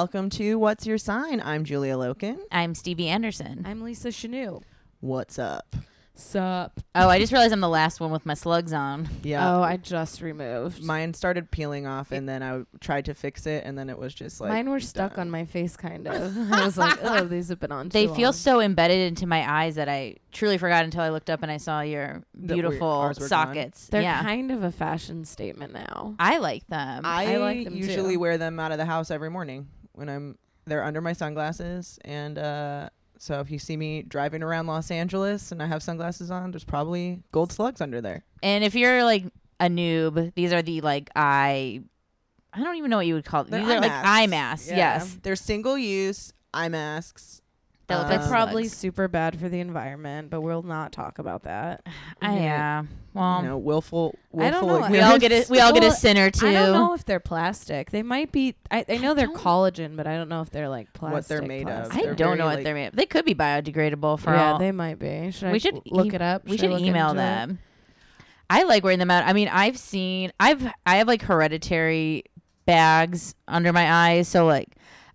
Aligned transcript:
Welcome 0.00 0.30
to 0.30 0.58
What's 0.58 0.86
Your 0.86 0.96
Sign? 0.96 1.42
I'm 1.44 1.62
Julia 1.62 1.94
Loken. 1.94 2.38
I'm 2.50 2.74
Stevie 2.74 3.08
Anderson. 3.08 3.64
I'm 3.66 3.82
Lisa 3.82 4.08
Chanove. 4.08 4.62
What's 5.00 5.38
up? 5.38 5.76
Sup? 6.14 6.80
oh, 6.94 7.08
I 7.08 7.18
just 7.18 7.32
realized 7.32 7.52
I'm 7.52 7.60
the 7.60 7.68
last 7.68 8.00
one 8.00 8.10
with 8.10 8.24
my 8.24 8.32
slugs 8.32 8.72
on. 8.72 9.10
Yeah. 9.22 9.56
Oh, 9.56 9.62
I 9.62 9.76
just 9.76 10.22
removed. 10.22 10.82
Mine 10.82 11.12
started 11.12 11.50
peeling 11.50 11.86
off 11.86 12.12
and 12.12 12.26
then 12.26 12.42
I 12.42 12.62
tried 12.80 13.04
to 13.06 13.14
fix 13.14 13.44
it 13.44 13.64
and 13.66 13.76
then 13.76 13.90
it 13.90 13.98
was 13.98 14.14
just 14.14 14.40
like 14.40 14.48
Mine 14.48 14.70
were 14.70 14.80
stuck 14.80 15.16
done. 15.16 15.26
on 15.26 15.30
my 15.30 15.44
face, 15.44 15.76
kind 15.76 16.08
of. 16.08 16.34
I 16.52 16.64
was 16.64 16.78
like, 16.78 16.98
oh, 17.02 17.26
these 17.26 17.50
have 17.50 17.60
been 17.60 17.70
on. 17.70 17.90
They 17.90 18.06
too 18.06 18.14
feel 18.14 18.28
long. 18.28 18.32
so 18.32 18.60
embedded 18.62 19.06
into 19.06 19.26
my 19.26 19.46
eyes 19.46 19.74
that 19.74 19.90
I 19.90 20.16
truly 20.32 20.56
forgot 20.56 20.82
until 20.84 21.02
I 21.02 21.10
looked 21.10 21.28
up 21.28 21.42
and 21.42 21.52
I 21.52 21.58
saw 21.58 21.82
your 21.82 22.22
That 22.36 22.54
we- 22.56 22.62
beautiful 22.62 22.88
ours 22.88 23.18
were 23.18 23.28
gone. 23.28 23.48
sockets. 23.48 23.88
They're 23.88 24.00
yeah. 24.00 24.22
kind 24.22 24.50
of 24.50 24.62
a 24.62 24.72
fashion 24.72 25.26
statement 25.26 25.74
now. 25.74 26.14
I 26.18 26.38
like 26.38 26.66
them. 26.68 27.02
I, 27.04 27.34
I 27.34 27.36
like 27.36 27.64
them 27.64 27.76
usually 27.76 28.14
too. 28.14 28.20
wear 28.20 28.38
them 28.38 28.58
out 28.58 28.72
of 28.72 28.78
the 28.78 28.86
house 28.86 29.10
every 29.10 29.28
morning 29.28 29.68
when 29.92 30.08
I'm 30.08 30.38
they're 30.66 30.84
under 30.84 31.00
my 31.00 31.12
sunglasses 31.12 31.98
and 32.04 32.38
uh 32.38 32.88
so 33.18 33.40
if 33.40 33.50
you 33.50 33.58
see 33.58 33.76
me 33.76 34.02
driving 34.02 34.42
around 34.42 34.66
Los 34.66 34.90
Angeles 34.90 35.52
and 35.52 35.62
I 35.62 35.66
have 35.66 35.82
sunglasses 35.82 36.30
on, 36.30 36.52
there's 36.52 36.64
probably 36.64 37.22
gold 37.32 37.52
slugs 37.52 37.82
under 37.82 38.00
there. 38.00 38.24
and 38.42 38.64
if 38.64 38.74
you're 38.74 39.04
like 39.04 39.24
a 39.60 39.66
noob, 39.66 40.32
these 40.34 40.54
are 40.54 40.62
the 40.62 40.80
like 40.80 41.10
eye. 41.14 41.80
I 42.52 42.62
don't 42.64 42.76
even 42.76 42.88
know 42.90 42.96
what 42.96 43.06
you 43.06 43.14
would 43.14 43.26
call 43.26 43.44
them. 43.44 43.50
They're 43.50 43.60
These 43.60 43.70
are 43.72 43.80
like 43.80 43.92
eye 43.92 44.26
masks. 44.26 44.68
Yeah. 44.68 44.76
Yes. 44.76 45.18
They're 45.22 45.36
single 45.36 45.76
use 45.76 46.32
eye 46.54 46.68
masks. 46.70 47.39
They 47.90 47.96
look 47.96 48.08
like 48.08 48.20
They're 48.20 48.28
probably 48.28 48.64
slugs. 48.64 48.76
super 48.78 49.08
bad 49.08 49.38
for 49.38 49.48
the 49.48 49.60
environment, 49.60 50.30
but 50.30 50.40
we'll 50.40 50.62
not 50.62 50.92
talk 50.92 51.18
about 51.18 51.42
that. 51.42 51.86
I, 52.22 52.38
yeah. 52.38 52.84
Well, 53.12 53.42
you 53.42 53.48
know, 53.48 53.58
willful, 53.58 54.16
willful 54.30 54.42
I 54.46 54.50
don't 54.50 54.82
know. 54.82 54.88
we 54.90 55.00
all 55.00 55.18
get 55.18 55.32
a 55.32 55.44
we 55.50 55.58
all 55.58 55.72
get 55.72 55.82
a 55.82 55.88
Well, 55.88 55.96
sin 55.96 56.16
or 56.16 56.30
two. 56.30 56.46
I 56.46 56.52
don't 56.52 56.72
know 56.72 56.94
if 56.94 57.04
they're 57.04 57.18
plastic. 57.20 57.90
They 57.90 58.02
might 58.04 58.30
be. 58.30 58.54
I, 58.70 58.84
I 58.88 58.96
know 58.98 59.14
they're 59.14 59.26
don't- 59.26 59.36
collagen, 59.36 59.96
but 59.96 60.06
I 60.06 60.16
don't 60.16 60.28
know 60.28 60.40
if 60.42 60.50
they're 60.50 60.68
like 60.68 60.92
plastic. 60.92 61.14
What 61.14 61.26
they're 61.28 61.42
made 61.42 61.68
of. 61.68 61.86
plastic. 61.86 61.96
I 61.96 62.02
They're 62.06 62.14
don't 62.14 62.28
very, 62.28 62.38
know 62.38 62.46
what 62.46 62.54
like- 62.56 62.64
they're 62.64 62.74
made. 62.74 62.86
of. 62.88 62.96
They 62.96 63.06
could 63.06 63.24
be 63.24 63.34
biodegradable 63.34 64.20
for 64.20 64.32
yeah, 64.32 64.52
all. 64.52 64.58
they 64.60 64.70
might 64.72 64.98
be. 65.00 65.32
Should 65.32 65.48
we 65.50 65.54
I 65.56 65.58
should 65.58 65.80
look 65.86 66.12
e- 66.12 66.14
it 66.14 66.22
up? 66.22 66.44
We 66.44 66.52
Should 66.56 66.60
I 66.60 66.62
should 66.62 66.70
look 66.72 66.80
email 66.82 67.10
into 67.10 67.22
it? 67.22 67.24
them. 67.24 67.58
I 68.48 68.62
like 68.62 68.84
wearing 68.84 68.98
them 69.00 69.10
out. 69.10 69.24
I 69.26 69.32
mean, 69.32 69.48
I've 69.48 69.76
seen 69.78 70.32
I've 70.38 70.64
I 70.86 70.96
have 70.98 71.08
like 71.08 71.22
hereditary 71.22 72.24
bags 72.66 73.34
under 73.48 73.72
my 73.72 73.90
eyes, 74.10 74.28
so 74.28 74.46
like 74.46 74.68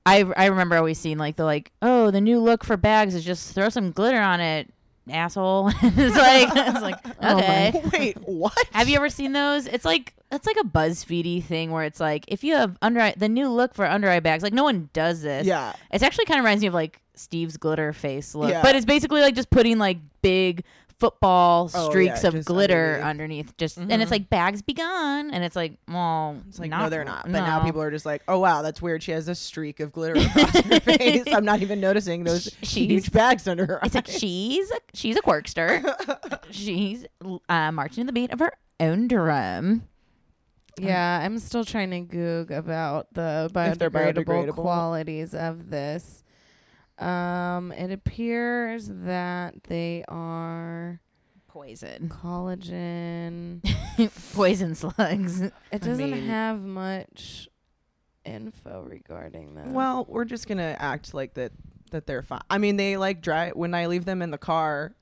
I 0.05 0.23
I 0.37 0.45
remember 0.47 0.75
always 0.77 0.99
seeing 0.99 1.17
like 1.17 1.35
the 1.35 1.45
like 1.45 1.71
oh 1.81 2.11
the 2.11 2.21
new 2.21 2.39
look 2.39 2.63
for 2.63 2.77
bags 2.77 3.15
is 3.15 3.23
just 3.25 3.53
throw 3.55 3.69
some 3.69 3.91
glitter 3.91 4.19
on 4.19 4.39
it, 4.41 4.71
asshole. 5.09 5.69
it's 5.81 6.15
like 6.17 6.49
it's 6.55 6.81
like 6.81 6.99
Oh 7.21 7.37
okay. 7.37 7.81
Wait, 7.93 8.17
what? 8.27 8.57
Have 8.71 8.87
you 8.89 8.95
ever 8.97 9.09
seen 9.09 9.33
those? 9.33 9.67
It's 9.67 9.85
like 9.85 10.13
it's 10.31 10.45
like 10.47 10.57
a 10.57 10.67
BuzzFeedy 10.67 11.43
thing 11.43 11.71
where 11.71 11.83
it's 11.85 11.99
like 11.99 12.25
if 12.27 12.43
you 12.43 12.55
have 12.55 12.77
under 12.81 12.99
eye, 12.99 13.13
the 13.17 13.29
new 13.29 13.49
look 13.49 13.73
for 13.73 13.85
under 13.85 14.09
eye 14.09 14.19
bags, 14.19 14.43
like 14.43 14.53
no 14.53 14.63
one 14.63 14.89
does 14.93 15.21
this. 15.21 15.45
Yeah. 15.47 15.73
It's 15.91 16.03
actually 16.03 16.25
kind 16.25 16.39
of 16.39 16.43
reminds 16.43 16.61
me 16.61 16.67
of 16.67 16.73
like 16.73 16.99
Steve's 17.15 17.57
glitter 17.57 17.93
face 17.93 18.35
look, 18.35 18.49
Yeah. 18.51 18.61
but 18.61 18.75
it's 18.75 18.85
basically 18.85 19.21
like 19.21 19.35
just 19.35 19.49
putting 19.49 19.77
like 19.77 19.97
big 20.21 20.63
football 21.09 21.69
Oh, 21.73 21.89
streaks 21.89 22.23
yeah, 22.23 22.29
of 22.29 22.45
glitter 22.45 22.95
underneath. 23.03 23.05
underneath. 23.49 23.57
Just 23.57 23.77
and 23.77 23.91
it's 23.91 24.05
Mhm. 24.09 24.11
like 24.11 24.29
bags 24.29 24.61
be 24.61 24.73
gone, 24.73 25.31
and 25.31 25.43
it's 25.43 25.55
like 25.55 25.77
well, 25.87 26.37
It's 26.49 26.59
like 26.59 26.69
no, 26.71 26.89
they're 26.89 27.03
not. 27.05 27.23
But 27.23 27.31
now 27.41 27.63
people 27.63 27.81
are 27.81 27.91
just 27.91 28.05
like, 28.05 28.23
oh 28.27 28.39
wow, 28.39 28.61
that's 28.61 28.81
weird. 28.81 29.03
She 29.03 29.11
has 29.11 29.27
a 29.27 29.35
streak 29.35 29.79
of 29.79 29.91
glitter 29.91 30.19
across 30.19 30.51
her 30.63 30.79
face. 30.79 31.23
I'm 31.27 31.45
not 31.45 31.61
even 31.61 31.79
noticing 31.79 32.23
those 32.23 32.45
She's- 32.63 32.89
huge 32.89 33.11
bags 33.11 33.47
under 33.47 33.65
her 33.65 33.79
It's 33.83 33.95
like 33.95 34.07
she's 34.07 34.69
a, 34.71 34.77
she's 34.93 35.15
a 35.17 35.21
quirkster. 35.21 36.41
she's 36.51 37.05
uh, 37.49 37.71
marching 37.71 38.03
to 38.03 38.07
the 38.07 38.13
beat 38.13 38.31
of 38.31 38.39
her 38.39 38.53
own 38.79 39.07
drum. 39.07 39.83
Yeah, 40.77 41.21
I'm 41.23 41.39
still 41.39 41.63
trying 41.63 41.91
to 41.91 42.01
goog 42.01 42.51
about 42.51 43.07
the 43.13 43.49
biodegradable, 43.53 44.25
biodegradable. 44.25 44.55
qualities 44.55 45.33
of 45.33 45.69
this. 45.69 46.21
Um, 46.97 47.71
it 47.73 47.91
appears 47.91 48.87
that 48.89 49.63
they 49.65 50.03
are 50.07 51.01
Poison. 51.47 52.09
Collagen. 52.23 53.61
Poison 54.33 54.75
slugs. 54.75 55.41
It 55.41 55.53
doesn't 55.81 56.11
mean- 56.11 56.25
have 56.27 56.61
much 56.61 57.47
info 58.25 58.81
regarding 58.89 59.55
that. 59.55 59.67
Well, 59.67 60.05
we're 60.09 60.25
just 60.25 60.47
gonna 60.47 60.75
act 60.79 61.13
like 61.13 61.33
that 61.35 61.51
that 61.91 62.07
they're 62.07 62.23
fine. 62.23 62.41
I 62.49 62.57
mean, 62.57 62.75
they 62.77 62.97
like 62.97 63.21
dry 63.21 63.51
when 63.51 63.73
I 63.73 63.85
leave 63.87 64.05
them 64.05 64.21
in 64.21 64.31
the 64.31 64.37
car. 64.37 64.95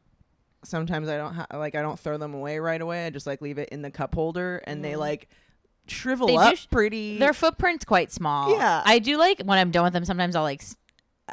Sometimes 0.63 1.10
I 1.10 1.18
don't 1.18 1.34
ha- 1.34 1.48
like 1.54 1.75
I 1.75 1.81
don't 1.81 2.00
throw 2.00 2.18
them 2.18 2.34
away 2.34 2.60
right 2.60 2.80
away. 2.81 3.06
I 3.06 3.10
just 3.10 3.25
like 3.28 3.42
leave 3.42 3.57
it 3.57 3.69
in 3.69 3.81
the 3.81 3.92
cup 3.92 4.13
holder, 4.13 4.62
and 4.68 4.84
they 4.84 4.92
Mhm. 4.94 4.98
like 5.00 5.30
shrivel 5.88 6.28
They 6.28 6.34
do 6.34 6.39
up 6.39 6.56
sh- 6.57 6.68
pretty. 6.69 7.18
Their 7.18 7.34
footprint's 7.34 7.84
quite 7.86 8.12
small. 8.12 8.51
Yeah. 8.51 8.81
I 8.86 9.00
do 9.00 9.18
like 9.18 9.42
when 9.44 9.57
I'm 9.57 9.72
done 9.72 9.84
with 9.86 9.94
them. 9.94 10.06
Sometimes 10.06 10.36
I'll 10.36 10.44
like, 10.44 10.62
s- 10.62 10.75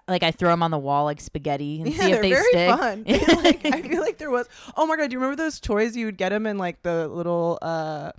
like 0.09 0.23
I 0.23 0.31
throw 0.31 0.51
them 0.51 0.63
on 0.63 0.71
the 0.71 0.79
wall 0.79 1.05
like 1.05 1.21
spaghetti 1.21 1.81
and 1.83 1.93
yeah, 1.93 1.99
see 2.01 2.11
if 2.13 2.13
they're 2.13 2.23
they 2.23 2.31
very 2.31 2.49
stick. 2.51 2.79
fun. 2.79 3.05
Like, 3.45 3.67
I 3.67 3.83
feel 3.83 4.01
like 4.01 4.19
there 4.19 4.31
was. 4.31 4.49
Oh 4.77 4.87
my 4.87 4.97
god, 4.97 5.11
do 5.11 5.15
you 5.15 5.19
remember 5.21 5.37
those 5.43 5.59
toys 5.61 5.97
you 5.97 6.07
would 6.07 6.17
get 6.17 6.29
them 6.31 6.47
in 6.47 6.59
like 6.59 6.83
the 6.83 7.09
little 7.09 7.59
uh 7.63 8.13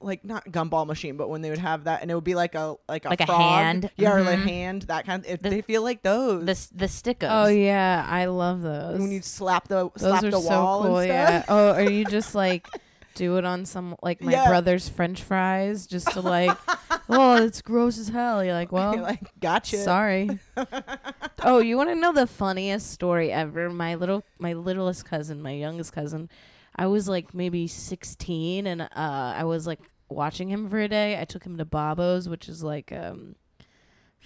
like 0.00 0.24
not 0.24 0.44
gumball 0.46 0.84
machine, 0.86 1.16
but 1.16 1.28
when 1.30 1.42
they 1.42 1.50
would 1.50 1.58
have 1.60 1.84
that 1.84 2.02
and 2.02 2.10
it 2.10 2.14
would 2.14 2.24
be 2.24 2.34
like 2.34 2.54
a 2.56 2.74
like 2.88 3.04
a 3.04 3.08
Like 3.08 3.20
a 3.20 3.32
hand. 3.32 3.88
Yeah, 3.96 4.14
or 4.14 4.22
like 4.22 4.40
Mhm. 4.40 4.42
hand, 4.48 4.82
that 4.82 5.06
kind 5.06 5.24
if 5.26 5.40
The- 5.40 5.48
they 5.50 5.60
feel 5.62 5.82
like 5.82 6.02
those. 6.02 6.40
the 6.44 6.76
the 6.76 6.86
stickos. 6.86 7.28
oh 7.30 7.46
yeah, 7.48 8.04
I 8.08 8.24
love 8.26 8.62
those. 8.62 9.00
when 9.00 9.10
you 9.12 9.22
slap 9.22 9.68
the 9.68 9.90
those 9.90 10.02
slap 10.02 10.24
are 10.24 10.30
the 10.30 10.40
wall 10.40 10.82
so 10.82 10.88
cool. 10.88 10.98
and 10.98 11.08
Yeah. 11.08 11.44
Oh, 11.48 11.70
are 11.72 11.88
you 11.90 12.04
just 12.16 12.34
like 12.34 12.68
do 13.14 13.36
it 13.36 13.44
on 13.44 13.64
some 13.64 13.96
like 14.02 14.20
my 14.22 14.32
Yeah. 14.32 14.48
brother's 14.48 14.88
French 14.88 15.22
fries 15.22 15.86
just 15.86 16.10
to 16.12 16.20
like? 16.20 16.56
oh, 17.08 17.42
it's 17.42 17.62
gross 17.62 17.98
as 17.98 18.08
hell. 18.08 18.44
You're 18.44 18.54
like, 18.54 18.72
well, 18.72 18.94
You're 18.94 19.02
like, 19.02 19.38
gotcha. 19.40 19.78
Sorry. 19.78 20.38
oh, 21.42 21.58
you 21.58 21.76
want 21.76 21.90
to 21.90 21.94
know 21.96 22.12
the 22.12 22.26
funniest 22.26 22.90
story 22.90 23.32
ever? 23.32 23.70
My 23.70 23.94
little, 23.94 24.24
my 24.38 24.52
littlest 24.54 25.04
cousin, 25.04 25.42
my 25.42 25.52
youngest 25.52 25.92
cousin. 25.92 26.28
I 26.76 26.86
was 26.86 27.08
like 27.08 27.34
maybe 27.34 27.66
16, 27.66 28.66
and 28.66 28.82
uh, 28.82 28.88
I 28.94 29.44
was 29.44 29.66
like 29.66 29.80
watching 30.08 30.48
him 30.48 30.68
for 30.70 30.78
a 30.80 30.88
day. 30.88 31.20
I 31.20 31.24
took 31.24 31.44
him 31.44 31.58
to 31.58 31.64
Babo's, 31.64 32.28
which 32.28 32.48
is 32.48 32.62
like 32.62 32.92
um, 32.92 33.34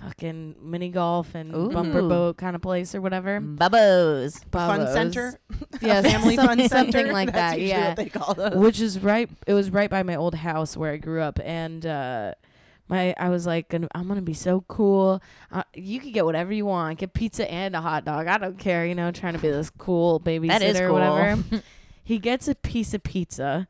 fucking 0.01 0.57
mini 0.63 0.89
golf 0.91 1.35
and 1.35 1.53
bumper 1.73 2.03
boat 2.03 2.37
kind 2.37 2.55
of 2.55 2.63
place 2.63 2.95
or 2.95 3.01
whatever. 3.01 3.41
Bubbles. 3.41 4.39
Fun 4.53 4.81
Babos. 4.81 4.93
center, 4.93 5.39
yeah, 5.81 6.03
family 6.03 6.37
fun 6.37 6.59
center, 6.59 6.69
something 6.69 7.13
like 7.13 7.33
That's 7.33 7.57
that. 7.57 7.61
Yeah, 7.61 7.89
what 7.89 7.97
they 7.97 8.09
call 8.09 8.35
those. 8.35 8.55
which 8.55 8.81
is 8.81 8.99
right 9.01 9.29
it 9.47 9.55
was 9.55 9.71
right 9.71 9.91
by 9.91 10.03
my 10.03 10.17
old 10.17 10.35
house 10.35 10.77
where 10.77 10.93
i 10.93 10.97
grew 10.97 11.21
up 11.21 11.39
and 11.43 11.85
uh 11.87 12.33
my 12.89 13.15
i 13.19 13.29
was 13.29 13.47
like 13.47 13.69
gonna, 13.69 13.89
i'm 13.95 14.07
gonna 14.09 14.23
be 14.23 14.35
so 14.35 14.65
cool 14.69 15.21
uh, 15.51 15.63
you 15.75 15.99
could 16.01 16.13
get 16.13 16.25
whatever 16.25 16.53
you 16.53 16.65
want 16.67 16.99
get 16.99 17.13
pizza 17.15 17.51
and 17.51 17.75
a 17.75 17.81
hot 17.81 18.05
dog 18.05 18.27
i 18.27 18.39
don't 18.39 18.59
care 18.59 18.87
you 18.87 18.95
know 18.95 19.11
trying 19.11 19.33
to 19.33 19.39
be 19.41 19.49
this 19.49 19.71
cool 19.71 20.21
babysitter 20.21 20.49
That 20.49 20.63
is 20.63 20.81
or 20.81 20.93
whatever 20.93 21.43
he 22.05 22.19
gets 22.19 22.49
a 22.49 22.55
piece 22.55 22.95
of 22.95 23.03
pizza 23.03 23.67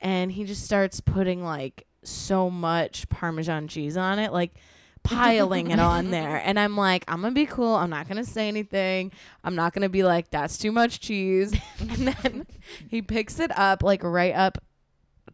and 0.00 0.32
he 0.32 0.44
just 0.44 0.64
starts 0.64 1.00
putting 1.00 1.42
like 1.42 1.86
so 2.04 2.50
much 2.50 3.08
parmesan 3.08 3.68
cheese 3.68 3.96
on 3.96 4.18
it 4.18 4.32
like 4.32 4.54
piling 5.02 5.70
it 5.70 5.78
on 5.78 6.10
there. 6.10 6.40
And 6.44 6.58
i'm 6.58 6.76
like 6.76 7.04
i'm 7.08 7.20
gonna 7.20 7.32
be 7.34 7.46
cool. 7.46 7.74
I'm 7.74 7.90
not 7.90 8.08
gonna 8.08 8.24
say 8.24 8.48
anything. 8.48 9.12
I'm 9.44 9.54
not 9.54 9.72
gonna 9.72 9.88
be 9.88 10.02
like 10.02 10.30
that's 10.30 10.58
too 10.58 10.72
much 10.72 11.00
cheese. 11.00 11.54
And 11.80 12.08
then 12.08 12.46
he 12.88 13.02
picks 13.02 13.38
it 13.40 13.56
up 13.58 13.82
like 13.82 14.02
right 14.02 14.34
up 14.34 14.58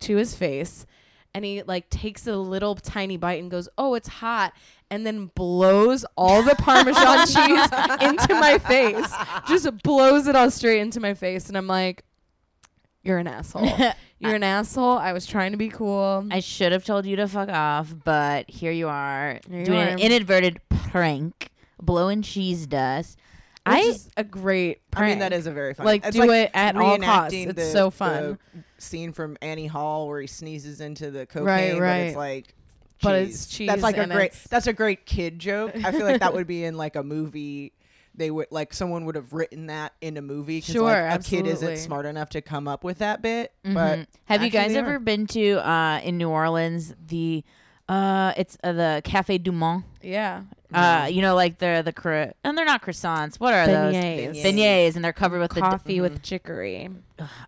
to 0.00 0.17
his 0.17 0.35
face. 0.35 0.87
And 1.35 1.44
he 1.44 1.62
like 1.62 1.91
takes 1.91 2.26
a 2.26 2.37
little 2.37 2.75
tiny 2.75 3.17
bite 3.17 3.41
and 3.41 3.50
goes 3.50 3.69
oh 3.79 3.94
it's 3.94 4.09
hot. 4.09 4.53
And 4.91 5.06
then 5.06 5.26
blows 5.35 6.06
all 6.17 6.43
the 6.43 6.55
parmesan 6.55 7.26
cheese 7.26 7.69
into 8.00 8.35
my 8.35 8.59
face. 8.59 9.12
Just 9.47 9.82
blows 9.82 10.26
it 10.26 10.35
all 10.35 10.50
straight 10.50 10.81
into 10.81 10.99
my 11.00 11.12
face. 11.14 11.49
And 11.49 11.59
i'm 11.59 11.67
like 11.67 12.05
you're 13.03 13.19
an 13.19 13.27
asshole 13.27 13.69
you're 14.19 14.35
an 14.35 14.43
asshole 14.43 14.99
i 14.99 15.12
was 15.12 15.25
trying 15.27 15.53
to 15.53 15.59
be 15.59 15.69
cool 15.69 16.27
I 16.31 16.41
should 16.41 16.73
have 16.73 16.85
told 16.85 17.06
you 17.06 17.17
to 17.17 17.29
fuck 17.29 17.49
off, 17.49 17.95
but 18.05 18.50
here 18.50 18.73
you 18.73 18.89
are 18.89 19.41
Here 19.49 19.61
you 19.61 19.65
doing 19.65 19.79
are. 19.79 19.89
an 19.89 19.99
inadvertent 19.99 20.59
prank, 20.69 21.50
blowing 21.81 22.23
cheese 22.23 22.67
dust. 22.67 23.19
which 23.67 23.75
I 23.77 23.79
is 23.81 24.09
a 24.17 24.25
great 24.25 24.81
I 24.95 25.06
mean, 25.09 25.19
that 25.21 25.31
prank. 25.31 25.41
is 25.41 25.47
a 25.47 25.53
very 25.53 25.75
fun. 25.75 25.87
like 25.87 26.05
it's 26.05 26.17
do 26.17 26.31
it 26.31 26.50
at 26.55 26.77
all 26.77 26.99
costs 26.99 27.35
it's 27.35 27.55
the- 27.55 27.65
so 27.71 27.91
fun 27.91 28.39
the 28.55 28.62
scene 28.79 29.12
from 29.12 29.37
Annie 29.43 29.67
Hall 29.67 30.06
where 30.09 30.21
he 30.21 30.27
sneezes 30.27 30.81
into 30.81 31.11
the 31.11 31.27
cocaine, 31.27 31.45
Right, 31.47 31.73
but 31.75 31.81
right. 31.81 31.97
it's 32.09 32.17
like. 32.17 32.55
But 33.00 33.15
it's 33.23 33.47
cheese 33.47 33.69
That's 33.69 33.83
like 33.83 33.97
a 33.97 34.06
great. 34.09 34.33
That's 34.50 34.67
a 34.67 34.73
great 34.73 35.06
kid 35.06 35.39
joke. 35.39 35.73
I 35.85 35.93
feel 35.93 36.05
like 36.05 36.19
that 36.21 36.35
would 36.35 36.49
be 36.49 36.65
in 36.65 36.77
like 36.77 36.97
a 36.97 37.03
movie. 37.05 37.73
They 38.19 38.31
would 38.31 38.49
like 38.50 38.75
someone 38.75 39.05
would 39.05 39.15
have 39.15 39.32
written 39.32 39.67
that 39.69 39.94
in 40.00 40.17
a 40.17 40.23
movie. 40.23 40.61
Sure, 40.61 40.85
like, 40.85 41.20
a 41.20 41.23
kid 41.23 41.47
isn't 41.47 41.76
smart 41.79 42.05
enough 42.05 42.31
to 42.31 42.43
come 42.43 42.67
up 42.69 42.82
with 42.85 42.99
that 42.99 43.23
bit. 43.23 43.53
Mhm. 43.65 43.75
But 43.75 44.09
have 44.26 44.43
you 44.43 44.50
guys 44.50 44.75
ever 44.75 44.99
been 44.99 45.26
to 45.29 45.59
uh 45.67 46.00
in 46.03 46.19
New 46.19 46.29
Orleans 46.29 46.94
the 47.06 47.44
uh 47.88 48.32
it's 48.37 48.56
uh, 48.62 48.73
the 48.73 49.00
Cafe 49.05 49.38
Du 49.38 49.52
Monde? 49.52 49.85
yeah 50.02 50.43
Uh, 50.73 51.08
you 51.11 51.23
know, 51.23 51.35
like 51.35 51.56
the 51.58 51.81
the 51.82 51.93
cro- 51.94 52.31
and 52.44 52.56
they're 52.56 52.67
not 52.67 52.82
croissants. 52.82 53.37
What 53.40 53.55
are 53.55 53.67
those? 53.67 53.94
beignets 53.94 54.43
Beignets, 54.44 54.96
and 54.96 55.02
they're 55.05 55.14
covered 55.14 55.40
with 55.40 55.52
the. 55.52 55.61
coffee 55.61 55.96
Mhm. 55.96 56.02
with 56.02 56.23
chicory 56.23 56.90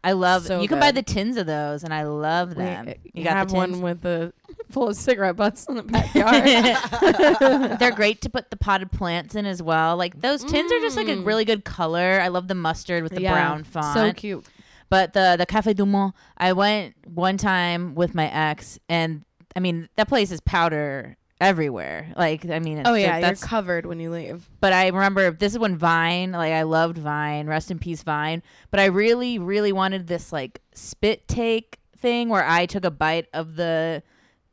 I 0.03 0.13
love. 0.13 0.47
So 0.47 0.61
you 0.63 0.69
can 0.69 0.81
buy 0.81 0.91
the 0.91 1.03
tins 1.03 1.37
of 1.37 1.47
those, 1.47 1.85
and 1.85 1.93
I 1.93 2.05
love 2.05 2.55
them. 2.55 2.89
uh, 2.89 2.93
you 3.13 3.23
got 3.23 3.37
have 3.37 3.49
the 3.51 3.55
tins. 3.61 3.73
one 3.77 3.83
with 3.83 4.01
the 4.01 4.33
full 4.71 4.89
of 4.89 4.97
cigarette 4.97 5.37
butts 5.37 5.67
in 5.67 5.75
the 5.77 5.83
backyard. 5.97 7.79
They're 7.79 7.91
great 7.93 8.23
to 8.23 8.31
put 8.31 8.51
the 8.51 8.57
potted 8.57 8.91
plants 8.91 9.35
in 9.35 9.45
as 9.47 9.63
well. 9.63 9.97
Like 9.99 10.21
those 10.23 10.43
tins 10.43 10.73
are 10.73 10.81
just 10.81 10.97
like 10.97 11.09
a 11.09 11.17
Mm. 11.17 11.27
really 11.27 11.45
good 11.45 11.65
color. 11.65 12.21
I 12.23 12.29
love 12.29 12.49
the 12.49 12.55
mustard 12.55 13.03
with 13.03 13.13
the 13.15 13.23
Yeah, 13.23 13.33
brown 13.35 13.65
font. 13.65 13.95
So 13.95 14.13
cute. 14.15 14.47
But 14.89 15.13
the 15.13 15.37
the 15.39 15.47
Cafe 15.47 15.75
Du 15.75 15.85
Monde, 15.87 16.15
I 16.39 16.53
went 16.55 16.95
one 17.07 17.37
time 17.37 17.95
with 17.95 18.15
my 18.15 18.29
ex, 18.33 18.79
and 18.89 19.25
I 19.57 19.61
mean 19.61 19.89
that 19.97 20.09
place 20.09 20.31
is 20.31 20.41
powder 20.41 21.17
everywhere. 21.41 22.13
Like 22.17 22.49
I 22.49 22.59
mean, 22.59 22.83
Oh 22.85 22.95
yeah, 22.95 23.15
you're 23.19 23.21
that's. 23.29 23.43
covered 23.45 23.87
when 23.87 23.99
you 24.01 24.11
leave. 24.11 24.49
but 24.61 24.73
I 24.73 24.87
remember 24.89 25.31
this 25.31 25.53
is 25.55 25.59
when 25.59 25.77
Vine, 25.77 26.33
like 26.33 26.53
I 26.53 26.63
loved 26.63 26.99
Vine, 26.99 27.47
rest 27.47 27.71
in 27.71 27.79
peace 27.79 28.03
Vine. 28.03 28.43
But 28.71 28.81
I 28.81 28.87
really, 28.87 29.39
really 29.39 29.73
wanted 29.73 30.07
this 30.07 30.33
like 30.33 30.61
spit 30.75 31.27
take 31.29 31.79
thing 31.97 32.29
where 32.29 32.45
I 32.47 32.67
took 32.67 32.85
a 32.85 32.91
bite 32.91 33.27
of 33.35 33.57
the 33.57 34.03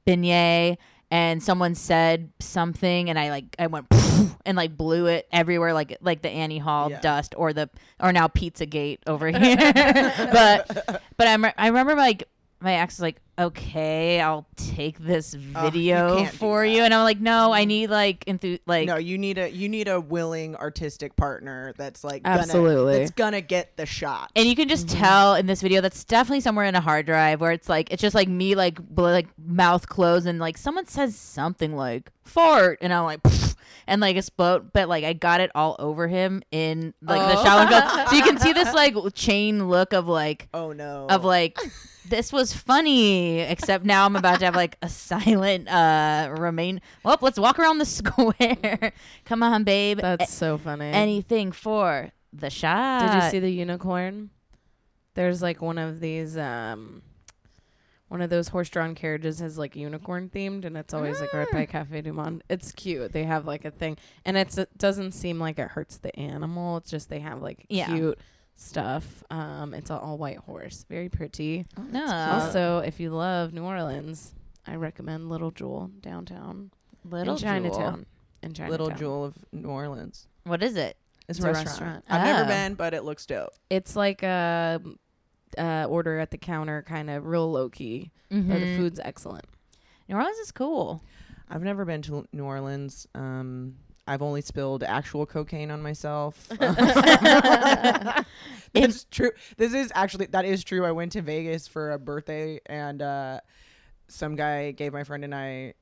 beignet 0.05 0.77
and 1.09 1.41
someone 1.41 1.73
said 1.75 2.31
something 2.39 3.09
and 3.09 3.17
I 3.17 3.29
like 3.29 3.55
I 3.59 3.67
went 3.67 3.87
and 4.45 4.57
like 4.57 4.75
blew 4.75 5.05
it 5.05 5.27
everywhere 5.31 5.73
like 5.73 5.97
like 6.01 6.21
the 6.21 6.29
Annie 6.29 6.57
Hall 6.57 6.89
Yeah. 6.89 6.99
dust 6.99 7.33
or 7.37 7.53
the 7.53 7.69
or 7.99 8.11
now 8.11 8.27
Pizzagate 8.27 8.99
over 9.07 9.27
here. 9.31 9.55
but 10.33 11.01
but 11.17 11.27
I 11.27 11.53
I 11.57 11.67
remember 11.67 11.95
like 11.95 12.23
my 12.59 12.75
ex 12.75 12.95
is 12.95 13.01
like, 13.01 13.21
"Okay, 13.37 14.19
I'll 14.19 14.47
take 14.55 14.97
this 14.97 15.33
video 15.33 16.17
can't 16.17 16.31
do 16.31 16.37
for 16.37 16.65
you," 16.65 16.83
and 16.83 16.93
I'm 16.93 17.03
like, 17.03 17.19
"No, 17.19 17.53
I 17.53 17.65
need 17.65 17.89
like 17.89 18.25
enthu- 18.25 18.59
like 18.65 18.87
no, 18.87 18.97
you 18.97 19.17
need 19.17 19.37
a 19.37 19.49
you 19.49 19.69
need 19.69 19.87
a 19.87 19.99
willing 19.99 20.55
artistic 20.55 21.15
partner 21.15 21.73
that's 21.77 22.03
like 22.03 22.23
Absolutely. 22.25 22.93
gonna, 22.93 22.99
that's 22.99 23.11
gonna 23.11 23.41
get 23.41 23.77
the 23.77 23.85
shot. 23.85 24.31
And 24.35 24.47
you 24.47 24.55
can 24.55 24.67
just 24.67 24.87
mm-hmm. 24.87 24.99
tell 24.99 25.35
in 25.35 25.45
this 25.45 25.61
video 25.61 25.81
that's 25.81 26.03
definitely 26.03 26.41
somewhere 26.41 26.65
in 26.65 26.75
a 26.75 26.81
hard 26.81 27.05
drive 27.05 27.41
where 27.41 27.51
it's 27.51 27.69
like 27.69 27.91
it's 27.91 28.01
just 28.01 28.15
like 28.15 28.27
me 28.27 28.55
like 28.55 28.79
bl- 28.79 29.03
like 29.03 29.27
mouth 29.37 29.87
closed 29.87 30.25
and 30.25 30.39
like 30.39 30.57
someone 30.57 30.87
says 30.87 31.15
something 31.15 31.75
like 31.75 32.11
fart 32.23 32.79
and 32.81 32.91
I'm 32.91 33.03
like 33.03 33.23
"Pfft," 33.23 33.46
and 33.87 34.01
like 34.01 34.15
explode 34.17 34.71
but 34.73 34.87
like 34.89 35.03
I 35.03 35.13
got 35.13 35.41
it 35.41 35.51
all 35.55 35.75
over 35.79 36.07
him 36.07 36.41
in 36.51 36.93
like 37.01 37.21
the 37.33 37.39
Oh. 37.39 37.43
shower 37.43 37.67
film. 37.67 38.07
so 38.09 38.15
you 38.15 38.23
can 38.23 38.37
see 38.39 38.53
this 38.53 38.73
like 38.73 38.95
chain 39.13 39.67
look 39.69 39.93
of 39.93 40.07
like 40.07 40.47
oh 40.53 40.71
no, 40.73 41.07
of 41.09 41.23
like 41.25 41.57
this 42.09 42.31
was 42.31 42.53
funny 42.53 43.39
except 43.39 43.83
now 43.83 44.05
I'm 44.05 44.15
about 44.15 44.39
to 44.39 44.45
have 44.45 44.55
like 44.55 44.77
a 44.81 44.89
silent 44.89 45.67
uh 45.67 46.33
remain 46.37 46.81
well 47.03 47.17
let's 47.21 47.37
walk 47.39 47.59
around 47.59 47.79
the 47.79 47.85
square 47.99 48.93
come 49.25 49.43
on 49.43 49.63
babe 49.63 49.99
That's 49.99 50.33
so 50.33 50.57
funny. 50.57 50.85
Anything 50.91 51.51
for 51.51 52.11
the 52.33 52.49
shot 52.49 53.01
Did 53.11 53.23
you 53.23 53.29
see 53.29 53.39
the 53.39 53.51
unicorn? 53.51 54.29
There's 55.15 55.41
like 55.41 55.61
one 55.61 55.77
of 55.77 55.99
these 55.99 56.37
um 56.37 57.01
one 58.09 58.21
of 58.21 58.29
those 58.29 58.47
horse-drawn 58.47 58.95
carriages 58.95 59.39
has 59.39 59.57
like 59.57 59.75
unicorn 59.75 60.29
themed 60.29 60.63
and 60.65 60.77
it's 60.77 60.93
always 60.93 61.19
like 61.19 61.33
right 61.33 61.51
by 61.51 61.65
Cafe 61.65 62.01
Du 62.01 62.13
Monde. 62.13 62.43
It's 62.49 62.71
cute. 62.71 63.11
They 63.11 63.23
have 63.25 63.45
like 63.45 63.65
a 63.65 63.71
thing 63.71 63.97
and 64.25 64.37
it's 64.37 64.57
it 64.57 64.77
doesn't 64.77 65.11
seem 65.11 65.39
like 65.39 65.59
it 65.59 65.67
hurts 65.69 65.97
the 65.97 66.17
animal. 66.17 66.77
It's 66.77 66.89
just 66.89 67.09
they 67.09 67.19
have 67.19 67.41
like 67.41 67.65
Yeah. 67.69 67.87
cute 67.87 68.19
stuff. 68.55 69.23
Um 69.29 69.73
it's 69.73 69.89
an 69.89 69.97
all 69.97 70.17
white 70.17 70.37
horse. 70.37 70.85
Very 70.89 71.09
pretty. 71.09 71.65
no 71.91 72.05
also, 72.05 72.79
if 72.79 72.99
you 72.99 73.09
love 73.09 73.53
New 73.53 73.63
Orleans, 73.63 74.33
I 74.65 74.75
recommend 74.75 75.29
Little 75.29 75.51
Jewel 75.51 75.91
downtown 76.01 76.71
little 77.03 77.35
in 77.35 77.39
Chinatown. 77.41 78.05
In 78.43 78.53
Chinatown. 78.53 78.71
Little 78.71 78.89
Jewel 78.91 79.25
of 79.25 79.35
New 79.51 79.69
Orleans. 79.69 80.27
What 80.43 80.63
is 80.63 80.75
it? 80.75 80.97
It's, 81.29 81.39
It's 81.39 81.45
a 81.45 81.49
a 81.49 81.53
restaurant. 81.53 81.81
restaurant. 81.81 82.05
I've 82.09 82.23
never 82.25 82.43
Oh. 82.43 82.47
been, 82.47 82.75
but 82.75 82.93
it 82.93 83.03
looks 83.03 83.25
dope. 83.25 83.49
It's 83.69 83.95
like 83.97 84.23
a 84.23 84.81
uh, 85.57 85.85
order 85.89 86.19
at 86.19 86.31
the 86.31 86.37
counter, 86.37 86.81
kind 86.83 87.09
of 87.09 87.25
real 87.25 87.51
low 87.51 87.69
key. 87.69 88.11
But 88.29 88.59
the 88.59 88.77
food's 88.77 88.99
excellent. 89.03 89.45
New 90.09 90.15
Orleans 90.15 90.37
is 90.39 90.51
cool. 90.51 91.01
I've 91.49 91.63
never 91.63 91.85
been 91.85 92.01
to 92.03 92.25
New 92.33 92.43
Orleans. 92.43 93.07
Um, 93.15 93.75
I've 94.07 94.21
only 94.21 94.41
spilled 94.41 94.83
actual 94.83 95.25
cocaine 95.25 95.69
on 95.71 95.81
myself. 95.81 96.47
That's 98.73 99.03
true. 99.05 99.31
This 99.57 99.73
is 99.73 99.91
actually 99.95 100.27
that 100.27 100.45
is 100.45 100.63
true. 100.63 100.85
I 100.85 100.91
went 100.91 101.11
to 101.13 101.21
Vegas 101.21 101.67
for 101.67 101.91
a 101.91 101.99
birthday 101.99 102.59
and 102.65 103.01
uh 103.01 103.39
some 104.07 104.35
guy 104.35 104.71
gave 104.71 104.93
my 104.93 105.03
friend 105.03 105.25
and 105.25 105.35
I 105.35 105.73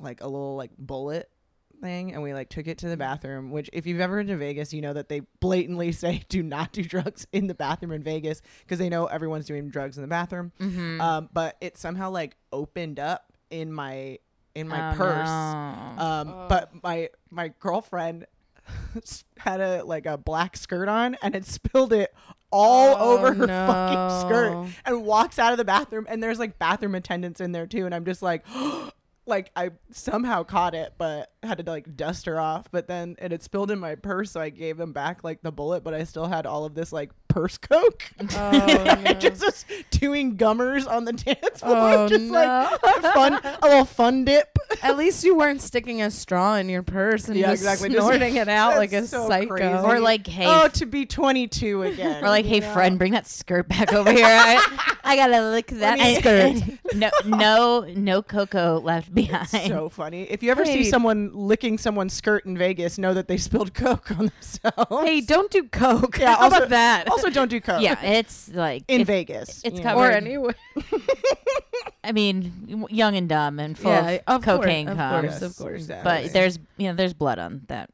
like 0.00 0.22
a 0.22 0.26
little 0.26 0.56
like 0.56 0.70
bullet 0.78 1.30
thing 1.80 2.12
and 2.12 2.22
we 2.22 2.32
like 2.34 2.48
took 2.48 2.66
it 2.66 2.78
to 2.78 2.88
the 2.88 2.96
bathroom 2.96 3.50
which 3.50 3.70
if 3.72 3.86
you've 3.86 4.00
ever 4.00 4.18
been 4.18 4.26
to 4.26 4.36
Vegas 4.36 4.72
you 4.72 4.80
know 4.82 4.92
that 4.92 5.08
they 5.08 5.20
blatantly 5.40 5.92
say 6.02 6.22
do 6.28 6.42
not 6.42 6.72
do 6.72 6.82
drugs 6.82 7.26
in 7.32 7.46
the 7.46 7.54
bathroom 7.54 7.92
in 7.92 8.02
Vegas 8.02 8.42
because 8.60 8.78
they 8.78 8.88
know 8.88 9.06
everyone's 9.06 9.46
doing 9.46 9.68
drugs 9.70 9.96
in 9.96 10.02
the 10.02 10.08
bathroom. 10.08 10.52
Mhm. 10.60 11.00
um 11.00 11.28
but 11.32 11.56
it 11.60 11.76
somehow 11.78 12.10
like 12.10 12.36
opened 12.52 12.98
up 12.98 13.32
in 13.50 13.72
my 13.72 14.18
in 14.54 14.66
my 14.68 14.90
Oh, 14.92 14.96
purse. 14.96 15.28
no. 15.28 16.02
um, 16.04 16.48
but 16.48 16.70
my 16.82 17.10
my 17.30 17.52
girlfriend 17.60 18.26
had 19.38 19.60
a 19.60 19.84
like 19.84 20.06
a 20.06 20.16
black 20.18 20.56
skirt 20.56 20.88
on 20.88 21.16
and 21.22 21.34
it 21.34 21.44
spilled 21.46 21.92
it 21.92 22.12
all 22.50 22.96
Oh, 22.98 23.16
over 23.18 23.34
her 23.34 23.46
fucking 23.46 24.26
skirt 24.28 24.68
and 24.86 25.04
walks 25.04 25.38
out 25.38 25.52
of 25.52 25.58
the 25.58 25.64
bathroom 25.64 26.06
and 26.08 26.22
there's 26.22 26.38
like 26.38 26.58
bathroom 26.58 26.94
attendants 26.94 27.40
in 27.40 27.52
there 27.52 27.66
too 27.66 27.86
and 27.86 27.94
I'm 27.94 28.04
just 28.04 28.22
like 28.22 28.44
like 29.26 29.50
I 29.54 29.70
somehow 29.90 30.42
caught 30.42 30.74
it 30.74 30.94
but 30.98 31.30
had 31.42 31.58
to 31.64 31.70
like 31.70 31.96
dust 31.96 32.26
her 32.26 32.40
off 32.40 32.68
but 32.72 32.88
then 32.88 33.14
it 33.20 33.30
had 33.30 33.42
spilled 33.42 33.70
in 33.70 33.78
my 33.78 33.94
purse 33.94 34.32
so 34.32 34.40
I 34.40 34.48
gave 34.50 34.76
them 34.76 34.92
back 34.92 35.22
like 35.22 35.40
the 35.42 35.52
bullet 35.52 35.84
but 35.84 35.94
I 35.94 36.02
still 36.04 36.26
had 36.26 36.46
all 36.46 36.64
of 36.64 36.74
this 36.74 36.92
like 36.92 37.10
purse 37.28 37.56
coke 37.58 38.10
Oh, 38.20 38.26
I 38.36 39.02
no. 39.04 39.12
just 39.14 39.44
was 39.44 39.64
doing 39.90 40.36
gummers 40.36 40.86
on 40.86 41.04
the 41.04 41.12
dance 41.24 41.60
floor 41.60 41.76
Oh, 41.76 42.08
just 42.08 42.24
like 42.24 42.80
no. 42.82 43.10
fun 43.12 43.34
a 43.34 43.58
little 43.62 43.84
fun 43.84 44.24
dip 44.24 44.58
At 44.82 44.96
least 44.96 45.22
you 45.22 45.36
weren't 45.36 45.62
sticking 45.62 46.02
a 46.02 46.10
straw 46.10 46.56
in 46.56 46.68
your 46.68 46.82
purse 46.82 47.28
and 47.28 47.36
Yeah, 47.36 47.50
just 47.50 47.62
exactly. 47.62 47.88
Just- 47.94 48.06
snorting 48.06 48.34
it 48.36 48.48
out 48.48 48.76
like 48.76 48.92
a 48.92 49.00
That's 49.00 49.10
so 49.10 49.28
psycho. 49.28 49.46
crazy. 49.48 49.72
or 49.74 50.00
like, 50.00 50.26
hey, 50.26 50.44
oh, 50.46 50.68
to 50.68 50.86
be 50.86 51.06
22 51.06 51.82
again. 51.84 52.22
or 52.24 52.28
like, 52.28 52.44
hey, 52.46 52.60
know? 52.60 52.72
friend, 52.72 52.98
bring 52.98 53.12
that 53.12 53.26
skirt 53.26 53.68
back 53.68 53.92
over 53.92 54.10
here. 54.12 54.24
I, 54.26 54.88
I 55.04 55.16
gotta 55.16 55.50
lick 55.50 55.68
that 55.68 55.98
me- 55.98 56.16
skirt. 56.16 56.94
no, 56.94 57.10
no, 57.24 57.80
no 57.96 58.22
cocoa 58.22 58.78
left 58.80 59.14
behind. 59.14 59.48
So 59.48 59.88
funny. 59.88 60.24
If 60.24 60.42
you 60.42 60.50
ever 60.50 60.64
see 60.64 60.78
Hey. 60.84 60.90
Someone 61.30 61.48
licking 61.48 61.78
someone's 61.78 62.12
skirt 62.14 62.44
in 62.46 62.56
Vegas, 62.58 62.98
know 62.98 63.14
that 63.14 63.28
they 63.28 63.36
spilled 63.48 63.74
coke 63.74 64.10
on 64.10 64.26
themselves. 64.26 65.08
hey, 65.08 65.20
don't 65.20 65.50
do 65.50 65.64
coke. 65.64 66.18
Yeah, 66.18 66.34
How 66.36 66.44
also- 66.44 66.56
about 66.58 66.68
that? 66.70 67.08
Also, 67.10 67.30
don't 67.30 67.48
do 67.48 67.60
coke. 67.60 67.82
yeah, 67.82 68.00
it's 68.02 68.48
like 68.52 68.84
in 68.88 69.00
it's- 69.02 69.06
Vegas. 69.06 69.62
it's 69.64 69.76
you 69.78 69.82
covered. 69.82 70.00
or 70.00 70.10
anyway. 70.12 70.54
I 72.04 72.12
mean, 72.12 72.86
young 72.90 73.16
and 73.16 73.28
dumb 73.28 73.58
and 73.58 73.76
full 73.76 73.90
Yeah, 73.90 74.10
of 74.26 74.36
of 74.36 74.44
course, 74.44 74.56
cocaine 74.58 74.88
of 74.88 74.96
comes. 74.96 75.28
course, 75.30 75.42
of 75.42 75.56
course. 75.56 75.74
exactly. 75.82 76.04
But 76.24 76.32
there's 76.32 76.58
you 76.76 76.88
know 76.88 76.94
there's 76.94 77.12
blood 77.12 77.38
on 77.38 77.62
that, 77.68 77.90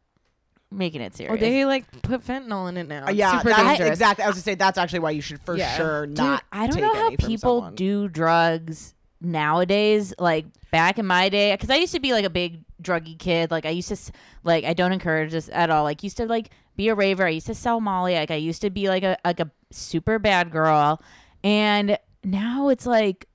making 0.70 1.00
it 1.00 1.16
serious. 1.16 1.34
Or 1.34 1.38
they 1.38 1.64
like 1.64 1.84
put 2.02 2.24
fentanyl 2.24 2.68
in 2.68 2.76
it 2.76 2.86
now. 2.86 3.06
It's 3.06 3.16
yeah, 3.16 3.38
super 3.38 3.48
that's 3.50 3.62
dangerous. 3.62 3.90
exactly. 3.90 4.24
I 4.24 4.28
was 4.28 4.36
gonna 4.36 4.42
say 4.42 4.54
that's 4.54 4.78
actually 4.78 5.00
why 5.00 5.10
you 5.10 5.20
should 5.22 5.40
for 5.40 5.56
Yeah. 5.56 5.76
sure 5.76 6.06
Dude, 6.06 6.18
not. 6.18 6.44
I 6.52 6.66
don't 6.66 6.74
take 6.76 6.82
know 6.84 6.94
how 6.94 7.06
any 7.08 7.16
from 7.16 7.26
people 7.26 7.56
someone. 7.58 7.74
do 7.74 8.08
drugs 8.08 8.94
nowadays. 9.24 10.12
Like 10.18 10.46
back 10.70 10.98
in 10.98 11.06
my 11.06 11.28
day, 11.28 11.52
because 11.54 11.70
I 11.70 11.76
used 11.76 11.94
to 11.94 12.00
be 12.00 12.12
like 12.12 12.24
a 12.24 12.30
big 12.30 12.60
druggy 12.82 13.18
kid. 13.18 13.50
Like 13.50 13.66
I 13.66 13.70
used 13.70 13.88
to 13.88 14.12
like 14.44 14.64
I 14.64 14.74
don't 14.74 14.92
encourage 14.92 15.32
this 15.32 15.48
at 15.52 15.70
all. 15.70 15.84
Like 15.84 16.02
used 16.02 16.16
to 16.18 16.26
like 16.26 16.50
be 16.76 16.88
a 16.88 16.94
raver. 16.94 17.24
I 17.26 17.30
used 17.30 17.46
to 17.46 17.54
sell 17.54 17.80
Molly. 17.80 18.14
Like 18.14 18.30
I 18.30 18.36
used 18.36 18.62
to 18.62 18.70
be 18.70 18.88
like 18.88 19.02
a 19.02 19.16
like 19.24 19.40
a 19.40 19.50
super 19.70 20.18
bad 20.18 20.50
girl, 20.50 21.00
and 21.42 21.98
now 22.22 22.68
it's 22.68 22.86
like 22.86 23.26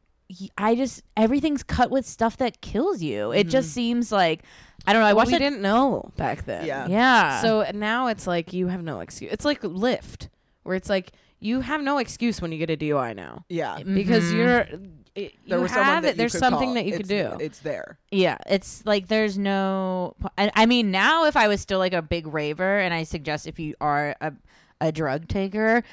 i 0.60 0.76
just 0.76 1.02
everything's 1.18 1.64
cut 1.64 1.90
with 1.90 2.06
stuff 2.06 2.38
that 2.38 2.62
kills 2.62 3.02
you. 3.02 3.32
It 3.32 3.46
just 3.46 3.72
seems 3.72 4.12
like 4.12 4.44
I 4.86 4.94
don't 4.94 5.02
know. 5.02 5.08
I 5.08 5.14
Well, 5.14 5.18
watched 5.26 5.32
we 5.32 5.36
it. 5.38 5.40
didn't 5.40 5.62
know 5.62 6.12
back 6.18 6.46
then. 6.46 6.66
Yeah. 6.68 6.88
Yeah. 6.88 7.42
So 7.42 7.66
now 7.74 8.08
it's 8.08 8.28
like 8.28 8.54
you 8.54 8.68
have 8.68 8.84
no 8.84 9.00
excuse. 9.00 9.32
It's 9.32 9.44
like 9.44 9.62
Lyft, 9.62 10.30
where 10.64 10.76
it's 10.76 10.88
like 10.90 11.14
you 11.40 11.62
have 11.62 11.82
no 11.82 11.98
excuse 11.98 12.42
when 12.42 12.52
you 12.52 12.60
get 12.60 12.70
a 12.70 12.78
DUI 12.78 13.16
now 13.16 13.44
Yeah. 13.50 13.82
because 13.82 14.26
Mhm. 14.32 14.36
you're 14.38 14.68
it, 15.16 15.34
There 15.48 15.58
you 15.58 15.62
was 15.64 15.72
have 15.72 16.04
that 16.04 16.10
it. 16.12 16.18
There's 16.18 16.38
something 16.38 16.68
call. 16.70 16.74
that 16.76 16.86
you 16.86 16.98
could 16.98 17.08
do. 17.08 17.38
It's 17.40 17.60
there. 17.60 17.98
Yeah, 18.12 18.38
it's 18.48 18.86
like 18.86 19.08
there's 19.08 19.38
no. 19.38 20.16
I, 20.38 20.52
I 20.56 20.66
mean, 20.66 20.92
now 20.92 21.26
if 21.26 21.36
I 21.38 21.48
was 21.48 21.62
still 21.62 21.80
like 21.80 21.94
a 21.94 22.02
big 22.02 22.28
raver, 22.28 22.80
and 22.80 22.94
I 22.94 23.04
suggest 23.04 23.48
if 23.48 23.60
you 23.60 23.76
are 23.82 24.16
a 24.22 24.34
a 24.82 24.92
drug 24.94 25.28
taker, 25.28 25.84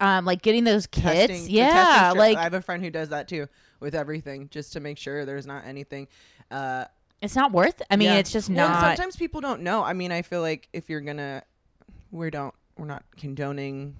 um, 0.00 0.24
like 0.24 0.40
getting 0.42 0.64
those 0.64 0.86
kits, 0.86 1.04
Testing- 1.28 1.50
yeah, 1.50 2.12
like 2.16 2.38
I 2.38 2.42
have 2.44 2.54
a 2.54 2.62
friend 2.62 2.82
who 2.82 2.90
does 2.90 3.10
that 3.10 3.28
too 3.28 3.48
with 3.80 3.94
everything, 3.94 4.48
just 4.50 4.72
to 4.74 4.80
make 4.80 4.96
sure 4.98 5.24
there's 5.24 5.46
not 5.46 5.66
anything. 5.66 6.08
Uh, 6.50 6.84
it's 7.20 7.36
not 7.36 7.52
worth. 7.52 7.82
I 7.90 7.96
mean, 7.96 8.08
Yeah. 8.08 8.16
it's 8.16 8.32
just 8.32 8.48
Well, 8.48 8.66
not. 8.68 8.80
sometimes 8.96 9.16
people 9.16 9.42
don't 9.42 9.60
know. 9.62 9.82
I 9.82 9.92
mean, 9.92 10.10
I 10.10 10.22
feel 10.22 10.40
like 10.40 10.68
if 10.72 10.88
you're 10.88 11.02
gonna, 11.02 11.42
we 12.10 12.30
don't, 12.30 12.54
we're 12.78 12.86
not 12.86 13.04
condoning 13.18 13.94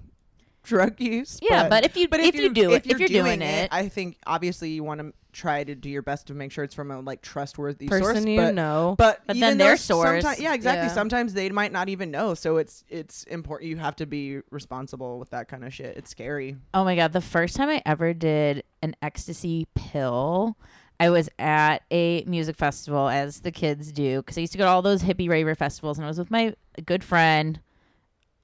drug 0.63 0.99
use. 0.99 1.39
Yeah, 1.41 1.67
but 1.69 1.83
if 1.85 1.95
you- 1.97 2.07
but 2.07 2.19
if 2.19 2.35
you 2.35 2.53
do 2.53 2.71
it- 2.71 2.85
if 2.85 2.99
you're 2.99 3.07
doing 3.07 3.41
it- 3.41 3.69
I 3.71 3.87
think 3.89 4.17
obviously 4.27 4.69
you 4.71 4.83
want 4.83 4.99
to 5.01 5.13
try 5.33 5.63
to 5.63 5.73
do 5.75 5.89
your 5.89 6.01
best 6.01 6.27
to 6.27 6.33
make 6.33 6.51
sure 6.51 6.63
it's 6.63 6.75
from 6.75 6.91
a 6.91 6.99
like 6.99 7.21
trustworthy 7.21 7.87
Person 7.87 8.15
source. 8.15 8.25
you 8.25 8.37
but, 8.37 8.53
know. 8.53 8.95
but 8.97 9.21
But 9.25 9.37
even 9.37 9.49
then 9.51 9.57
their 9.57 9.77
source- 9.77 10.23
yeah, 10.39 10.53
exactly. 10.53 10.87
Yeah. 10.87 10.93
Sometimes 10.93 11.33
they 11.33 11.49
might 11.49 11.71
not 11.71 11.87
even 11.89 12.11
know. 12.11 12.33
So 12.33 12.57
it's 12.57 12.83
it's 12.89 13.23
important. 13.23 13.69
You 13.69 13.77
have 13.77 13.95
to 13.97 14.05
be 14.05 14.39
responsible 14.51 15.19
with 15.19 15.29
that 15.29 15.47
kind 15.47 15.63
of 15.63 15.73
shit. 15.73 15.95
It's 15.97 16.09
scary. 16.09 16.57
oh 16.73 16.83
my 16.83 16.95
god, 16.95 17.13
the 17.13 17.21
first 17.21 17.55
time 17.55 17.69
I 17.69 17.81
ever 17.85 18.13
did 18.13 18.63
an 18.81 18.95
ecstasy 19.01 19.67
pill. 19.75 20.57
I 20.99 21.09
was 21.09 21.29
at 21.39 21.81
a 21.89 22.23
music 22.25 22.55
festival, 22.57 23.09
as 23.09 23.39
the 23.39 23.51
kids 23.51 23.91
do, 23.91 24.17
because 24.17 24.37
I 24.37 24.41
used 24.41 24.51
to 24.51 24.59
go 24.59 24.65
to 24.65 24.69
all 24.69 24.83
those 24.83 25.01
hippie 25.01 25.27
raver 25.27 25.55
festivals, 25.55 25.97
and 25.97 26.05
I 26.05 26.07
was 26.07 26.19
with 26.19 26.29
my 26.29 26.53
good 26.85 27.03
friend. 27.03 27.59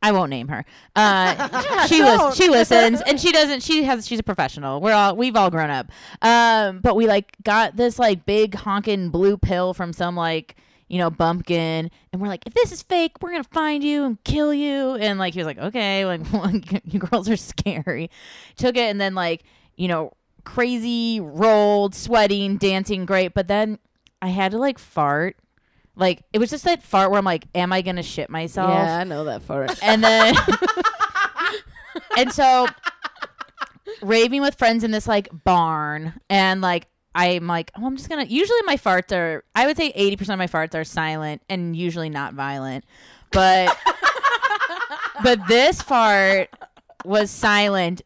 I 0.02 0.12
won't 0.12 0.30
name 0.30 0.48
her. 0.50 0.64
Uh, 0.96 1.86
she 1.88 2.00
don't. 2.00 2.36
she 2.36 2.50
listens, 2.50 3.02
and 3.02 3.20
she 3.20 3.32
doesn't. 3.32 3.64
She 3.64 3.84
has. 3.84 4.08
She's 4.08 4.20
a 4.20 4.24
professional. 4.24 4.80
We're 4.80 4.94
all 4.94 5.16
we've 5.16 5.36
all 5.36 5.50
grown 5.50 5.70
up. 5.70 5.92
Um, 6.22 6.80
but 6.80 6.96
we 6.96 7.08
like 7.08 7.36
got 7.44 7.76
this 7.76 7.98
like 7.98 8.26
big 8.26 8.56
honking 8.56 9.10
blue 9.10 9.38
pill 9.38 9.74
from 9.74 9.94
some 9.94 10.16
like 10.16 10.56
you 10.88 10.98
know 11.00 11.10
bumpkin, 11.10 11.90
and 12.14 12.22
we're 12.22 12.28
like, 12.28 12.44
if 12.46 12.54
this 12.54 12.72
is 12.72 12.84
fake, 12.84 13.14
we're 13.22 13.32
gonna 13.32 13.44
find 13.44 13.84
you 13.84 14.06
and 14.06 14.24
kill 14.24 14.54
you. 14.54 14.96
And 14.96 15.18
like 15.18 15.34
he 15.34 15.40
was 15.40 15.48
like, 15.48 15.58
okay, 15.58 16.06
like 16.06 16.82
you 16.86 17.00
girls 17.00 17.30
are 17.30 17.38
scary. 17.38 18.10
Took 18.56 18.78
it, 18.78 18.90
and 18.90 19.02
then 19.02 19.16
like 19.16 19.44
you 19.76 19.88
know 19.88 20.14
crazy 20.44 21.20
rolled, 21.20 21.94
sweating, 21.94 22.58
dancing, 22.58 23.06
great. 23.06 23.34
But 23.34 23.48
then 23.48 23.80
I 24.22 24.30
had 24.30 24.52
to 24.52 24.58
like 24.58 24.80
fart. 24.80 25.38
Like 25.98 26.24
it 26.32 26.40
was 26.40 26.50
just 26.50 26.64
that 26.66 26.84
fart 26.84 27.10
where 27.12 27.18
I'm 27.18 27.26
like, 27.26 27.48
am 27.56 27.74
I 27.74 27.82
gonna 27.82 28.04
shit 28.04 28.30
myself? 28.30 28.70
yeah, 28.70 28.98
I 29.00 29.04
know 29.04 29.26
that 29.26 29.42
fart. 29.42 29.78
and 29.82 30.04
then 30.04 30.36
and 32.18 32.32
so 32.32 32.68
raving 34.02 34.42
with 34.42 34.56
friends 34.56 34.84
in 34.84 34.92
this 34.92 35.08
like 35.08 35.30
barn 35.44 36.14
and 36.30 36.62
like 36.62 36.88
I'm 37.16 37.48
like, 37.48 37.72
oh, 37.76 37.84
I'm 37.84 37.98
just 37.98 38.10
gonna. 38.10 38.26
Usually 38.26 38.60
my 38.66 38.78
farts 38.78 39.12
are, 39.12 39.44
I 39.56 39.66
would 39.66 39.76
say 39.76 39.92
80% 39.92 40.34
of 40.34 40.38
my 40.38 40.46
farts 40.46 40.76
are 40.76 40.84
silent 40.84 41.42
and 41.50 41.76
usually 41.76 42.12
not 42.12 42.36
violent, 42.36 42.86
but 43.32 43.76
but 45.24 45.40
this 45.48 45.82
fart 45.82 46.50
was 47.06 47.32
silent 47.32 48.04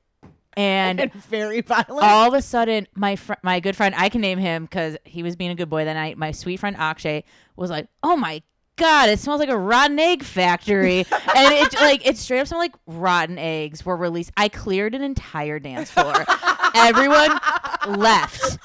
and 0.58 1.00
And 1.00 1.14
very 1.30 1.62
violent. 1.62 1.90
all 2.04 2.28
of 2.28 2.34
a 2.34 2.42
sudden 2.42 2.88
my 2.96 3.16
fr- 3.16 3.34
my 3.44 3.60
good 3.60 3.76
friend 3.76 3.96
I 3.98 4.10
can 4.10 4.22
name 4.22 4.38
him 4.40 4.66
because 4.66 4.98
he 5.06 5.24
was 5.24 5.36
being 5.36 5.52
a 5.52 5.56
good 5.56 5.70
boy 5.70 5.86
that 5.86 5.94
night. 5.94 6.18
My 6.18 6.32
sweet 6.32 6.60
friend 6.60 6.76
Akshay 6.78 7.24
was 7.56 7.70
like, 7.70 7.88
"Oh 8.04 8.16
my 8.18 8.42
god, 8.78 9.10
it 9.10 9.20
smells 9.20 9.40
like 9.40 9.50
a 9.50 9.58
rotten 9.58 9.98
egg 10.00 10.24
factory," 10.24 11.00
and 11.36 11.54
it 11.54 11.74
like 11.76 12.06
it 12.06 12.18
straight 12.18 12.40
up 12.42 12.48
smelled 12.48 12.62
like 12.62 12.76
rotten 12.88 13.38
eggs 13.38 13.86
were 13.86 13.96
released. 13.96 14.32
I 14.36 14.50
cleared 14.50 14.94
an 14.96 15.02
entire 15.02 15.60
dance 15.60 15.90
floor. 15.92 16.26
Everyone 16.76 17.40
left. 17.88 18.58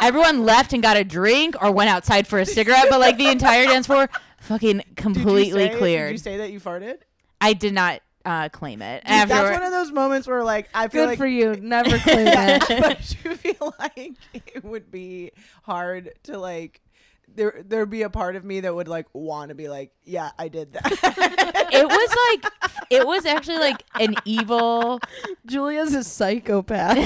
Everyone 0.00 0.44
left 0.44 0.72
and 0.72 0.82
got 0.82 0.96
a 0.96 1.04
drink 1.04 1.54
or 1.62 1.70
went 1.70 1.88
outside 1.90 2.26
for 2.26 2.38
a 2.38 2.46
cigarette, 2.46 2.86
but 2.90 3.00
like 3.00 3.18
the 3.18 3.28
entire 3.28 3.64
dance 3.66 3.86
floor 3.86 4.08
fucking 4.40 4.78
Did 4.78 4.96
completely 4.96 5.68
say- 5.68 5.76
cleared. 5.78 6.08
Did 6.08 6.12
you 6.12 6.18
say 6.18 6.36
that 6.38 6.50
you 6.50 6.60
farted? 6.60 6.98
I 7.40 7.52
did 7.52 7.72
not 7.74 8.00
uh, 8.24 8.48
claim 8.48 8.82
it. 8.82 9.02
Dude, 9.04 9.10
After 9.10 9.34
that's 9.34 9.50
one 9.58 9.62
of 9.62 9.72
those 9.72 9.92
moments 9.92 10.26
where 10.26 10.42
like 10.44 10.68
I 10.74 10.88
feel 10.88 11.02
Good 11.02 11.08
like 11.10 11.18
for 11.18 11.26
you. 11.26 11.54
Never 11.56 11.98
claim 11.98 12.24
that. 12.26 12.66
but 12.68 13.16
you 13.24 13.34
feel 13.36 13.74
like 13.78 14.14
it 14.34 14.64
would 14.64 14.90
be 14.90 15.32
hard 15.62 16.12
to 16.24 16.38
like 16.38 16.80
there 17.34 17.62
there'd 17.66 17.88
be 17.90 18.02
a 18.02 18.10
part 18.10 18.36
of 18.36 18.44
me 18.44 18.60
that 18.60 18.74
would 18.74 18.88
like 18.88 19.06
want 19.14 19.48
to 19.48 19.54
be 19.54 19.66
like 19.68 19.90
yeah 20.04 20.30
I 20.38 20.48
did 20.48 20.74
that 20.74 20.84
it 21.72 21.86
was 21.86 22.16
like 22.42 22.52
it 22.90 23.06
was 23.06 23.24
actually 23.24 23.56
like 23.58 23.82
an 23.98 24.14
evil 24.26 25.00
Julia's 25.46 25.94
a 25.94 26.04
psychopath. 26.04 26.98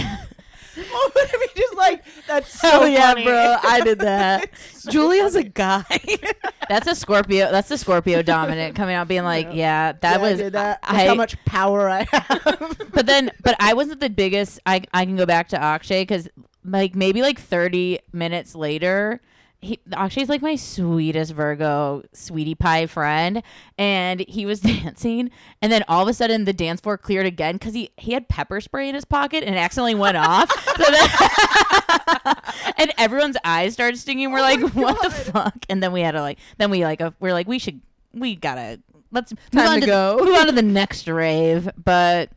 Oh, 0.78 1.11
but 1.14 1.23
I 1.35 1.38
mean, 1.38 1.49
just 1.56 1.76
like 1.76 2.04
that's 2.26 2.61
so 2.61 2.68
Hell 2.71 2.88
yeah, 2.88 3.12
funny. 3.12 3.25
bro. 3.25 3.56
I 3.62 3.80
did 3.83 3.99
that. 4.00 4.50
Julia's 4.88 5.35
a 5.35 5.42
guy. 5.45 5.85
That's 6.68 6.87
a 6.88 6.95
Scorpio. 6.95 7.50
That's 7.52 7.68
the 7.68 7.78
Scorpio 7.78 8.23
dominant 8.23 8.75
coming 8.75 8.95
out 8.97 9.06
being 9.09 9.23
like, 9.25 9.49
yeah, 9.52 9.92
that 9.92 10.02
Yeah, 10.02 10.26
I 10.26 10.30
was 10.30 10.38
did 10.38 10.52
that. 10.54 10.80
I, 10.83 11.06
how 11.06 11.14
much 11.14 11.37
power 11.45 11.88
I 11.88 12.06
have 12.11 12.76
but 12.92 13.06
then, 13.06 13.30
but 13.42 13.54
I 13.61 13.75
wasn't 13.75 14.00
the 14.00 14.11
biggest. 14.11 14.59
I 14.66 14.83
I 14.92 15.04
can 15.04 15.16
go 15.16 15.26
back 15.26 15.49
to 15.50 15.61
Akshay 15.62 16.02
because 16.02 16.28
like 16.64 16.95
maybe 16.97 17.23
like 17.23 17.38
thirty 17.40 18.00
minutes 18.12 18.54
later, 18.56 19.21
he 19.60 19.78
Akshay's 19.90 20.28
like 20.28 20.42
my 20.42 20.56
sweetest 20.56 21.32
Virgo 21.32 22.02
sweetie 22.12 22.54
pie 22.54 22.86
friend, 22.86 23.42
and 23.78 24.20
he 24.28 24.46
was 24.46 24.60
dancing, 24.62 25.30
and 25.62 25.72
then 25.72 25.84
all 25.88 26.02
of 26.02 26.08
a 26.08 26.14
sudden 26.14 26.44
the 26.44 26.52
dance 26.52 26.80
floor 26.80 26.96
cleared 26.98 27.26
again 27.26 27.54
because 27.54 27.75
he 27.75 27.90
he 27.96 28.12
had 28.12 28.28
pepper 28.28 28.60
spray 28.60 28.88
in 28.88 28.94
his 28.94 29.04
pocket 29.04 29.42
and 29.44 29.54
it 29.54 29.58
accidentally 29.58 29.94
went 29.94 30.16
off. 30.16 30.50
Then- 30.76 32.36
and 32.78 32.92
everyone's 32.98 33.36
eyes 33.44 33.72
started 33.72 33.98
stinging. 33.98 34.30
We're 34.30 34.40
like, 34.40 34.60
what 34.75 35.00
the 35.02 35.10
fuck? 35.10 35.56
And 35.68 35.82
then 35.82 35.92
we 35.92 36.00
had 36.02 36.12
to 36.12 36.20
like, 36.20 36.38
then 36.58 36.70
we 36.70 36.84
like, 36.84 37.00
uh, 37.00 37.12
we're 37.20 37.32
like, 37.32 37.48
we 37.48 37.58
should, 37.58 37.80
we 38.12 38.36
gotta 38.36 38.80
let's 39.10 39.32
move 39.32 39.64
Time 39.64 39.68
on 39.68 39.80
to 39.80 39.86
go. 39.86 40.18
move 40.22 40.36
on 40.36 40.46
to 40.46 40.52
the 40.52 40.62
next 40.62 41.08
rave, 41.08 41.68
but. 41.82 42.30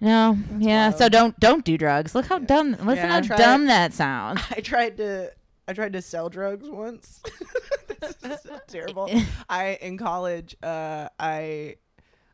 No, 0.00 0.38
yeah. 0.58 0.90
So 0.90 1.08
don't 1.08 1.38
don't 1.40 1.64
do 1.64 1.76
drugs. 1.76 2.14
Look 2.14 2.26
how 2.26 2.38
dumb. 2.38 2.70
Listen 2.70 2.96
Yeah, 2.96 3.08
how 3.08 3.20
try 3.20 3.36
dumb 3.36 3.66
that 3.66 3.92
sounds. 3.92 4.40
I 4.48 4.60
tried 4.60 4.96
to 4.98 5.32
I 5.68 5.74
tried 5.74 5.92
to 5.92 6.02
sell 6.02 6.30
drugs 6.30 6.68
once. 6.68 7.20
this 8.00 8.16
is 8.24 8.40
so 8.42 8.58
terrible. 8.66 9.10
I 9.48 9.78
in 9.82 9.98
college, 9.98 10.56
uh, 10.62 11.10
I 11.20 11.76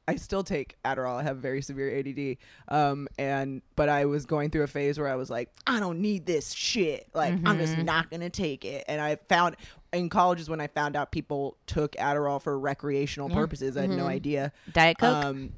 I 0.06 0.16
still 0.16 0.44
take 0.44 0.76
Adderall. 0.84 1.16
I 1.16 1.24
have 1.24 1.38
very 1.38 1.60
severe 1.60 1.98
ADD. 1.98 2.36
Um, 2.68 3.08
and 3.18 3.60
but 3.74 3.88
I 3.88 4.04
was 4.04 4.24
going 4.24 4.50
through 4.50 4.62
a 4.62 4.68
phase 4.68 5.00
where 5.00 5.08
I 5.08 5.16
was 5.16 5.30
like, 5.30 5.50
I 5.66 5.80
don't 5.80 6.00
need 6.00 6.26
this 6.26 6.52
shit. 6.52 7.08
Like 7.12 7.34
I'm 7.44 7.58
just 7.58 7.76
not 7.78 8.08
gonna 8.08 8.30
take 8.30 8.64
it. 8.64 8.84
And 8.86 9.00
I 9.00 9.16
found 9.28 9.56
in 9.92 10.08
college 10.08 10.40
is 10.40 10.48
when 10.48 10.60
I 10.60 10.68
found 10.68 10.94
out 10.94 11.10
people 11.10 11.56
took 11.66 11.92
Adderall 11.96 12.40
for 12.40 12.56
recreational 12.56 13.30
purposes. 13.30 13.76
I 13.76 13.82
had 13.82 13.90
no 13.90 14.06
idea. 14.06 14.52
Diet 14.72 14.98
Coke. 14.98 15.24
Um, 15.24 15.52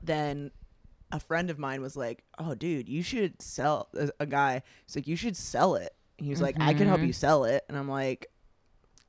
then 0.00 0.52
a 1.10 1.18
friend 1.18 1.50
of 1.50 1.58
mine 1.58 1.82
was 1.82 1.96
like, 1.96 2.22
"Oh, 2.38 2.54
dude, 2.54 2.88
you 2.88 3.02
should 3.02 3.42
sell." 3.42 3.88
A, 3.98 4.10
a 4.20 4.26
guy, 4.26 4.62
he's 4.86 4.94
like, 4.94 5.08
"You 5.08 5.16
should 5.16 5.36
sell 5.36 5.74
it." 5.74 5.92
He 6.20 6.30
was 6.30 6.40
like, 6.40 6.56
"I 6.60 6.74
can 6.74 6.86
help 6.88 7.00
you 7.00 7.12
sell 7.12 7.44
it," 7.44 7.64
and 7.68 7.76
I'm 7.78 7.88
like, 7.88 8.26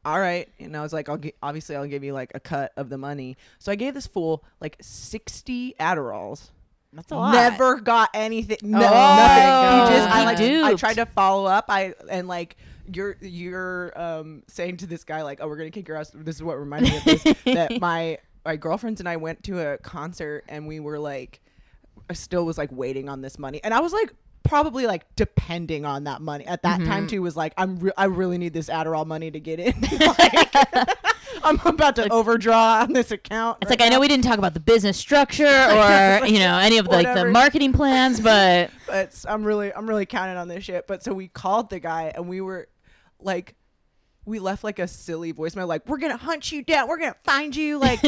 "All 0.05 0.19
right." 0.19 0.47
And 0.59 0.75
I 0.75 0.81
was 0.81 0.93
like, 0.93 1.09
"I'll 1.09 1.17
gi- 1.17 1.33
obviously 1.43 1.75
I'll 1.75 1.87
give 1.87 2.03
you 2.03 2.13
like 2.13 2.31
a 2.35 2.39
cut 2.39 2.71
of 2.77 2.89
the 2.89 2.97
money." 2.97 3.37
So 3.59 3.71
I 3.71 3.75
gave 3.75 3.93
this 3.93 4.07
fool 4.07 4.43
like 4.59 4.77
60 4.81 5.75
Adderalls. 5.79 6.49
That's 6.93 7.11
a 7.11 7.15
lot. 7.15 7.31
Never 7.33 7.79
got 7.79 8.09
anything. 8.13 8.57
No, 8.63 8.79
Oh, 8.79 8.81
nothing. 8.81 9.93
He 9.93 9.97
just, 9.97 10.09
I 10.13 10.23
like, 10.25 10.39
I 10.39 10.73
tried 10.75 10.95
to 10.95 11.05
follow 11.05 11.45
up. 11.45 11.65
I 11.69 11.93
and 12.09 12.27
like 12.27 12.57
you're 12.93 13.15
you're 13.21 13.93
um 13.99 14.43
saying 14.47 14.77
to 14.77 14.87
this 14.87 15.03
guy 15.05 15.21
like, 15.21 15.39
oh, 15.41 15.47
we're 15.47 15.55
gonna 15.57 15.69
kick 15.71 15.87
your 15.87 15.97
ass. 15.97 16.11
This 16.13 16.35
is 16.35 16.43
what 16.43 16.59
reminded 16.59 16.91
me 16.91 16.97
of 16.97 17.03
this. 17.05 17.23
that 17.45 17.79
my 17.79 18.17
my 18.45 18.55
girlfriends 18.57 18.99
and 18.99 19.07
I 19.07 19.15
went 19.17 19.43
to 19.45 19.59
a 19.73 19.77
concert 19.77 20.43
and 20.49 20.67
we 20.67 20.79
were 20.81 20.99
like, 20.99 21.39
I 22.09 22.13
still 22.13 22.45
was 22.45 22.57
like 22.57 22.71
waiting 22.73 23.07
on 23.07 23.21
this 23.21 23.37
money, 23.39 23.61
and 23.63 23.73
I 23.73 23.79
was 23.79 23.93
like. 23.93 24.13
Probably 24.43 24.87
like 24.87 25.05
depending 25.15 25.85
on 25.85 26.05
that 26.05 26.21
money 26.21 26.45
at 26.45 26.63
that 26.63 26.79
Mm-hmm. 26.79 26.89
time 26.89 27.07
too 27.07 27.21
was 27.21 27.35
like 27.37 27.53
I'm 27.57 27.77
re- 27.79 27.91
I 27.97 28.05
really 28.05 28.37
need 28.37 28.53
this 28.53 28.69
Adderall 28.69 29.05
money 29.05 29.29
to 29.31 29.39
get 29.39 29.59
in. 29.59 29.79
like, 29.99 30.55
I'm 31.43 31.59
about 31.65 31.95
to 31.97 32.11
overdraw 32.11 32.81
on 32.81 32.93
this 32.93 33.11
account. 33.11 33.59
It's 33.61 33.69
like 33.69 33.81
I 33.81 33.89
know 33.89 33.99
we 33.99 34.07
didn't 34.07 34.23
talk 34.25 34.37
about 34.39 34.53
the 34.53 34.59
business 34.59 34.97
structure 34.97 35.45
or 35.47 36.25
you 36.25 36.39
know 36.39 36.57
any 36.57 36.77
of 36.79 36.87
like 36.87 37.13
the 37.13 37.25
marketing 37.25 37.73
plans, 37.73 38.19
but 38.19 38.71
but 38.87 39.23
I'm 39.27 39.43
really 39.43 39.73
I'm 39.73 39.87
really 39.87 40.05
counting 40.05 40.37
on 40.37 40.47
this 40.47 40.63
shit. 40.63 40.87
But 40.87 41.03
so 41.03 41.13
we 41.13 41.27
called 41.27 41.69
the 41.69 41.79
guy 41.79 42.11
and 42.15 42.27
we 42.27 42.41
were 42.41 42.67
like 43.19 43.55
we 44.25 44.39
left 44.39 44.63
like 44.63 44.77
a 44.79 44.87
silly 44.87 45.33
voicemail 45.33 45.67
like 45.67 45.87
we're 45.87 45.97
gonna 45.97 46.15
hunt 46.17 46.51
you 46.51 46.63
down 46.63 46.87
we're 46.87 46.97
gonna 46.97 47.15
find 47.23 47.55
you 47.55 47.79
like 47.79 47.99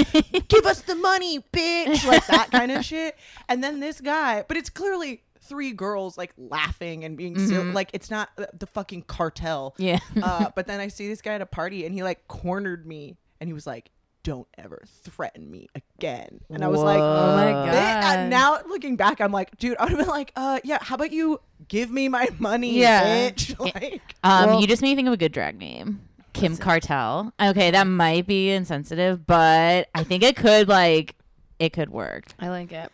give 0.47 0.65
us 0.65 0.81
the 0.81 0.93
money 0.93 1.39
bitch 1.51 2.05
like 2.07 2.25
that 2.27 2.49
kind 2.51 2.71
of 2.71 2.85
shit 2.85 3.17
and 3.49 3.63
then 3.63 3.79
this 3.79 3.99
guy 3.99 4.43
but 4.47 4.55
it's 4.55 4.69
clearly 4.69 5.23
three 5.43 5.71
girls 5.71 6.17
like 6.17 6.33
laughing 6.37 7.03
and 7.03 7.17
being 7.17 7.37
silly 7.37 7.71
like 7.71 7.89
it's 7.93 8.09
not 8.09 8.29
the- 8.37 8.49
the 8.57 8.67
fucking 8.67 9.03
cartel 9.03 9.75
Yeah. 9.77 9.99
uh, 10.21 10.49
but 10.55 10.67
then 10.67 10.79
I 10.79 10.87
see 10.87 11.07
this 11.07 11.21
guy 11.21 11.33
at 11.33 11.41
a 11.41 11.45
party 11.45 11.85
and 11.85 11.93
he 11.93 12.01
like 12.03 12.27
cornered 12.27 12.85
me 12.87 13.17
and 13.39 13.47
he 13.49 13.53
was 13.53 13.67
like 13.67 13.89
don't 14.23 14.47
ever 14.57 14.81
threaten 15.03 15.51
me 15.51 15.67
again 15.75 16.39
and 16.49 16.63
I 16.63 16.69
was 16.69 16.79
like 16.81 16.97
Oh 16.99 17.35
my 17.35 17.51
god. 17.51 17.65
Bi- 17.65 18.23
uh, 18.23 18.27
now 18.29 18.59
looking 18.69 18.95
back, 18.95 19.19
I'm 19.19 19.33
like, 19.33 19.57
dude, 19.57 19.75
I 19.77 19.83
would 19.83 19.89
have 19.91 19.99
been 19.99 20.07
like, 20.07 20.31
uh, 20.37 20.59
yeah, 20.63 20.77
how 20.81 20.95
about 20.95 21.11
you 21.11 21.41
give 21.67 21.91
me 21.91 22.07
my 22.07 22.29
money, 22.39 22.79
Yeah. 22.79 23.29
bitch? 23.31 23.53
Like, 23.81 24.15
um, 24.23 24.51
Well- 24.51 24.61
you 24.61 24.67
just 24.67 24.81
made 24.81 24.91
me 24.91 24.95
think 24.95 25.07
of 25.07 25.13
a 25.13 25.17
good 25.17 25.33
drag 25.33 25.57
name. 25.59 26.03
Kim 26.31 26.55
Cartel. 26.57 27.33
Okay, 27.39 27.69
that 27.71 27.83
might 27.85 28.25
be 28.25 28.49
insensitive, 28.49 29.27
but 29.27 29.89
I 29.93 30.03
think 30.05 30.23
it 30.23 30.35
could 30.37 30.67
like 30.69 31.15
it 31.59 31.73
could 31.73 31.89
work. 31.89 32.23
I 32.39 32.47
like 32.49 32.71
it. 32.71 32.91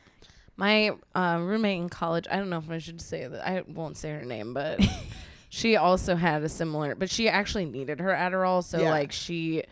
My 0.60 0.92
uh, 1.16 1.40
roommate 1.42 1.78
in 1.80 1.88
college, 1.88 2.28
I 2.30 2.36
don't 2.36 2.50
know 2.50 2.58
if 2.58 2.70
I 2.70 2.80
should 2.80 3.00
say 3.00 3.26
that. 3.26 3.48
I 3.48 3.64
won't 3.66 3.96
say 3.96 4.12
her 4.12 4.26
name, 4.26 4.54
but 4.54 4.86
she 5.50 5.78
also 5.78 6.16
had 6.18 6.44
a 6.44 6.50
similar, 6.50 6.96
but 6.96 7.10
she 7.10 7.30
actually 7.30 7.64
needed 7.64 8.02
her 8.02 8.10
Adderall. 8.12 8.62
So, 8.62 8.82
Yeah. 8.82 8.90
like, 8.92 9.14
she 9.14 9.64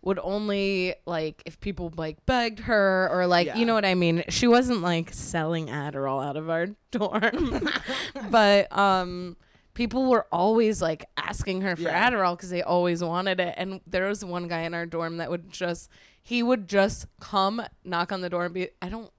would 0.00 0.18
only, 0.22 0.94
like, 1.04 1.42
if 1.44 1.60
people, 1.60 1.92
like, 1.98 2.24
begged 2.24 2.60
her 2.60 3.06
or, 3.12 3.26
like, 3.26 3.48
Yeah. 3.48 3.56
you 3.58 3.66
know 3.66 3.74
what 3.74 3.84
I 3.84 3.94
mean? 3.94 4.24
She 4.30 4.46
wasn't, 4.48 4.80
like, 4.80 5.12
selling 5.12 5.66
Adderall 5.66 6.24
out 6.26 6.38
of 6.38 6.48
our 6.48 6.68
dorm. 6.90 7.68
but, 8.30 8.74
um, 8.76 9.36
people 9.74 10.08
were 10.08 10.26
always 10.32 10.80
like 10.80 11.04
asking 11.18 11.60
her 11.62 11.74
for 11.76 11.82
Yeah. 11.82 12.08
Adderall 12.10 12.36
because 12.36 12.48
they 12.48 12.62
always 12.62 13.02
wanted 13.04 13.40
it. 13.40 13.52
And 13.58 13.80
there 13.86 14.06
was 14.08 14.24
one 14.24 14.46
guy 14.48 14.60
in 14.60 14.72
our 14.72 14.86
dorm 14.86 15.16
that 15.18 15.28
would 15.30 15.50
just 15.50 15.90
he 16.22 16.42
would 16.42 16.68
just 16.68 17.06
come 17.20 17.60
knock 17.84 18.12
on 18.12 18.20
the 18.22 18.30
door 18.30 18.44
and 18.46 18.54
be 18.54 18.68
I 18.80 18.88
don't. 18.88 19.10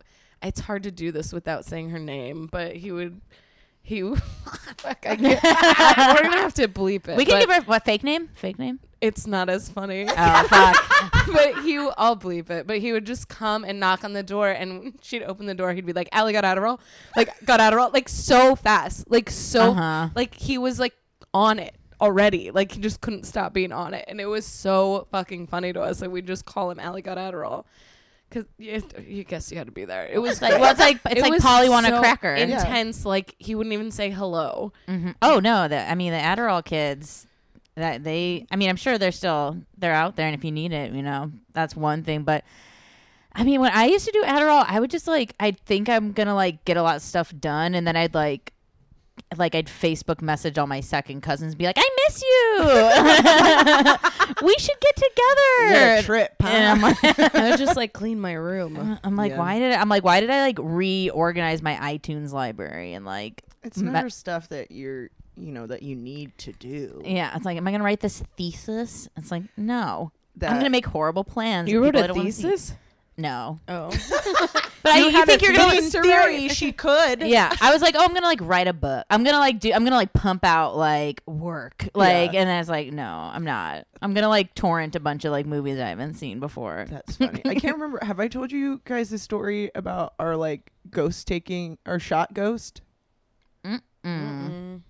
It's 0.46 0.62
hard 0.62 0.84
to 0.84 0.92
do 0.92 1.12
this 1.12 1.34
without 1.34 1.66
saying 1.66 1.90
her 1.90 2.00
name, 2.00 2.48
but 2.52 2.76
he 2.76 2.92
would. 2.92 3.22
He 3.82 4.02
fuck, 4.78 5.06
I 5.06 5.16
can't, 5.16 5.22
we're 5.44 6.24
gonna 6.24 6.38
have 6.42 6.56
to 6.56 6.68
bleep 6.68 7.08
it. 7.08 7.18
We 7.18 7.24
can 7.26 7.40
give 7.40 7.52
her 7.52 7.62
what 7.62 7.86
fake 7.86 8.04
name? 8.04 8.30
Fake 8.34 8.58
name? 8.58 8.80
It's 9.00 9.28
not 9.28 9.48
as 9.48 9.70
funny. 9.70 10.08
Oh 10.10 10.44
fuck. 10.48 11.28
but 11.32 11.64
he, 11.64 11.78
I'll 11.96 12.18
bleep 12.18 12.50
it. 12.50 12.66
But 12.66 12.80
he 12.80 12.92
would 12.94 13.06
just 13.06 13.28
come 13.28 13.64
and 13.64 13.80
knock 13.80 14.04
on 14.04 14.14
the 14.14 14.24
door, 14.24 14.50
and 14.50 14.98
she'd 15.04 15.22
open 15.22 15.46
the 15.46 15.54
door. 15.54 15.72
He'd 15.74 15.86
be 15.86 15.94
like, 15.94 16.10
"Allie 16.12 16.34
got 16.34 16.44
Adderall," 16.44 16.80
like 17.16 17.30
got 17.46 17.60
Adderall, 17.60 17.94
like 17.94 18.10
so 18.10 18.56
fast, 18.56 19.10
like 19.12 19.30
so, 19.30 19.72
Uh-huh. 19.72 20.10
like 20.16 20.34
he 20.34 20.58
was 20.58 20.80
like 20.80 20.96
on 21.32 21.60
it 21.60 21.76
already. 22.02 22.50
Like 22.50 22.72
he 22.72 22.80
just 22.82 23.02
couldn't 23.02 23.26
stop 23.28 23.54
being 23.54 23.72
on 23.72 23.94
it, 23.94 24.06
and 24.08 24.20
it 24.20 24.26
was 24.26 24.48
so 24.48 25.06
fucking 25.12 25.46
funny 25.46 25.74
to 25.74 25.82
us. 25.82 26.02
Like 26.02 26.10
we 26.10 26.24
just 26.24 26.46
call 26.46 26.72
him 26.72 26.80
Allie 26.80 27.04
got 27.04 27.20
Adderall. 27.20 27.66
Cause 28.32 28.46
you, 28.58 28.82
you 29.08 29.24
guess 29.24 29.52
you 29.52 29.58
had 29.58 29.68
to 29.68 29.72
be 29.72 29.86
there. 29.86 30.08
It 30.08 30.20
was 30.20 30.42
like 30.42 30.60
well, 30.60 30.72
it's 30.72 30.80
like 30.80 31.00
it's 31.06 31.16
it 31.20 31.22
like 31.22 31.32
was 31.34 31.44
Polly 31.44 31.70
want 31.70 31.86
a 31.88 32.00
cracker. 32.00 32.34
Intense. 32.34 33.06
Like 33.06 33.36
he 33.38 33.56
wouldn't 33.56 33.74
even 33.74 33.92
say 33.92 34.10
hello. 34.10 34.74
Mhm. 34.88 35.16
Oh 35.22 35.40
no, 35.40 35.68
the 35.68 35.80
I 35.90 35.96
mean 35.96 36.12
the 36.12 36.20
Adderall 36.20 36.64
kids 36.66 37.28
that 37.76 38.04
they 38.04 38.46
I 38.52 38.56
mean 38.56 38.70
I'm 38.70 38.76
sure 38.76 38.98
they're 38.98 39.12
still 39.12 39.58
they're 39.78 39.94
out 39.94 40.16
there 40.16 40.26
and 40.28 40.36
if 40.36 40.44
you 40.44 40.52
need 40.52 40.74
it, 40.74 40.92
you 40.92 41.04
know, 41.04 41.32
that's 41.54 41.76
one 41.76 42.04
thing, 42.04 42.24
but 42.24 42.44
I 43.34 43.44
mean 43.44 43.62
when 43.62 43.72
I 43.72 43.86
used 43.86 44.06
to 44.06 44.12
do 44.12 44.24
Adderall, 44.24 44.66
I 44.68 44.80
would 44.80 44.90
just 44.92 45.08
like 45.08 45.34
I'd 45.40 45.60
think 45.62 45.88
I'm 45.88 46.12
going 46.12 46.28
to 46.28 46.34
like 46.34 46.66
get 46.66 46.78
a 46.78 46.84
lot 46.84 46.96
of 46.96 47.02
stuff 47.04 47.34
done 47.40 47.76
and 47.76 47.86
then 47.86 47.96
I'd 47.96 48.14
like 48.16 48.54
like 49.38 49.56
I'd 49.56 49.68
Facebook 49.68 50.22
message 50.22 50.58
all 50.58 50.68
my 50.68 50.82
second 50.82 51.22
cousins 51.22 51.54
and 51.54 51.58
be 51.58 51.66
like, 51.66 51.78
"I 51.78 51.90
miss 52.08 52.22
you. 52.22 54.36
we 54.46 54.56
should 54.58 54.80
get 54.80 54.96
together." 54.96 55.96
what 55.96 56.06
trip, 56.06 56.36
huh? 56.42 56.48
And 56.50 56.66
I'm 56.66 56.82
like, 56.82 56.98
I 57.36 57.50
would 57.50 57.60
just 57.60 57.76
like 57.76 57.94
clean 57.94 58.20
my 58.20 58.34
room. 58.34 59.00
I'm 59.04 59.16
like, 59.16 59.32
Yeah. 59.32 59.40
why 59.40 59.60
did 59.60 59.74
I, 59.74 59.82
I'm 59.82 59.90
like, 59.90 60.04
why 60.04 60.20
did 60.22 60.30
I 60.30 60.42
like 60.42 60.58
reorganize 60.60 61.62
my 61.62 61.76
iTunes 61.76 62.32
library 62.32 62.94
and 62.94 63.06
like 63.06 63.44
it's 63.64 63.78
Ma- 63.78 63.92
never 63.92 64.10
stuff 64.10 64.50
that 64.50 64.72
you're, 64.72 65.10
you 65.36 65.52
know, 65.52 65.68
that 65.68 65.84
you 65.84 65.96
need 65.96 66.38
to 66.40 66.52
do. 66.54 67.02
Yeah, 67.04 67.36
it's 67.36 67.46
like, 67.46 67.58
am 67.58 67.68
I 67.68 67.72
gonna 67.72 67.84
write 67.84 68.02
this 68.02 68.24
thesis? 68.38 69.10
It's 69.18 69.32
like, 69.32 69.44
no. 69.58 70.12
That, 70.38 70.52
I'm 70.52 70.58
gonna 70.58 70.70
make 70.70 70.86
horrible 70.86 71.24
plans. 71.24 71.70
You 71.70 71.82
wrote 71.82 71.96
a 71.96 72.00
I 72.00 72.06
a 72.06 72.14
wanna 72.14 72.24
thesis? 72.26 72.74
No, 73.18 73.62
Oh, 73.70 73.90
but 74.84 74.92
I, 74.92 74.98
you, 74.98 75.10
had 75.10 75.26
think 75.26 75.42
you're 75.42 75.54
gonna? 75.54 75.72
thesis 75.72 75.94
to 75.94 76.02
theory? 76.02 76.50
She 76.50 76.74
could. 76.74 77.22
Yeah, 77.22 77.56
I 77.62 77.72
was 77.72 77.82
like, 77.82 77.96
oh, 77.98 78.04
I'm 78.04 78.14
gonna 78.14 78.26
like 78.26 78.42
write 78.42 78.68
a 78.68 78.74
book. 78.74 79.06
I'm 79.10 79.24
gonna 79.24 79.40
like 79.40 79.60
do. 79.62 79.72
I'm 79.72 79.86
gonna 79.86 79.96
like 79.96 80.12
pump 80.12 80.44
out 80.44 80.76
like 80.76 81.22
work, 81.26 81.88
like, 81.96 82.34
Yeah. 82.34 82.42
and 82.42 82.50
then 82.50 82.60
it's 82.60 82.68
like, 82.70 82.92
no, 82.92 83.06
I'm 83.06 83.46
not. 83.46 83.88
I'm 84.02 84.14
gonna 84.14 84.28
like 84.28 84.54
torrent 84.54 84.98
a 84.98 85.00
bunch 85.00 85.24
of 85.24 85.32
like 85.32 85.46
movies 85.46 85.80
I 85.80 85.88
haven't 85.88 86.16
seen 86.16 86.42
before. 86.42 86.88
That's 86.90 87.16
funny. 87.16 87.42
I 87.46 87.56
can't 87.56 87.76
remember. 87.80 88.04
Have 88.04 88.20
I 88.20 88.28
told 88.28 88.52
you 88.52 88.82
guys 88.84 89.10
the 89.10 89.18
story 89.18 89.72
about 89.76 90.14
our 90.20 90.36
like 90.36 90.74
ghost 90.90 91.26
taking 91.26 91.78
our 91.86 92.00
shot 92.00 92.34
ghost? 92.34 92.82
Mm. 94.06 94.82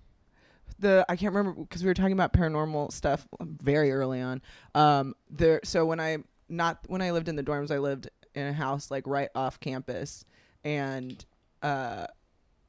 the 0.78 1.06
I 1.08 1.16
can't 1.16 1.32
remember 1.34 1.60
because 1.62 1.82
we 1.82 1.88
were 1.88 1.94
talking 1.94 2.12
about 2.12 2.32
paranormal 2.34 2.92
stuff 2.92 3.26
very 3.40 3.92
early 3.92 4.20
on. 4.20 4.42
Um, 4.74 5.14
there. 5.30 5.60
So 5.64 5.86
when 5.86 6.00
I 6.00 6.18
not 6.48 6.78
when 6.86 7.02
I 7.02 7.10
lived 7.10 7.28
in 7.28 7.36
the 7.36 7.42
dorms, 7.42 7.70
I 7.70 7.78
lived 7.78 8.08
in 8.34 8.46
a 8.46 8.52
house 8.52 8.90
like 8.90 9.06
right 9.06 9.30
off 9.34 9.60
campus, 9.60 10.24
and 10.64 11.24
uh, 11.62 12.06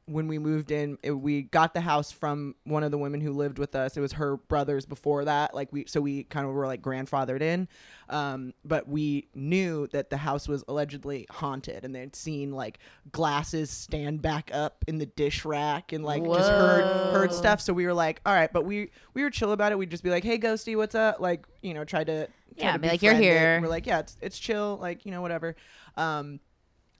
when 0.07 0.27
we 0.29 0.39
moved 0.39 0.71
in, 0.71 0.97
it, 1.03 1.11
we 1.11 1.41
got 1.43 1.73
the 1.73 1.81
house 1.81 2.13
from 2.13 2.55
one 2.63 2.81
of 2.81 2.91
the 2.91 2.97
women 2.97 3.19
who 3.19 3.33
lived 3.33 3.59
with 3.59 3.75
us. 3.75 3.97
It 3.97 3.99
was 3.99 4.13
her 4.13 4.37
brothers 4.37 4.85
before 4.85 5.25
that. 5.25 5.53
Like 5.53 5.71
we, 5.73 5.85
so 5.85 5.99
we 5.99 6.23
kind 6.23 6.47
of 6.47 6.53
were 6.53 6.65
like 6.65 6.81
grandfathered 6.81 7.41
in. 7.41 7.67
Um, 8.09 8.53
but 8.63 8.87
we 8.87 9.27
knew 9.35 9.87
that 9.87 10.09
the 10.09 10.15
house 10.15 10.47
was 10.47 10.63
allegedly 10.69 11.27
haunted, 11.29 11.83
and 11.83 11.93
they'd 11.93 12.15
seen 12.15 12.51
like 12.53 12.79
glasses 13.11 13.69
stand 13.69 14.21
back 14.21 14.49
up 14.53 14.85
in 14.87 14.97
the 14.97 15.05
dish 15.05 15.43
rack, 15.43 15.91
and 15.91 16.05
like 16.05 16.23
just 16.23 16.49
heard 16.49 16.85
heard 17.13 17.33
stuff. 17.33 17.59
So 17.59 17.73
we 17.73 17.85
were 17.85 17.93
like, 17.93 18.21
all 18.25 18.33
right, 18.33 18.51
but 18.51 18.63
we 18.63 18.91
we 19.13 19.23
were 19.23 19.29
chill 19.29 19.51
about 19.51 19.73
it. 19.73 19.77
We'd 19.77 19.91
just 19.91 20.03
be 20.03 20.09
like, 20.09 20.23
hey, 20.23 20.39
ghosty, 20.39 20.77
what's 20.77 20.95
up? 20.95 21.19
Like, 21.19 21.45
you 21.61 21.73
know, 21.73 21.83
try 21.83 22.05
to 22.05 22.27
try 22.27 22.31
Yeah, 22.55 22.73
to 22.73 22.79
be 22.79 22.87
like, 22.87 23.01
"You're 23.01 23.13
here." 23.13 23.59
We're 23.61 23.67
like, 23.67 23.85
yeah, 23.85 23.99
it's 23.99 24.17
it's 24.21 24.39
chill, 24.39 24.77
like 24.81 25.05
you 25.05 25.11
know, 25.11 25.21
whatever. 25.21 25.57
Um, 25.97 26.39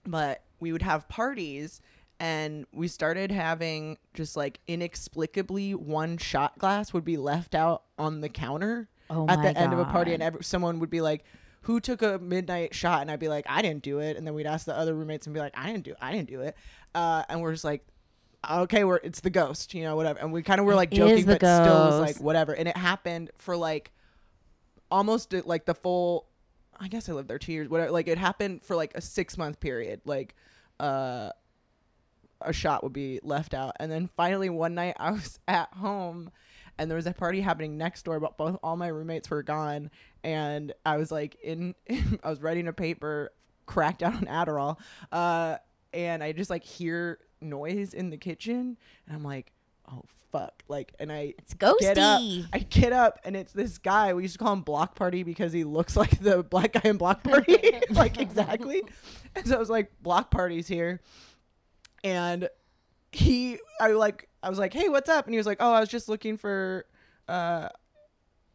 but 0.06 0.44
we 0.60 0.74
would 0.74 0.82
have 0.82 1.08
parties 1.08 1.82
and 2.20 2.66
we 2.72 2.88
started 2.88 3.32
having 3.32 3.98
just 4.14 4.36
like 4.36 4.60
inexplicably 4.68 5.76
one 5.76 6.18
shot 6.18 6.58
glass 6.58 6.94
would 6.94 7.06
be 7.06 7.18
left 7.18 7.54
out 7.54 7.84
on 7.98 8.22
the 8.22 8.30
counter 8.30 8.90
Oh 9.10 9.26
at 9.30 9.42
the 9.42 9.58
end 9.58 9.72
of 9.72 9.80
a 9.80 9.86
party 9.86 10.14
and 10.14 10.20
God. 10.20 10.28
every, 10.28 10.44
someone 10.44 10.80
would 10.80 10.90
be 10.90 11.02
like 11.02 11.24
who 11.62 11.80
took 11.82 12.02
a 12.02 12.18
midnight 12.20 12.74
shot? 12.74 13.02
And 13.02 13.12
i'd 13.12 13.20
be 13.20 13.28
like 13.28 13.46
i 13.50 13.62
didn't 13.62 13.84
do 13.84 14.00
it. 14.00 14.18
And 14.18 14.26
then 14.26 14.34
we'd 14.34 14.48
ask 14.48 14.66
the 14.66 14.78
other 14.78 14.94
roommates 14.94 15.28
and 15.28 15.34
be 15.34 15.40
like 15.40 15.58
i 15.58 15.68
didn't 15.68 15.84
do 15.84 15.96
i 16.02 16.12
didn't 16.12 16.30
do 16.30 16.42
it. 16.42 16.56
Uh, 16.96 17.24
and 17.30 17.42
we're 17.42 17.52
just 17.52 17.64
like 17.64 17.86
okay 18.50 18.84
we're 18.84 18.98
it's 18.98 19.20
the 19.20 19.30
ghost 19.30 19.74
you 19.74 19.84
know 19.84 19.96
whatever. 19.96 20.20
And 20.20 20.32
we 20.34 20.42
kind 20.42 20.60
of 20.60 20.66
were 20.66 20.76
like 20.76 20.92
It 20.94 20.98
joking 20.98 21.26
but 21.26 21.38
still 21.38 21.66
was 21.66 22.00
like 22.00 22.18
whatever. 22.18 22.54
And 22.54 22.68
it 22.68 22.78
happened 22.78 23.32
for 23.36 23.56
like 23.56 23.92
almost 24.90 25.34
uh, 25.34 25.42
like 25.46 25.66
the 25.66 25.76
full 25.76 26.28
i 26.80 26.88
guess 26.88 27.10
i 27.10 27.12
lived 27.14 27.28
there 27.28 27.40
two 27.40 27.54
years 27.54 27.70
whatever. 27.70 27.92
Like 27.92 28.08
it 28.08 28.18
happened 28.18 28.64
for 28.64 28.76
like 28.76 28.94
a 28.96 29.02
six 29.02 29.38
month 29.38 29.60
period. 29.60 30.02
Like 30.06 30.36
uh 30.80 31.30
a 32.42 32.54
shot 32.54 32.84
would 32.84 32.94
be 32.94 33.20
left 33.24 33.54
out 33.54 33.74
and 33.80 33.92
then 33.92 34.10
finally 34.16 34.50
one 34.50 34.76
night 34.76 34.96
i 35.00 35.12
was 35.12 35.40
at 35.48 35.72
home 35.74 36.30
and 36.78 36.90
there 36.92 36.96
was 36.96 37.08
a 37.08 37.14
party 37.14 37.42
happening 37.42 37.78
next 37.78 38.04
door 38.06 38.20
but 38.20 38.38
both 38.38 38.58
all 38.62 38.76
my 38.78 38.88
roommates 38.88 39.30
were 39.30 39.44
gone 39.44 39.90
and 40.24 40.74
i 40.86 40.98
was 40.98 41.12
like 41.12 41.36
in 41.44 41.74
i 42.24 42.30
was 42.30 42.42
writing 42.42 42.68
a 42.68 42.74
paper 42.74 43.32
cracked 43.66 44.04
out 44.04 44.14
on 44.16 44.26
adderall 44.26 44.78
uh 45.12 45.58
and 45.94 46.24
i 46.24 46.32
just 46.32 46.50
like 46.50 46.64
hear 46.64 47.20
noise 47.42 47.94
in 47.94 48.10
the 48.10 48.18
kitchen 48.18 48.78
and 49.08 49.16
i'm 49.16 49.24
like 49.24 49.52
oh 49.92 50.04
fuck 50.32 50.62
like 50.68 50.94
and 51.00 51.12
i 51.12 51.34
It's 51.38 51.54
get 51.54 51.98
up. 51.98 52.22
ghosty. 52.22 52.46
I 52.52 52.60
get 52.60 52.92
up 52.92 53.20
and 53.24 53.34
it's 53.36 53.54
this 53.54 53.78
guy. 53.78 54.14
We 54.14 54.24
used 54.24 54.34
to 54.38 54.44
call 54.44 54.52
him 54.52 54.62
Block 54.62 54.94
Party 54.94 55.24
because 55.24 55.54
he 55.54 55.64
looks 55.64 55.96
like 56.02 56.20
the 56.20 56.44
black 56.44 56.74
guy 56.74 56.82
in 56.84 56.98
Block 56.98 57.24
Party, 57.24 57.58
like 57.92 58.20
exactly. 58.20 58.84
And 59.36 59.48
so 59.48 59.56
I 59.56 59.58
was 59.60 59.70
like, 59.70 59.90
Block 60.02 60.30
Party's 60.30 60.68
here, 60.68 61.00
and 62.08 62.50
he, 63.12 63.60
I 63.82 63.92
like, 63.92 64.30
I 64.42 64.50
was 64.50 64.60
like, 64.60 64.74
hey, 64.74 64.90
what's 64.90 65.10
up? 65.10 65.26
And 65.26 65.34
he 65.34 65.38
was 65.38 65.48
like, 65.48 65.58
oh, 65.60 65.74
I 65.74 65.80
was 65.80 65.90
just 65.90 66.10
looking 66.10 66.38
for, 66.38 66.86
uh. 67.28 67.70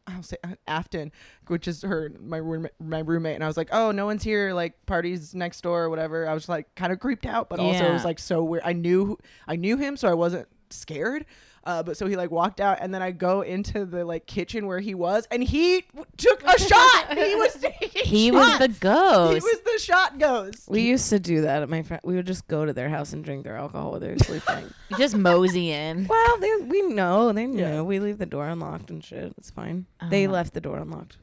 I'll 0.04 0.22
say 0.24 0.36
uh, 0.42 0.56
Afton, 0.66 1.12
which 1.46 1.68
is 1.68 1.82
her 1.82 2.10
my 2.20 2.38
roommate, 2.38 2.72
my 2.80 2.98
roommate, 2.98 3.36
and 3.36 3.44
I 3.44 3.46
was 3.46 3.56
like, 3.56 3.68
"Oh, 3.70 3.92
no 3.92 4.04
one's 4.04 4.24
here. 4.24 4.52
Like 4.52 4.84
parties 4.84 5.32
next 5.32 5.60
door 5.60 5.84
or 5.84 5.90
whatever." 5.90 6.28
I 6.28 6.34
was 6.34 6.48
like 6.48 6.74
kind 6.74 6.92
of 6.92 6.98
creeped 6.98 7.24
out, 7.24 7.48
but 7.48 7.60
also 7.60 7.84
it 7.90 7.92
was 7.92 8.04
like 8.04 8.18
so 8.18 8.42
weird. 8.42 8.64
I 8.66 8.72
knew 8.72 9.16
I 9.46 9.54
knew 9.54 9.76
him, 9.76 9.96
so 9.96 10.08
I 10.08 10.14
wasn't 10.14 10.48
scared. 10.70 11.24
Uh, 11.64 11.80
but 11.82 11.96
so 11.96 12.06
he 12.06 12.16
like 12.16 12.30
walked 12.32 12.60
out, 12.60 12.78
and 12.80 12.92
then 12.92 13.02
I 13.02 13.12
go 13.12 13.42
into 13.42 13.84
the 13.84 14.04
like 14.04 14.26
kitchen 14.26 14.66
where 14.66 14.80
he 14.80 14.94
was, 14.96 15.28
and 15.30 15.44
he 15.44 15.82
w- 15.94 16.04
took 16.16 16.42
a 16.42 16.58
shot. 16.60 17.16
He 17.16 17.34
was 17.36 17.54
taking 17.60 18.02
He 18.04 18.30
was 18.32 18.58
the 18.58 18.66
ghost. 18.68 19.32
He 19.34 19.40
was 19.40 19.60
the 19.64 19.78
shot 19.80 20.18
ghost. 20.18 20.68
We 20.68 20.80
used 20.82 21.08
to 21.10 21.20
do 21.20 21.42
that 21.42 21.62
at 21.62 21.68
my 21.68 21.82
friend. 21.82 22.00
We 22.02 22.16
would 22.16 22.26
just 22.26 22.48
go 22.48 22.64
to 22.66 22.72
their 22.72 22.88
house 22.88 23.12
and 23.12 23.24
drink 23.24 23.44
their 23.44 23.56
alcohol 23.56 23.92
while 23.92 24.00
they 24.00 24.08
were 24.10 24.18
sleeping. 24.18 24.72
just 24.98 25.16
mosey 25.16 25.70
in. 25.70 26.06
well, 26.08 26.38
they, 26.40 26.50
we 26.66 26.82
know 26.82 27.32
they 27.32 27.46
knew. 27.46 27.60
Yeah. 27.62 27.82
We 27.82 28.00
leave 28.00 28.18
the 28.18 28.26
door 28.26 28.48
unlocked 28.48 28.90
and 28.90 29.04
shit. 29.04 29.32
It's 29.38 29.50
fine. 29.50 29.86
they 30.10 30.26
Uh, 30.26 30.30
left 30.32 30.54
the 30.54 30.60
door 30.60 30.78
unlocked. 30.78 31.18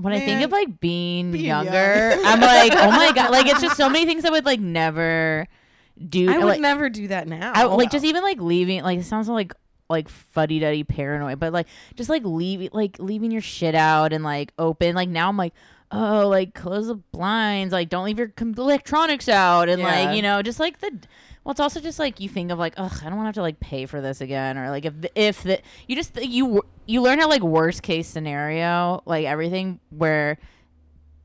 When 0.00 0.12
I 0.12 0.18
think 0.20 0.42
of 0.42 0.50
like 0.50 0.80
being, 0.80 1.30
being 1.30 1.44
younger, 1.44 1.70
young. 1.70 2.24
I'm 2.24 2.40
like, 2.40 2.72
oh 2.74 2.90
my 2.90 3.12
god, 3.14 3.30
like 3.30 3.46
it's 3.46 3.60
just 3.60 3.76
so 3.76 3.88
many 3.88 4.06
things 4.06 4.24
I 4.24 4.30
would 4.30 4.44
like 4.46 4.58
never 4.58 5.46
do. 6.08 6.30
I 6.30 6.38
would 6.38 6.44
like, 6.44 6.60
never 6.60 6.88
do 6.88 7.08
that 7.08 7.28
now. 7.28 7.52
I, 7.54 7.64
like 7.64 7.90
just 7.90 8.04
even 8.04 8.22
like 8.22 8.40
leaving, 8.40 8.82
like 8.82 9.00
it 9.00 9.04
sounds 9.04 9.28
like 9.28 9.54
like 9.88 10.08
fuddy 10.08 10.58
duddy 10.58 10.84
paranoid, 10.84 11.38
but 11.38 11.52
like 11.52 11.66
just 11.94 12.08
like 12.10 12.22
leaving, 12.24 12.70
like 12.72 12.98
leaving 12.98 13.30
your 13.30 13.42
shit 13.42 13.74
out 13.74 14.12
and 14.12 14.24
like 14.24 14.52
open. 14.58 14.94
Like 14.94 15.08
now 15.08 15.28
I'm 15.28 15.36
like, 15.36 15.52
oh, 15.90 16.28
like 16.28 16.54
close 16.54 16.86
the 16.86 16.94
blinds, 16.94 17.72
like 17.72 17.88
don't 17.88 18.04
leave 18.04 18.18
your 18.18 18.32
electronics 18.40 19.28
out, 19.28 19.68
and 19.68 19.80
Yeah. 19.80 19.86
like 19.86 20.16
you 20.16 20.22
know, 20.22 20.42
just 20.42 20.58
like 20.60 20.80
the. 20.80 20.98
Well, 21.44 21.50
it's 21.50 21.60
also 21.60 21.80
just 21.80 21.98
like 21.98 22.20
you 22.20 22.28
think 22.28 22.52
of 22.52 22.58
like, 22.60 22.74
ugh, 22.76 23.00
I 23.00 23.06
don't 23.08 23.16
want 23.16 23.24
to 23.24 23.28
have 23.28 23.34
to 23.34 23.42
like 23.42 23.58
pay 23.58 23.86
for 23.86 24.00
this 24.00 24.20
again, 24.20 24.56
or 24.56 24.70
like 24.70 24.84
if 24.84 25.00
the, 25.00 25.20
if 25.20 25.42
the 25.42 25.60
you 25.88 25.96
just 25.96 26.16
you 26.22 26.62
you 26.86 27.02
learn 27.02 27.18
how 27.18 27.28
like 27.28 27.42
worst 27.42 27.82
case 27.82 28.06
scenario, 28.06 29.02
like 29.06 29.26
everything 29.26 29.80
where 29.90 30.38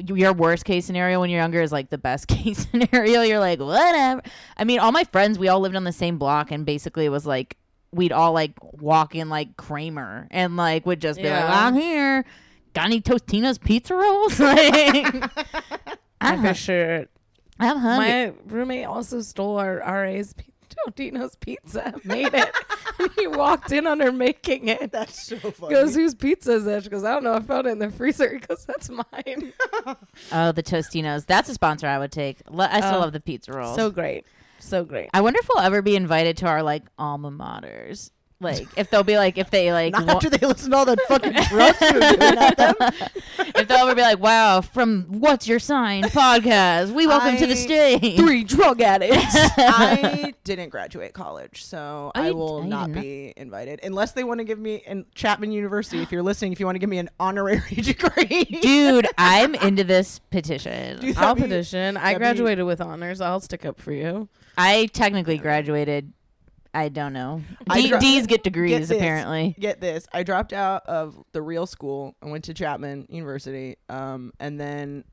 your 0.05 0.33
worst 0.33 0.65
case 0.65 0.85
scenario 0.85 1.19
when 1.19 1.29
you're 1.29 1.41
younger 1.41 1.61
is 1.61 1.71
like 1.71 1.89
the 1.89 1.97
best 1.97 2.27
case 2.27 2.67
scenario. 2.69 3.21
You're 3.21 3.39
like, 3.39 3.59
whatever. 3.59 4.21
I 4.57 4.63
mean, 4.63 4.79
all 4.79 4.91
my 4.91 5.03
friends, 5.05 5.39
we 5.39 5.47
all 5.47 5.59
lived 5.59 5.75
on 5.75 5.83
the 5.83 5.91
same 5.91 6.17
block, 6.17 6.51
and 6.51 6.65
basically 6.65 7.05
it 7.05 7.09
was 7.09 7.25
like 7.25 7.57
we'd 7.91 8.11
all 8.11 8.33
like 8.33 8.53
walk 8.61 9.15
in 9.15 9.29
like 9.29 9.57
Kramer 9.57 10.27
and 10.31 10.57
like 10.57 10.85
would 10.85 11.01
just 11.01 11.21
be 11.21 11.29
like, 11.29 11.43
I'm 11.43 11.73
here. 11.73 12.25
Got 12.73 12.85
any 12.85 13.01
Totino's 13.01 13.57
pizza 13.57 13.95
rolls? 13.95 14.39
like, 14.39 15.23
I'm, 16.21 16.43
for 16.43 16.53
sure. 16.53 17.07
I'm 17.59 17.77
hungry. 17.77 18.07
My 18.07 18.33
roommate 18.45 18.85
also 18.85 19.21
stole 19.21 19.57
our 19.57 19.77
RA's 19.77 20.33
p- 20.33 20.53
Oh, 20.85 20.91
Totino's 20.91 21.35
pizza. 21.35 21.93
Made 22.03 22.33
it. 22.33 22.51
and 22.99 23.09
he 23.17 23.27
walked 23.27 23.71
in 23.71 23.87
on 23.87 23.99
her 23.99 24.11
making 24.11 24.67
it. 24.67 24.91
That's 24.91 25.27
so 25.27 25.37
funny. 25.37 25.73
Goes, 25.73 25.95
whose 25.95 26.13
pizza 26.15 26.53
is 26.53 26.65
that? 26.65 26.83
She 26.83 26.89
goes, 26.89 27.03
I 27.03 27.13
don't 27.13 27.23
know. 27.23 27.33
I 27.33 27.39
found 27.41 27.67
it 27.67 27.71
in 27.71 27.79
the 27.79 27.89
freezer. 27.89 28.29
He 28.33 28.39
goes, 28.39 28.63
that's 28.65 28.89
mine. 28.89 29.53
oh, 30.31 30.51
the 30.51 30.63
Totino's. 30.63 31.25
That's 31.25 31.49
a 31.49 31.53
sponsor 31.53 31.87
I 31.87 31.97
would 31.99 32.11
take. 32.11 32.37
Lo- 32.49 32.67
I 32.69 32.79
still 32.81 32.95
Oh, 32.95 32.99
love 32.99 33.13
the 33.13 33.19
pizza 33.19 33.51
rolls. 33.53 33.75
So 33.75 33.89
great. 33.91 34.25
So 34.59 34.83
great. 34.85 35.09
I 35.13 35.21
wonder 35.21 35.39
if 35.39 35.49
we'll 35.53 35.63
ever 35.63 35.81
be 35.81 35.95
invited 35.95 36.37
to 36.37 36.47
our 36.47 36.63
like 36.63 36.83
alma 36.97 37.31
maters. 37.31 38.11
Like 38.39 38.67
if 38.77 38.91
they'll 38.91 39.03
be 39.03 39.17
like 39.17 39.39
if 39.39 39.49
they 39.49 39.73
like 39.73 39.93
Not 39.93 40.05
wa- 40.05 40.13
after 40.13 40.29
they 40.29 40.45
listen 40.45 40.69
to 40.69 40.77
all 40.77 40.85
that 40.85 40.99
fucking 41.07 41.33
drugs 41.49 41.81
were 41.81 41.99
doing 41.99 42.37
at 42.37 42.55
them. 42.55 42.75
if 43.55 43.67
they'll 43.67 43.77
ever 43.87 43.95
be 43.95 44.01
like, 44.03 44.19
wow, 44.19 44.61
from 44.61 45.05
What's 45.09 45.47
Your 45.47 45.57
Sign 45.57 46.03
podcast, 46.03 46.91
we 46.91 47.07
welcome 47.07 47.35
to 47.37 47.47
the 47.47 47.55
stage. 47.55 48.15
Three 48.15 48.43
drug 48.43 48.79
addicts. 48.81 49.25
I 49.57 50.35
didn't 50.43 50.69
graduate 50.69 51.13
college, 51.13 51.63
so 51.65 52.11
Oh, 52.13 52.21
I 52.21 52.27
you- 52.27 52.35
will 52.35 52.57
oh, 52.57 52.61
you 52.61 52.67
not 52.69 52.87
did 52.89 52.95
not? 52.95 53.01
be 53.01 53.33
invited 53.37 53.79
unless 53.81 54.11
they 54.11 54.23
want 54.23 54.39
to 54.39 54.43
give 54.43 54.59
me 54.59 54.83
in 54.85 55.07
Chapman 55.15 55.51
University. 55.51 56.03
If 56.03 56.11
you're 56.11 56.21
listening, 56.21 56.51
if 56.51 56.59
you 56.59 56.67
want 56.67 56.75
to 56.75 56.79
give 56.79 56.89
me 56.89 56.99
an 56.99 57.09
honorary 57.19 57.59
degree, 57.75 58.43
Dude, 58.61 59.07
I'm 59.17 59.55
into 59.55 59.83
this 59.83 60.19
petition. 60.19 60.99
Dude, 60.99 61.17
I'll 61.17 61.33
that'd 61.33 61.37
be- 61.37 61.49
petition. 61.49 61.97
I 61.97 62.01
that'd 62.13 62.17
be- 62.17 62.19
graduated 62.19 62.65
with 62.65 62.81
honors. 62.81 63.19
I'll 63.19 63.39
stick 63.41 63.65
up 63.65 63.79
for 63.81 63.91
you. 63.93 64.29
I 64.59 64.87
technically 64.93 65.39
graduated. 65.39 66.13
I 66.77 66.89
don't 66.89 67.13
know. 67.13 67.41
I 67.69 67.81
D- 67.81 67.89
dro- 67.89 67.99
D's 67.99 68.27
get 68.27 68.37
Get 68.37 68.43
degrees 68.43 68.87
this. 68.87 68.91
apparently. 68.97 69.55
Get 69.59 69.81
this. 69.81 70.07
I 70.13 70.23
dropped 70.23 70.53
out 70.53 70.85
of 70.85 71.17
the 71.31 71.41
real 71.41 71.65
school. 71.65 72.15
I 72.21 72.27
went 72.27 72.43
to 72.45 72.53
Chapman 72.53 73.07
University. 73.09 73.77
Um, 73.89 74.31
and 74.39 74.59
then 74.59 75.03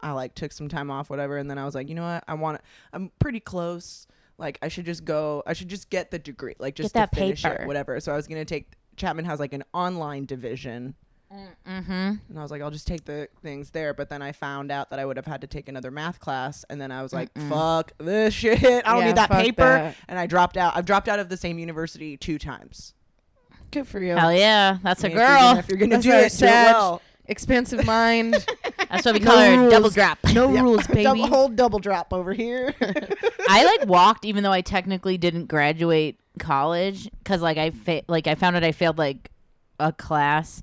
I 0.00 0.12
like 0.12 0.34
took 0.34 0.52
some 0.52 0.68
time 0.68 0.90
off, 0.90 1.10
whatever. 1.10 1.36
And 1.36 1.50
then 1.50 1.58
I 1.58 1.64
was 1.64 1.74
like, 1.74 1.88
you 1.88 1.94
know 1.94 2.04
what? 2.04 2.24
I 2.26 2.34
want 2.34 2.60
I'm 2.92 3.10
pretty 3.18 3.40
close. 3.40 4.06
Like 4.38 4.58
I 4.62 4.68
should 4.68 4.86
just 4.86 5.04
go, 5.04 5.42
I 5.46 5.52
should 5.52 5.68
just 5.68 5.90
get 5.90 6.10
the 6.10 6.18
degree, 6.18 6.54
like 6.58 6.74
just 6.74 6.94
that 6.94 7.12
to 7.12 7.18
finish 7.18 7.42
paper. 7.42 7.62
it, 7.62 7.66
whatever. 7.66 8.00
So 8.00 8.12
I 8.12 8.16
was 8.16 8.26
going 8.26 8.40
to 8.40 8.44
take, 8.44 8.72
Chapman 8.96 9.26
has 9.26 9.38
like 9.38 9.52
an 9.52 9.64
online 9.74 10.24
division. 10.24 10.94
Mm-hmm. 11.68 11.92
And 11.92 12.38
I 12.38 12.42
was 12.42 12.50
like, 12.50 12.62
I'll 12.62 12.70
just 12.70 12.86
take 12.86 13.04
the 13.04 13.28
things 13.42 13.70
there. 13.70 13.94
But 13.94 14.08
then 14.08 14.22
I 14.22 14.32
found 14.32 14.70
out 14.70 14.90
that 14.90 14.98
I 14.98 15.04
would 15.04 15.16
have 15.16 15.26
had 15.26 15.40
to 15.40 15.46
take 15.46 15.68
another 15.68 15.90
math 15.90 16.20
class. 16.20 16.64
And 16.70 16.80
then 16.80 16.90
I 16.92 17.02
was 17.02 17.12
like, 17.12 17.30
fuck 17.48 17.92
this 17.98 18.34
shit. 18.34 18.62
I 18.64 18.80
don't 18.92 19.00
Yeah, 19.00 19.06
need 19.06 19.16
that 19.16 19.30
paper. 19.30 19.62
that. 19.62 19.96
And 20.08 20.18
I 20.18 20.26
dropped 20.26 20.56
out. 20.56 20.76
I've 20.76 20.86
dropped 20.86 21.08
out 21.08 21.18
of 21.18 21.28
the 21.28 21.36
same 21.36 21.58
university 21.58 22.16
two 22.16 22.38
times. 22.38 22.94
Good 23.70 23.88
for 23.88 24.00
you. 24.00 24.14
Hell 24.16 24.32
yeah, 24.32 24.78
that's 24.82 25.02
I 25.04 25.08
a 25.08 25.10
mean, 25.10 25.18
if 25.18 25.26
girl. 25.26 25.58
If 25.58 25.68
you're 25.68 25.78
going 25.78 25.90
to 25.90 25.98
do 25.98 26.12
it, 26.12 26.32
do 26.38 26.44
it 26.44 26.48
well. 26.48 27.02
Expansive 27.26 27.84
mind. 27.86 28.34
That's 28.90 29.04
what 29.04 29.14
we 29.14 29.20
No 29.20 29.30
call 29.30 29.40
her. 29.40 29.70
Double 29.70 29.90
drop. 29.90 30.18
No 30.32 30.50
Yep. 30.54 30.62
rules, 30.62 30.86
baby. 30.86 31.02
Double, 31.04 31.26
whole 31.26 31.48
double 31.48 31.78
drop 31.78 32.12
over 32.12 32.32
here. 32.34 32.72
I 33.48 33.64
like 33.64 33.88
walked 33.88 34.24
even 34.24 34.44
though 34.44 34.52
I 34.52 34.60
technically 34.60 35.16
didn't 35.18 35.46
graduate 35.46 36.20
college 36.38 37.10
because 37.18 37.40
like 37.40 37.56
I 37.56 37.70
fa- 37.70 38.02
like 38.08 38.26
I 38.26 38.34
found 38.34 38.56
out 38.56 38.62
I 38.62 38.72
failed 38.72 38.98
like 38.98 39.30
a 39.80 39.90
class. 39.92 40.62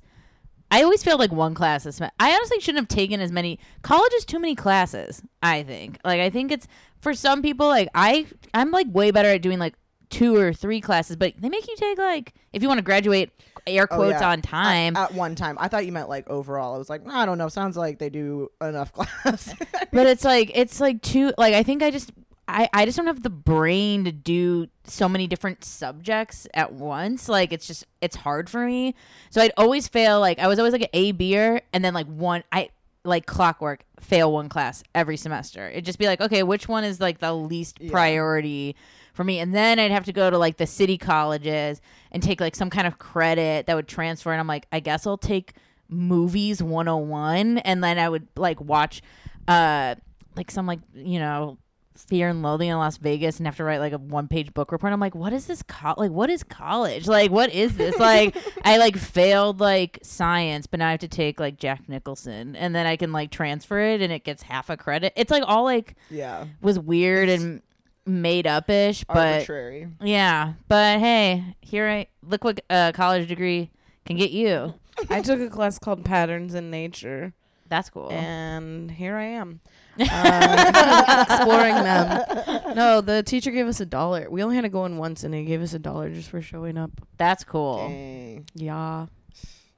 I 0.72 0.82
always 0.82 1.04
failed 1.04 1.20
like 1.20 1.30
one 1.30 1.54
class. 1.54 1.84
This 1.84 2.00
I 2.00 2.10
honestly 2.18 2.58
shouldn't 2.60 2.82
have 2.82 2.88
taken 2.88 3.20
as 3.20 3.30
many. 3.30 3.58
College 3.82 4.12
is 4.14 4.24
too 4.24 4.38
many 4.40 4.54
classes. 4.56 5.22
I 5.42 5.62
think. 5.62 5.98
Like 6.04 6.20
I 6.20 6.30
think 6.30 6.50
it's 6.50 6.66
for 7.00 7.14
some 7.14 7.42
people. 7.42 7.68
Like 7.68 7.88
I, 7.94 8.26
I'm 8.54 8.70
like 8.70 8.86
way 8.90 9.10
better 9.10 9.28
at 9.28 9.42
doing 9.42 9.58
like 9.58 9.74
two 10.08 10.34
or 10.36 10.52
three 10.52 10.80
classes, 10.80 11.16
but 11.16 11.34
they 11.38 11.48
make 11.48 11.68
you 11.68 11.76
take 11.76 11.98
like 11.98 12.34
if 12.52 12.62
you 12.62 12.68
want 12.68 12.78
to 12.78 12.82
graduate 12.84 13.30
air 13.66 13.86
Oh, 13.90 13.96
quotes 13.96 14.20
yeah. 14.20 14.30
on 14.30 14.42
time. 14.42 14.96
At, 14.96 15.10
at 15.10 15.14
one 15.14 15.34
time. 15.34 15.56
I 15.60 15.68
thought 15.68 15.86
you 15.86 15.92
meant 15.92 16.08
like 16.08 16.28
overall. 16.28 16.74
I 16.74 16.78
was 16.78 16.90
like, 16.90 17.02
I 17.08 17.26
don't 17.26 17.38
know. 17.38 17.48
Sounds 17.48 17.76
like 17.76 17.98
they 17.98 18.10
do 18.10 18.48
enough 18.60 18.92
class. 18.94 19.54
but 19.92 20.06
it's 20.06 20.24
like 20.24 20.50
it's 20.54 20.80
like 20.80 21.02
two 21.02 21.32
like 21.38 21.52
i 21.54 21.62
think 21.62 21.82
i 21.82 21.90
just 21.90 22.10
I, 22.48 22.68
I 22.72 22.84
just 22.84 22.96
don't 22.96 23.06
have 23.06 23.22
the 23.22 23.30
brain 23.30 24.04
to 24.04 24.12
do 24.12 24.68
so 24.84 25.08
many 25.08 25.26
different 25.26 25.64
subjects 25.64 26.46
at 26.54 26.72
once. 26.72 27.28
Like 27.28 27.52
it's 27.52 27.66
just 27.66 27.86
it's 28.00 28.16
hard 28.16 28.50
for 28.50 28.66
me. 28.66 28.94
So 29.30 29.40
I'd 29.40 29.52
always 29.56 29.88
fail. 29.88 30.20
Like 30.20 30.38
I 30.38 30.48
was 30.48 30.58
always 30.58 30.72
like 30.72 30.82
an 30.82 30.88
A 30.92 31.12
B'er, 31.12 31.60
and 31.72 31.84
then 31.84 31.94
like 31.94 32.06
one 32.06 32.42
I 32.50 32.70
like 33.04 33.26
clockwork 33.26 33.84
fail 34.00 34.32
one 34.32 34.48
class 34.48 34.82
every 34.94 35.16
semester. 35.16 35.68
It'd 35.68 35.84
just 35.84 35.98
be 35.98 36.06
like, 36.06 36.20
okay, 36.20 36.42
which 36.42 36.68
one 36.68 36.84
is 36.84 37.00
like 37.00 37.18
the 37.18 37.32
least 37.32 37.78
priority 37.88 38.76
for 39.14 39.24
me? 39.24 39.38
And 39.38 39.54
then 39.54 39.78
I'd 39.78 39.90
have 39.90 40.04
to 40.04 40.12
go 40.12 40.30
to 40.30 40.38
like 40.38 40.56
the 40.56 40.66
city 40.66 40.98
colleges 40.98 41.80
and 42.10 42.22
take 42.22 42.40
like 42.40 42.54
some 42.54 42.70
kind 42.70 42.86
of 42.86 42.98
credit 42.98 43.66
that 43.66 43.74
would 43.74 43.88
transfer. 43.88 44.30
And 44.30 44.40
I'm 44.40 44.46
like, 44.46 44.66
I 44.72 44.80
guess 44.80 45.06
I'll 45.06 45.16
take 45.18 45.54
movies 45.88 46.62
101 46.62 47.58
and 47.58 47.84
then 47.84 47.98
I 47.98 48.08
would 48.08 48.26
like 48.34 48.58
watch 48.60 49.02
uh 49.46 49.94
like 50.36 50.50
some 50.50 50.66
like 50.66 50.78
you 50.94 51.18
know 51.18 51.58
fear 51.96 52.28
and 52.28 52.42
loathing 52.42 52.68
in 52.68 52.76
las 52.76 52.96
vegas 52.96 53.38
and 53.38 53.46
have 53.46 53.56
to 53.56 53.64
write 53.64 53.78
like 53.80 53.92
a 53.92 53.98
one 53.98 54.28
page 54.28 54.52
book 54.54 54.72
report. 54.72 54.92
I'm 54.92 55.00
like 55.00 55.14
what 55.14 55.32
is 55.32 55.46
this 55.46 55.62
co- 55.62 55.94
like 55.96 56.10
what 56.10 56.30
is 56.30 56.42
college? 56.42 57.06
Like 57.06 57.30
what 57.30 57.52
is 57.52 57.76
this? 57.76 57.98
Like 57.98 58.36
i 58.64 58.78
like 58.78 58.96
failed 58.96 59.60
like 59.60 59.98
science 60.02 60.66
but 60.66 60.78
now 60.78 60.88
i 60.88 60.90
have 60.92 61.00
to 61.00 61.08
take 61.08 61.38
like 61.40 61.58
jack 61.58 61.88
nicholson 61.88 62.54
and 62.56 62.74
then 62.74 62.86
i 62.86 62.96
can 62.96 63.12
like 63.12 63.30
transfer 63.30 63.78
it 63.80 64.00
and 64.00 64.12
it 64.12 64.24
gets 64.24 64.42
half 64.42 64.70
a 64.70 64.76
credit. 64.76 65.12
It's 65.16 65.30
like 65.30 65.42
all 65.46 65.64
like 65.64 65.94
Yeah. 66.10 66.46
was 66.60 66.78
weird 66.78 67.28
and 67.28 67.62
made 68.04 68.46
up 68.46 68.68
ish 68.68 69.04
but 69.04 69.16
Arbitrary. 69.16 69.86
yeah 70.00 70.54
but 70.66 70.98
hey 70.98 71.54
here 71.60 71.88
i 71.88 72.06
look 72.28 72.42
what 72.42 72.60
a 72.68 72.92
college 72.94 73.28
degree 73.28 73.70
can 74.04 74.16
get 74.16 74.30
you. 74.32 74.74
I 75.10 75.20
took 75.22 75.40
a 75.40 75.48
class 75.48 75.78
called 75.78 76.04
Patterns 76.04 76.54
in 76.54 76.70
Nature, 76.70 77.32
that's 77.68 77.88
cool. 77.88 78.10
And 78.10 78.90
here 78.90 79.16
I 79.16 79.24
am, 79.24 79.60
uh, 80.00 81.24
exploring 81.28 81.74
them. 81.74 82.74
No, 82.76 83.00
the 83.00 83.22
teacher 83.22 83.50
gave 83.50 83.66
us 83.66 83.80
a 83.80 83.86
dollar. 83.86 84.28
We 84.30 84.42
only 84.42 84.56
had 84.56 84.62
to 84.62 84.68
go 84.68 84.84
in 84.84 84.96
once, 84.96 85.24
and 85.24 85.34
he 85.34 85.44
gave 85.44 85.62
us 85.62 85.74
a 85.74 85.78
dollar 85.78 86.10
just 86.10 86.30
for 86.30 86.40
showing 86.40 86.78
up. 86.78 86.90
that's 87.16 87.44
cool 87.44 87.88
Dang. 87.88 88.46
Yeah, 88.54 89.06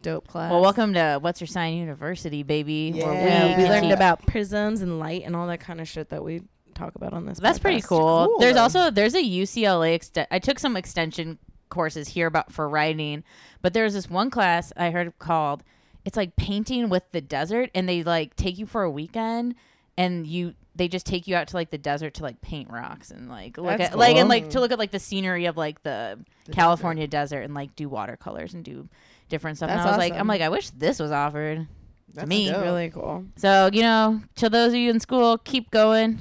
dope 0.03 0.27
class. 0.29 0.50
Well, 0.50 0.61
welcome 0.61 0.94
to 0.94 1.18
What's 1.20 1.40
Your 1.40 1.48
Sign 1.48 1.74
University, 1.74 2.42
baby. 2.42 2.92
Yeah. 2.94 3.07
where 3.07 3.29
Yeah, 3.29 3.59
we 3.59 3.64
learned 3.68 3.92
about 3.92 4.24
prisms 4.27 4.83
and 4.83 4.98
light 4.98 5.22
and 5.24 5.35
all 5.35 5.46
that 5.48 5.61
kind 5.61 5.81
of 5.81 5.88
shit 5.88 6.11
that 6.11 6.22
we 6.24 6.42
talk 6.74 6.94
about 6.94 7.12
on 7.12 7.27
this. 7.27 7.38
That's 7.38 7.59
pretty 7.59 7.81
cool. 7.81 8.27
Cool, 8.27 8.38
there's 8.38 8.55
though. 8.55 8.62
also 8.62 8.90
there's 8.90 9.14
a 9.14 9.22
UCLA. 9.22 9.98
Ext- 9.98 10.27
I 10.31 10.38
took 10.38 10.59
some 10.59 10.77
extension 10.77 11.38
courses 11.68 12.09
here 12.09 12.27
about 12.29 12.53
for 12.53 12.68
writing, 12.68 13.24
but 13.62 13.72
there's 13.72 13.94
this 13.94 14.09
one 14.09 14.31
class 14.31 14.72
I 14.77 14.90
heard 14.90 15.18
called 15.18 15.64
it's 16.05 16.16
like 16.16 16.37
painting 16.37 16.88
with 16.90 17.03
the 17.12 17.20
desert, 17.20 17.70
and 17.74 17.88
they 17.88 18.03
like 18.03 18.37
take 18.37 18.59
you 18.59 18.66
for 18.66 18.83
a 18.83 18.90
weekend, 18.90 19.55
and 19.96 20.26
you 20.26 20.54
they 20.76 20.88
just 20.88 21.07
take 21.07 21.28
you 21.28 21.37
out 21.37 21.48
to 21.48 21.57
like 21.57 21.70
the 21.70 21.78
desert 21.78 22.14
to 22.14 22.22
like 22.22 22.40
paint 22.40 22.68
rocks 22.70 23.11
and 23.11 23.28
like 23.28 23.57
look 23.57 23.78
That's 23.78 23.92
at 23.92 23.98
like 23.98 24.16
and 24.16 24.28
like 24.28 24.50
to 24.50 24.61
look 24.61 24.72
at 24.72 24.78
like 24.78 24.90
the 24.90 24.98
scenery 24.98 25.46
of 25.46 25.57
like 25.57 25.83
the, 25.85 26.18
California 26.50 27.07
desert. 27.07 27.42
and 27.42 27.54
like 27.54 27.76
do 27.76 27.88
watercolors 27.88 28.54
and 28.54 28.64
do 28.64 28.88
different 29.28 29.57
stuff. 29.57 29.70
and 29.70 29.78
That's 29.78 29.87
I 29.87 29.90
was 29.90 29.98
like, 29.98 30.14
I'm 30.14 30.26
like, 30.26 30.40
I 30.42 30.48
wish 30.48 30.70
this 30.70 30.98
was 30.98 31.12
offered 31.12 31.66
That's 32.12 32.24
to 32.24 32.28
me. 32.28 32.50
dope. 32.50 32.62
Really 32.62 32.90
cool. 32.90 33.24
So, 33.37 33.70
you 33.72 33.83
know, 33.83 34.20
to 34.37 34.50
those 34.50 34.72
of 34.72 34.78
you 34.78 34.90
in 34.90 34.98
school, 35.00 35.38
keep 35.38 35.70
going. 35.70 36.20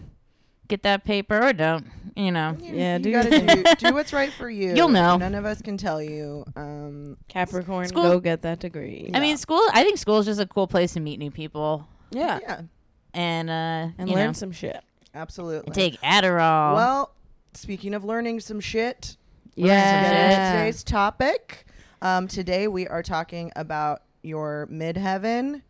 Get 0.70 0.84
that 0.84 1.04
paper 1.04 1.40
or 1.44 1.52
don't, 1.52 1.88
you 2.16 2.32
know. 2.32 2.56
Yeah, 2.62 2.98
you 2.98 3.04
do 3.04 3.12
gotta 3.12 3.30
do, 3.64 3.64
do 3.90 3.94
what's 3.94 4.14
right 4.14 4.32
for 4.32 4.50
you. 4.50 4.74
You'll 4.74 4.88
know. 4.88 5.18
None 5.18 5.36
of 5.36 5.46
us 5.46 5.62
can 5.62 5.76
tell 5.78 6.02
you. 6.02 6.46
Um, 6.56 7.18
Capricorn, 7.28 7.88
School- 7.90 8.04
go 8.04 8.20
get 8.22 8.44
that 8.44 8.60
degree. 8.60 9.12
I 9.14 9.20
mean, 9.20 9.36
school, 9.38 9.62
I 9.74 9.84
think 9.84 9.98
school 9.98 10.20
is 10.20 10.26
just 10.26 10.40
a 10.40 10.46
cool 10.46 10.66
place 10.68 10.94
to 10.94 11.02
meet 11.02 11.20
new 11.20 11.32
people 11.32 11.86
yeah, 12.14 12.40
yeah, 12.42 12.62
and 13.14 13.50
uh 13.50 13.90
and 13.98 14.10
you 14.10 14.16
learn 14.16 14.28
know, 14.28 14.34
some 14.34 14.52
shit. 14.52 14.82
absolutely. 15.14 15.68
and 15.68 15.76
take 15.76 16.00
Adderall. 16.02 16.76
well, 16.76 17.14
speaking 17.54 17.94
of 17.94 18.04
learning 18.04 18.40
some 18.40 18.60
shit, 18.60 19.18
Learn 19.56 19.68
Yeah. 19.70 20.52
today's 20.54 20.84
topic. 20.84 21.66
Um, 22.02 22.28
today 22.28 22.68
we 22.68 22.88
are 22.88 23.04
talking 23.04 23.52
about 23.56 24.02
your 24.24 24.68
midheaven 24.72 25.62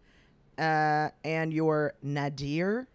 uh, 0.58 1.10
and 1.24 1.52
your 1.54 1.94
nadir. 2.02 2.88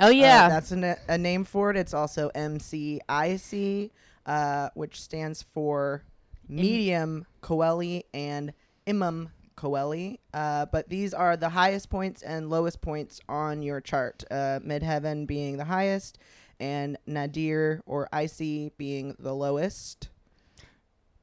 oh 0.00 0.06
Uh, 0.06 0.10
yeah. 0.10 0.48
that's 0.48 0.72
a, 0.72 0.96
a 1.08 1.18
name 1.18 1.44
for 1.44 1.70
it. 1.70 1.76
It's 1.76 1.92
also 1.92 2.30
MCIC, 2.34 3.90
uh, 4.26 4.70
which 4.74 5.00
stands 5.00 5.42
for 5.42 6.04
medium 6.48 7.26
Coeli 7.42 8.04
and 8.14 8.52
imum 8.86 9.28
Coeli. 9.60 10.18
Uh, 10.32 10.66
but 10.66 10.88
these 10.88 11.12
are 11.12 11.36
the 11.36 11.50
highest 11.50 11.90
points 11.90 12.22
and 12.22 12.48
lowest 12.48 12.80
points 12.80 13.20
on 13.28 13.62
your 13.62 13.80
chart. 13.80 14.24
Uh, 14.30 14.60
midheaven 14.64 15.26
being 15.26 15.56
the 15.56 15.64
highest, 15.64 16.18
and 16.58 16.96
nadir 17.06 17.82
or 17.86 18.08
IC 18.12 18.76
being 18.78 19.14
the 19.18 19.34
lowest. 19.34 20.08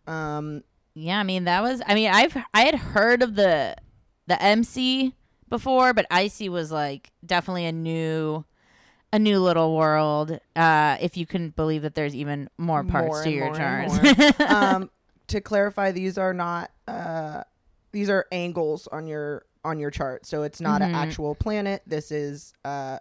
Um, 0.06 0.63
yeah, 0.93 1.19
I 1.19 1.23
mean 1.23 1.45
that 1.45 1.62
was 1.62 1.82
I 1.86 1.95
mean 1.95 2.12
I've 2.12 2.38
I 2.54 2.62
had 2.62 2.76
heard 2.76 3.21
of 3.21 3.36
the 3.36 3.76
the 4.28 4.41
MC 4.41 5.13
before, 5.50 5.93
but 5.93 6.06
IC 6.12 6.50
was 6.52 6.71
like 6.71 7.12
definitely 7.26 7.65
a 7.65 7.71
new 7.71 8.45
a 9.12 9.19
new 9.19 9.39
little 9.39 9.76
world. 9.76 10.39
Uh 10.56 10.97
if 11.02 11.17
you 11.17 11.26
can 11.26 11.50
believe 11.52 11.82
that 11.82 11.95
there's 11.95 12.15
even 12.15 12.50
more 12.58 12.84
parts 12.84 13.08
More 13.08 13.23
to 13.23 13.32
your 13.32 13.54
charts. 13.54 14.39
um, 14.41 14.89
to 15.28 15.41
clarify, 15.41 15.91
these 15.91 16.17
are 16.17 16.34
not 16.34 16.71
uh, 16.88 17.43
these 17.91 18.10
are 18.10 18.26
angles 18.32 18.88
on 18.88 19.08
your 19.08 19.45
on 19.63 19.80
your 19.80 19.91
chart. 19.91 20.26
So 20.26 20.43
it's 20.43 20.62
not 20.62 20.82
an 20.82 20.91
Mhm. 20.91 20.95
actual 20.95 21.36
planet. 21.36 21.82
This 21.86 22.12
is 22.12 22.54
uh, 22.63 23.00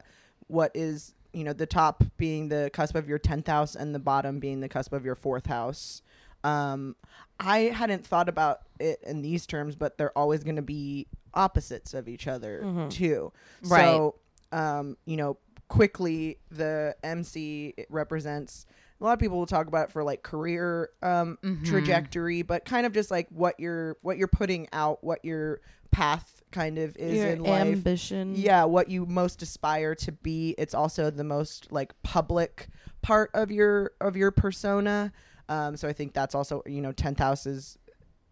what 0.49 0.72
is 0.75 1.14
you 1.33 1.44
know 1.44 1.53
the 1.53 1.66
top 1.66 2.03
being 2.16 2.49
the 2.49 2.70
cusp 2.72 2.94
of 2.94 3.09
your 3.09 3.18
tenth 3.18 3.46
house 3.46 3.75
and 3.77 3.94
the 3.94 3.99
bottom 3.99 4.38
being 4.40 4.61
the 4.61 4.68
cusp 4.68 4.92
of 4.92 5.05
your 5.05 5.14
fourth 5.14 5.46
house. 5.46 6.03
Um, 6.44 6.96
I 7.38 7.59
hadn't 7.59 8.07
thought 8.07 8.29
about 8.29 8.61
it 8.81 9.01
in 9.03 9.20
these 9.22 9.46
terms, 9.46 9.77
but 9.77 9.99
they're 9.99 10.16
always 10.16 10.44
going 10.44 10.57
to 10.57 10.62
be 10.62 11.07
opposites 11.35 11.92
of 11.92 12.09
each 12.09 12.27
other 12.27 12.62
Mhm. 12.64 12.90
too. 12.90 13.33
Right. 13.62 13.81
So, 13.83 14.14
um, 14.53 14.96
you 15.05 15.16
know, 15.16 15.37
quickly 15.68 16.38
the 16.51 16.96
MC 17.03 17.75
represents 17.90 18.64
a 19.01 19.05
lot 19.05 19.13
of 19.13 19.19
people 19.19 19.39
will 19.39 19.47
talk 19.47 19.67
about 19.67 19.89
it 19.89 19.93
for 19.93 20.03
like 20.03 20.23
career 20.23 20.91
um, 21.03 21.39
Mhm. 21.43 21.65
trajectory, 21.65 22.43
but 22.43 22.65
kind 22.65 22.87
of 22.87 22.93
just 22.93 23.11
like 23.11 23.29
what 23.31 23.59
you're 23.61 23.97
what 24.03 24.17
you're 24.19 24.29
putting 24.29 24.69
out, 24.73 25.03
what 25.05 25.25
your 25.25 25.61
path 25.91 26.43
kind 26.51 26.79
of 26.79 26.97
is 26.97 27.17
Your 27.19 27.29
in 27.29 27.43
life. 27.43 27.61
ambition. 27.61 28.35
Yeah, 28.37 28.65
what 28.65 28.89
you 28.91 29.05
most 29.07 29.43
aspire 29.43 29.95
to 29.97 30.13
be. 30.13 30.55
It's 30.59 30.75
also 30.75 31.11
the 31.11 31.25
most 31.25 31.71
like 31.71 31.93
public 32.03 32.69
part 33.03 33.31
of 33.35 33.51
your 33.51 33.93
of 34.01 34.17
your 34.17 34.31
persona. 34.31 35.13
Um, 35.49 35.77
so 35.77 35.87
I 35.89 35.93
think 35.93 36.13
that's 36.15 36.35
also 36.35 36.63
you 36.67 36.81
know 36.81 36.93
tenth 36.93 37.19
house 37.19 37.47
is 37.47 37.79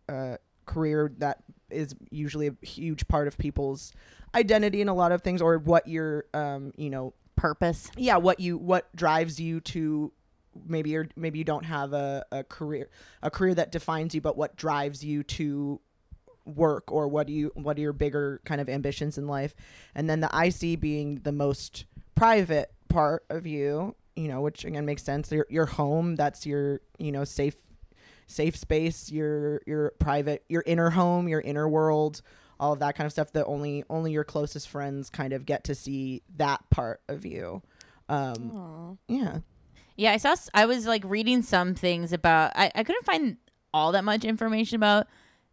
uh, 0.09 0.37
career 0.67 1.13
that 1.19 1.43
is 1.71 1.95
usually 2.11 2.47
a 2.49 2.57
huge 2.65 3.07
part 3.09 3.27
of 3.29 3.37
people's 3.39 3.93
identity 4.35 4.81
in 4.81 4.89
a 4.89 4.95
lot 4.95 5.13
of 5.13 5.23
things, 5.23 5.43
or 5.43 5.59
what 5.59 5.87
you're 5.89 6.25
um, 6.35 6.73
you 6.77 6.89
know 6.91 7.13
Purpose. 7.37 7.91
yeah 7.97 8.17
what 8.17 8.41
you 8.41 8.57
what 8.57 8.95
drives 8.97 9.39
you 9.41 9.61
to 9.61 10.13
maybe 10.67 10.91
you're 10.91 11.09
maybe 11.17 11.39
you 11.39 11.45
don't 11.45 11.65
have 11.65 11.93
a, 11.93 12.25
a 12.33 12.45
career 12.45 12.89
a 13.23 13.31
career 13.31 13.55
that 13.55 13.73
defines 13.73 14.15
you 14.15 14.21
but 14.21 14.37
what 14.37 14.57
drives 14.57 15.05
you 15.05 15.23
to 15.23 15.81
work 16.45 16.93
or 16.93 17.09
what 17.09 17.27
do 17.27 17.33
you 17.33 17.51
what 17.55 17.79
are 17.79 17.81
your 17.81 17.93
bigger 17.93 18.41
kind 18.45 18.61
of 18.61 18.69
ambitions 18.69 19.19
in 19.19 19.27
life? 19.27 19.55
And 19.95 20.09
then 20.09 20.21
the 20.21 20.31
ic 20.45 20.81
being 20.81 21.21
the 21.23 21.33
most 21.33 21.87
private 22.15 22.73
part 22.89 23.25
of 23.31 23.47
you 23.47 23.95
you 24.15 24.29
know 24.29 24.41
which 24.41 24.65
again 24.65 24.87
makes 24.87 25.03
sense. 25.03 25.31
Your, 25.33 25.47
your 25.49 25.67
home 25.67 26.17
that's 26.17 26.47
your 26.47 26.81
you 26.99 27.13
know 27.13 27.25
safe 27.25 27.57
safe 28.27 28.57
space 28.57 29.11
your 29.11 29.61
your 29.67 29.93
private 29.99 30.45
your 30.49 30.63
inner 30.67 30.91
home 30.91 31.29
your 31.29 31.41
inner 31.41 31.69
world 31.69 32.23
all 32.59 32.73
of 32.73 32.79
that 32.79 32.95
kind 32.95 33.05
of 33.07 33.13
stuff 33.13 33.33
that 33.33 33.45
only 33.47 33.85
only 33.91 34.13
your 34.13 34.25
closest 34.25 34.69
friends 34.69 35.11
kind 35.11 35.33
of 35.33 35.45
get 35.45 35.65
to 35.65 35.75
see 35.75 36.23
that 36.37 36.63
part 36.71 37.01
of 37.09 37.27
you. 37.27 37.63
Um 38.09 38.57
Aw. 38.57 38.97
yeah 39.09 39.39
Yeah, 39.97 40.13
I 40.13 40.17
saw. 40.17 40.35
I 40.53 40.67
was 40.67 40.87
like 40.87 41.03
reading 41.05 41.43
some 41.43 41.75
things 41.75 42.13
about. 42.13 42.53
I, 42.55 42.71
I 42.75 42.85
couldn't 42.85 43.07
find 43.07 43.37
all 43.73 43.93
that 43.93 44.05
much 44.05 44.25
information 44.25 44.77
about 44.77 45.07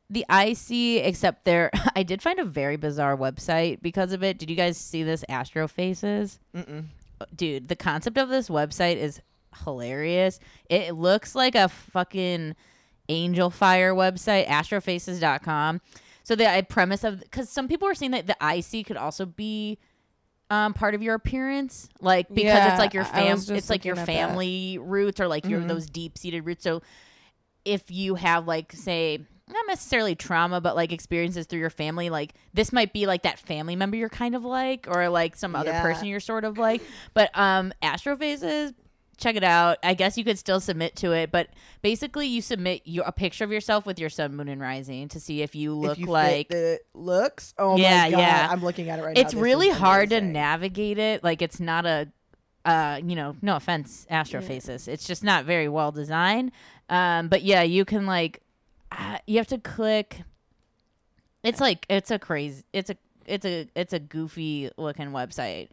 the 0.10 0.26
IC, 0.30 1.06
except 1.06 1.46
there. 1.46 1.72
I 1.96 2.04
did 2.04 2.22
find 2.22 2.40
a 2.40 2.46
very 2.46 2.76
bizarre 2.76 3.18
website 3.18 3.82
because 3.82 4.14
of 4.14 4.24
it. 4.24 4.38
Did 4.38 4.50
you 4.50 4.56
guys 4.56 4.78
see 4.78 5.04
this 5.04 5.24
Astro 5.30 5.68
Faces? 5.68 6.40
Mm-mm. 6.56 6.86
Dude, 7.36 7.68
the 7.68 7.76
concept 7.76 8.18
of 8.18 8.30
this 8.30 8.50
website 8.50 8.98
is 8.98 9.22
hilarious. 9.64 10.40
It 10.70 10.96
looks 10.96 11.36
like 11.36 11.56
a 11.56 11.70
fucking 11.70 12.56
Angelfire 13.10 13.96
website, 13.96 14.48
astrofaces.com. 14.48 15.82
So 16.24 16.36
the 16.36 16.48
uh, 16.48 16.62
premise 16.64 17.04
of 17.04 17.20
because 17.20 17.50
some 17.50 17.68
people 17.68 17.88
were 17.88 17.96
saying 17.96 18.12
that 18.12 18.28
the 18.28 18.38
IC 18.42 18.86
could 18.86 18.98
also 18.98 19.26
be 19.26 19.80
um, 20.52 20.74
part 20.76 20.94
of 20.94 21.02
your 21.02 21.16
appearance, 21.16 21.90
like 22.02 22.28
because 22.28 22.64
Yeah, 22.64 22.70
it's 22.70 22.78
like 22.78 22.94
your 22.94 23.06
fam, 23.06 23.38
it's 23.50 23.70
like 23.70 23.86
your 23.86 23.96
that. 23.96 24.06
family 24.06 24.78
roots 24.80 25.20
or 25.20 25.28
like 25.28 25.48
your 25.48 25.62
Mhm. 25.62 25.68
those 25.70 25.88
deep 25.88 26.18
seated 26.18 26.46
roots. 26.46 26.64
So 26.64 26.82
if 27.66 27.90
you 27.90 28.16
have 28.16 28.46
like 28.48 28.74
say 28.74 29.26
not 29.48 29.66
necessarily 29.68 30.16
trauma, 30.16 30.62
but 30.62 30.76
like 30.76 30.92
experiences 30.92 31.46
through 31.46 31.60
your 31.60 31.70
family, 31.70 32.10
like 32.10 32.34
this 32.54 32.72
might 32.72 32.94
be 32.94 33.06
like 33.08 33.24
that 33.24 33.40
family 33.40 33.76
member 33.76 33.98
you're 33.98 34.10
kind 34.10 34.36
of 34.36 34.44
like, 34.46 34.88
or 34.90 35.10
like 35.10 35.36
some 35.36 35.56
other 35.56 35.72
Yeah. 35.72 35.82
person 35.82 36.08
you're 36.08 36.20
sort 36.20 36.44
of 36.44 36.58
like. 36.58 36.82
But 37.14 37.32
um, 37.38 37.74
Astrofaces 37.84 38.74
check 39.22 39.36
it 39.36 39.44
out. 39.44 39.78
I 39.84 39.94
guess 39.94 40.18
you 40.18 40.24
could 40.24 40.38
still 40.40 40.60
submit 40.60 40.96
to 40.98 41.12
it, 41.14 41.32
but 41.32 41.48
basically 41.82 42.28
you 42.28 42.42
submit 42.42 42.82
your, 42.86 43.06
a 43.06 43.12
picture 43.12 43.44
of 43.44 43.52
yourself 43.52 43.86
with 43.86 44.00
your 44.00 44.10
sun, 44.10 44.36
moon, 44.36 44.48
and 44.48 44.60
rising 44.60 45.08
to 45.10 45.20
see 45.20 45.42
if 45.42 45.56
you 45.56 45.74
look 45.74 45.94
if 45.94 46.00
you 46.00 46.08
like. 46.08 46.50
the 46.50 46.80
looks. 46.94 47.54
Oh 47.58 47.78
Yeah, 47.78 48.04
my 48.04 48.12
god, 48.12 48.20
yeah. 48.20 48.48
I'm 48.52 48.62
looking 48.64 48.90
at 48.90 49.00
it 49.00 49.04
right 49.04 49.16
now. 49.16 49.22
it's 49.22 49.34
really 49.34 49.70
hard 49.70 50.10
to 50.10 50.22
navigate 50.22 50.98
it. 50.98 51.24
Like 51.24 51.42
it's 51.42 51.60
not 51.60 51.86
a, 51.86 52.08
uh, 52.66 53.00
you 53.04 53.16
know, 53.16 53.36
no 53.42 53.56
offense, 53.56 54.06
Astrofaces. 54.12 54.88
It's 54.88 55.08
just 55.08 55.24
not 55.24 55.46
very 55.46 55.70
well 55.70 55.92
designed. 55.92 56.52
Um, 56.90 57.28
but 57.28 57.44
yeah, 57.44 57.62
you 57.62 57.86
can 57.86 58.06
like, 58.06 58.42
uh, 58.92 59.20
you 59.26 59.38
have 59.38 59.48
to 59.48 59.58
click. 59.58 60.24
It's 61.44 61.60
like 61.60 61.86
it's 61.90 62.12
a 62.12 62.20
crazy. 62.20 62.64
It's 62.74 62.90
a 62.90 62.98
it's 63.26 63.46
a 63.46 63.68
it's 63.76 63.94
a 63.94 64.00
goofy 64.00 64.70
looking 64.78 65.08
website. 65.12 65.70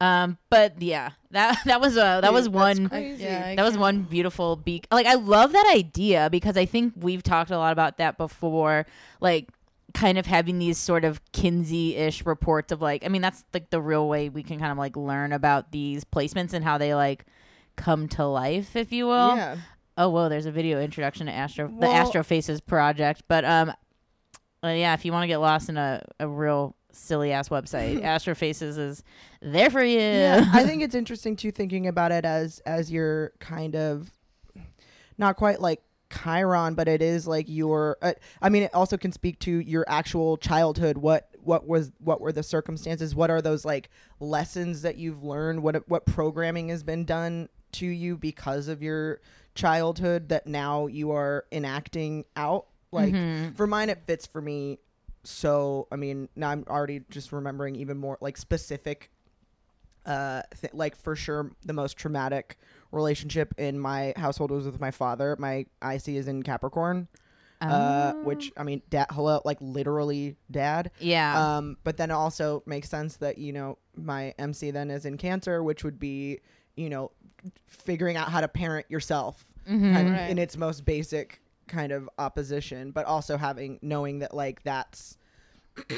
Um, 0.00 0.36
but 0.50 0.80
yeah, 0.82 1.10
that 1.30 1.58
that 1.64 1.80
was 1.80 1.96
a 1.96 2.20
that 2.22 2.32
was 2.32 2.46
Dude, 2.46 2.54
that's 2.54 2.78
one. 2.80 2.88
crazy. 2.88 3.24
yeah, 3.24 3.54
That 3.54 3.62
was 3.62 3.72
can't- 3.72 3.80
one 3.80 4.02
beautiful 4.02 4.56
beak. 4.56 4.86
Like 4.90 5.06
I 5.06 5.14
love 5.14 5.52
that 5.52 5.72
idea 5.74 6.28
because 6.30 6.56
I 6.56 6.66
think 6.66 6.92
we've 6.96 7.22
talked 7.22 7.50
a 7.50 7.56
lot 7.58 7.72
about 7.72 7.96
that 7.98 8.18
before. 8.18 8.86
Like 9.20 9.48
kind 9.94 10.18
of 10.18 10.26
having 10.26 10.58
these 10.58 10.76
sort 10.76 11.04
of 11.06 11.20
Kinsey-ish 11.32 12.26
reports 12.26 12.70
of 12.72 12.82
like 12.82 13.04
I 13.04 13.08
mean 13.08 13.22
that's 13.22 13.44
like 13.54 13.70
the 13.70 13.80
real 13.80 14.06
way 14.08 14.28
we 14.28 14.42
can 14.42 14.58
kind 14.58 14.70
of 14.72 14.76
like 14.76 14.96
learn 14.96 15.32
about 15.32 15.72
these 15.72 16.04
placements 16.04 16.52
and 16.52 16.62
how 16.62 16.76
they 16.76 16.94
like 16.94 17.24
come 17.76 18.06
to 18.08 18.26
life, 18.26 18.76
if 18.76 18.92
you 18.92 19.06
will. 19.06 19.36
yeah. 19.36 19.56
Oh 19.96 20.10
whoa, 20.10 20.28
there's 20.28 20.44
a 20.44 20.50
video 20.52 20.78
introduction 20.82 21.24
to 21.26 21.32
Astro 21.32 21.68
the 21.80 21.86
Astro 21.86 22.22
Faces 22.22 22.60
project. 22.60 23.22
But 23.28 23.46
um 23.46 23.72
uh, 24.62 24.68
yeah, 24.68 24.92
if 24.94 25.04
you 25.06 25.12
want 25.12 25.22
to 25.22 25.28
get 25.28 25.36
lost 25.38 25.68
in 25.70 25.76
a, 25.78 26.02
a 26.20 26.26
real 26.28 26.74
silly 26.96 27.32
ass 27.32 27.48
website, 27.48 28.00
Astrofaces 28.02 28.78
is 28.78 29.04
there 29.40 29.70
for 29.70 29.82
you. 29.82 29.98
Yeah, 29.98 30.48
I 30.52 30.64
think 30.64 30.82
it's 30.84 30.94
interesting 30.94 31.36
too, 31.36 31.50
thinking 31.52 31.86
about 31.86 32.12
it 32.12 32.24
as 32.24 32.60
as 32.60 32.90
your 32.90 33.32
kind 33.40 33.74
of 33.76 34.10
not 35.18 35.36
quite 35.36 35.60
like 35.60 35.82
Chiron, 36.10 36.74
but 36.74 36.86
it 36.88 37.02
is 37.02 37.26
like 37.26 37.46
your. 37.48 37.96
Uh, 38.00 38.12
I 38.40 38.48
mean, 38.48 38.62
it 38.62 38.74
also 38.74 38.96
can 38.96 39.10
speak 39.12 39.38
to 39.40 39.50
your 39.50 39.84
actual 39.88 40.36
childhood. 40.36 40.98
What 40.98 41.28
what 41.42 41.66
was 41.66 41.90
what 41.98 42.20
were 42.20 42.32
the 42.32 42.42
circumstances? 42.42 43.14
What 43.14 43.30
are 43.30 43.42
those 43.42 43.64
like 43.64 43.90
lessons 44.20 44.82
that 44.82 44.96
you've 44.96 45.22
learned? 45.24 45.62
What 45.62 45.88
what 45.88 46.06
programming 46.06 46.68
has 46.68 46.82
been 46.82 47.04
done 47.04 47.48
to 47.72 47.86
you 47.86 48.16
because 48.16 48.68
of 48.68 48.82
your 48.82 49.20
childhood 49.54 50.28
that 50.28 50.46
now 50.46 50.86
you 50.86 51.10
are 51.10 51.44
enacting 51.50 52.24
out? 52.36 52.66
Like 52.92 53.12
Mhm. 53.12 53.56
for 53.56 53.66
mine, 53.66 53.90
it 53.90 54.02
fits 54.06 54.26
for 54.26 54.40
me. 54.40 54.78
So 55.26 55.88
I 55.92 55.96
mean, 55.96 56.28
now 56.36 56.50
I'm 56.50 56.64
already 56.68 57.02
just 57.10 57.32
remembering 57.32 57.76
even 57.76 57.96
more 57.98 58.16
like 58.20 58.36
specific 58.36 59.10
uh 60.04 60.42
th- 60.60 60.72
like 60.72 60.94
for 60.96 61.16
sure 61.16 61.50
the 61.64 61.72
most 61.72 61.96
traumatic 61.96 62.56
relationship 62.92 63.52
in 63.58 63.76
my 63.78 64.12
household 64.16 64.52
was 64.52 64.64
with 64.64 64.78
my 64.80 64.92
father 64.92 65.34
my 65.40 65.66
ic 65.90 66.06
is 66.08 66.28
in 66.28 66.44
capricorn 66.44 67.08
uh 67.60 68.12
Oh. 68.14 68.22
which 68.22 68.52
i 68.56 68.62
mean 68.62 68.82
dad 68.88 69.06
hello 69.10 69.40
like 69.44 69.58
literally 69.60 70.36
dad 70.48 70.92
yeah. 71.00 71.56
um 71.56 71.76
but 71.82 71.96
then 71.96 72.12
it 72.12 72.14
also 72.14 72.62
makes 72.66 72.88
sense 72.88 73.16
that 73.16 73.38
you 73.38 73.52
know 73.52 73.78
my 73.96 74.32
mc 74.38 74.70
then 74.70 74.92
is 74.92 75.04
in 75.06 75.16
cancer 75.16 75.60
which 75.64 75.82
would 75.82 75.98
be 75.98 76.38
you 76.76 76.88
know 76.88 77.10
figuring 77.66 78.16
out 78.16 78.28
how 78.30 78.40
to 78.40 78.46
parent 78.48 78.86
yourself 78.88 79.44
Mhm. 79.68 80.00
of 80.00 80.12
Right. 80.12 80.30
in 80.30 80.38
its 80.38 80.56
most 80.56 80.84
basic 80.84 81.40
kind 81.68 81.92
of 81.92 82.08
opposition 82.18 82.90
but 82.90 83.04
also 83.06 83.36
having 83.36 83.78
knowing 83.82 84.20
that 84.20 84.32
like 84.34 84.62
that's 84.62 85.16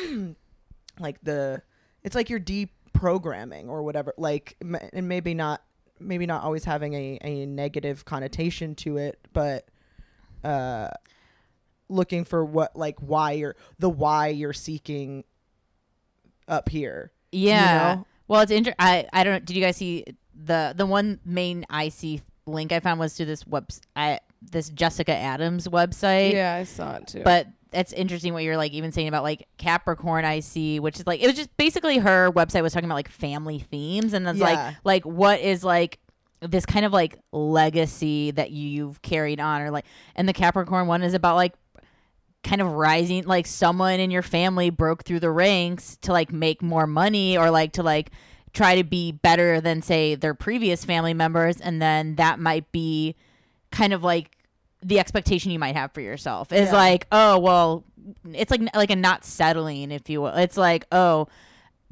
like 0.98 1.20
the 1.22 1.62
it's 2.02 2.14
like 2.14 2.30
your 2.30 2.40
deprogramming 2.40 3.68
or 3.68 3.82
whatever 3.82 4.14
like 4.16 4.56
m- 4.62 4.78
and 4.92 5.08
maybe 5.08 5.34
not 5.34 5.62
maybe 6.00 6.26
not 6.26 6.42
always 6.42 6.64
having 6.64 6.94
a, 6.94 7.18
a 7.22 7.46
negative 7.46 8.04
connotation 8.04 8.74
to 8.74 8.96
it 8.96 9.18
but 9.32 9.66
uh 10.44 10.88
looking 11.88 12.24
for 12.24 12.44
what 12.44 12.76
like 12.76 12.98
why 13.00 13.32
you're 13.32 13.56
the 13.78 13.88
why 13.90 14.28
you're 14.28 14.52
seeking 14.52 15.24
up 16.46 16.68
here 16.68 17.12
Yeah. 17.32 17.94
know? 17.96 18.06
Well, 18.26 18.42
it's 18.42 18.52
inter- 18.52 18.74
I 18.78 19.06
I 19.12 19.24
don't. 19.24 19.42
Did 19.44 19.56
you 19.56 19.62
guys 19.62 19.76
see 19.76 20.04
the 20.34 20.74
the 20.76 20.84
one 20.84 21.18
main 21.24 21.64
IC 21.72 22.20
link 22.48 22.72
I 22.72 22.80
found 22.80 22.98
was 23.00 23.14
to 23.16 23.24
this 23.24 23.46
web 23.46 23.68
I, 23.94 24.20
this 24.42 24.68
Jessica 24.70 25.14
Adams 25.14 25.68
website. 25.68 26.32
Yeah, 26.32 26.54
I 26.54 26.64
saw 26.64 26.96
it 26.96 27.06
too. 27.06 27.22
But 27.22 27.46
that's 27.70 27.92
interesting 27.92 28.32
what 28.32 28.42
you're 28.44 28.56
like 28.56 28.72
even 28.72 28.92
saying 28.92 29.08
about 29.08 29.22
like 29.22 29.46
Capricorn 29.58 30.24
IC, 30.24 30.82
which 30.82 30.98
is 31.00 31.06
like 31.06 31.20
it 31.22 31.26
was 31.26 31.36
just 31.36 31.54
basically 31.56 31.98
her 31.98 32.30
website 32.32 32.62
was 32.62 32.72
talking 32.72 32.86
about 32.88 32.94
like 32.94 33.10
family 33.10 33.58
themes 33.58 34.14
and 34.14 34.26
it's 34.26 34.38
Yeah. 34.38 34.44
like 34.44 34.76
like 34.84 35.04
what 35.04 35.40
is 35.40 35.62
like 35.62 35.98
this 36.40 36.64
kind 36.64 36.86
of 36.86 36.92
like 36.92 37.18
legacy 37.32 38.30
that 38.30 38.50
you've 38.52 39.02
carried 39.02 39.40
on 39.40 39.60
or 39.60 39.70
like 39.70 39.84
and 40.14 40.28
the 40.28 40.32
Capricorn 40.32 40.86
one 40.86 41.02
is 41.02 41.12
about 41.14 41.34
like 41.36 41.52
kind 42.44 42.62
of 42.62 42.68
rising 42.72 43.24
like 43.24 43.46
someone 43.46 43.98
in 43.98 44.10
your 44.12 44.22
family 44.22 44.70
broke 44.70 45.02
through 45.04 45.18
the 45.20 45.30
ranks 45.30 45.98
to 46.02 46.12
like 46.12 46.32
make 46.32 46.62
more 46.62 46.86
money 46.86 47.36
or 47.36 47.50
like 47.50 47.72
to 47.72 47.82
like 47.82 48.10
try 48.52 48.76
to 48.76 48.84
be 48.84 49.12
better 49.12 49.60
than 49.60 49.82
say 49.82 50.14
their 50.14 50.34
previous 50.34 50.84
family 50.84 51.14
members 51.14 51.60
and 51.60 51.80
then 51.82 52.14
that 52.16 52.38
might 52.38 52.70
be 52.72 53.14
kind 53.70 53.92
of 53.92 54.02
like 54.02 54.32
the 54.82 54.98
expectation 54.98 55.50
you 55.50 55.58
might 55.58 55.74
have 55.76 55.92
for 55.92 56.00
yourself 56.00 56.52
is 56.52 56.68
Yeah. 56.68 56.76
like 56.76 57.06
oh 57.12 57.38
well 57.38 57.84
it's 58.32 58.50
like 58.50 58.60
like 58.74 58.90
a 58.90 58.96
not 58.96 59.24
settling 59.24 59.90
if 59.90 60.08
you 60.08 60.20
will 60.22 60.28
it's 60.34 60.56
like 60.56 60.86
oh 60.92 61.28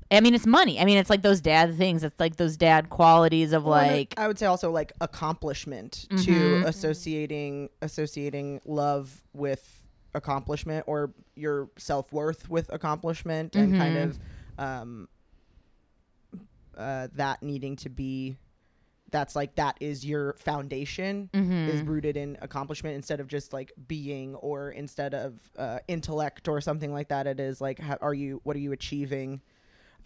I 0.08 0.20
mean, 0.20 0.36
it's 0.36 0.46
money. 0.46 0.78
I 0.78 0.84
mean, 0.84 0.98
it's 0.98 1.10
like 1.10 1.22
those 1.22 1.40
dad 1.40 1.76
things. 1.76 2.04
It's 2.04 2.20
like 2.20 2.36
those 2.36 2.56
dad 2.56 2.90
qualities 2.90 3.52
of 3.52 3.64
Well, 3.64 3.72
like, 3.72 4.14
I 4.16 4.28
would 4.28 4.38
say 4.38 4.46
also 4.46 4.70
like 4.70 4.92
accomplishment 5.00 6.06
to 6.22 6.58
Mhm. 6.60 6.64
associating 6.64 7.70
associating 7.82 8.60
love 8.64 9.24
with 9.34 9.84
accomplishment 10.14 10.84
or 10.86 11.12
your 11.34 11.70
self 11.76 12.12
worth 12.12 12.48
with 12.48 12.72
accomplishment 12.72 13.56
and 13.56 13.76
kind 13.76 13.96
Mhm. 13.96 14.04
of 14.04 14.18
um, 14.58 15.08
uh, 16.76 17.08
that 17.14 17.42
needing 17.42 17.76
to 17.76 17.88
be 17.88 18.36
that's 19.12 19.36
like 19.36 19.54
that 19.54 19.76
is 19.80 20.04
your 20.04 20.34
foundation 20.34 21.30
mhm. 21.32 21.68
is 21.68 21.80
rooted 21.82 22.16
in 22.16 22.36
accomplishment 22.42 22.96
instead 22.96 23.20
of 23.20 23.28
just 23.28 23.52
like 23.52 23.72
being 23.86 24.34
or 24.36 24.70
instead 24.70 25.14
of 25.14 25.38
uh, 25.56 25.78
intellect 25.86 26.48
or 26.48 26.60
something 26.60 26.92
like 26.92 27.08
that 27.08 27.26
it 27.26 27.38
is 27.38 27.60
like 27.60 27.78
how 27.78 27.96
are 28.00 28.14
you 28.14 28.40
what 28.42 28.56
are 28.56 28.60
you 28.60 28.72
achieving 28.72 29.40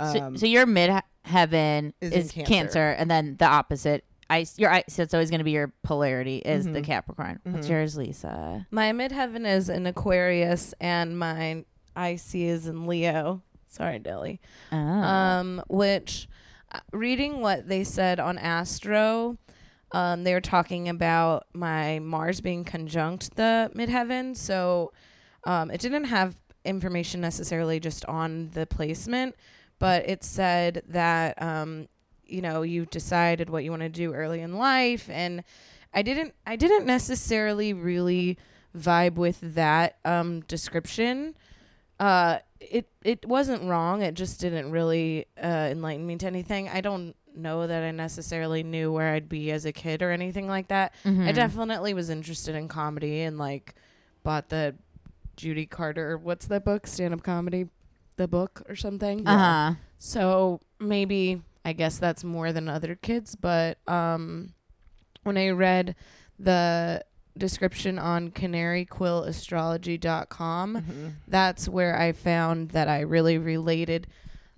so, 0.00 0.20
um, 0.20 0.36
so 0.36 0.46
your 0.46 0.66
mid 0.66 0.90
heaven 1.24 1.92
is 2.00 2.12
is, 2.12 2.32
cancer. 2.32 2.52
Cancer. 2.52 2.90
and 2.90 3.10
then 3.10 3.36
the 3.38 3.46
opposite. 3.46 4.04
Ice, 4.30 4.58
your 4.58 4.70
ice. 4.70 4.84
So 4.88 5.02
it's 5.02 5.12
always 5.12 5.28
going 5.28 5.40
to 5.40 5.44
be 5.44 5.50
your 5.50 5.72
polarity 5.82 6.36
is 6.38 6.64
the 6.64 6.80
Mhm. 6.80 6.84
Capricorn. 6.84 7.40
What's 7.42 7.66
Mhm. 7.66 7.70
yours, 7.70 7.96
Lisa? 7.96 8.66
my 8.70 8.92
midheaven 8.92 9.44
is 9.44 9.68
in 9.68 9.86
Aquarius, 9.86 10.72
and 10.80 11.18
my 11.18 11.64
IC 11.96 12.48
is 12.48 12.68
in 12.68 12.86
Leo. 12.86 13.42
Sorry, 13.66 13.98
Dilly. 13.98 14.40
Oh. 14.72 14.76
um, 14.76 15.62
which 15.68 16.28
reading 16.92 17.40
what 17.40 17.68
they 17.68 17.84
said 17.84 18.20
on 18.20 18.38
Astro, 18.38 19.38
um, 19.92 20.24
they 20.24 20.34
were 20.34 20.40
talking 20.40 20.88
about 20.88 21.46
my 21.52 21.98
Mars 21.98 22.40
being 22.40 22.64
conjunct 22.64 23.34
the 23.36 23.70
midheaven, 23.74 24.36
so 24.36 24.92
um, 25.44 25.70
it 25.70 25.80
didn't 25.80 26.04
have 26.04 26.36
information 26.64 27.20
necessarily 27.20 27.80
just 27.80 28.04
on 28.06 28.50
the 28.50 28.66
placement, 28.66 29.34
but 29.78 30.08
it 30.08 30.22
said 30.22 30.82
that 30.88 31.40
um, 31.42 31.88
you 32.26 32.40
know 32.40 32.62
you 32.62 32.86
decided 32.86 33.50
what 33.50 33.64
you 33.64 33.70
want 33.70 33.82
to 33.82 33.88
do 33.88 34.12
early 34.12 34.40
in 34.40 34.56
life, 34.56 35.08
and 35.10 35.42
I 35.92 36.02
didn't 36.02 36.34
I 36.46 36.56
didn't 36.56 36.86
necessarily 36.86 37.72
really 37.72 38.38
vibe 38.76 39.14
with 39.14 39.38
that 39.54 39.96
um, 40.04 40.40
description 40.42 41.34
uh 42.00 42.38
it 42.60 42.88
it 43.04 43.24
wasn't 43.26 43.62
wrong. 43.68 44.02
It 44.02 44.14
just 44.14 44.40
didn't 44.40 44.72
really 44.72 45.26
uh 45.40 45.68
enlighten 45.70 46.04
me 46.06 46.16
to 46.16 46.26
anything. 46.26 46.68
I 46.68 46.80
don't 46.80 47.14
know 47.32 47.64
that 47.68 47.84
i 47.84 47.90
necessarily 47.92 48.64
knew 48.64 48.90
where 48.90 49.14
i'd 49.14 49.28
be 49.28 49.52
as 49.52 49.64
a 49.64 49.70
kid 49.72 50.02
or 50.02 50.10
anything 50.10 50.48
like 50.48 50.66
that. 50.66 50.92
I 51.04 51.08
Mhm. 51.08 51.34
definitely 51.36 51.94
was 51.94 52.10
interested 52.10 52.56
in 52.56 52.66
comedy 52.66 53.20
and 53.20 53.38
like 53.38 53.76
bought 54.24 54.48
the 54.48 54.74
judy 55.36 55.64
carter 55.64 56.18
what's 56.18 56.46
that 56.48 56.64
book? 56.64 56.88
Stand 56.88 57.14
up 57.14 57.22
comedy? 57.22 57.68
The 58.16 58.26
book 58.26 58.62
or 58.68 58.74
something? 58.74 59.26
Uh-huh. 59.28 59.74
so 60.00 60.60
maybe 60.80 61.40
I 61.64 61.72
guess 61.72 61.98
that's 61.98 62.24
more 62.24 62.52
than 62.52 62.68
other 62.68 62.96
kids, 62.96 63.36
but 63.36 63.78
um, 63.88 64.52
when 65.22 65.36
I 65.38 65.50
read 65.50 65.94
the 66.38 67.04
description 67.40 67.98
on 67.98 68.30
canaryquillastrology.com, 69.50 70.76
mhm. 70.76 71.12
that's 71.28 71.68
where 71.68 71.98
I 71.98 72.12
found 72.12 72.70
that 72.70 72.88
I 72.88 73.00
really 73.00 73.38
related 73.38 74.06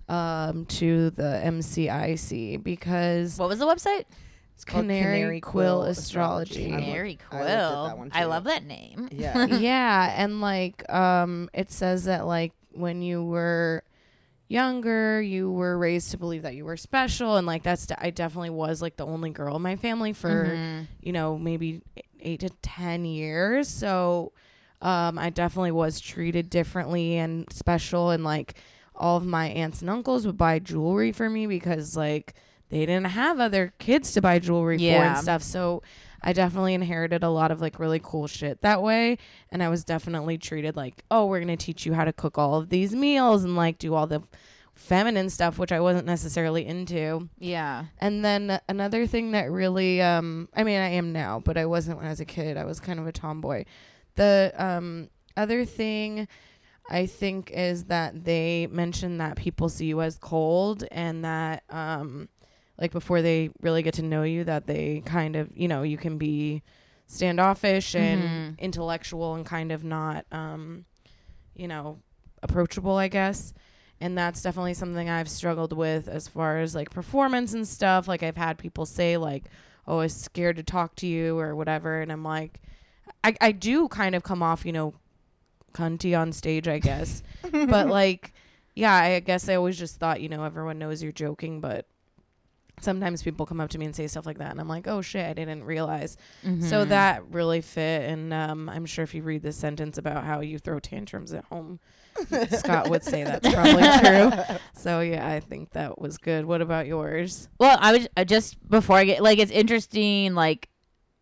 um, 0.09 0.65
to 0.65 1.09
the 1.11 1.41
MCIC 1.45 2.63
because 2.63 3.39
What 3.39 3.49
was 3.49 3.59
the 3.59 3.65
website? 3.65 4.05
It's 4.55 4.65
called 4.65 4.83
Canary 4.83 5.41
Quill 5.41 5.83
Astrology. 5.83 6.67
I 6.67 6.79
Canary 6.79 7.17
I 7.31 7.35
looked 7.37 7.49
at 7.49 7.67
Quill. 7.69 7.83
that 7.85 7.97
one, 7.97 8.11
I 8.13 8.25
love 8.25 8.43
that 8.43 8.63
name. 8.63 9.09
Yeah. 9.11 9.45
yeah, 9.57 10.13
and 10.15 10.41
like 10.41 10.87
um 10.93 11.49
it 11.53 11.71
says 11.71 12.03
that 12.05 12.27
like 12.27 12.53
when 12.71 13.01
you 13.01 13.23
were 13.23 13.83
younger, 14.47 15.19
you 15.21 15.51
were 15.51 15.77
raised 15.77 16.11
to 16.11 16.17
believe 16.17 16.43
that 16.43 16.53
you 16.53 16.65
were 16.65 16.77
special, 16.77 17.37
and 17.37 17.47
like 17.47 17.63
that's 17.63 17.87
I 17.97 18.11
definitely 18.11 18.51
was 18.51 18.79
like 18.81 18.95
the 18.95 19.05
only 19.07 19.31
girl 19.31 19.55
in 19.55 19.61
my 19.63 19.75
family 19.75 20.13
for 20.13 20.45
Mm-hmm. 20.45 20.83
you 21.01 21.13
know 21.13 21.37
maybe 21.39 21.81
eight 22.23 22.39
to 22.41 22.49
ten 22.61 23.05
years. 23.05 23.67
So 23.67 24.31
um, 24.81 25.17
I 25.17 25.29
definitely 25.29 25.71
was 25.71 25.99
treated 25.99 26.49
differently 26.49 27.17
and 27.17 27.51
special, 27.51 28.09
and 28.09 28.23
like 28.23 28.55
all 28.95 29.17
of 29.17 29.25
my 29.25 29.47
aunts 29.47 29.81
and 29.81 29.89
uncles 29.89 30.25
would 30.25 30.37
buy 30.37 30.59
jewelry 30.59 31.11
for 31.11 31.29
me 31.29 31.47
because 31.47 31.97
like 31.97 32.33
they 32.69 32.79
didn't 32.85 33.05
have 33.05 33.39
other 33.39 33.73
kids 33.79 34.11
to 34.13 34.21
buy 34.21 34.39
jewelry 34.39 34.77
for 34.77 34.83
and 35.15 35.17
stuff. 35.17 35.41
So 35.43 35.83
I 36.23 36.33
definitely 36.33 36.73
inherited 36.73 37.23
a 37.23 37.29
lot 37.29 37.51
of 37.51 37.61
like 37.61 37.79
really 37.79 37.99
cool 38.01 38.27
shit 38.27 38.61
that 38.61 38.81
way. 38.81 39.17
And 39.51 39.61
I 39.61 39.69
was 39.69 39.83
definitely 39.83 40.37
treated 40.37 40.75
like, 40.75 41.03
oh, 41.11 41.25
we're 41.27 41.39
going 41.39 41.55
to 41.55 41.65
teach 41.65 41.85
you 41.85 41.93
how 41.93 42.05
to 42.05 42.13
cook 42.13 42.37
all 42.37 42.55
of 42.55 42.69
these 42.69 42.95
meals 42.95 43.43
and 43.43 43.55
like 43.55 43.77
do 43.77 43.93
all 43.93 44.07
the 44.07 44.21
feminine 44.75 45.29
stuff, 45.29 45.57
which 45.59 45.71
I 45.71 45.79
wasn't 45.79 46.05
necessarily 46.05 46.65
into. 46.65 47.29
Yeah. 47.39 47.85
And 47.99 48.23
then 48.25 48.59
another 48.67 49.05
thing 49.07 49.31
that 49.31 49.51
really, 49.51 50.01
um, 50.01 50.49
I 50.55 50.63
mean, 50.63 50.79
I 50.79 50.89
am 50.89 51.13
now, 51.13 51.39
but 51.39 51.57
I 51.57 51.65
wasn't 51.65 51.97
when 51.97 52.07
I 52.07 52.09
was 52.09 52.19
a 52.19 52.25
kid. 52.25 52.57
I 52.57 52.65
was 52.65 52.79
kind 52.79 52.99
of 52.99 53.07
a 53.07 53.11
tomboy. 53.11 53.65
The 54.15 54.53
um, 54.57 55.09
other 55.37 55.65
thing 55.65 56.27
I 56.89 57.05
think 57.05 57.51
is 57.51 57.85
that 57.85 58.25
they 58.25 58.67
mention 58.69 59.17
that 59.19 59.37
people 59.37 59.69
see 59.69 59.85
you 59.85 60.01
as 60.01 60.17
cold 60.17 60.83
and 60.91 61.23
that, 61.23 61.63
um, 61.69 62.29
like 62.77 62.91
before 62.91 63.21
they 63.21 63.51
really 63.61 63.83
get 63.83 63.93
to 63.95 64.01
know 64.01 64.23
you, 64.23 64.43
that 64.43 64.67
they 64.67 65.01
kind 65.05 65.35
of, 65.35 65.55
you 65.55 65.67
know, 65.67 65.83
you 65.83 65.97
can 65.97 66.17
be 66.17 66.61
standoffish 67.07 67.95
and 67.95 68.59
intellectual 68.59 69.35
and 69.35 69.45
kind 69.45 69.71
of 69.71 69.83
not, 69.83 70.25
um, 70.31 70.85
you 71.55 71.67
know, 71.67 71.99
approachable, 72.41 72.95
I 72.95 73.07
guess. 73.07 73.53
And 74.03 74.17
that's 74.17 74.41
definitely 74.41 74.73
something 74.73 75.09
I've 75.09 75.29
struggled 75.29 75.71
with 75.71 76.09
as 76.09 76.27
far 76.27 76.59
as 76.59 76.75
like 76.75 76.89
performance 76.89 77.53
and 77.53 77.65
stuff. 77.65 78.05
Like 78.05 78.21
I've 78.21 78.35
had 78.35 78.57
people 78.57 78.85
say 78.85 79.15
like, 79.15 79.45
"Oh, 79.87 79.99
I 79.99 80.03
was 80.03 80.13
scared 80.13 80.57
to 80.57 80.63
talk 80.63 80.97
to 80.97 81.07
you" 81.07 81.39
or 81.39 81.55
whatever, 81.55 82.01
and 82.01 82.11
I'm 82.11 82.21
like, 82.21 82.59
I 83.23 83.33
I 83.39 83.53
do 83.53 83.87
kind 83.87 84.13
of 84.13 84.21
come 84.21 84.43
off, 84.43 84.65
you 84.65 84.73
know, 84.73 84.93
cunty 85.73 86.19
on 86.19 86.33
stage, 86.33 86.67
I 86.67 86.79
guess. 86.79 87.23
but 87.51 87.87
like, 87.87 88.33
yeah, 88.75 88.93
I 88.93 89.21
guess 89.21 89.47
I 89.47 89.55
always 89.55 89.79
just 89.79 90.01
thought, 90.01 90.19
you 90.19 90.27
know, 90.27 90.43
everyone 90.43 90.79
knows 90.79 91.01
you're 91.01 91.13
joking, 91.13 91.61
but 91.61 91.85
sometimes 92.83 93.23
people 93.23 93.45
come 93.45 93.59
up 93.59 93.69
to 93.71 93.77
me 93.77 93.85
and 93.85 93.95
say 93.95 94.07
stuff 94.07 94.25
like 94.25 94.37
that, 94.39 94.51
and 94.51 94.59
I'm 94.59 94.67
like, 94.67 94.87
oh 94.87 95.01
shit, 95.01 95.25
I 95.25 95.33
didn't 95.33 95.63
realize. 95.63 96.17
Mm-hmm. 96.45 96.67
So 96.67 96.85
that 96.85 97.23
really 97.31 97.61
fit, 97.61 98.09
and 98.09 98.33
um, 98.33 98.69
I'm 98.69 98.85
sure 98.85 99.03
if 99.03 99.13
you 99.13 99.23
read 99.23 99.41
this 99.41 99.57
sentence 99.57 99.97
about 99.97 100.23
how 100.23 100.41
you 100.41 100.59
throw 100.59 100.79
tantrums 100.79 101.33
at 101.33 101.45
home, 101.45 101.79
Scott 102.51 102.89
would 102.89 103.03
say 103.03 103.23
that's 103.23 103.51
probably 103.51 103.83
true. 103.99 104.57
So 104.75 104.99
yeah, 104.99 105.27
I 105.27 105.39
think 105.39 105.71
that 105.71 105.99
was 105.99 106.17
good. 106.17 106.45
What 106.45 106.61
about 106.61 106.87
yours? 106.87 107.49
Well, 107.59 107.77
I 107.79 107.93
was 107.93 108.07
uh, 108.17 108.23
just 108.23 108.67
before 108.69 108.97
I 108.97 109.05
get 109.05 109.23
like 109.23 109.39
it's 109.39 109.51
interesting 109.51 110.33
like 110.35 110.69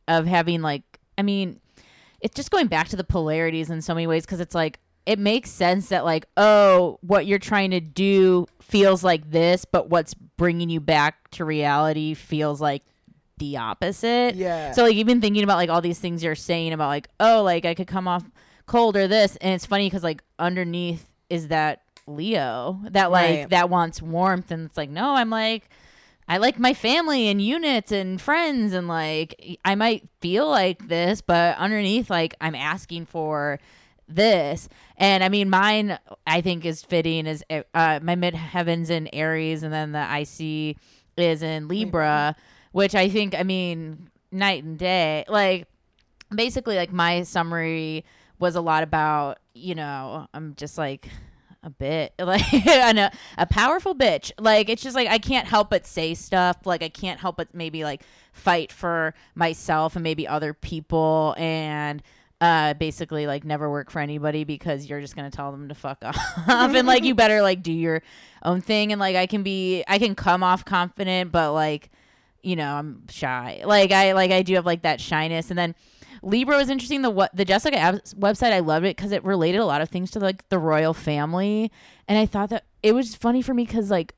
of 0.07 0.25
having 0.25 0.61
like 0.61 0.83
I 1.17 1.21
mean 1.21 1.59
it's 2.19 2.35
just 2.35 2.51
going 2.51 2.67
back 2.67 2.89
to 2.89 2.95
the 2.95 3.03
polarities 3.03 3.69
in 3.69 3.81
so 3.81 3.93
many 3.93 4.07
ways 4.07 4.25
because 4.25 4.39
it's 4.39 4.55
like 4.55 4.79
it 5.05 5.17
makes 5.17 5.49
sense 5.49 5.89
that 5.89 6.05
like 6.05 6.25
oh 6.37 6.99
what 7.01 7.25
you're 7.25 7.39
trying 7.39 7.71
to 7.71 7.79
do 7.79 8.45
feels 8.71 9.03
like 9.03 9.29
this 9.29 9.65
but 9.65 9.89
what's 9.89 10.13
bringing 10.13 10.69
you 10.69 10.79
back 10.79 11.29
to 11.31 11.45
reality 11.45 12.13
feels 12.15 12.59
like 12.61 12.83
the 13.37 13.57
opposite. 13.57 14.35
Yeah. 14.35 14.71
So 14.71 14.83
like 14.83 14.95
even 14.95 15.19
thinking 15.19 15.43
about 15.43 15.57
like 15.57 15.69
all 15.69 15.81
these 15.81 15.99
things 15.99 16.23
you're 16.23 16.35
saying 16.35 16.73
about 16.73 16.87
like 16.87 17.07
oh 17.19 17.41
like 17.43 17.65
I 17.65 17.73
could 17.73 17.87
come 17.87 18.07
off 18.07 18.23
cold 18.67 18.95
or 18.95 19.07
this 19.07 19.35
and 19.37 19.53
it's 19.53 19.65
funny 19.65 19.87
because 19.87 20.03
like 20.03 20.23
underneath 20.39 21.07
is 21.29 21.47
that 21.49 21.81
Leo 22.07 22.79
that 22.91 23.11
like 23.11 23.29
Right. 23.39 23.49
that 23.49 23.69
wants 23.69 24.01
warmth 24.01 24.51
and 24.51 24.65
it's 24.67 24.77
like 24.77 24.89
no 24.89 25.15
I'm 25.15 25.29
like 25.29 25.69
I 26.27 26.37
like 26.37 26.59
my 26.59 26.73
family 26.73 27.27
and 27.27 27.41
units 27.41 27.91
and 27.91 28.21
friends 28.21 28.73
and 28.73 28.87
like 28.87 29.59
I 29.65 29.75
might 29.75 30.07
feel 30.21 30.47
like 30.47 30.87
this 30.87 31.19
but 31.21 31.57
underneath 31.57 32.09
like 32.09 32.35
I'm 32.39 32.55
asking 32.55 33.05
for 33.07 33.59
this. 34.15 34.69
And 34.97 35.23
I 35.23 35.29
mean 35.29 35.49
mine 35.49 35.97
I 36.25 36.41
think 36.41 36.65
is 36.65 36.83
fitting 36.83 37.27
is 37.27 37.43
uh 37.73 37.99
my 38.01 38.15
mid 38.15 38.35
heavens 38.35 38.89
in 38.89 39.07
Aries 39.13 39.63
and 39.63 39.73
then 39.73 39.91
the 39.91 40.01
IC 40.19 40.77
is 41.17 41.43
in 41.43 41.67
Libra. 41.67 42.35
Which 42.71 42.95
I 42.95 43.09
think 43.09 43.35
I 43.35 43.43
mean 43.43 44.09
night 44.31 44.63
and 44.63 44.77
day. 44.77 45.25
Like 45.27 45.67
basically 46.33 46.75
like 46.75 46.93
my 46.93 47.23
summary 47.23 48.05
was 48.39 48.55
a 48.55 48.61
lot 48.61 48.83
about 48.83 49.37
you 49.53 49.75
know 49.75 50.25
i'm 50.33 50.55
just 50.55 50.77
like 50.77 51.09
a 51.63 51.69
bit 51.69 52.13
like 52.19 52.41
a, 52.53 53.11
a 53.37 53.45
powerful 53.45 53.93
bitch. 53.93 54.31
Like 54.39 54.69
it's 54.69 54.81
just 54.81 54.95
like 54.95 55.07
i 55.07 55.17
can't 55.17 55.47
help 55.47 55.69
but 55.69 55.85
say 55.85 56.13
stuff. 56.13 56.57
Like 56.65 56.83
i 56.83 56.89
can't 56.89 57.19
help 57.19 57.37
but 57.37 57.53
maybe 57.53 57.83
like 57.83 58.03
fight 58.33 58.71
for 58.71 59.13
myself 59.35 59.95
and 59.95 60.03
maybe 60.03 60.27
other 60.27 60.53
people. 60.53 61.35
And 61.37 62.01
uh 62.41 62.73
basically 62.73 63.27
like 63.27 63.45
never 63.45 63.69
work 63.69 63.91
for 63.91 63.99
anybody 63.99 64.43
because 64.43 64.89
you're 64.89 64.99
just 64.99 65.15
gonna 65.15 65.31
tell 65.31 65.51
them 65.51 65.69
to 65.69 65.75
fuck 65.75 65.99
off. 66.03 66.17
And 66.47 66.87
like 66.87 67.03
you 67.03 67.15
better 67.15 67.41
like 67.41 67.61
do 67.61 67.71
your 67.71 68.01
own 68.43 68.59
thing. 68.61 68.91
And 68.91 68.99
like 68.99 69.15
i 69.15 69.27
can 69.27 69.43
be 69.43 69.83
i 69.87 69.99
can 69.99 70.15
come 70.15 70.43
off 70.43 70.65
confident 70.65 71.31
but 71.31 71.53
like 71.53 71.91
you 72.41 72.55
know 72.55 72.73
i'm 72.73 73.07
shy. 73.09 73.61
Like 73.63 73.91
i 73.91 74.13
like 74.13 74.31
i 74.31 74.41
do 74.41 74.55
have 74.55 74.65
like 74.65 74.81
that 74.81 74.99
shyness. 74.99 75.51
And 75.51 75.57
then 75.57 75.75
libra 76.23 76.57
was 76.57 76.69
interesting. 76.69 77.03
The 77.03 77.11
what 77.11 77.35
the 77.35 77.45
jessica 77.45 77.77
Adams 77.77 78.15
website 78.15 78.51
i 78.51 78.59
loved 78.59 78.85
it 78.85 78.97
because 78.97 79.11
it 79.11 79.23
related 79.23 79.59
a 79.59 79.65
lot 79.65 79.81
of 79.81 79.89
things 79.89 80.09
to 80.11 80.19
like 80.19 80.49
the 80.49 80.57
royal 80.57 80.95
family. 80.95 81.71
And 82.07 82.17
i 82.17 82.25
thought 82.25 82.49
that 82.49 82.65
it 82.81 82.93
was 82.93 83.13
funny 83.13 83.43
for 83.43 83.53
me 83.53 83.65
because 83.65 83.91
like 83.91 84.15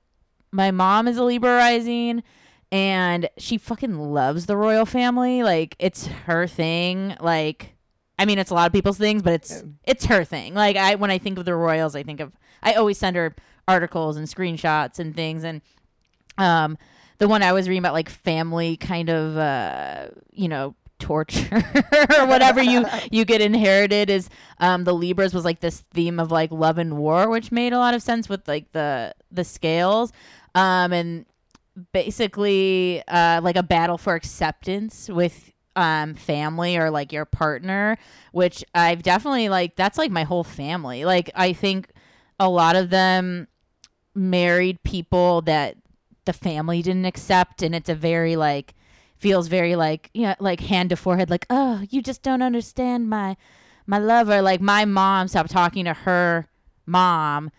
my 0.53 0.71
mom 0.71 1.09
is 1.09 1.17
a 1.17 1.23
libra 1.25 1.57
rising 1.57 2.23
and 2.71 3.29
she 3.37 3.57
fucking 3.57 3.99
loves 3.99 4.45
the 4.45 4.55
royal 4.55 4.85
family. 4.85 5.43
Like 5.43 5.75
it's 5.77 6.07
her 6.07 6.47
thing. 6.47 7.15
Like 7.19 7.75
i 8.19 8.25
mean 8.25 8.39
it's 8.39 8.51
a 8.51 8.53
lot 8.53 8.67
of 8.67 8.73
people's 8.73 8.97
things 8.97 9.21
but 9.21 9.33
it's 9.33 9.63
it's 9.83 10.05
her 10.05 10.23
thing. 10.23 10.53
Like 10.53 10.75
i 10.75 10.95
when 10.95 11.11
i 11.11 11.17
think 11.17 11.37
of 11.37 11.45
the 11.45 11.55
royals 11.55 11.95
i 11.95 12.03
think 12.03 12.19
of 12.19 12.31
i 12.61 12.73
always 12.73 12.97
send 12.97 13.15
her 13.15 13.35
articles 13.67 14.17
and 14.17 14.27
screenshots 14.27 14.99
and 14.99 15.15
things. 15.15 15.43
And 15.43 15.61
um 16.37 16.77
the 17.19 17.27
one 17.27 17.43
i 17.43 17.53
was 17.53 17.69
reading 17.69 17.79
about 17.79 17.93
like 17.93 18.09
family 18.09 18.75
kind 18.75 19.09
of 19.09 19.37
uh 19.37 20.07
you 20.31 20.47
know 20.49 20.75
torture 20.99 21.63
or 22.17 22.25
whatever 22.27 22.61
you 22.61 22.85
you 23.11 23.25
get 23.25 23.41
inherited 23.41 24.09
is 24.09 24.29
um 24.59 24.85
the 24.85 24.93
libras 24.93 25.33
was 25.33 25.43
like 25.43 25.59
this 25.59 25.81
theme 25.93 26.17
of 26.19 26.31
like 26.31 26.49
love 26.51 26.77
and 26.77 26.97
war 26.97 27.29
which 27.29 27.51
made 27.51 27.73
a 27.73 27.77
lot 27.77 27.93
of 27.93 28.01
sense 28.01 28.29
with 28.29 28.47
like 28.47 28.71
the 28.71 29.13
the 29.31 29.43
scales. 29.43 30.11
Um 30.55 30.93
and 30.93 31.25
basically 31.91 33.01
uh 33.07 33.41
like 33.41 33.55
a 33.55 33.63
battle 33.63 33.97
for 33.97 34.15
acceptance 34.15 35.09
with 35.09 35.51
um 35.75 36.13
family 36.13 36.77
or 36.77 36.91
like 36.91 37.11
your 37.11 37.25
partner 37.25 37.97
which 38.31 38.63
i've 38.75 39.01
definitely 39.01 39.49
like 39.49 39.75
that's 39.75 39.97
like 39.97 40.11
my 40.11 40.23
whole 40.23 40.43
family. 40.43 41.05
Like 41.05 41.29
i 41.35 41.53
think 41.53 41.89
a 42.39 42.49
lot 42.49 42.75
of 42.75 42.89
them 42.89 43.47
married 44.15 44.83
people 44.83 45.41
that 45.41 45.77
the 46.25 46.33
family 46.33 46.81
didn't 46.81 47.05
accept 47.05 47.61
and 47.61 47.73
it's 47.75 47.89
a 47.89 47.95
very 47.95 48.35
like 48.35 48.75
feels 49.17 49.47
very 49.47 49.75
like 49.75 50.09
yeah 50.13 50.35
like 50.39 50.59
hand 50.59 50.89
to 50.89 50.95
forehead 50.95 51.29
like 51.29 51.45
oh 51.49 51.81
you 51.89 52.01
just 52.01 52.21
don't 52.21 52.41
understand 52.41 53.09
my 53.09 53.35
my 53.87 53.97
lover 53.97 54.41
like 54.41 54.61
my 54.61 54.85
mom 54.85 55.27
stopped 55.27 55.49
talking 55.49 55.85
to 55.85 55.93
her 55.93 56.47
mom 56.85 57.49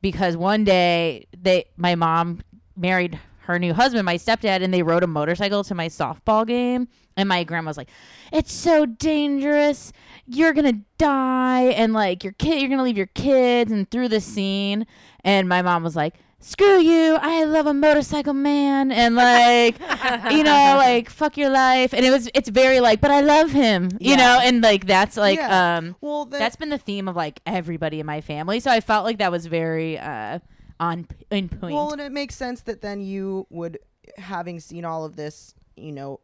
because 0.00 0.36
one 0.36 0.64
day 0.64 1.26
they 1.36 1.64
my 1.76 1.94
mom 1.94 2.40
married 2.76 3.18
her 3.40 3.58
new 3.58 3.74
husband 3.74 4.04
my 4.04 4.16
stepdad 4.16 4.62
and 4.62 4.72
they 4.72 4.82
rode 4.82 5.02
a 5.02 5.06
motorcycle 5.06 5.62
to 5.62 5.74
my 5.74 5.88
softball 5.88 6.46
game 6.46 6.88
and 7.20 7.28
my 7.28 7.44
grandma 7.44 7.68
was 7.68 7.76
like 7.76 7.90
it's 8.32 8.52
so 8.52 8.86
dangerous. 8.86 9.92
You're 10.26 10.52
gonna 10.52 10.80
die. 10.98 11.62
And 11.64 11.92
like 11.92 12.22
your 12.24 12.32
kid 12.34 12.60
you're 12.60 12.70
gonna 12.70 12.82
leave 12.82 12.96
your 12.96 13.06
kids 13.06 13.70
and 13.72 13.90
through 13.90 14.08
the 14.08 14.20
scene. 14.20 14.86
And 15.24 15.48
my 15.48 15.62
mom 15.62 15.82
was 15.82 15.94
like 15.96 16.14
screw 16.42 16.78
you. 16.78 17.18
I 17.20 17.44
love 17.44 17.66
a 17.66 17.74
motorcycle 17.74 18.32
man. 18.32 18.90
And 18.92 19.14
like 19.14 19.78
you 20.30 20.42
know 20.42 20.74
like 20.78 21.10
fuck 21.10 21.36
your 21.36 21.50
life. 21.50 21.92
And 21.92 22.04
it 22.04 22.10
was 22.10 22.28
it's 22.34 22.48
very 22.48 22.80
like 22.80 23.00
but 23.00 23.10
i 23.10 23.20
love 23.20 23.50
him 23.50 23.90
you 24.00 24.10
Yeah. 24.12 24.16
know? 24.16 24.40
And 24.42 24.62
like 24.62 24.86
that's 24.86 25.16
like 25.16 25.38
Yeah. 25.38 25.76
um 25.78 25.96
well, 26.00 26.24
that, 26.26 26.38
that's 26.38 26.56
been 26.56 26.70
the 26.70 26.78
theme 26.78 27.08
of 27.08 27.16
like 27.16 27.40
everybody 27.46 28.00
in 28.00 28.06
my 28.06 28.20
family. 28.20 28.60
So 28.60 28.70
i 28.70 28.80
felt 28.80 29.04
like 29.04 29.18
that 29.18 29.30
was 29.30 29.46
very 29.46 29.98
uh 29.98 30.38
on 30.78 31.06
in 31.30 31.48
point. 31.50 31.74
Well, 31.74 31.92
and 31.92 32.00
it 32.00 32.10
makes 32.10 32.34
sense 32.36 32.62
that 32.62 32.80
then 32.80 33.02
you 33.02 33.46
would, 33.50 33.78
having 34.16 34.60
seen 34.60 34.86
all 34.86 35.04
of 35.04 35.14
this, 35.14 35.54
you 35.76 35.92
know, 35.92 36.20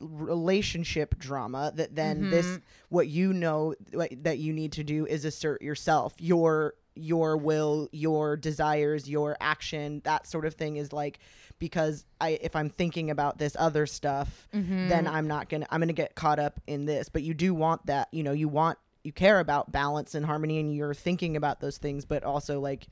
relationship 0.00 1.18
drama, 1.18 1.72
that 1.76 1.94
then 1.94 2.30
this, 2.30 2.46
mm-hmm. 2.46 2.64
what 2.88 3.08
you 3.08 3.32
know 3.32 3.74
what, 3.92 4.10
that 4.24 4.38
you 4.38 4.52
need 4.52 4.72
to 4.72 4.84
do 4.84 5.06
is 5.06 5.24
assert 5.24 5.62
yourself, 5.62 6.14
your 6.18 6.74
your 6.96 7.36
will, 7.36 7.88
your 7.92 8.36
desires, 8.36 9.08
your 9.08 9.36
action, 9.40 10.02
that 10.04 10.26
sort 10.26 10.44
of 10.44 10.54
thing 10.54 10.76
is 10.76 10.92
like 10.92 11.20
because 11.58 12.04
I 12.20 12.38
if 12.40 12.56
I'm 12.56 12.70
thinking 12.70 13.10
about 13.10 13.38
this 13.38 13.54
other 13.58 13.86
stuff, 13.86 14.48
mm-hmm. 14.52 14.88
then 14.88 15.06
I'm 15.06 15.28
not 15.28 15.48
gonna 15.48 15.66
I'm 15.70 15.80
gonna 15.80 15.92
get 15.92 16.14
caught 16.14 16.38
up 16.38 16.60
in 16.66 16.86
this. 16.86 17.08
But 17.08 17.22
you 17.22 17.34
do 17.34 17.54
want 17.54 17.86
that, 17.86 18.08
you 18.12 18.22
know, 18.22 18.32
you 18.32 18.48
want 18.48 18.78
you 19.04 19.12
care 19.12 19.38
about 19.38 19.70
balance 19.70 20.14
and 20.14 20.26
harmony, 20.26 20.58
and 20.58 20.74
you're 20.74 20.94
thinking 20.94 21.36
about 21.36 21.60
those 21.60 21.78
things, 21.78 22.04
but 22.04 22.24
also 22.24 22.60
like, 22.60 22.86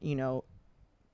you 0.00 0.16
know, 0.16 0.44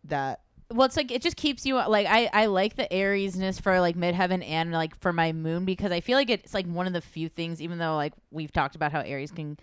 that 0.05 0.41
well 0.73 0.85
it's 0.85 0.97
like 0.97 1.11
it 1.11 1.23
just 1.23 1.37
keeps 1.37 1.65
you 1.65 1.75
like 1.75 2.07
i 2.07 2.29
i 2.33 2.47
like 2.47 2.77
the 2.77 2.87
ariesness 2.91 3.61
for 3.61 3.81
like 3.81 3.97
midheaven 3.97 4.47
and 4.47 4.73
like 4.73 4.99
for 5.01 5.13
my 5.13 5.33
moon 5.33 5.65
because 5.65 5.91
i 5.91 6.01
feel 6.01 6.17
like 6.17 6.31
it's 6.31 6.53
like 6.53 6.67
one 6.67 6.87
of 6.87 6.93
the 6.93 7.01
few 7.01 7.29
things 7.29 7.63
even 7.63 7.79
though 7.79 7.97
like 7.97 8.13
we've 8.31 8.53
talked 8.53 8.75
about 8.77 8.93
how 8.93 9.01
aries 9.01 9.31
can 9.31 9.57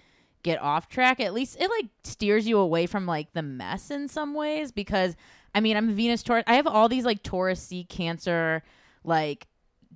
get 0.43 0.61
off 0.61 0.89
track 0.89 1.19
at 1.19 1.33
least 1.33 1.57
it 1.59 1.69
like 1.69 1.87
steers 2.03 2.47
you 2.47 2.57
away 2.57 2.85
from 2.85 3.05
like 3.05 3.31
the 3.33 3.41
mess 3.41 3.91
in 3.91 4.07
some 4.07 4.33
ways 4.33 4.71
because 4.71 5.15
i 5.53 5.59
mean 5.59 5.75
i'm 5.77 5.95
venus 5.95 6.23
taurus. 6.23 6.43
I 6.47 6.55
have 6.55 6.67
all 6.67 6.87
these 6.89 7.05
like 7.05 7.23
taurus 7.23 7.61
sea 7.61 7.83
cancer 7.83 8.63
like 9.03 9.47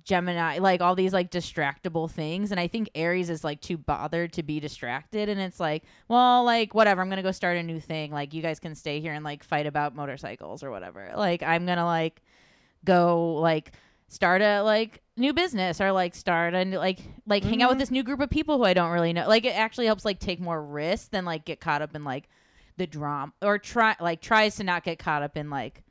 Gemini, 0.04 0.58
like 0.58 0.80
all 0.80 0.94
these 0.94 1.12
like 1.12 1.30
distractible 1.30 2.10
things. 2.10 2.50
And 2.50 2.60
I 2.60 2.68
think 2.68 2.90
Aries 2.94 3.30
is 3.30 3.44
like 3.44 3.60
too 3.60 3.76
bothered 3.76 4.32
to 4.34 4.42
be 4.42 4.60
distracted. 4.60 5.28
And 5.28 5.40
it's 5.40 5.60
like, 5.60 5.84
well, 6.08 6.44
like 6.44 6.74
whatever, 6.74 7.00
I'm 7.00 7.08
going 7.08 7.16
to 7.16 7.22
go 7.22 7.32
start 7.32 7.56
a 7.56 7.62
new 7.62 7.80
thing. 7.80 8.12
Like 8.12 8.34
you 8.34 8.42
guys 8.42 8.60
can 8.60 8.74
stay 8.74 9.00
here 9.00 9.12
and 9.12 9.24
like 9.24 9.44
fight 9.44 9.66
about 9.66 9.94
motorcycles 9.94 10.62
or 10.62 10.70
whatever. 10.70 11.12
Like 11.16 11.42
I'm 11.42 11.66
going 11.66 11.78
to 11.78 11.84
like 11.84 12.22
go 12.84 13.34
like 13.34 13.72
start 14.08 14.42
a 14.42 14.62
like 14.62 15.00
new 15.16 15.32
business 15.32 15.80
or 15.80 15.92
like 15.92 16.14
start 16.14 16.54
and 16.54 16.72
like 16.72 16.98
like 17.26 17.44
hang 17.44 17.62
out 17.62 17.68
with 17.68 17.74
mm-hmm. 17.74 17.80
this 17.80 17.90
new 17.90 18.02
group 18.02 18.20
of 18.20 18.28
people 18.28 18.58
who 18.58 18.64
I 18.64 18.74
don't 18.74 18.90
really 18.90 19.12
know. 19.12 19.28
Like 19.28 19.44
it 19.44 19.56
actually 19.56 19.86
helps 19.86 20.04
like 20.04 20.18
take 20.18 20.40
more 20.40 20.62
risks 20.62 21.08
than 21.08 21.24
like 21.24 21.44
get 21.44 21.60
caught 21.60 21.82
up 21.82 21.94
in 21.94 22.04
like 22.04 22.28
the 22.76 22.86
drama 22.86 23.32
or 23.42 23.58
try 23.58 23.94
like 24.00 24.20
tries 24.20 24.56
to 24.56 24.64
not 24.64 24.84
get 24.84 24.98
caught 24.98 25.22
up 25.22 25.36
in 25.36 25.50
like 25.50 25.84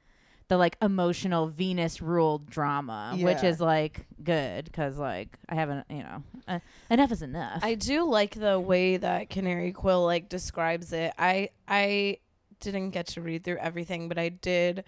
the 0.49 0.57
like 0.57 0.77
emotional 0.81 1.47
Venus 1.47 2.01
ruled 2.01 2.49
drama, 2.49 3.15
which 3.19 3.43
is 3.43 3.61
like 3.61 4.05
good 4.21 4.65
because 4.65 4.97
like 4.97 5.37
I 5.47 5.55
haven't, 5.55 5.85
you 5.89 6.03
know, 6.03 6.23
uh, 6.47 6.59
enough 6.89 7.11
is 7.11 7.21
enough. 7.21 7.63
I 7.63 7.75
do 7.75 8.03
like 8.03 8.35
the 8.35 8.59
way 8.59 8.97
that 8.97 9.29
Canary 9.29 9.71
Quill 9.71 10.03
like 10.03 10.27
describes 10.27 10.91
it. 10.91 11.13
I 11.17 11.49
I 11.67 12.17
didn't 12.59 12.89
get 12.89 13.07
to 13.07 13.21
read 13.21 13.43
through 13.43 13.57
everything, 13.57 14.09
but 14.09 14.17
I 14.17 14.29
did 14.29 14.83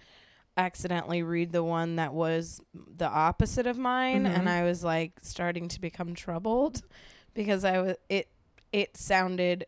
accidentally 0.56 1.22
read 1.22 1.52
the 1.52 1.64
one 1.64 1.96
that 1.96 2.12
was 2.12 2.60
the 2.74 3.08
opposite 3.08 3.66
of 3.66 3.78
mine 3.78 4.26
and 4.26 4.50
I 4.50 4.64
was 4.64 4.84
like 4.84 5.12
starting 5.22 5.68
to 5.68 5.80
become 5.80 6.14
troubled 6.14 6.82
because 7.32 7.64
I 7.64 7.80
was 7.80 7.96
it 8.10 8.28
it 8.70 8.94
sounded 8.96 9.64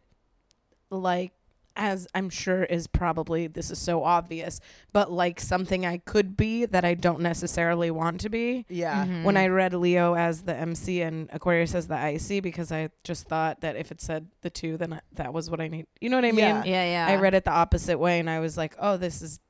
like 0.90 1.32
as 1.76 2.06
I'm 2.14 2.30
sure 2.30 2.64
is 2.64 2.86
probably 2.86 3.46
this 3.46 3.70
is 3.70 3.78
so 3.78 4.04
obvious, 4.04 4.60
but 4.92 5.10
like 5.10 5.40
something 5.40 5.84
I 5.84 5.98
could 5.98 6.36
be 6.36 6.64
that 6.66 6.84
I 6.84 6.94
don't 6.94 7.20
necessarily 7.20 7.90
want 7.90 8.20
to 8.22 8.28
be 8.28 8.64
yeah 8.68 9.04
Mm-hmm. 9.04 9.24
when 9.24 9.36
I 9.36 9.48
read 9.48 9.74
Leo 9.74 10.14
as 10.14 10.42
the 10.42 10.54
MC 10.56 11.02
and 11.02 11.28
Aquarius 11.32 11.74
as 11.74 11.88
the 11.88 11.96
IC 11.96 12.42
because 12.42 12.70
I 12.72 12.90
just 13.02 13.26
thought 13.26 13.60
that 13.62 13.76
if 13.76 13.90
it 13.90 14.00
said 14.00 14.28
the 14.42 14.50
two, 14.50 14.76
then 14.76 14.92
I, 14.94 15.00
that 15.14 15.32
was 15.32 15.50
what 15.50 15.60
I 15.60 15.68
need. 15.68 15.86
You 16.00 16.10
know 16.10 16.16
what 16.16 16.24
I 16.24 16.30
mean? 16.32 16.38
Yeah. 16.38 16.64
yeah, 16.64 17.06
yeah. 17.06 17.06
I 17.08 17.16
read 17.16 17.34
it 17.34 17.44
the 17.44 17.50
opposite 17.52 17.98
way 17.98 18.20
and 18.20 18.30
I 18.30 18.40
was 18.40 18.56
like, 18.56 18.74
oh, 18.78 18.96
this 18.96 19.20
is 19.22 19.40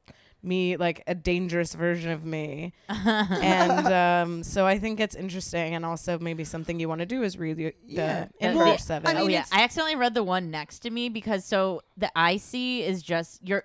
me, 0.45 0.77
like 0.77 1.03
a 1.07 1.15
dangerous 1.15 1.75
version 1.75 2.11
of 2.11 2.25
me. 2.25 2.73
and 2.89 3.87
um, 3.87 4.43
so 4.43 4.67
I 4.67 4.79
think 4.79 5.01
it's 5.01 5.15
interesting 5.15 5.75
and 5.75 5.85
also 5.85 6.19
maybe 6.19 6.45
something 6.45 6.79
you 6.79 6.89
want 6.89 7.01
to 7.01 7.07
do 7.07 7.23
is 7.23 7.39
read 7.39 7.57
the, 7.57 7.75
Yeah. 7.87 8.27
the 8.39 8.45
And 8.47 8.59
inverse 8.59 8.83
the- 8.83 8.87
seven. 8.87 9.09
I 9.09 9.15
mean, 9.15 9.23
oh 9.23 9.27
yeah, 9.29 9.45
I 9.53 9.63
accidentally 9.63 9.97
read 9.97 10.15
the 10.15 10.25
one 10.25 10.51
next 10.51 10.81
to 10.81 10.91
me 10.91 11.09
because 11.09 11.45
so 11.45 11.83
the 11.97 12.11
IC 12.17 12.85
is 12.89 13.03
just 13.03 13.47
your 13.47 13.65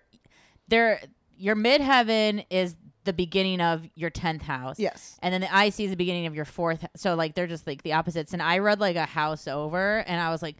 there 0.67 0.99
your 1.37 1.55
midheaven 1.55 2.45
is 2.49 2.75
the 3.05 3.13
beginning 3.13 3.61
of 3.61 3.87
your 3.95 4.09
tenth 4.09 4.41
house. 4.41 4.77
yes 4.77 5.17
And 5.21 5.33
then 5.33 5.41
the 5.41 5.47
IC 5.47 5.79
is 5.79 5.89
the 5.89 5.95
beginning 5.95 6.27
of 6.27 6.35
your 6.35 6.45
fourth. 6.45 6.85
So 6.95 7.15
like 7.15 7.33
they're 7.33 7.47
just 7.47 7.65
like 7.65 7.81
the 7.81 7.93
opposites. 7.93 8.33
And 8.33 8.41
I 8.41 8.59
read 8.59 8.79
like 8.79 8.97
a 8.97 9.05
house 9.05 9.47
over, 9.47 9.99
and 9.99 10.21
I 10.21 10.29
was 10.31 10.41
like, 10.41 10.57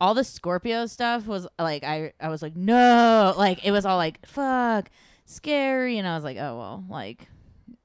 all 0.00 0.14
the 0.14 0.24
Scorpio 0.24 0.86
stuff 0.86 1.26
was 1.26 1.46
like 1.58 1.84
I 1.84 2.12
I 2.20 2.28
was 2.28 2.40
like 2.42 2.56
no, 2.56 3.34
like 3.36 3.66
it 3.66 3.70
was 3.72 3.84
all 3.84 3.98
like 3.98 4.24
fuck, 4.26 4.88
scary, 5.30 5.98
and 5.98 6.06
I 6.06 6.14
was 6.14 6.24
like 6.24 6.36
oh 6.36 6.58
well, 6.58 6.84
like 6.88 7.26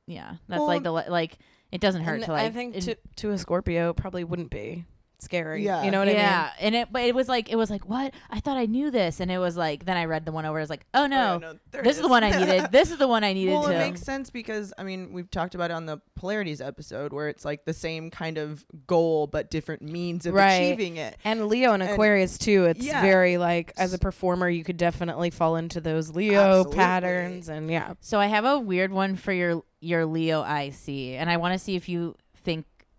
yeah, 0.08 0.36
that's 0.48 0.60
Well, 0.60 0.68
like 0.68 0.84
the 0.84 0.92
li- 0.94 1.10
like 1.10 1.38
it 1.72 1.82
doesn't 1.82 2.04
hurt 2.04 2.16
And 2.16 2.24
to 2.26 2.32
like 2.34 2.44
I 2.44 2.50
think 2.52 2.76
in- 2.76 2.82
to, 2.82 2.96
to 3.18 3.32
a 3.32 3.38
Scorpio 3.38 3.94
probably 3.94 4.24
wouldn't 4.24 4.50
be 4.52 4.86
scary. 5.20 5.64
Yeah. 5.64 5.84
You 5.84 5.92
know 5.92 6.00
what 6.00 6.08
I 6.08 6.12
mean? 6.12 6.20
yeah, 6.20 6.52
and 6.60 6.76
it 6.76 6.88
but 6.92 7.04
it 7.04 7.16
was 7.16 7.28
like 7.28 7.50
it 7.50 7.56
was 7.56 7.70
like 7.70 7.88
what 7.88 8.14
I 8.30 8.40
thought 8.40 8.58
I 8.58 8.66
knew 8.66 8.92
this, 8.92 9.20
and 9.20 9.32
it 9.32 9.38
was 9.38 9.56
like 9.58 9.86
then 9.86 9.98
I 9.98 10.06
read 10.06 10.26
the 10.26 10.32
one 10.32 10.46
over. 10.46 10.58
It 10.58 10.62
was 10.62 10.70
like 10.70 10.86
oh 10.94 11.08
no, 11.08 11.36
oh, 11.36 11.38
no, 11.38 11.60
there 11.72 11.84
this 11.84 11.98
is. 11.98 12.02
the 12.02 12.08
one 12.08 12.24
I 12.24 12.32
needed. 12.38 12.68
this 12.72 12.92
is 12.92 12.98
the 12.98 13.08
one 13.08 13.24
I 13.24 13.34
needed 13.34 13.52
well, 13.54 13.64
to. 13.64 13.74
it 13.74 13.78
makes 13.80 14.02
sense 14.02 14.30
because 14.30 14.74
I 14.78 14.84
mean 14.84 15.14
we've 15.14 15.30
talked 15.30 15.56
about 15.56 15.72
it 15.72 15.74
on 15.74 15.86
the 15.86 16.00
polarities 16.16 16.62
episode 16.62 17.14
where 17.14 17.28
it's 17.30 17.46
like 17.46 17.66
the 17.66 17.74
same 17.74 18.10
kind 18.10 18.38
of 18.38 18.66
goal 18.88 19.28
but 19.28 19.50
different 19.52 19.82
means 19.82 20.26
of 20.26 20.34
Right. 20.34 20.54
achieving 20.54 20.98
it. 20.98 21.18
And 21.24 21.48
Leo 21.48 21.74
and 21.74 21.84
And- 21.84 21.92
Aquarius 21.94 22.38
too. 22.38 22.66
It's 22.66 22.86
Yeah. 22.86 23.02
very 23.02 23.38
like 23.38 23.74
as 23.78 23.94
a 23.94 24.00
performer, 24.00 24.50
you 24.50 24.64
could 24.64 24.78
definitely 24.78 25.30
fall 25.30 25.56
into 25.56 25.82
those 25.82 26.12
Leo 26.16 26.42
Absolutely. 26.60 26.76
patterns, 26.76 27.50
and 27.50 27.70
yeah. 27.70 27.94
So 28.02 28.20
I 28.20 28.28
have 28.28 28.46
a 28.46 28.60
weird 28.60 28.92
one 28.92 29.16
for 29.16 29.32
your 29.32 29.64
your 29.82 30.06
Leo 30.06 30.42
IC, 30.44 31.16
and 31.16 31.30
I 31.30 31.38
want 31.38 31.54
to 31.54 31.60
see 31.60 31.76
if 31.76 31.88
you 31.88 32.16
think 32.16 32.25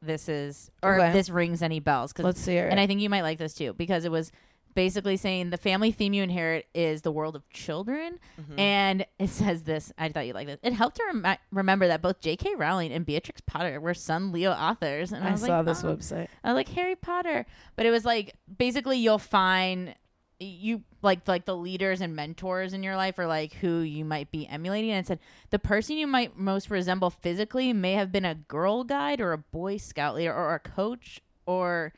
this 0.02 0.28
is 0.28 0.70
or 0.82 0.96
Okay. 0.96 1.08
if 1.08 1.12
this 1.12 1.30
rings 1.30 1.62
any 1.62 1.80
bells. 1.80 2.12
Cause, 2.12 2.24
Let's 2.24 2.44
hear 2.44 2.66
it. 2.66 2.70
and 2.70 2.78
I 2.80 2.86
think 2.86 3.00
you 3.00 3.08
might 3.10 3.22
like 3.22 3.38
this 3.38 3.54
too 3.54 3.72
because 3.74 4.04
it 4.04 4.10
was 4.10 4.30
basically 4.74 5.16
saying 5.16 5.48
the 5.48 5.56
family 5.56 5.90
theme 5.90 6.12
you 6.12 6.22
inherit 6.22 6.66
is 6.74 7.00
the 7.00 7.10
world 7.10 7.34
of 7.34 7.48
children, 7.48 8.18
Mm-hmm. 8.38 8.58
and 8.60 9.06
it 9.18 9.30
says 9.30 9.62
this. 9.62 9.90
I 9.96 10.10
thought 10.10 10.26
you'd 10.26 10.34
like 10.34 10.46
this. 10.46 10.58
It 10.62 10.74
helped 10.74 10.96
to 10.96 11.02
remi- 11.06 11.38
remember 11.50 11.88
that 11.88 12.02
both 12.02 12.20
J.K. 12.20 12.56
Rowling 12.56 12.92
and 12.92 13.06
Beatrix 13.06 13.40
Potter 13.40 13.80
were 13.80 13.94
Sun 13.94 14.32
Leo 14.32 14.50
authors, 14.52 15.12
and 15.12 15.24
I, 15.26 15.32
I 15.32 15.34
saw 15.36 15.56
like, 15.58 15.66
this 15.66 15.82
"Oh." 15.82 15.96
website. 15.96 16.28
I 16.44 16.48
was 16.52 16.56
like 16.56 16.68
Harry 16.68 16.94
Potter, 16.94 17.46
but 17.76 17.86
it 17.86 17.90
was 17.90 18.04
like 18.04 18.34
basically 18.58 18.98
you'll 18.98 19.18
find 19.18 19.94
you 20.38 20.82
like 21.02 21.26
like 21.26 21.44
the 21.46 21.56
leaders 21.56 22.00
and 22.00 22.14
mentors 22.14 22.72
in 22.72 22.82
your 22.82 22.96
life 22.96 23.18
or 23.18 23.26
like 23.26 23.54
who 23.54 23.80
you 23.80 24.04
might 24.04 24.30
be 24.30 24.46
emulating 24.46 24.90
and 24.90 25.04
it 25.04 25.06
said 25.06 25.18
the 25.50 25.58
person 25.58 25.96
you 25.96 26.06
might 26.06 26.36
most 26.36 26.68
resemble 26.70 27.08
physically 27.08 27.72
may 27.72 27.94
have 27.94 28.12
been 28.12 28.24
a 28.24 28.34
girl 28.34 28.84
guide 28.84 29.20
or 29.20 29.32
a 29.32 29.38
boy 29.38 29.78
scout 29.78 30.14
leader 30.14 30.34
or 30.34 30.54
a 30.54 30.58
coach 30.58 31.20
or 31.46 31.92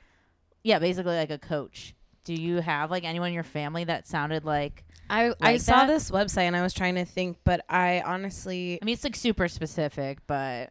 yeah 0.63 0.79
basically 0.79 1.17
like 1.17 1.31
a 1.31 1.39
coach 1.39 1.95
do 2.23 2.33
you 2.33 2.57
have 2.57 2.91
like 2.91 3.05
anyone 3.05 3.29
in 3.29 3.35
your 3.35 3.43
family 3.43 3.85
that 3.85 4.07
sounded 4.07 4.45
like 4.45 4.85
I 5.11 5.33
I 5.41 5.57
saw 5.57 5.87
that? 5.87 5.87
this 5.87 6.11
website 6.11 6.43
and 6.43 6.55
I 6.55 6.61
was 6.61 6.75
trying 6.75 6.97
to 6.97 7.07
think, 7.07 7.39
but 7.43 7.65
I 7.67 8.03
honestly 8.05 8.79
i 8.83 8.85
mean 8.85 8.93
it's 8.93 9.05
like 9.05 9.17
super 9.17 9.49
specific 9.49 10.19
but 10.27 10.71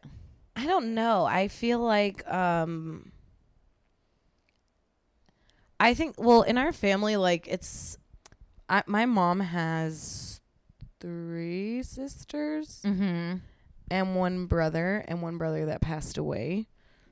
I 0.54 0.66
don't 0.66 0.94
know. 0.94 1.24
I 1.24 1.48
feel 1.48 1.78
like 1.78 2.28
um 2.32 3.12
I 5.80 5.94
think 5.94 6.16
well 6.18 6.42
in 6.42 6.58
our 6.58 6.72
family 6.72 7.16
like 7.16 7.46
it's 7.46 7.98
I, 8.68 8.82
my 8.86 9.06
mom 9.06 9.40
has 9.40 10.40
three 11.00 11.82
sisters 11.82 12.82
mm-hmm. 12.84 13.36
and 13.90 14.16
one 14.16 14.46
brother 14.46 15.04
and 15.08 15.22
one 15.22 15.38
brother 15.38 15.66
that 15.66 15.80
passed 15.80 16.18
away. 16.18 16.66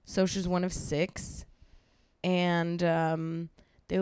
So 0.04 0.26
she's 0.26 0.48
one 0.48 0.64
of 0.64 0.72
6 0.72 1.44
and 2.24 2.82
um 2.82 3.50
they 3.88 4.00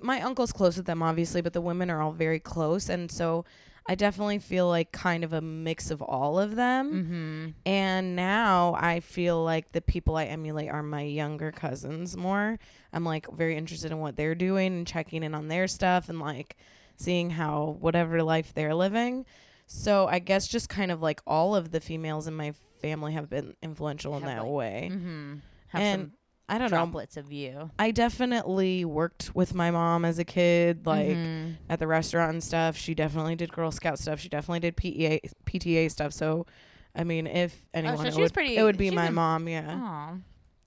my 0.00 0.22
uncle's 0.22 0.52
close 0.52 0.76
with 0.76 0.86
them 0.86 1.02
obviously, 1.02 1.42
but 1.42 1.52
the 1.52 1.60
women 1.60 1.90
are 1.90 2.00
all 2.00 2.12
very 2.12 2.40
close 2.40 2.88
and 2.88 3.10
so 3.10 3.44
I 3.88 3.94
definitely 3.94 4.38
feel 4.38 4.68
like 4.68 4.90
kind 4.92 5.22
of 5.24 5.32
a 5.32 5.40
mix 5.40 5.90
of 5.90 6.02
all 6.02 6.38
of 6.38 6.56
them. 6.56 6.92
Mm-hmm. 6.92 7.48
And 7.64 8.16
now 8.16 8.74
I 8.78 9.00
feel 9.00 9.42
like 9.42 9.72
the 9.72 9.80
people 9.80 10.16
I 10.16 10.24
emulate 10.24 10.70
are 10.70 10.82
my 10.82 11.02
younger 11.02 11.52
cousins 11.52 12.16
more. 12.16 12.58
I'm 12.92 13.04
like 13.04 13.30
very 13.32 13.56
interested 13.56 13.92
in 13.92 13.98
what 13.98 14.16
they're 14.16 14.34
doing 14.34 14.68
and 14.68 14.86
checking 14.86 15.22
in 15.22 15.34
on 15.34 15.48
their 15.48 15.68
stuff 15.68 16.08
and 16.08 16.18
like 16.18 16.56
seeing 16.96 17.30
how 17.30 17.76
whatever 17.80 18.22
life 18.22 18.52
they're 18.54 18.74
living. 18.74 19.24
So 19.66 20.06
I 20.06 20.18
guess 20.18 20.46
just 20.46 20.68
kind 20.68 20.90
of 20.90 21.02
like 21.02 21.20
all 21.26 21.54
of 21.54 21.70
the 21.70 21.80
females 21.80 22.26
in 22.26 22.34
my 22.34 22.54
family 22.80 23.12
have 23.12 23.28
been 23.28 23.54
influential 23.62 24.16
in 24.16 24.24
that 24.24 24.42
like, 24.42 24.52
way. 24.52 24.90
Mm-hmm. 24.92 25.34
have 25.68 25.82
And 25.82 26.02
some 26.02 26.12
I 26.48 26.58
don't 26.58 26.70
know. 26.70 26.76
droplets 26.76 27.16
of 27.16 27.32
you 27.32 27.70
I 27.78 27.90
definitely 27.90 28.84
worked 28.84 29.34
with 29.34 29.52
my 29.54 29.70
mom 29.70 30.04
as 30.04 30.18
a 30.18 30.24
kid, 30.24 30.86
like 30.86 31.08
Mhm. 31.08 31.56
at 31.68 31.78
the 31.80 31.86
restaurant 31.86 32.32
and 32.32 32.42
stuff. 32.44 32.76
She 32.76 32.94
definitely 32.94 33.34
did 33.36 33.52
Girl 33.52 33.70
Scout 33.72 33.98
stuff. 33.98 34.20
She 34.20 34.28
definitely 34.28 34.60
did 34.60 34.76
PEA 34.76 35.20
PTA 35.44 35.88
stuff. 35.90 36.12
So, 36.12 36.46
I 36.94 37.02
mean, 37.04 37.26
if 37.26 37.66
anyone, 37.74 37.96
Oh, 37.98 38.02
so 38.02 38.06
it, 38.08 38.10
she's 38.14 38.18
would, 38.20 38.32
pretty- 38.34 38.56
it 38.56 38.62
would 38.62 38.78
be 38.78 38.86
she's 38.88 38.94
my 38.94 39.08
in- 39.08 39.14
mom. 39.14 39.48
Yeah, 39.48 39.76
Aw. 39.80 40.14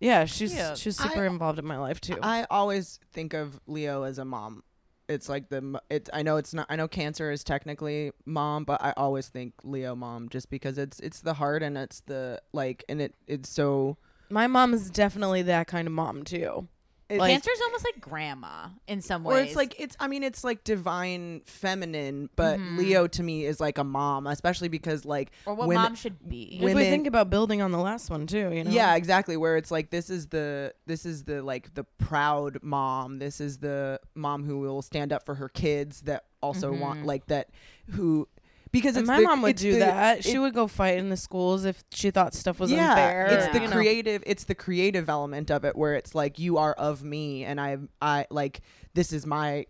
yeah. 0.01 0.25
She's 0.25 0.53
Cute. 0.53 0.77
she's 0.77 0.97
super 0.97 1.23
I- 1.23 1.27
involved 1.27 1.59
in 1.59 1.65
my 1.65 1.77
life 1.77 2.01
too. 2.01 2.17
I 2.21 2.45
always 2.49 2.99
think 3.13 3.33
of 3.33 3.59
Leo 3.65 4.03
as 4.03 4.17
a 4.19 4.25
mom. 4.25 4.63
It's 5.07 5.27
like 5.29 5.49
the 5.49 5.57
m- 5.57 5.79
it. 5.89 6.07
I 6.13 6.21
know 6.21 6.35
it's 6.37 6.53
not. 6.53 6.67
I 6.69 6.75
know 6.75 6.87
Cancer 6.87 7.31
is 7.31 7.43
technically 7.43 8.11
mom, 8.25 8.63
but 8.65 8.79
I 8.83 8.93
always 8.95 9.27
think 9.29 9.53
Leo 9.63 9.95
mom 9.95 10.29
just 10.29 10.49
because 10.51 10.77
it's 10.77 10.99
it's 10.99 11.21
the 11.21 11.33
heart 11.35 11.63
and 11.63 11.77
it's 11.77 12.01
the 12.01 12.41
like 12.53 12.83
and 12.89 13.01
it 13.01 13.15
it's 13.27 13.49
so. 13.49 13.97
My 14.29 14.47
mom 14.47 14.73
is 14.73 14.89
definitely 14.89 15.41
that 15.43 15.67
kind 15.67 15.87
of 15.87 15.93
mom 15.93 16.23
too. 16.23 16.67
It's, 17.09 17.19
Like- 17.19 17.31
Cancer's 17.31 17.59
almost 17.65 17.83
like 17.85 17.99
grandma 17.99 18.67
in 18.87 19.01
some 19.01 19.23
ways. 19.23 19.35
or 19.35 19.41
it's 19.43 19.55
like 19.55 19.73
it's. 19.79 19.97
I 19.99 20.07
mean, 20.07 20.21
it's 20.21 20.43
like 20.43 20.63
divine 20.63 21.41
feminine, 21.43 22.29
but 22.35 22.59
Mhm. 22.59 22.77
Leo 22.77 23.07
to 23.07 23.23
me 23.23 23.45
is 23.45 23.59
like 23.59 23.79
a 23.79 23.83
mom, 23.83 24.27
especially 24.27 24.67
because 24.67 25.05
like 25.05 25.31
or 25.47 25.55
what 25.55 25.67
women- 25.69 25.81
mom 25.83 25.95
should 25.95 26.29
be. 26.29 26.59
if 26.61 26.75
we 26.75 26.83
think 26.83 27.07
about 27.07 27.31
building 27.31 27.63
on 27.63 27.71
the 27.71 27.79
last 27.79 28.11
one 28.11 28.27
too, 28.27 28.51
you 28.53 28.63
know. 28.63 28.69
Yeah, 28.69 28.95
exactly. 28.95 29.37
Where 29.37 29.57
it's 29.57 29.71
like 29.71 29.89
this 29.89 30.11
is 30.11 30.27
the 30.27 30.75
this 30.85 31.03
is 31.03 31.23
the 31.23 31.41
like 31.41 31.73
the 31.73 31.83
proud 31.83 32.59
mom. 32.61 33.17
This 33.17 33.41
is 33.41 33.57
the 33.57 33.99
mom 34.13 34.43
who 34.43 34.59
will 34.59 34.83
stand 34.83 35.11
up 35.11 35.25
for 35.25 35.33
her 35.33 35.49
kids 35.49 36.01
that 36.01 36.25
also 36.43 36.71
want 36.71 37.01
Mhm. 37.01 37.05
like 37.05 37.25
that 37.25 37.49
who 37.89 38.27
because 38.71 38.95
my 39.03 39.17
the- 39.17 39.23
mom 39.23 39.41
would 39.41 39.55
do 39.55 39.73
the- 39.73 39.79
that. 39.79 40.23
She 40.23 40.33
it- 40.35 40.39
would 40.39 40.53
go 40.53 40.67
fight 40.67 40.97
in 40.97 41.09
the 41.09 41.17
schools 41.17 41.65
if 41.65 41.83
she 41.91 42.11
thought 42.11 42.33
stuff 42.33 42.59
was 42.59 42.71
yeah, 42.71 42.89
unfair. 42.91 43.25
It's 43.27 43.53
the 43.53 43.59
know. 43.61 43.71
creative. 43.71 44.23
It's 44.25 44.43
the 44.45 44.55
creative 44.55 45.09
element 45.09 45.49
of 45.51 45.65
it 45.65 45.75
where 45.75 45.95
it's 45.95 46.13
like 46.15 46.39
you 46.39 46.57
are 46.57 46.73
of 46.73 47.03
me, 47.03 47.43
and 47.45 47.59
I, 47.59 47.77
I 48.01 48.25
like 48.29 48.61
this 48.93 49.11
is 49.13 49.25
my 49.25 49.65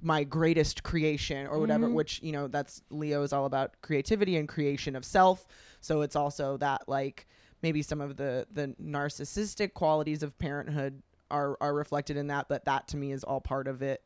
my 0.00 0.24
greatest 0.24 0.82
creation 0.82 1.46
or 1.46 1.58
whatever. 1.58 1.88
Mhm. 1.88 1.94
Which 1.94 2.20
you 2.22 2.32
know 2.32 2.48
that's 2.48 2.82
Leo 2.90 3.22
is 3.22 3.32
all 3.32 3.46
about 3.46 3.80
creativity 3.82 4.36
and 4.36 4.48
creation 4.48 4.96
of 4.96 5.04
self. 5.04 5.46
So 5.80 6.02
it's 6.02 6.16
also 6.16 6.56
that 6.58 6.88
like 6.88 7.26
maybe 7.62 7.82
some 7.82 8.00
of 8.00 8.16
the 8.16 8.46
the 8.52 8.74
narcissistic 8.82 9.74
qualities 9.74 10.22
of 10.22 10.38
parenthood 10.38 11.02
are 11.30 11.56
are 11.60 11.74
reflected 11.74 12.16
in 12.16 12.26
that, 12.28 12.48
but 12.48 12.64
that 12.64 12.88
to 12.88 12.96
me 12.96 13.12
is 13.12 13.24
all 13.24 13.40
part 13.40 13.66
of 13.68 13.82
it. 13.82 14.02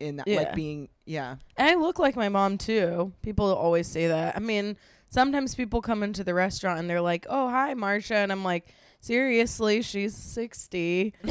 In 0.00 0.16
that, 0.16 0.28
Yeah. 0.28 0.36
like 0.36 0.54
being, 0.54 0.88
yeah, 1.06 1.36
And 1.56 1.68
I 1.68 1.74
look 1.74 1.98
like 1.98 2.14
my 2.16 2.28
mom 2.28 2.56
too. 2.58 3.12
People 3.22 3.52
always 3.52 3.88
say 3.88 4.06
that. 4.08 4.36
I 4.36 4.38
mean, 4.38 4.76
sometimes 5.08 5.54
people 5.54 5.80
come 5.82 6.02
into 6.04 6.22
the 6.22 6.34
restaurant 6.34 6.78
and 6.78 6.88
they're 6.88 7.00
like, 7.00 7.26
"Oh, 7.28 7.48
hi, 7.48 7.74
Marsha," 7.74 8.12
and 8.16 8.30
I'm 8.30 8.44
like, 8.44 8.68
"Seriously, 9.00 9.82
she's 9.82 10.14
60." 10.14 11.14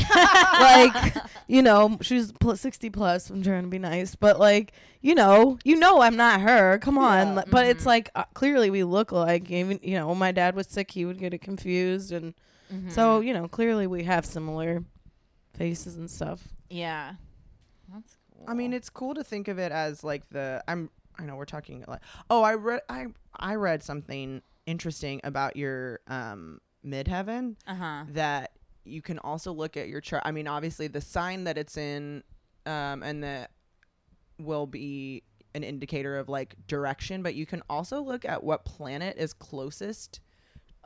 like, 0.59 1.15
you 1.47 1.61
know, 1.61 1.97
she's 2.01 2.31
pl- 2.33 2.57
60 2.57 2.89
plus. 2.89 3.29
I'm 3.29 3.41
trying 3.41 3.63
to 3.63 3.69
be 3.69 3.79
nice, 3.79 4.15
but 4.15 4.37
like, 4.39 4.73
you 5.01 5.15
know, 5.15 5.57
you 5.63 5.77
know, 5.77 6.01
I'm 6.01 6.17
not 6.17 6.41
her. 6.41 6.77
Come 6.79 6.97
on. 6.97 7.27
Yeah. 7.27 7.33
Like, 7.35 7.49
But 7.49 7.67
it's 7.67 7.85
like 7.85 8.09
uh, 8.15 8.25
clearly 8.33 8.69
we 8.69 8.83
look 8.83 9.11
like. 9.13 9.49
Even 9.49 9.79
you 9.81 9.95
know, 9.95 10.07
when 10.09 10.17
my 10.17 10.31
dad 10.33 10.55
was 10.55 10.67
sick, 10.67 10.91
he 10.91 11.05
would 11.05 11.19
get 11.19 11.33
it 11.33 11.39
confused, 11.41 12.11
and 12.11 12.33
Mm-hmm. 12.73 12.89
so 12.89 13.21
you 13.21 13.33
know, 13.33 13.47
clearly 13.47 13.87
we 13.87 14.03
have 14.03 14.25
similar 14.25 14.83
faces 15.57 15.95
and 15.95 16.11
stuff. 16.11 16.49
yeah, 16.69 17.13
that's 17.93 18.13
cool. 18.15 18.16
I 18.47 18.53
mean, 18.53 18.73
it's 18.73 18.89
cool 18.89 19.13
to 19.15 19.23
think 19.23 19.47
of 19.47 19.59
it 19.59 19.71
as 19.71 20.03
like 20.03 20.29
the 20.29 20.63
I'm. 20.67 20.89
I 21.19 21.23
know 21.23 21.35
we're 21.35 21.45
talking 21.45 21.83
like. 21.87 22.01
Oh, 22.29 22.43
I 22.43 22.53
read. 22.53 22.81
I 22.89 23.07
I 23.35 23.55
read 23.55 23.83
something 23.83 24.41
interesting 24.65 25.21
about 25.23 25.55
your 25.55 25.99
um 26.07 26.59
midheaven 26.85 27.55
uh 27.65 27.75
huh. 27.75 28.03
that 28.09 28.51
you 28.83 29.01
can 29.01 29.19
also 29.19 29.51
look 29.51 29.77
at 29.77 29.87
your 29.87 30.01
chart. 30.01 30.23
I 30.25 30.31
mean, 30.31 30.47
obviously 30.47 30.87
the 30.87 31.01
sign 31.01 31.45
that 31.45 31.57
it's 31.57 31.77
in, 31.77 32.23
um, 32.65 33.03
and 33.03 33.23
that 33.23 33.51
will 34.39 34.67
be 34.67 35.23
an 35.55 35.63
indicator 35.63 36.17
of 36.17 36.29
like 36.29 36.55
direction. 36.67 37.23
But 37.23 37.35
you 37.35 37.45
can 37.45 37.63
also 37.69 38.01
look 38.01 38.25
at 38.25 38.43
what 38.43 38.65
planet 38.65 39.17
is 39.17 39.33
closest 39.33 40.21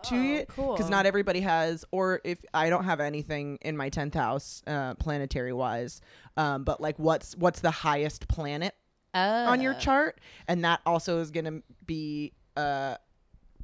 to 0.04 0.16
it 0.16 0.48
cool. 0.50 0.74
because 0.74 0.90
not 0.90 1.06
everybody 1.06 1.42
has 1.42 1.86
or 1.92 2.22
if 2.24 2.40
i 2.54 2.70
don't 2.70 2.84
have 2.86 3.00
anything 3.00 3.58
in 3.62 3.76
my 3.78 3.90
10th 3.90 4.14
house 4.16 4.62
uh 4.68 4.94
planetary 4.96 5.54
wise 5.54 6.02
um 6.38 6.64
but 6.64 6.80
like 6.82 6.98
what's 7.00 7.36
what's 7.38 7.60
the 7.62 7.72
highest 7.72 8.28
planet 8.28 8.76
on 9.14 9.62
your 9.62 9.74
Uh, 9.74 9.80
chart 9.80 10.20
and 10.48 10.64
that 10.64 10.80
also 10.86 11.20
is 11.20 11.32
going 11.32 11.46
to 11.46 11.62
be 11.86 12.32
uh 12.58 12.96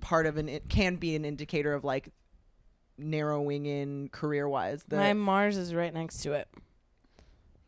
part 0.01 0.25
of 0.25 0.38
an 0.38 0.47
it 0.49 0.67
can 0.69 0.95
be 0.95 1.15
an 1.15 1.25
indicator 1.25 1.73
of 1.73 1.83
like 1.83 2.09
narrowing 2.97 3.65
in 3.65 4.09
career 4.09 4.47
wise 4.49 4.83
the 4.88 4.95
my 4.97 5.13
Mars 5.13 5.55
is 5.57 5.73
right 5.73 5.93
next 5.93 6.19
to 6.23 6.33
it. 6.33 6.47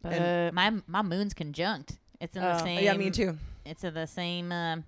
But 0.02 0.14
And 0.14 0.56
my 0.56 0.74
my 0.88 1.02
moon's 1.02 1.34
conjunct. 1.34 1.98
It's 2.22 2.36
in 2.36 2.42
the 2.42 2.56
Oh. 2.60 2.64
same. 2.64 2.84
yeah 2.84 2.94
me 2.96 3.12
too 3.12 3.38
It's 3.66 3.84
in 3.84 3.94
the 3.94 4.08
same. 4.08 4.52
Um, 4.52 4.84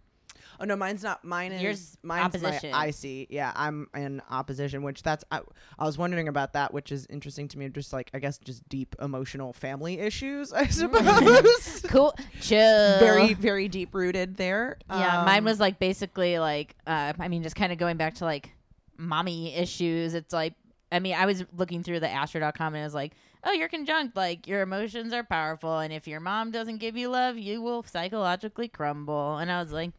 oh 0.61 0.65
no 0.65 0.75
mine's 0.75 1.03
not 1.03 1.23
mine 1.25 1.51
is 1.51 1.61
Yours 1.61 1.97
mine's 2.03 2.27
opposition. 2.35 2.71
my 2.71 2.87
ic 2.87 3.27
yeah 3.29 3.51
i'm 3.55 3.87
in 3.95 4.21
opposition 4.29 4.83
which 4.83 5.03
that's 5.03 5.23
I, 5.31 5.41
I 5.79 5.85
was 5.85 5.97
wondering 5.97 6.27
about 6.27 6.53
that 6.53 6.73
which 6.73 6.91
is 6.91 7.07
interesting 7.09 7.47
to 7.49 7.57
me 7.57 7.67
just 7.69 7.91
like 7.91 8.09
i 8.13 8.19
guess 8.19 8.37
just 8.37 8.67
deep 8.69 8.95
emotional 9.01 9.51
family 9.53 9.99
issues 9.99 10.53
i 10.53 10.67
suppose 10.67 11.81
cool. 11.89 12.13
Chill. 12.39 12.99
very 12.99 13.33
very 13.33 13.67
deep 13.67 13.93
rooted 13.93 14.37
there 14.37 14.77
Yeah, 14.89 15.23
mine 15.25 15.39
Um, 15.39 15.45
was 15.45 15.59
like 15.59 15.79
basically 15.79 16.37
like 16.39 16.75
uh, 16.87 17.13
I 17.19 17.27
mean 17.27 17.43
just 17.43 17.55
kind 17.55 17.71
of 17.71 17.77
going 17.77 17.97
back 17.97 18.15
to 18.15 18.25
like 18.25 18.51
mommy 18.97 19.55
issues. 19.55 20.13
It's 20.13 20.33
like 20.33 20.53
I 20.91 20.99
mean 20.99 21.15
I 21.15 21.25
was 21.25 21.43
looking 21.57 21.83
through 21.83 22.01
the 22.01 22.09
astro.com 22.09 22.73
and 22.75 22.81
it 22.81 22.85
was 22.85 22.93
like, 22.93 23.13
"Oh, 23.43 23.51
you're 23.51 23.67
conjunct 23.69 24.15
like 24.15 24.47
your 24.47 24.61
emotions 24.61 25.13
are 25.13 25.23
powerful 25.23 25.79
and 25.79 25.91
if 25.91 26.07
your 26.07 26.19
mom 26.19 26.51
doesn't 26.51 26.77
give 26.77 26.95
you 26.97 27.09
love, 27.09 27.37
you 27.37 27.61
will 27.61 27.83
psychologically 27.83 28.67
crumble." 28.67 29.37
And 29.37 29.51
I 29.51 29.59
was 29.61 29.71
like, 29.71 29.91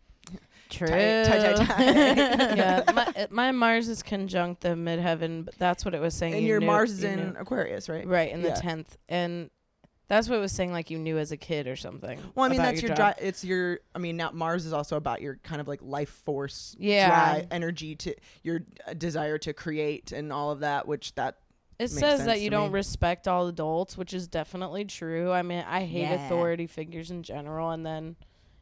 "True." 0.72 0.88
Tight, 0.88 1.24
tight, 1.24 1.56
tight, 1.56 1.66
tight. 1.66 2.56
yeah, 2.56 2.82
my, 2.94 3.26
my 3.30 3.52
Mars 3.52 3.88
is 3.88 4.02
conjunct 4.02 4.62
the 4.62 4.70
midheaven, 4.70 5.44
but 5.44 5.54
that's 5.58 5.84
what 5.84 5.94
it 5.94 6.00
was 6.00 6.14
saying. 6.14 6.34
and 6.34 6.42
you 6.42 6.48
your 6.48 6.60
knew- 6.60 6.66
mars 6.66 6.90
is 6.92 7.02
you 7.02 7.08
in 7.10 7.18
knew. 7.32 7.34
aquarius 7.38 7.88
right 7.88 8.06
right 8.06 8.32
in 8.32 8.42
the 8.42 8.50
tenth, 8.52 8.96
and 9.08 9.50
that's 10.08 10.28
what 10.28 10.36
it 10.36 10.40
was 10.40 10.52
saying. 10.52 10.72
Like 10.72 10.90
you 10.90 10.98
knew 10.98 11.16
as 11.18 11.32
a 11.32 11.36
kid 11.36 11.66
or 11.66 11.76
something. 11.76 12.18
well 12.34 12.44
i 12.44 12.48
mean 12.48 12.60
about 12.60 12.70
that's 12.72 12.82
your, 12.82 12.94
job. 12.94 13.16
dri- 13.16 13.26
it's 13.28 13.44
your 13.44 13.78
i 13.94 13.98
mean 13.98 14.16
now 14.16 14.30
mars 14.32 14.66
is 14.66 14.72
also 14.74 14.96
about 14.96 15.22
your 15.22 15.36
kind 15.42 15.60
of 15.60 15.68
like 15.68 15.80
life 15.82 16.10
force 16.10 16.76
Yeah. 16.78 17.08
drive 17.34 17.46
energy 17.50 17.94
to 17.96 18.14
your 18.42 18.60
uh, 18.86 18.92
desire 18.94 19.38
to 19.38 19.52
create 19.54 20.12
and 20.12 20.30
all 20.32 20.50
of 20.50 20.60
that 20.60 20.86
which 20.86 21.14
that 21.14 21.36
It 21.78 21.84
makes 21.84 21.92
says 21.94 22.00
sense 22.18 22.24
that 22.26 22.40
you 22.40 22.50
to 22.50 22.56
don't 22.56 22.68
me. 22.72 22.74
respect 22.74 23.26
all 23.26 23.46
adults, 23.48 23.96
which 23.96 24.12
is 24.12 24.28
definitely 24.28 24.84
true. 24.84 25.32
I 25.32 25.40
mean, 25.42 25.64
I 25.66 25.84
hate 25.84 26.02
Yeah. 26.02 26.26
authority 26.26 26.66
figures 26.66 27.10
in 27.10 27.22
general, 27.22 27.70
and 27.70 27.84
then 27.86 28.16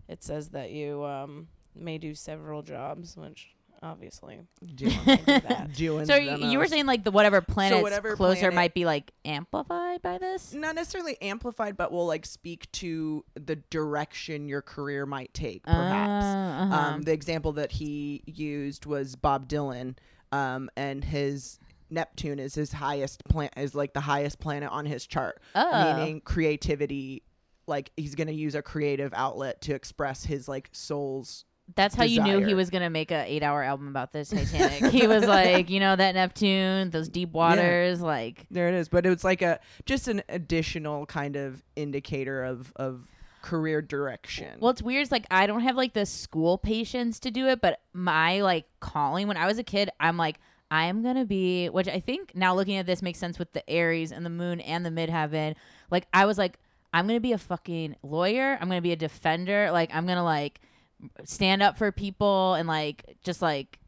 it 0.08 0.22
says 0.22 0.50
that 0.50 0.70
you 0.70 1.04
um, 1.04 1.48
may 1.74 1.98
do 1.98 2.14
several 2.14 2.62
jobs, 2.62 3.16
which 3.16 3.48
obviously 3.82 4.38
doing, 4.74 4.92
I 5.06 5.16
do 5.16 5.24
that. 5.26 5.72
doing 5.76 6.04
So 6.06 6.14
the 6.16 6.22
you, 6.38 6.50
you 6.50 6.58
were 6.58 6.66
saying 6.66 6.84
like 6.84 7.02
the 7.02 7.10
whatever 7.10 7.40
planet's 7.40 7.82
whatever 7.82 8.14
closer 8.14 8.40
planet- 8.40 8.54
might 8.54 8.74
be 8.74 8.84
like 8.84 9.10
amplified 9.24 10.02
by 10.02 10.18
this? 10.18 10.52
not 10.52 10.74
necessarily 10.74 11.16
amplified 11.22 11.78
but 11.78 11.90
will 11.90 12.06
like 12.06 12.26
speak 12.26 12.70
to 12.72 13.24
the 13.42 13.56
direction 13.56 14.48
your 14.48 14.60
career 14.60 15.06
might 15.06 15.32
take 15.32 15.62
perhaps 15.62 16.24
Uh, 16.26 16.62
uh-huh. 16.74 16.94
Um, 16.94 17.02
the 17.02 17.12
example 17.12 17.52
that 17.52 17.72
he 17.72 18.22
used 18.26 18.84
was 18.84 19.16
Bob 19.16 19.48
Dylan, 19.48 19.96
um, 20.30 20.68
and 20.76 21.02
his 21.02 21.58
Neptune 21.88 22.38
is 22.38 22.54
his 22.54 22.72
highest 22.72 23.24
planet 23.24 23.54
is 23.56 23.74
like 23.74 23.94
the 23.94 24.00
highest 24.00 24.40
planet 24.40 24.68
on 24.70 24.84
his 24.84 25.06
chart, 25.06 25.40
Oh. 25.54 25.96
meaning 25.96 26.20
creativity. 26.20 27.22
Like 27.66 27.92
he's 27.96 28.14
gonna 28.14 28.32
use 28.32 28.54
a 28.54 28.62
creative 28.62 29.12
outlet 29.14 29.60
to 29.62 29.74
express 29.74 30.24
his 30.24 30.48
like 30.48 30.68
soul's. 30.72 31.46
That's 31.76 31.94
how 31.94 32.04
you 32.04 32.22
knew 32.22 32.40
he 32.44 32.54
was 32.54 32.70
gonna 32.70 32.90
make 32.90 33.10
an 33.10 33.24
eight 33.26 33.42
hour 33.42 33.62
album 33.62 33.88
about 33.88 34.12
this 34.12 34.30
Titanic. 34.30 34.92
he 34.92 35.06
was 35.06 35.26
like, 35.26 35.70
you 35.70 35.80
know, 35.80 35.94
that 35.94 36.14
Neptune, 36.14 36.90
those 36.90 37.08
deep 37.08 37.32
waters, 37.32 38.00
like 38.00 38.46
There 38.50 38.68
it 38.68 38.74
is, 38.74 38.88
but 38.88 39.06
it 39.06 39.10
was 39.10 39.24
like 39.24 39.42
a 39.42 39.60
just 39.86 40.08
an 40.08 40.22
additional 40.28 41.06
kind 41.06 41.36
of 41.36 41.62
indicator 41.76 42.44
of 42.44 42.72
of 42.76 43.06
career 43.42 43.80
direction. 43.82 44.58
Well, 44.60 44.70
it's 44.70 44.82
weird. 44.82 45.02
It's 45.02 45.12
like 45.12 45.26
I 45.30 45.46
don't 45.46 45.60
have 45.60 45.76
like 45.76 45.94
the 45.94 46.06
school 46.06 46.58
patience 46.58 47.18
to 47.20 47.30
do 47.30 47.46
it, 47.48 47.60
but 47.60 47.80
my 47.92 48.40
like 48.42 48.66
calling 48.80 49.28
when 49.28 49.36
I 49.36 49.46
was 49.46 49.58
a 49.58 49.64
kid, 49.64 49.90
I'm 49.98 50.16
like, 50.16 50.38
I'm 50.70 51.02
gonna 51.02 51.24
be, 51.24 51.68
which 51.68 51.88
I 51.88 52.00
think 52.00 52.34
now 52.34 52.54
looking 52.54 52.76
at 52.76 52.86
this 52.86 53.02
makes 53.02 53.18
sense 53.18 53.38
with 53.38 53.52
the 53.52 53.68
Aries 53.68 54.12
and 54.12 54.24
the 54.24 54.30
Moon 54.30 54.60
and 54.60 54.84
the 54.84 54.90
Midheaven. 54.90 55.56
Like 55.90 56.06
I 56.12 56.26
was 56.26 56.38
like, 56.38 56.58
I'm 56.92 57.06
gonna 57.06 57.20
be 57.20 57.32
a 57.32 57.38
fucking 57.38 57.96
lawyer. 58.02 58.58
I'm 58.60 58.68
gonna 58.68 58.80
be 58.80 58.92
a 58.92 58.96
defender. 58.96 59.70
Like 59.72 59.94
I'm 59.94 60.06
gonna 60.06 60.24
like 60.24 60.60
stand 61.24 61.62
up 61.62 61.78
for 61.78 61.92
people 61.92 62.54
and 62.54 62.68
like 62.68 63.16
just 63.22 63.42
like 63.42 63.78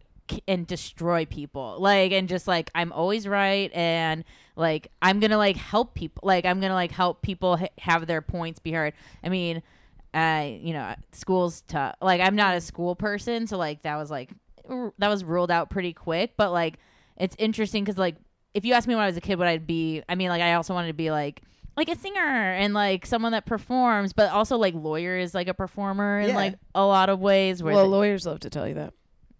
and 0.48 0.66
destroy 0.66 1.24
people. 1.26 1.76
Like 1.78 2.12
and 2.12 2.28
just 2.28 2.46
like 2.48 2.70
i'm 2.74 2.92
always 2.92 3.26
right 3.28 3.70
and 3.74 4.24
like 4.56 4.88
i'm 5.02 5.20
gonna 5.20 5.38
like 5.38 5.56
help 5.56 5.94
people 5.94 6.22
like 6.26 6.44
i'm 6.44 6.60
gonna 6.60 6.74
like 6.74 6.92
help 6.92 7.22
people 7.22 7.56
ha- 7.56 7.66
have 7.78 8.06
their 8.06 8.22
points 8.22 8.58
be 8.60 8.72
heard. 8.72 8.94
I 9.22 9.28
mean 9.28 9.62
i 10.14 10.60
you 10.62 10.72
know 10.72 10.94
school's 11.12 11.62
tough. 11.62 11.96
Like 12.00 12.20
i'm 12.20 12.36
not 12.36 12.56
a 12.56 12.60
school 12.60 12.94
person 12.94 13.46
so 13.46 13.56
like 13.56 13.82
that 13.82 13.96
was 13.96 14.10
like 14.10 14.30
r- 14.68 14.92
that 14.98 15.08
was 15.08 15.24
ruled 15.24 15.50
out 15.50 15.70
pretty 15.70 15.92
quick 15.92 16.32
but 16.36 16.52
like 16.52 16.78
it's 17.16 17.36
interesting 17.38 17.84
because 17.84 17.98
like 17.98 18.16
if 18.54 18.64
you 18.64 18.74
asked 18.74 18.86
me 18.86 18.94
when 18.94 19.02
i 19.02 19.06
was 19.06 19.16
a 19.16 19.20
kid 19.20 19.38
what 19.38 19.48
i'd 19.48 19.66
be 19.66 20.02
i 20.08 20.14
mean 20.14 20.28
like 20.28 20.42
i 20.42 20.54
also 20.54 20.74
wanted 20.74 20.88
to 20.88 20.92
be 20.94 21.10
like 21.10 21.42
like 21.76 21.88
a 21.88 21.96
singer 21.96 22.20
and 22.20 22.74
like 22.74 23.06
someone 23.06 23.32
that 23.32 23.46
performs 23.46 24.12
but 24.12 24.30
also 24.30 24.56
like 24.56 24.74
lawyer 24.74 25.16
is 25.16 25.34
like 25.34 25.48
a 25.48 25.54
performer 25.54 26.20
in 26.20 26.28
Yeah. 26.30 26.36
like 26.36 26.54
a 26.74 26.84
lot 26.84 27.08
of 27.08 27.18
ways 27.20 27.62
where 27.62 27.74
well, 27.74 27.84
they- 27.84 27.88
lawyers 27.90 28.26
love 28.26 28.40
to 28.40 28.50
tell 28.50 28.68
you 28.68 28.74
that. 28.74 28.92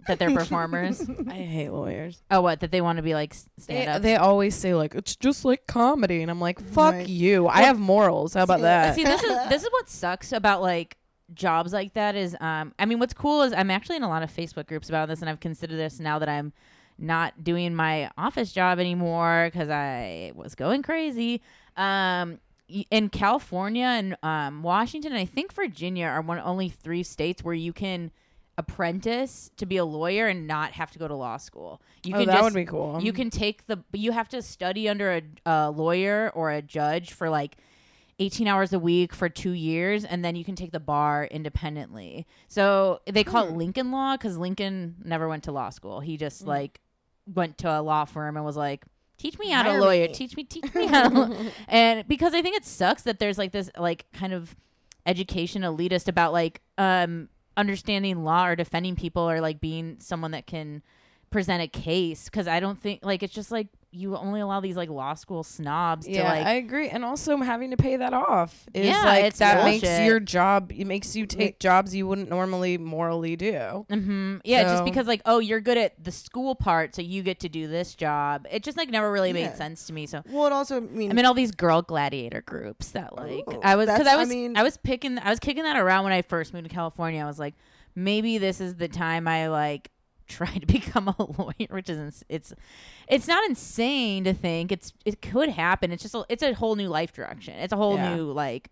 that 0.09 0.19
they're 0.19 0.31
performers. 0.35 1.01
I 1.29 1.35
hate 1.35 1.69
lawyers. 1.71 2.23
oh, 2.31 2.41
what? 2.41 2.61
That 2.61 2.73
they 2.73 2.81
want 2.81 2.97
to 2.97 3.03
be 3.03 3.15
like 3.15 3.35
stand 3.35 3.53
They, 3.69 3.87
up. 3.87 4.03
they 4.03 4.17
always 4.17 4.55
say 4.55 4.75
like 4.75 4.95
it's 4.95 5.15
just 5.15 5.45
like 5.45 5.67
comedy, 5.69 6.23
and 6.23 6.31
I'm 6.31 6.41
like, 6.41 6.59
fuck 6.61 6.95
Right. 6.95 7.09
you. 7.09 7.47
I 7.47 7.63
have 7.63 7.79
morals. 7.79 8.35
How 8.35 8.43
about 8.43 8.61
that? 8.63 8.95
See, 8.97 9.05
this 9.05 9.23
is 9.23 9.39
this 9.49 9.63
is 9.63 9.69
what 9.71 9.89
sucks 9.89 10.33
about 10.33 10.61
like 10.63 10.97
jobs 11.35 11.73
like 11.73 11.95
that 11.95 12.15
is 12.17 12.37
um 12.41 12.75
I 12.79 12.85
mean 12.85 12.99
what's 12.99 13.15
cool 13.15 13.43
is 13.43 13.53
I'm 13.55 13.71
actually 13.71 13.97
in 13.97 14.03
a 14.03 14.09
lot 14.09 14.23
of 14.23 14.31
Facebook 14.35 14.67
groups 14.67 14.89
about 14.91 15.09
this 15.09 15.21
and 15.21 15.31
I've 15.31 15.41
considered 15.41 15.77
this 15.77 15.99
now 16.01 16.19
that 16.19 16.29
I'm 16.29 16.53
not 16.99 17.43
doing 17.43 17.75
my 17.75 18.11
office 18.19 18.53
job 18.53 18.79
anymore 18.79 19.51
cuz 19.55 19.71
I 19.71 20.33
was 20.35 20.55
going 20.55 20.83
crazy. 20.83 21.41
Um 21.77 22.39
in 22.91 23.09
California 23.11 23.85
and 23.85 24.17
um 24.23 24.63
Washington 24.63 25.13
and 25.13 25.21
I 25.21 25.25
think 25.27 25.53
Virginia 25.53 26.07
are 26.07 26.23
one 26.23 26.39
only 26.39 26.69
3 26.69 27.03
states 27.03 27.43
where 27.45 27.55
you 27.55 27.73
can 27.73 28.11
apprentice 28.59 29.51
to 29.57 29.67
be 29.67 29.77
a 29.79 29.85
lawyer 29.85 30.27
and 30.27 30.47
not 30.47 30.73
have 30.73 30.91
to 30.93 30.99
go 30.99 31.09
to 31.09 31.15
law 31.15 31.37
school. 31.37 31.81
You 32.05 32.15
oh, 32.15 32.19
can 32.19 32.27
that 32.29 32.33
just 32.35 32.45
would 32.45 32.55
be 32.55 32.65
cool. 32.65 32.99
you 33.03 33.13
can 33.13 33.31
take 33.31 33.67
the 33.67 33.77
but 33.77 34.01
you 34.01 34.13
have 34.13 34.29
to 34.31 34.43
study 34.43 34.89
under 34.89 35.13
a, 35.13 35.23
a 35.47 35.71
lawyer 35.71 36.31
or 36.35 36.51
a 36.51 36.63
judge 36.63 37.13
for 37.13 37.29
like 37.31 37.57
18 38.19 38.47
hours 38.47 38.73
a 38.73 38.79
week 38.79 39.15
for 39.15 39.29
two 39.29 39.51
years, 39.53 40.05
and 40.05 40.25
then 40.25 40.37
you 40.37 40.45
can 40.45 40.55
take 40.55 40.71
the 40.71 40.79
bar 40.79 41.25
independently. 41.25 42.27
So 42.47 43.01
they 43.11 43.25
call 43.25 43.47
Hmm. 43.47 43.55
it 43.55 43.57
Lincoln 43.57 43.91
Law 43.91 44.17
because 44.17 44.37
Lincoln 44.37 44.97
never 45.03 45.29
went 45.29 45.45
to 45.45 45.53
law 45.53 45.71
school. 45.71 46.01
He 46.01 46.17
just 46.17 46.43
Hmm. 46.43 46.49
like 46.49 46.81
went 47.27 47.59
to 47.59 47.71
a 47.71 47.81
law 47.81 48.05
firm 48.05 48.37
and 48.37 48.45
was 48.45 48.57
like, 48.57 48.85
"Teach 49.23 49.39
me 49.39 49.51
how 49.51 49.63
to 49.63 49.79
lawyer. 49.79 50.09
me." 50.09 50.13
Teach 50.13 50.37
me, 50.37 50.43
teach 50.43 50.75
me 50.75 50.87
how." 50.87 51.09
to 51.09 51.37
and 51.69 52.09
because 52.09 52.35
I 52.35 52.43
think 52.43 52.57
it 52.57 52.65
sucks 52.65 53.03
that 53.03 53.21
there's 53.21 53.39
like 53.39 53.53
this 53.53 53.71
like 53.79 54.07
kind 54.13 54.33
of 54.33 54.57
education 55.07 55.63
elitist 55.63 56.09
about 56.09 56.33
like 56.33 56.61
um 56.77 57.29
understanding 57.57 58.25
law 58.25 58.47
or 58.47 58.57
defending 58.57 58.97
people 58.97 59.29
or 59.29 59.41
like 59.41 59.61
being 59.61 59.97
someone 60.01 60.33
that 60.33 60.47
can 60.49 60.83
present 61.31 61.63
a 61.63 61.69
case 61.69 62.25
because 62.25 62.49
I 62.49 62.59
don't 62.59 62.81
think 62.81 63.05
like 63.05 63.23
it's 63.23 63.33
just 63.33 63.53
like 63.53 63.69
you 63.93 64.17
only 64.17 64.41
allow 64.41 64.59
these 64.61 64.75
like 64.77 64.89
law 64.89 65.13
school 65.15 65.43
snobs 65.43 66.07
to 66.07 66.23
like 66.23 66.47
I 66.47 66.55
agree. 66.55 66.89
And 66.89 67.05
also 67.05 67.37
having 67.37 67.71
to 67.73 67.77
pay 67.77 67.97
that 67.97 68.15
off 68.15 68.67
is 68.73 68.87
Yeah, 68.87 69.03
like 69.05 69.25
it's 69.27 69.39
that 69.39 69.65
makes 69.65 69.83
your 70.01 70.19
job 70.19 70.73
it 70.75 70.87
makes 70.87 71.15
you 71.15 71.27
take 71.27 71.59
jobs 71.61 71.95
you 71.95 72.07
wouldn't 72.07 72.31
normally 72.31 72.79
morally 72.79 73.37
do. 73.37 73.85
hmm 73.91 74.37
Yeah, 74.45 74.63
just 74.65 74.85
because 74.85 75.07
like, 75.07 75.21
oh, 75.27 75.39
you're 75.41 75.61
good 75.61 75.77
at 75.79 76.03
the 76.03 76.11
school 76.11 76.55
part, 76.55 76.97
so 76.97 77.03
you 77.03 77.23
get 77.23 77.41
to 77.41 77.49
do 77.51 77.69
this 77.69 77.95
job. 77.95 78.47
It 78.51 78.63
just 78.63 78.79
like 78.79 78.89
never 78.89 79.13
really 79.13 79.29
Yeah. 79.29 79.49
made 79.49 79.57
sense 79.57 79.87
to 79.89 79.93
me. 79.93 80.07
So 80.07 80.23
Well, 80.27 80.47
it 80.47 80.53
also 80.53 80.79
I 80.79 80.81
mean, 80.81 81.11
I'm 81.11 81.19
in 81.19 81.27
all 81.27 81.35
these 81.35 81.53
girl 81.53 81.83
gladiator 81.83 82.41
groups 82.41 82.93
that 82.93 83.15
like 83.17 83.45
Oh, 83.47 83.61
I 83.63 83.77
was 83.77 83.87
because 83.87 84.07
I 84.07 84.15
I 84.15 84.17
was 84.17 84.31
I, 84.31 84.35
mean- 84.35 84.55
was 84.55 84.77
picking 84.79 85.19
I 85.19 85.29
was 85.31 85.39
kicking 85.39 85.65
that 85.65 85.77
around 85.77 86.05
when 86.05 86.13
I 86.15 86.23
first 86.23 86.55
moved 86.55 86.69
to 86.69 86.75
California. 86.75 87.23
I 87.23 87.27
was 87.27 87.39
like, 87.39 87.55
maybe 87.95 88.39
this 88.39 88.59
is 88.61 88.77
the 88.77 88.89
time 88.89 89.29
I 89.29 89.49
like 89.49 89.91
try 90.33 90.53
to 90.59 90.67
become 90.79 91.09
a 91.09 91.15
lawyer, 91.19 91.69
which 91.71 91.89
is 91.89 91.99
ins- 91.99 92.25
it's 92.29 92.53
it's 93.09 93.29
not 93.29 93.45
insane 93.49 94.25
to 94.25 94.33
think 94.35 94.73
it's 94.73 94.93
it 95.05 95.21
could 95.23 95.49
happen. 95.51 95.93
It's 95.93 96.03
just 96.03 96.15
a, 96.15 96.25
it's 96.29 96.43
a 96.43 96.53
whole 96.55 96.77
new 96.77 96.89
life 96.89 97.13
direction. 97.13 97.55
It's 97.55 97.73
a 97.73 97.77
whole 97.77 97.97
Yeah. 97.97 98.15
new 98.17 98.33
like. 98.33 98.71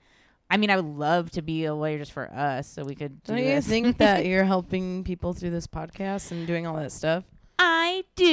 I 0.52 0.56
mean, 0.56 0.68
I 0.70 0.74
would 0.74 0.84
love 0.98 1.30
to 1.32 1.42
be 1.42 1.64
a 1.66 1.72
lawyer 1.74 1.98
just 1.98 2.10
for 2.10 2.28
us, 2.34 2.66
so 2.68 2.82
we 2.82 2.96
could. 2.96 3.22
Do 3.22 3.34
Don't 3.34 3.44
you 3.44 3.60
think 3.60 3.98
that 4.04 4.26
you're 4.26 4.42
helping 4.44 5.04
people 5.04 5.32
through 5.32 5.50
this 5.50 5.68
podcast 5.68 6.32
and 6.32 6.44
doing 6.44 6.66
all 6.66 6.76
that 6.76 6.90
stuff? 6.90 7.22
I 7.56 8.02
do. 8.16 8.26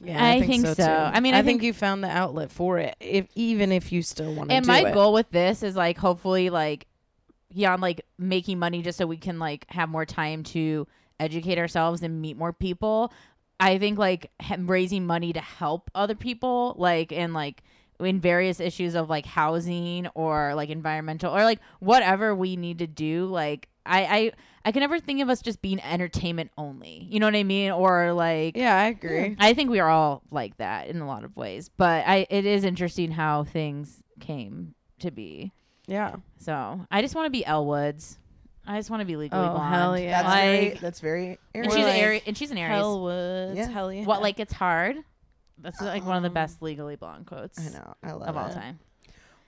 Yeah, 0.00 0.24
I, 0.24 0.42
think, 0.42 0.66
so. 0.66 0.74
too. 0.74 0.82
I 0.82 1.20
mean, 1.20 1.32
I, 1.34 1.38
I 1.38 1.42
think 1.42 1.62
you 1.62 1.72
found 1.72 2.02
the 2.02 2.08
outlet 2.10 2.50
for 2.50 2.78
it, 2.78 2.96
if 3.00 3.28
even 3.34 3.70
if 3.72 3.92
you 3.92 4.02
still 4.02 4.34
want 4.34 4.50
to. 4.50 4.56
and 4.56 4.66
my 4.66 4.88
it. 4.88 4.92
goal 4.92 5.12
with 5.12 5.30
this 5.30 5.62
is 5.62 5.76
like 5.76 5.96
hopefully 5.96 6.50
like 6.50 6.86
yeah, 7.50 7.74
like 7.76 8.02
making 8.18 8.58
money 8.58 8.82
just 8.82 8.98
so 8.98 9.06
we 9.06 9.16
can 9.16 9.38
like 9.38 9.64
have 9.70 9.88
more 9.88 10.04
time 10.04 10.42
to 10.42 10.86
educate 11.20 11.58
ourselves 11.58 12.02
and 12.02 12.20
meet 12.20 12.36
more 12.36 12.52
people. 12.52 13.12
I 13.60 13.78
think 13.78 13.98
like 13.98 14.30
raising 14.58 15.06
money 15.06 15.32
to 15.32 15.40
help 15.40 15.90
other 15.94 16.14
people, 16.14 16.74
like 16.78 17.12
and 17.12 17.34
like 17.34 17.62
in 18.00 18.20
various 18.20 18.60
issues 18.60 18.94
of 18.94 19.10
like 19.10 19.26
housing 19.26 20.06
or 20.14 20.54
like 20.54 20.70
environmental 20.70 21.34
or 21.34 21.42
like 21.42 21.58
whatever 21.80 22.34
we 22.34 22.56
need 22.56 22.78
to 22.78 22.86
do. 22.86 23.26
Like 23.26 23.68
I 23.84 24.04
I 24.04 24.32
I 24.64 24.72
can 24.72 24.80
never 24.80 25.00
think 25.00 25.20
of 25.22 25.28
us 25.28 25.42
just 25.42 25.60
being 25.62 25.80
entertainment 25.80 26.50
only. 26.56 27.06
You 27.10 27.20
know 27.20 27.26
what 27.26 27.34
I 27.34 27.42
mean? 27.42 27.72
Or 27.72 28.12
like 28.12 28.56
Yeah, 28.56 28.76
I 28.76 28.86
agree. 28.86 29.36
I 29.38 29.54
think 29.54 29.70
we 29.70 29.80
are 29.80 29.88
all 29.88 30.22
like 30.30 30.56
that 30.58 30.88
in 30.88 31.00
a 31.00 31.06
lot 31.06 31.24
of 31.24 31.36
ways, 31.36 31.68
but 31.76 32.06
I 32.06 32.26
it 32.30 32.46
is 32.46 32.64
interesting 32.64 33.12
how 33.12 33.44
things 33.44 34.02
came 34.20 34.74
to 35.00 35.10
be. 35.10 35.52
Yeah. 35.86 36.16
So 36.38 36.86
I 36.90 37.02
just 37.02 37.14
want 37.14 37.26
to 37.26 37.30
be 37.30 37.44
Elle 37.44 37.66
Woods. 37.66 38.18
I 38.68 38.76
just 38.76 38.90
want 38.90 39.00
to 39.00 39.06
be 39.06 39.16
legally 39.16 39.40
Oh, 39.42 39.50
blonde. 39.54 39.74
hell 39.74 39.98
yeah. 39.98 40.22
that's 40.22 40.34
very 40.34 40.68
Like, 40.70 40.80
that's 40.80 41.00
very. 41.00 41.38
and 41.54 41.64
she's 41.64 41.74
We're 41.74 41.78
an 41.80 41.84
like, 41.88 42.02
Aries, 42.02 42.22
and 42.26 42.36
she's 42.36 42.50
an 42.50 42.58
Aries. 42.58 42.76
Hellwood. 42.76 43.56
Yeah. 43.56 43.68
Hell 43.68 43.92
yeah. 43.92 44.04
What 44.04 44.20
like 44.22 44.38
it's 44.38 44.52
hard? 44.52 44.96
That's 45.60 45.80
like 45.80 46.04
one 46.06 46.16
of 46.16 46.22
the 46.22 46.28
Um, 46.28 46.34
best 46.34 46.60
legally 46.62 46.94
blonde 46.96 47.26
quotes 47.26 47.58
I 47.58 47.70
know. 47.76 47.94
I 48.02 48.12
love 48.12 48.22
it. 48.22 48.28
of 48.28 48.36
all 48.36 48.50
time. 48.52 48.78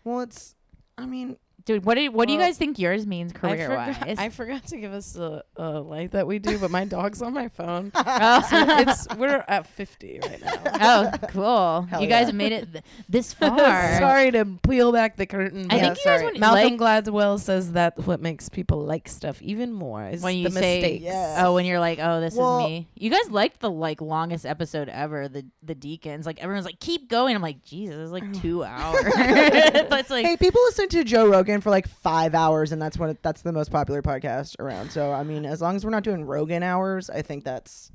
Well, 0.03 0.21
it's. 0.21 0.55
I 0.99 1.07
mean, 1.07 1.37
Dude, 1.65 1.85
what 1.85 1.95
do 1.95 2.03
you, 2.03 2.11
what 2.13 2.27
do 2.27 2.33
you 2.33 2.39
Well, 2.39 2.49
guys 2.49 2.59
think 2.59 2.79
yours 2.79 3.07
means 3.07 3.33
I 3.35 3.39
career 3.39 3.69
forgot, 3.69 4.07
wise? 4.07 4.17
I 4.19 4.29
forgot 4.29 4.67
to 4.69 4.77
give 4.79 4.93
us 4.93 5.17
a, 5.17 5.43
a 5.57 5.63
uh, 5.63 5.81
light 5.81 6.13
that 6.13 6.27
we 6.27 6.39
do, 6.39 6.59
but 6.59 6.71
my 6.71 6.85
dog's 6.85 7.21
on 7.23 7.35
my 7.35 7.49
phone. 7.49 7.93
oh, 7.95 8.43
So 8.49 8.57
it's 8.79 9.07
we're 9.17 9.45
at 9.49 9.67
fifty 9.67 10.21
right 10.23 10.43
now. 10.45 10.63
oh, 10.81 11.27
cool! 11.29 11.83
Hell 11.91 12.01
you 12.03 12.07
guys 12.07 12.23
yeah. 12.23 12.27
have 12.27 12.35
made 12.35 12.53
it 12.53 12.73
th- 12.73 12.85
this 13.09 13.33
far. 13.33 13.99
Sorry 13.99 14.31
to 14.31 14.45
peel 14.69 14.93
back 14.93 15.17
the 15.17 15.27
curtain. 15.27 15.67
I 15.71 15.79
but 15.79 15.81
think 15.81 15.83
you 15.83 15.87
guys 15.89 16.21
sorry. 16.21 16.25
would 16.25 16.41
Malcolm 16.41 16.77
like 16.77 17.05
Gladwell 17.05 17.39
says 17.41 17.73
that 17.73 17.99
what 18.07 18.21
makes 18.21 18.49
people 18.49 18.85
like 18.85 19.09
stuff 19.09 19.41
even 19.43 19.73
more 19.73 20.07
is 20.09 20.23
when 20.23 20.37
you 20.37 20.49
the 20.49 20.51
say 20.53 20.81
mistakes. 20.81 21.05
Yes. 21.05 21.39
oh 21.41 21.55
when 21.55 21.65
you're 21.65 21.81
like 21.81 21.99
oh 22.01 22.21
this 22.21 22.35
Well- 22.35 22.61
is 22.61 22.67
me 22.67 22.89
you 22.95 23.11
guys 23.11 23.29
liked 23.31 23.61
the 23.61 23.71
like 23.71 24.01
longest 24.01 24.47
episode 24.47 24.89
ever 24.89 25.29
the 25.29 25.45
the 25.63 25.75
deacons 25.75 26.27
like 26.27 26.39
everyone's 26.43 26.65
like 26.67 26.79
keep 26.81 27.09
going 27.09 27.35
i'm 27.35 27.43
like 27.43 27.65
jesus 27.65 27.97
it's 27.97 28.13
like 28.13 28.41
two 28.41 28.63
hours 28.65 29.03
but 29.05 30.01
it's 30.01 30.11
like 30.11 30.25
hey, 30.27 30.37
people 30.37 30.61
listen 30.67 30.89
to 30.89 31.05
Joe 31.05 31.27
Rogan 31.27 31.50
for 31.61 31.71
like 31.71 31.89
five 31.89 32.35
hours, 32.35 32.71
and 32.73 32.81
that's 32.81 32.97
when 32.99 33.11
it, 33.11 33.23
that's 33.23 33.43
the 33.43 33.53
most 33.53 33.71
popular 33.73 34.03
podcast 34.03 34.55
around. 34.61 34.91
So, 34.93 35.13
I 35.13 35.23
mean, 35.25 35.45
as 35.45 35.61
long 35.61 35.75
as 35.75 35.85
we're 35.85 35.91
not 35.91 36.05
doing 36.05 36.25
Rogan 36.25 36.63
hours, 36.63 37.11
I 37.11 37.23
think 37.23 37.43
that's 37.45 37.91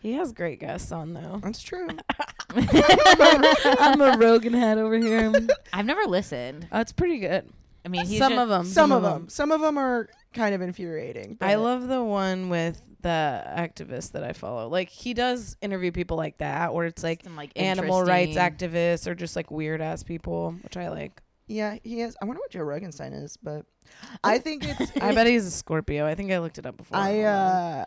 He 0.00 0.12
has 0.14 0.32
great 0.32 0.60
guests 0.60 0.92
on 0.92 1.14
though. 1.14 1.40
that's 1.42 1.62
true. 1.62 1.88
I'm 2.50 4.00
a 4.00 4.16
Rogan 4.18 4.52
head 4.54 4.76
over 4.78 4.96
here. 4.98 5.32
i've 5.72 5.86
never 5.86 6.04
listened 6.04 6.66
Uh, 6.72 6.78
it's 6.78 6.92
pretty 6.92 7.18
good. 7.18 7.48
i 7.84 7.88
mean 7.88 8.04
he's 8.06 8.18
Some 8.18 8.32
ju- 8.32 8.38
of 8.40 8.48
them. 8.48 8.64
Some 8.66 8.92
of 8.92 9.02
them, 9.02 9.28
some 9.28 9.52
of 9.52 9.60
them 9.60 9.78
are 9.78 10.08
kind 10.34 10.54
of 10.54 10.60
infuriating. 10.60 11.38
I 11.40 11.54
but- 11.54 11.62
love 11.62 11.88
the 11.88 12.02
one 12.02 12.48
with 12.48 12.80
the 13.02 13.42
activist 13.56 14.12
that 14.12 14.22
I 14.22 14.32
follow. 14.34 14.68
Like 14.68 14.90
he 14.90 15.14
does 15.14 15.56
interview 15.62 15.90
people 15.90 16.16
like 16.18 16.36
that, 16.38 16.74
where 16.74 16.84
it's 16.86 17.02
like 17.02 17.22
some, 17.24 17.34
like 17.36 17.50
animal 17.56 18.02
rights 18.02 18.36
interesting- 18.36 18.70
activists 18.70 19.06
or 19.06 19.14
just 19.14 19.36
like 19.36 19.50
weird 19.50 19.80
ass 19.80 20.02
people, 20.02 20.54
which 20.62 20.76
I 20.76 20.88
like. 20.90 21.22
Yeah, 21.50 21.76
he 21.82 22.00
is. 22.00 22.16
I 22.22 22.24
wonder 22.26 22.40
what 22.40 22.50
Joe 22.50 22.62
Rogan's 22.62 22.96
sign 22.96 23.12
is, 23.12 23.36
but 23.36 23.66
I 24.22 24.38
think 24.38 24.64
it's. 24.64 24.92
I 25.00 25.12
bet 25.14 25.26
he's 25.26 25.46
a 25.46 25.50
Scorpio. 25.50 26.06
I 26.06 26.14
think 26.14 26.30
I 26.30 26.38
looked 26.38 26.58
it 26.58 26.66
up 26.66 26.76
before. 26.76 26.96
I 26.96 27.20
uh 27.20 27.84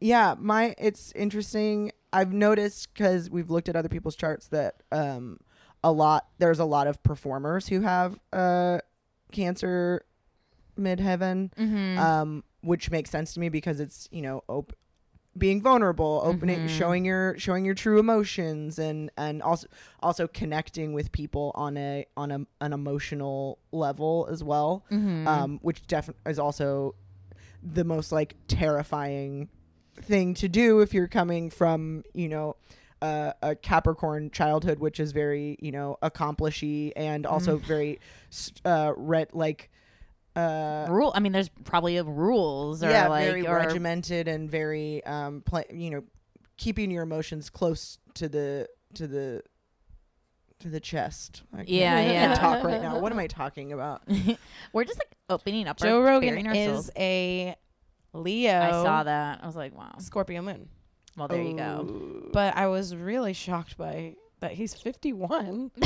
yeah, 0.00 0.34
my 0.38 0.74
it's 0.78 1.12
interesting. 1.12 1.92
I've 2.12 2.32
noticed 2.32 2.94
cuz 2.94 3.30
we've 3.30 3.50
looked 3.50 3.68
at 3.68 3.76
other 3.76 3.88
people's 3.88 4.16
charts 4.16 4.48
that 4.48 4.82
um 4.92 5.38
a 5.82 5.90
lot 5.92 6.28
there's 6.38 6.58
a 6.58 6.64
lot 6.64 6.86
of 6.86 7.02
performers 7.02 7.68
who 7.68 7.80
have 7.80 8.18
uh 8.32 8.78
cancer 9.32 10.02
midheaven 10.78 11.52
Mhm. 11.54 11.98
um 11.98 12.44
which 12.60 12.90
makes 12.90 13.10
sense 13.10 13.34
to 13.34 13.40
me 13.40 13.48
because 13.48 13.78
it's, 13.80 14.08
you 14.10 14.20
know, 14.20 14.42
op- 14.48 14.72
being 15.38 15.62
vulnerable, 15.62 16.20
opening 16.24 16.64
Mhm. 16.66 16.68
showing 16.68 17.04
your 17.04 17.38
showing 17.38 17.64
your 17.64 17.74
true 17.74 17.98
emotions 17.98 18.78
and 18.78 19.10
and 19.16 19.42
also 19.42 19.66
also 20.00 20.26
connecting 20.26 20.92
with 20.92 21.12
people 21.12 21.52
on 21.54 21.76
a 21.76 22.04
on 22.16 22.30
a 22.30 22.40
an 22.60 22.72
emotional 22.72 23.58
level 23.72 24.28
as 24.30 24.42
well 24.44 24.84
Mhm. 24.90 25.26
um, 25.26 25.58
which 25.62 25.86
definitely 25.86 26.30
is 26.30 26.38
also 26.38 26.94
the 27.62 27.84
most 27.84 28.12
like 28.12 28.34
terrifying 28.46 29.48
thing 30.00 30.34
to 30.34 30.48
do 30.48 30.80
if 30.80 30.94
you're 30.94 31.08
coming 31.08 31.50
from 31.50 32.04
you 32.14 32.28
know 32.28 32.56
uh, 33.00 33.32
a 33.42 33.54
Capricorn 33.54 34.28
childhood, 34.30 34.80
which 34.80 34.98
is 34.98 35.12
very 35.12 35.56
you 35.60 35.70
know 35.70 35.96
accomplishy 36.02 36.94
and 36.96 37.24
also 37.26 37.56
very 37.56 38.00
s- 38.30 38.50
uh, 38.64 38.92
red 38.96 39.28
like 39.32 39.70
uh, 40.36 40.86
rule 40.88 41.12
i 41.14 41.20
mean 41.20 41.32
there's 41.32 41.48
probably 41.64 41.96
a 41.96 42.04
rules 42.04 42.82
or 42.82 42.90
yeah 42.90 43.08
like 43.08 43.24
very 43.26 43.46
or 43.46 43.56
regimented 43.56 44.28
and 44.28 44.50
very 44.50 45.04
um 45.04 45.42
pla 45.44 45.62
you 45.72 45.90
know 45.90 46.02
keeping 46.56 46.90
your 46.90 47.02
emotions 47.02 47.50
close 47.50 47.98
to 48.14 48.28
the 48.28 48.68
to 48.94 49.06
the 49.06 49.42
to 50.60 50.68
the 50.68 50.80
chest. 50.80 51.42
I 51.56 51.62
Yeah, 51.68 51.96
I 51.96 52.02
can't 52.02 52.12
yeah. 52.12 52.34
talk 52.34 52.64
right 52.64 52.82
now. 52.82 52.98
What 52.98 53.12
am 53.12 53.18
I 53.20 53.26
talking 53.42 53.72
about? 53.72 54.02
we're 54.72 54.82
just 54.82 54.98
like 54.98 55.16
opening 55.30 55.68
up 55.68 55.76
Joe 55.76 55.98
our, 56.00 56.04
Rogan 56.04 56.30
bearing 56.30 56.48
ourselves. 56.48 56.86
is 56.88 56.90
a 56.96 57.54
Leo. 58.12 58.60
i 58.60 58.70
saw 58.72 59.04
that 59.04 59.38
i 59.42 59.46
was 59.46 59.54
like 59.54 59.76
wow 59.76 59.94
Scorpio 60.00 60.42
moon. 60.42 60.68
well 61.16 61.28
there 61.28 61.40
you 61.42 61.52
Oh. 61.60 61.84
go 61.84 62.30
But 62.32 62.56
I 62.56 62.66
was 62.66 62.96
really 62.96 63.34
shocked 63.34 63.76
by 63.78 64.16
that 64.40 64.52
he's 64.52 64.74
51. 64.74 65.70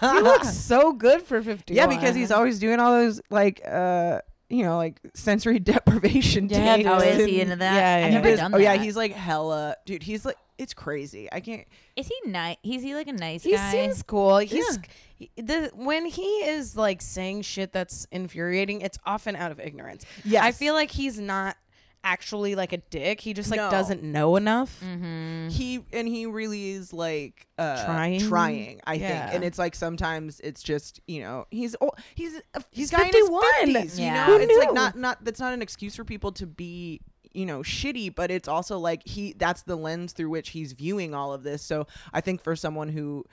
he 0.00 0.20
looks 0.20 0.54
so 0.56 0.92
good 0.92 1.22
for 1.22 1.42
51. 1.42 1.76
Yeah, 1.76 1.86
because 1.86 2.14
he's 2.14 2.30
always 2.30 2.58
doing 2.58 2.80
all 2.80 2.92
those 2.92 3.20
like 3.30 3.60
uh 3.66 4.20
you 4.48 4.62
know 4.64 4.76
like 4.76 5.00
sensory 5.14 5.58
deprivation 5.60 6.48
Yeah, 6.48 6.76
takes 6.76 6.88
oh 6.88 6.98
is 6.98 7.18
and- 7.20 7.28
he 7.28 7.40
into 7.40 7.56
that 7.56 7.74
Yeah, 7.74 8.06
i've 8.06 8.12
yeah. 8.12 8.18
never 8.18 8.28
It 8.28 8.32
is- 8.32 8.38
done 8.40 8.54
oh 8.54 8.58
yeah, 8.58 8.74
he's 8.76 8.96
like 8.96 9.12
hella 9.12 9.76
dude. 9.86 10.02
He's 10.02 10.24
like 10.24 10.36
it's 10.56 10.72
crazy. 10.72 11.28
I 11.32 11.40
can't. 11.40 11.66
is 11.96 12.06
he 12.06 12.14
nice 12.30 12.56
he's 12.62 12.82
he 12.82 12.94
like 12.94 13.08
a 13.08 13.12
nice 13.12 13.42
He 13.42 13.52
guy 13.52 13.72
seems 13.72 14.02
cool. 14.04 14.38
He's 14.38 14.78
he- 15.16 15.30
the 15.36 15.70
when 15.74 16.06
he 16.06 16.22
is 16.22 16.76
like 16.76 17.02
saying 17.02 17.42
shit 17.42 17.72
that's 17.72 18.06
infuriating, 18.12 18.80
it's 18.82 18.98
often 19.04 19.34
out 19.36 19.50
of 19.50 19.58
ignorance. 19.58 20.04
Yeah, 20.24 20.44
I 20.44 20.52
feel 20.52 20.74
like 20.74 20.90
he's 20.92 21.18
not 21.18 21.56
actually 22.04 22.54
like 22.54 22.72
a 22.72 22.76
dick. 22.76 23.20
He 23.20 23.32
just 23.34 23.50
like 23.50 23.58
No. 23.58 23.70
doesn't 23.70 24.02
know 24.02 24.36
enough. 24.36 24.80
mm-hmm. 24.84 25.48
he 25.48 25.84
and 25.92 26.06
he 26.06 26.26
really 26.26 26.70
is 26.70 26.92
like 26.92 27.46
uh 27.58 27.84
Trying? 27.84 28.20
trying 28.20 28.80
i 28.86 28.94
Yeah. 28.94 29.24
think 29.26 29.34
and 29.36 29.44
it's 29.44 29.58
like 29.58 29.74
sometimes 29.74 30.40
it's 30.40 30.62
just 30.62 31.00
you 31.06 31.20
know 31.22 31.46
he's 31.50 31.74
old 31.80 31.92
he's 32.14 32.40
a 32.54 32.62
He's 32.70 32.90
guy 32.90 32.98
in 33.08 33.12
his 33.12 33.28
51. 33.28 33.44
50s, 33.88 33.98
you 33.98 34.10
know 34.10 34.24
Who 34.26 34.36
it's 34.38 34.58
like 34.58 34.72
not 34.74 34.96
not 34.96 35.24
that's 35.24 35.40
not 35.40 35.52
an 35.54 35.62
excuse 35.62 35.96
for 35.96 36.04
people 36.04 36.30
to 36.32 36.46
be 36.46 37.00
you 37.32 37.46
know 37.46 37.60
shitty 37.60 38.14
but 38.14 38.30
it's 38.30 38.46
also 38.48 38.78
like 38.78 39.06
he 39.06 39.32
that's 39.32 39.62
the 39.62 39.76
lens 39.76 40.12
through 40.12 40.30
which 40.30 40.50
he's 40.50 40.72
viewing 40.72 41.14
all 41.14 41.32
of 41.32 41.42
this 41.42 41.62
so 41.62 41.86
i 42.12 42.20
think 42.20 42.40
for 42.42 42.54
someone 42.54 42.88
who 42.88 43.24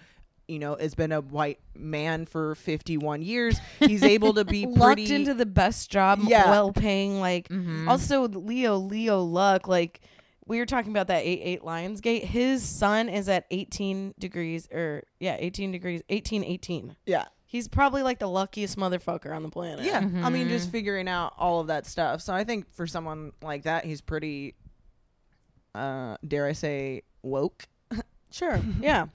you 0.52 0.60
know 0.60 0.76
has 0.76 0.94
been 0.94 1.12
a 1.12 1.22
white 1.22 1.60
man 1.76 2.26
for 2.26 2.54
51 2.56 3.22
years 3.22 3.60
he's 3.80 4.04
able 4.04 4.34
to 4.34 4.44
be 4.46 4.66
lucked 4.68 4.98
pretty 4.98 5.16
into 5.16 5.34
the 5.34 5.46
best 5.46 5.90
job, 5.90 6.20
Yeah. 6.24 6.50
well 6.50 6.72
paying. 6.74 7.20
Like 7.20 7.48
Mhm. 7.50 7.88
also 7.88 8.28
Leo, 8.28 8.78
Leo 8.78 9.22
Luck. 9.22 9.68
Like 9.68 10.02
we 10.46 10.58
were 10.60 10.66
talking 10.66 10.92
about 10.92 11.08
that 11.08 11.24
eight 11.24 11.40
eight 11.44 11.62
Lionsgate. 11.62 12.24
His 12.26 12.62
sun 12.64 13.08
is 13.10 13.30
at 13.30 13.46
eighteen 13.52 14.14
degrees, 14.20 14.68
or 14.72 15.04
yeah, 15.20 15.38
eighteen 15.40 15.72
degrees, 15.72 16.02
eighteen 16.10 16.44
eighteen. 16.44 16.96
yeah 17.06 17.26
He's 17.46 17.68
probably 17.68 18.02
like 18.02 18.20
the 18.20 18.28
luckiest 18.30 18.78
motherfucker 18.78 19.36
on 19.36 19.44
the 19.44 19.50
planet. 19.50 19.84
yeah 19.86 19.98
i 20.24 20.30
mean 20.30 20.48
just 20.48 20.66
Mm-hmm. 20.68 20.72
figuring 20.72 21.08
out 21.10 21.34
all 21.38 21.60
of 21.60 21.68
that 21.68 21.86
stuff 21.86 22.22
so 22.22 22.34
i 22.34 22.44
think 22.46 22.72
for 22.74 22.88
someone 22.88 23.34
like 23.42 23.64
that 23.64 23.84
he's 23.86 24.00
pretty 24.00 24.56
uh 25.76 26.16
dare 26.28 26.46
i 26.48 26.54
say 26.54 27.02
woke 27.24 27.66
sure, 28.32 28.60
yeah. 28.80 29.08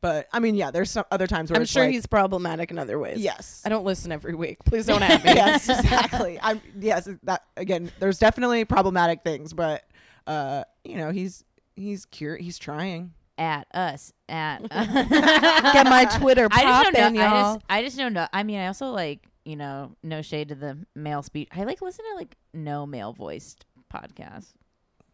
But 0.00 0.26
i 0.32 0.38
mean 0.38 0.54
yeah 0.54 0.70
there's 0.70 0.90
some 0.90 1.04
other 1.10 1.26
times 1.26 1.50
where 1.50 1.56
I'm 1.56 1.62
it's 1.62 1.70
sure 1.70 1.84
like, 1.84 1.92
he's 1.92 2.06
problematic 2.06 2.70
in 2.70 2.78
other 2.78 2.98
ways. 2.98 3.18
yes 3.18 3.62
I 3.64 3.68
don't 3.68 3.84
listen 3.84 4.10
every 4.12 4.34
week. 4.34 4.58
Please 4.64 4.86
don't 4.86 5.02
at 5.02 5.24
me. 5.24 5.32
yes, 5.34 5.68
exactly. 5.68 6.38
I'm 6.42 6.60
yes, 6.78 7.08
that 7.24 7.44
again. 7.56 7.92
There's 7.98 8.18
definitely 8.18 8.64
problematic 8.64 9.22
things, 9.22 9.52
but 9.52 9.84
uh, 10.26 10.64
you 10.84 10.96
know, 10.96 11.10
he's 11.10 11.44
he's 11.76 12.04
cure. 12.06 12.36
He's 12.36 12.58
trying. 12.58 13.12
at 13.38 13.66
us 13.74 14.12
at 14.28 14.60
Get 14.70 15.86
my 15.86 16.06
Twitter 16.18 16.48
I 16.50 16.62
just 16.62 16.92
don't 16.92 17.14
know. 17.14 17.20
I 17.20 17.24
y'all. 17.24 17.54
just 17.54 17.66
I 17.68 17.82
just 17.82 17.96
don't 17.96 18.12
know. 18.12 18.26
I 18.32 18.42
mean, 18.42 18.58
I 18.58 18.66
also 18.66 18.86
like 18.86 19.26
you 19.44 19.56
know 19.56 19.96
no 20.02 20.22
shade 20.22 20.48
to 20.48 20.54
the 20.54 20.78
male 20.94 21.22
speech. 21.22 21.48
I 21.54 21.64
like 21.64 21.80
listen 21.82 22.04
to 22.10 22.16
like 22.16 22.36
no 22.54 22.86
male 22.86 23.12
voiced 23.12 23.66
podcasts. 23.92 24.52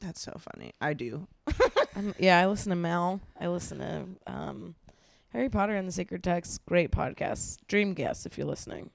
That's 0.01 0.21
so 0.21 0.37
funny. 0.39 0.73
I 0.81 0.93
do. 0.95 1.27
Um, 1.97 2.15
yeah, 2.19 2.39
I 2.39 2.47
listen 2.47 2.69
to 2.69 2.77
Mel. 2.77 3.23
I 3.41 3.47
listen 3.49 3.79
to 3.79 4.05
um, 4.31 4.75
Harry 5.33 5.49
Potter 5.49 5.75
and 5.75 5.89
the 5.89 5.93
Sacred 5.93 6.23
Text. 6.23 6.61
Great 6.67 6.91
podcast. 6.91 7.57
Dream 7.69 7.95
guest 7.95 8.27
if 8.27 8.37
you're 8.37 8.47
listening. 8.47 8.91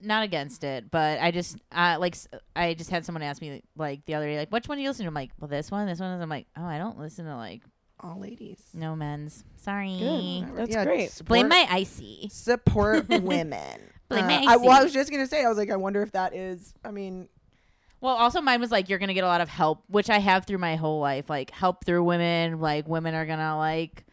Not 0.00 0.24
against 0.24 0.64
it, 0.64 0.90
but 0.90 1.20
I 1.20 1.30
just 1.30 1.58
uh, 1.70 1.96
like 2.00 2.16
I 2.56 2.74
just 2.74 2.90
had 2.90 3.04
someone 3.06 3.22
ask 3.22 3.40
me 3.40 3.62
like 3.76 4.04
the 4.06 4.14
other 4.16 4.26
day 4.26 4.36
like 4.36 4.50
which 4.50 4.66
one 4.66 4.78
do 4.78 4.82
you 4.82 4.88
listen 4.90 5.04
to? 5.04 5.08
I'm 5.08 5.14
like 5.14 5.30
well 5.38 5.46
this 5.46 5.70
one 5.70 5.86
this 5.86 6.00
one. 6.00 6.20
I'm 6.20 6.28
like 6.28 6.48
oh 6.58 6.64
I 6.64 6.76
don't 6.76 6.98
listen 6.98 7.24
to 7.26 7.36
like 7.36 7.62
All 8.00 8.18
ladies. 8.18 8.58
no 8.74 8.96
men's. 8.96 9.44
Sorry. 9.58 9.96
Good. 9.96 10.56
That's 10.56 10.70
Yeah, 10.72 10.84
great. 10.84 11.12
support- 11.12 11.28
Blame 11.28 11.48
my 11.48 11.68
IC. 11.86 12.32
support 12.32 13.08
women. 13.22 13.80
Blame 14.08 14.24
Uh, 14.24 14.26
my 14.26 14.44
I, 14.48 14.56
well, 14.56 14.72
I 14.72 14.82
was 14.82 14.92
just 14.92 15.12
gonna 15.12 15.28
say. 15.28 15.44
I 15.44 15.48
was 15.48 15.56
like, 15.56 15.70
I 15.70 15.76
wonder 15.76 16.02
if 16.02 16.10
that 16.12 16.34
is. 16.34 16.74
I 16.84 16.90
mean, 16.90 17.28
Well, 18.04 18.16
also 18.16 18.42
mine 18.42 18.60
was 18.60 18.70
like 18.70 18.90
you're 18.90 18.98
gonna 18.98 19.14
get 19.14 19.24
a 19.24 19.28
lot 19.28 19.40
of 19.40 19.48
help, 19.48 19.82
which 19.88 20.10
I 20.10 20.18
have 20.18 20.44
through 20.44 20.58
my 20.58 20.76
whole 20.76 21.00
life. 21.00 21.30
Like 21.30 21.50
help 21.50 21.86
through 21.86 22.04
women. 22.04 22.60
Like 22.60 22.86
women 22.86 23.14
are 23.14 23.24
gonna 23.24 23.56
like 23.56 24.04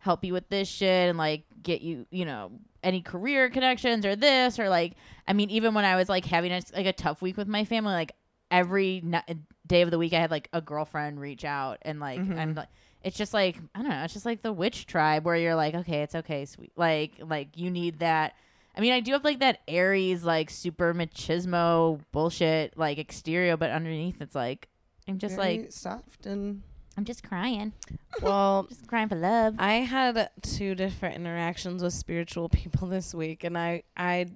help 0.00 0.22
you 0.22 0.34
with 0.34 0.50
this 0.50 0.68
shit 0.68 1.08
and 1.08 1.16
like 1.16 1.44
get 1.62 1.80
you, 1.80 2.04
you 2.10 2.26
know, 2.26 2.50
any 2.82 3.00
career 3.00 3.48
connections 3.48 4.04
or 4.04 4.14
this 4.16 4.58
or 4.58 4.68
like. 4.68 4.96
I 5.26 5.32
mean, 5.32 5.48
even 5.48 5.72
when 5.72 5.86
I 5.86 5.96
was 5.96 6.10
like 6.10 6.26
having 6.26 6.52
a, 6.52 6.60
like 6.76 6.84
a 6.84 6.92
tough 6.92 7.22
week 7.22 7.38
with 7.38 7.48
my 7.48 7.64
family, 7.64 7.94
like 7.94 8.12
every 8.50 9.02
n- 9.02 9.46
day 9.66 9.80
of 9.80 9.90
the 9.90 9.98
week, 9.98 10.12
I 10.12 10.20
had 10.20 10.30
like 10.30 10.50
a 10.52 10.60
girlfriend 10.60 11.18
reach 11.18 11.46
out 11.46 11.78
and 11.80 12.00
like 12.00 12.18
I'm 12.18 12.28
mm-hmm. 12.28 12.52
like. 12.58 12.68
It's 13.02 13.16
just 13.16 13.32
like 13.32 13.56
I 13.74 13.80
don't 13.80 13.88
know. 13.88 14.04
It's 14.04 14.12
just 14.12 14.26
like 14.26 14.42
the 14.42 14.52
witch 14.52 14.84
tribe 14.84 15.24
where 15.24 15.36
you're 15.36 15.54
like, 15.54 15.74
okay, 15.74 16.02
it's 16.02 16.14
okay, 16.16 16.44
sweet. 16.44 16.72
Like, 16.76 17.12
like 17.22 17.56
you 17.56 17.70
need 17.70 18.00
that. 18.00 18.34
I 18.78 18.80
mean, 18.80 18.92
I 18.92 19.00
do 19.00 19.12
have 19.12 19.24
like 19.24 19.40
that 19.40 19.60
Aries, 19.66 20.22
like 20.22 20.50
super 20.50 20.94
machismo 20.94 22.00
bullshit, 22.12 22.78
like 22.78 22.98
exterior, 22.98 23.56
but 23.56 23.72
underneath 23.72 24.22
it's 24.22 24.36
like 24.36 24.68
I'm 25.08 25.18
just 25.18 25.34
very 25.34 25.58
like 25.58 25.72
soft 25.72 26.26
and 26.26 26.62
I'm 26.98 27.04
just 27.04 27.22
crying, 27.22 27.72
Well, 28.22 28.64
just 28.68 28.88
crying 28.88 29.08
for 29.08 29.14
love. 29.14 29.54
I 29.58 29.74
had 29.74 30.30
two 30.42 30.74
different 30.74 31.14
interactions 31.14 31.80
with 31.80 31.92
spiritual 31.92 32.48
people 32.48 32.88
this 32.88 33.14
week, 33.14 33.44
and 33.44 33.56
I, 33.56 33.84
I, 33.96 34.26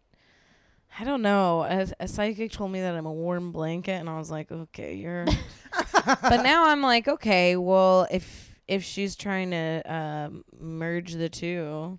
I 0.96 1.04
don't 1.04 1.22
know. 1.22 1.62
A, 1.62 1.88
a 1.98 2.06
psychic 2.06 2.52
told 2.52 2.70
me 2.70 2.80
that 2.80 2.94
I'm 2.94 3.06
a 3.06 3.12
warm 3.12 3.50
blanket, 3.50 3.94
and 3.94 4.08
I 4.08 4.16
was 4.16 4.30
like, 4.30 4.52
okay, 4.52 4.94
you're. 4.94 5.24
but 6.04 6.42
now 6.44 6.68
I'm 6.68 6.82
like, 6.82 7.08
okay, 7.08 7.56
well, 7.56 8.06
if 8.12 8.56
if 8.68 8.84
she's 8.84 9.16
trying 9.16 9.50
to 9.50 9.82
um, 9.92 10.44
merge 10.60 11.14
the 11.14 11.28
two, 11.28 11.98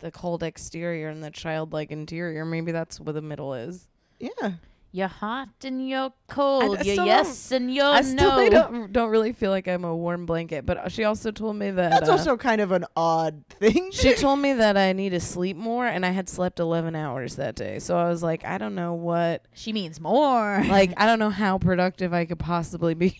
the 0.00 0.10
cold 0.10 0.42
exterior 0.42 1.08
and 1.08 1.22
the 1.22 1.30
childlike 1.30 1.90
interior, 1.90 2.44
maybe 2.44 2.72
that's 2.72 3.00
what 3.00 3.14
the 3.14 3.22
middle 3.22 3.54
is. 3.54 3.88
yeah. 4.20 4.52
You're 4.96 5.08
hot 5.08 5.48
and 5.64 5.88
you're 5.88 6.12
cold. 6.28 6.78
I 6.78 6.82
You're 6.82 7.04
yes 7.04 7.50
and 7.50 7.74
you're 7.74 7.84
I 7.84 8.02
still 8.02 8.36
no. 8.36 8.48
don't 8.48 8.92
don't 8.92 9.10
really 9.10 9.32
feel 9.32 9.50
like 9.50 9.66
I'm 9.66 9.82
a 9.82 9.92
warm 9.96 10.24
blanket, 10.24 10.64
but 10.64 10.92
she 10.92 11.02
also 11.02 11.32
told 11.32 11.56
me 11.56 11.72
that 11.72 11.90
That's 11.90 12.08
uh, 12.08 12.12
also 12.12 12.36
kind 12.36 12.60
of 12.60 12.70
an 12.70 12.84
odd 12.96 13.44
thing. 13.48 13.90
She 13.90 14.14
told 14.24 14.38
me 14.38 14.52
that 14.52 14.76
I 14.76 14.92
need 14.92 15.10
to 15.10 15.18
sleep 15.18 15.56
more, 15.56 15.84
and 15.84 16.06
I 16.06 16.10
had 16.10 16.28
slept 16.28 16.60
11 16.60 16.94
hours 16.94 17.34
that 17.34 17.56
day. 17.56 17.80
So 17.80 17.96
I 17.98 18.08
was 18.08 18.22
like, 18.22 18.44
I 18.44 18.56
don't 18.56 18.76
know 18.76 18.94
what, 18.94 19.44
She 19.52 19.72
means 19.72 20.00
more. 20.00 20.62
like, 20.68 20.92
I 20.96 21.06
don't 21.06 21.18
know 21.24 21.30
how 21.30 21.58
productive 21.58 22.14
I 22.14 22.24
could 22.24 22.38
possibly 22.38 22.94
be 22.94 23.10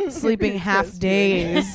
sleeping 0.10 0.58
half 0.58 0.98
days. 0.98 1.72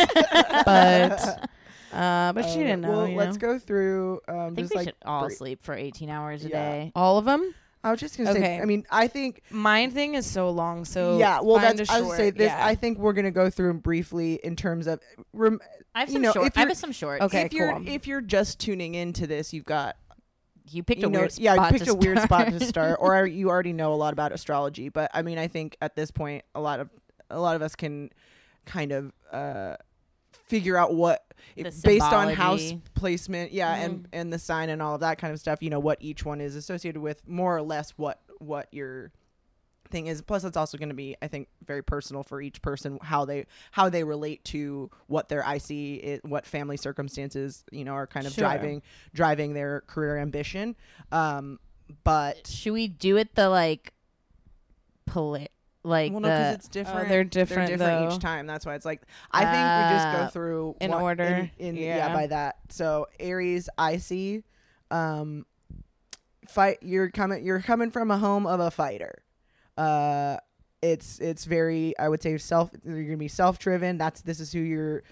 but, 0.65 1.49
uh, 1.93 2.33
but 2.33 2.45
she 2.45 2.51
Uh, 2.61 2.63
didn't 2.63 2.81
know. 2.81 2.91
Well, 2.91 3.07
you 3.07 3.15
let's 3.17 3.35
know? 3.37 3.53
go 3.53 3.59
through. 3.59 4.21
Um, 4.27 4.35
I 4.37 4.45
think 4.47 4.57
just 4.59 4.71
we 4.73 4.77
like 4.77 4.87
should 4.87 4.95
all 5.05 5.25
brief- 5.25 5.37
sleep 5.37 5.63
for 5.63 5.73
18 5.73 6.09
hours 6.09 6.45
a 6.45 6.49
Yeah. 6.49 6.69
day. 6.71 6.91
all 6.95 7.17
of 7.17 7.25
them. 7.25 7.53
I 7.83 7.89
was 7.89 7.99
just 7.99 8.15
gonna 8.15 8.31
say. 8.33 8.59
I 8.61 8.65
mean, 8.65 8.85
I 8.91 9.07
think 9.07 9.41
Mine 9.49 9.89
thing 9.89 10.13
is 10.13 10.27
so 10.27 10.51
long, 10.51 10.85
so 10.85 11.17
yeah. 11.17 11.39
Well, 11.41 11.57
find 11.59 11.79
that's 11.79 11.89
a 11.89 11.93
I 11.93 12.01
would 12.01 12.15
say 12.15 12.25
short, 12.27 12.37
this. 12.37 12.45
yeah. 12.51 12.63
I 12.65 12.75
think 12.75 12.99
we're 12.99 13.13
gonna 13.13 13.31
go 13.31 13.49
through 13.49 13.69
them 13.69 13.79
briefly 13.79 14.35
in 14.43 14.55
terms 14.55 14.85
of. 14.85 14.99
Rem- 15.33 15.59
I 15.95 16.01
have 16.01 16.09
You 16.09 16.13
some 16.13 16.21
know, 16.21 16.31
short. 16.31 16.45
if 16.47 16.57
I 16.57 16.61
you're- 16.61 16.69
have 16.69 16.77
some 16.77 16.91
short. 16.91 17.21
Okay, 17.23 17.41
if 17.41 17.53
you're 17.53 17.73
cool. 17.73 17.87
if 17.87 18.05
you're 18.05 18.21
just 18.21 18.59
tuning 18.59 18.93
into 18.93 19.25
this, 19.25 19.51
you've 19.51 19.65
got 19.65 19.95
You 20.69 20.83
picked 20.83 21.01
you 21.01 21.07
a 21.07 21.09
know, 21.09 21.19
weird 21.21 21.31
spot. 21.31 21.43
yeah, 21.43 21.55
I 21.59 21.71
picked 21.71 21.85
to 21.85 21.91
a 21.91 21.95
weird 21.95 22.19
spot 22.19 22.45
to 22.49 22.57
start. 22.59 22.69
start, 22.69 22.97
or 23.01 23.25
you 23.25 23.49
already 23.49 23.73
know 23.73 23.91
a 23.93 23.95
lot 23.95 24.13
about 24.13 24.31
astrology. 24.31 24.89
But 24.89 25.09
I 25.13 25.23
mean, 25.23 25.39
I 25.39 25.47
think 25.47 25.75
at 25.81 25.95
this 25.95 26.11
point, 26.11 26.45
a 26.53 26.61
lot 26.61 26.79
of 26.79 26.89
a 27.31 27.39
lot 27.39 27.55
of 27.55 27.63
us 27.63 27.75
can 27.75 28.11
kind 28.65 28.91
of 28.91 29.11
uh, 29.33 29.77
figure 30.51 30.77
out 30.77 30.93
what 30.93 31.23
The 31.55 31.71
based 31.83 32.03
on 32.05 32.33
house 32.33 32.73
placement, 32.93 33.51
yeah, 33.51 33.73
and 33.75 34.07
and 34.13 34.31
the 34.31 34.37
sign 34.39 34.69
and 34.69 34.81
all 34.81 34.93
of 34.95 35.01
that 35.01 35.17
kind 35.17 35.33
of 35.33 35.39
stuff. 35.39 35.63
You 35.63 35.69
know 35.71 35.79
what 35.79 35.97
each 36.01 36.23
one 36.25 36.41
is 36.41 36.55
associated 36.55 37.01
with, 37.01 37.27
more 37.27 37.55
or 37.57 37.61
less 37.63 37.91
what 37.91 38.19
what 38.39 38.67
your 38.71 39.11
thing 39.89 40.07
is. 40.07 40.21
Plus, 40.21 40.43
it's 40.43 40.55
also 40.55 40.77
going 40.77 40.89
to 40.89 40.95
be, 40.95 41.17
I 41.21 41.27
think, 41.27 41.47
very 41.65 41.83
personal 41.83 42.23
for 42.23 42.41
each 42.41 42.61
person 42.61 42.99
how 43.01 43.25
they 43.25 43.45
how 43.71 43.89
they 43.89 44.03
relate 44.03 44.43
to 44.45 44.89
what 45.07 45.27
their 45.29 45.41
IC, 45.41 45.69
is, 45.71 46.19
what 46.23 46.45
family 46.45 46.77
circumstances, 46.77 47.63
you 47.71 47.83
know, 47.85 47.93
are 47.93 48.07
kind 48.07 48.25
of 48.27 48.33
Sure. 48.33 48.43
driving 48.43 48.81
driving 49.13 49.53
their 49.53 49.81
career 49.87 50.17
ambition. 50.17 50.75
Um, 51.11 51.59
but 52.03 52.47
Should 52.47 52.73
we 52.73 52.87
do 52.87 53.17
it 53.17 53.35
the 53.35 53.49
like, 53.49 53.93
poli- 55.05 55.49
like 55.83 56.11
well, 56.11 56.21
the 56.21 56.27
no, 56.27 56.35
because 56.37 56.55
it's 56.55 56.67
different. 56.67 57.05
Oh, 57.05 57.09
they're 57.09 57.23
different, 57.23 57.69
different 57.71 58.09
though. 58.09 58.15
each 58.15 58.21
time. 58.21 58.45
That's 58.47 58.65
why 58.65 58.75
it's 58.75 58.85
like 58.85 59.01
I 59.31 59.39
think 59.41 59.53
we 59.53 59.95
just 59.95 60.07
Uh, 60.07 60.25
go 60.25 60.29
through 60.31 60.75
in 60.81 60.91
what- 60.91 61.01
order. 61.01 61.49
In, 61.57 61.67
in- 61.69 61.75
yeah. 61.75 61.95
Yeah. 62.07 62.13
by 62.13 62.27
that. 62.27 62.57
So 62.69 63.07
Aries, 63.19 63.67
IC, 63.79 64.43
um, 64.91 65.45
fight. 66.47 66.77
You're 66.81 67.09
coming. 67.09 67.43
You're 67.43 67.61
coming 67.61 67.91
from 67.91 68.11
a 68.11 68.17
home 68.17 68.45
of 68.45 68.59
a 68.59 68.71
fighter. 68.71 69.23
Uh, 69.77 70.37
it's 70.81 71.19
it's 71.19 71.45
very. 71.45 71.97
I 71.97 72.09
would 72.09 72.21
say 72.21 72.37
self. 72.37 72.71
You're 72.85 73.03
gonna 73.03 73.17
be 73.17 73.27
self 73.27 73.59
driven. 73.59 73.97
That's 73.97 74.21
this 74.21 74.39
is 74.39 74.51
who 74.51 74.59
you're. 74.59 75.03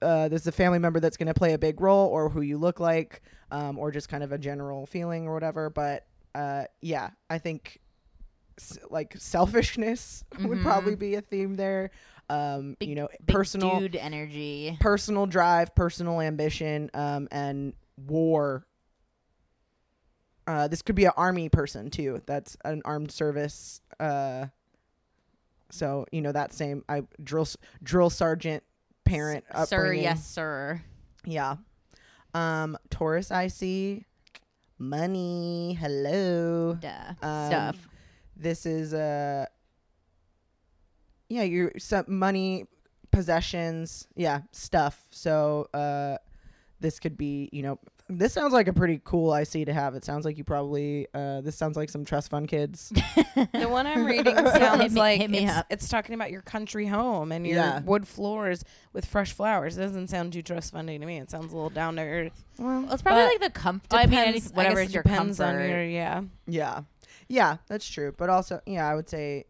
Uh, 0.00 0.28
this 0.28 0.40
is 0.42 0.46
a 0.46 0.52
family 0.52 0.78
member 0.78 0.98
that's 0.98 1.18
going 1.18 1.26
to 1.26 1.34
play 1.34 1.52
a 1.52 1.58
big 1.58 1.78
role, 1.80 2.08
or 2.08 2.30
who 2.30 2.40
you 2.40 2.56
look 2.56 2.80
like, 2.80 3.20
um, 3.50 3.78
or 3.78 3.90
just 3.90 4.08
kind 4.08 4.24
of 4.24 4.32
a 4.32 4.38
general 4.38 4.86
feeling 4.86 5.26
or 5.28 5.34
whatever. 5.34 5.68
But 5.68 6.06
uh, 6.34 6.64
yeah, 6.80 7.10
I 7.28 7.36
think 7.38 7.80
s- 7.82 7.83
like 8.90 9.14
selfishness 9.18 10.24
would 10.40 10.58
Mhm. 10.58 10.62
probably 10.62 10.94
be 10.94 11.14
a 11.14 11.20
theme 11.20 11.54
there. 11.54 11.90
Um, 12.30 12.76
Big- 12.78 12.88
you 12.88 12.94
know, 12.94 13.08
personal 13.26 13.80
dude 13.80 13.96
energy. 13.96 14.76
personal 14.80 15.26
drive, 15.26 15.74
personal 15.74 16.20
ambition, 16.20 16.90
um, 16.94 17.28
and 17.30 17.74
war. 18.06 18.66
Uh, 20.46 20.68
this 20.68 20.82
could 20.82 20.94
be 20.94 21.04
an 21.06 21.12
army 21.16 21.48
person 21.48 21.90
too. 21.90 22.20
That's 22.26 22.56
an 22.64 22.82
armed 22.84 23.10
service. 23.10 23.80
Uh, 23.98 24.46
so 25.70 26.06
you 26.12 26.20
know 26.20 26.32
that 26.32 26.52
same 26.52 26.84
I 26.88 27.02
drill 27.22 27.42
s- 27.42 27.56
drill 27.82 28.10
sergeant 28.10 28.62
parent 29.04 29.44
sir, 29.66 29.92
yes, 29.92 30.24
sir. 30.26 30.82
Yeah. 31.24 31.56
Um, 32.34 32.76
Taurus 32.90 33.30
IC. 33.30 34.04
money. 34.78 35.74
Hello. 35.80 36.74
Duh. 36.74 36.88
Um, 37.22 37.46
Stuff. 37.48 37.88
This 38.36 38.66
is 38.66 38.92
uh 38.94 39.46
yeah, 41.28 41.42
your 41.42 41.72
some 41.78 42.04
money, 42.08 42.66
possessions, 43.10 44.06
yeah, 44.14 44.42
stuff. 44.52 45.00
So 45.10 45.68
uh 45.74 46.18
this 46.80 46.98
could 46.98 47.16
be, 47.16 47.48
you 47.52 47.62
know, 47.62 47.78
This 48.10 48.34
sounds 48.34 48.52
like 48.52 48.68
a 48.68 48.72
pretty 48.74 49.00
cool 49.04 49.32
IC 49.34 49.64
to 49.66 49.72
have. 49.72 49.94
It 49.94 50.04
sounds 50.04 50.26
like 50.26 50.36
you 50.36 50.44
probably. 50.44 51.06
Uh, 51.14 51.40
this 51.40 51.56
sounds 51.56 51.76
like 51.78 51.88
some 51.88 52.04
trust 52.04 52.28
fund 52.30 52.46
kids. 52.48 52.92
The 53.54 53.68
one 53.68 53.86
I'm 53.86 54.04
reading 54.04 54.36
Hit 54.44 54.46
sounds 54.54 54.92
me- 54.94 55.00
like 55.00 55.20
hit 55.20 55.30
me 55.30 55.38
it's, 55.44 55.52
up. 55.52 55.66
it's 55.70 55.88
talking 55.88 56.14
about 56.14 56.30
your 56.30 56.42
country 56.42 56.86
home 56.86 57.32
and 57.32 57.46
your 57.46 57.56
Yeah. 57.56 57.80
wood 57.80 58.06
floors 58.06 58.62
with 58.92 59.06
fresh 59.06 59.32
flowers. 59.32 59.76
It 59.78 59.80
doesn't 59.80 60.08
sound 60.08 60.32
too 60.34 60.42
trust 60.42 60.72
funding 60.72 61.00
to 61.00 61.06
me. 61.06 61.18
It 61.18 61.30
sounds 61.30 61.52
a 61.52 61.56
little 61.56 61.70
down 61.70 61.96
to 61.96 62.02
earth. 62.02 62.44
Well, 62.58 62.86
it's 62.92 63.02
probably 63.02 63.22
But 63.22 63.40
like 63.40 63.40
the 63.54 63.58
comfort. 63.58 63.94
I 63.94 64.06
mean, 64.06 64.18
any- 64.18 64.32
Depends- 64.34 64.52
whatever 64.52 64.74
guess 64.76 64.84
is 64.84 64.90
it 64.90 64.94
your 64.94 65.02
depends 65.04 65.38
comfort. 65.38 65.62
on 65.62 65.68
your 65.70 65.84
yeah. 65.84 66.22
yeah, 66.46 66.80
yeah, 67.34 67.56
that's 67.66 67.88
true. 67.88 68.14
But 68.16 68.30
also, 68.30 68.60
yeah, 68.64 68.88
I 68.88 68.94
would 68.94 69.08
say 69.08 69.46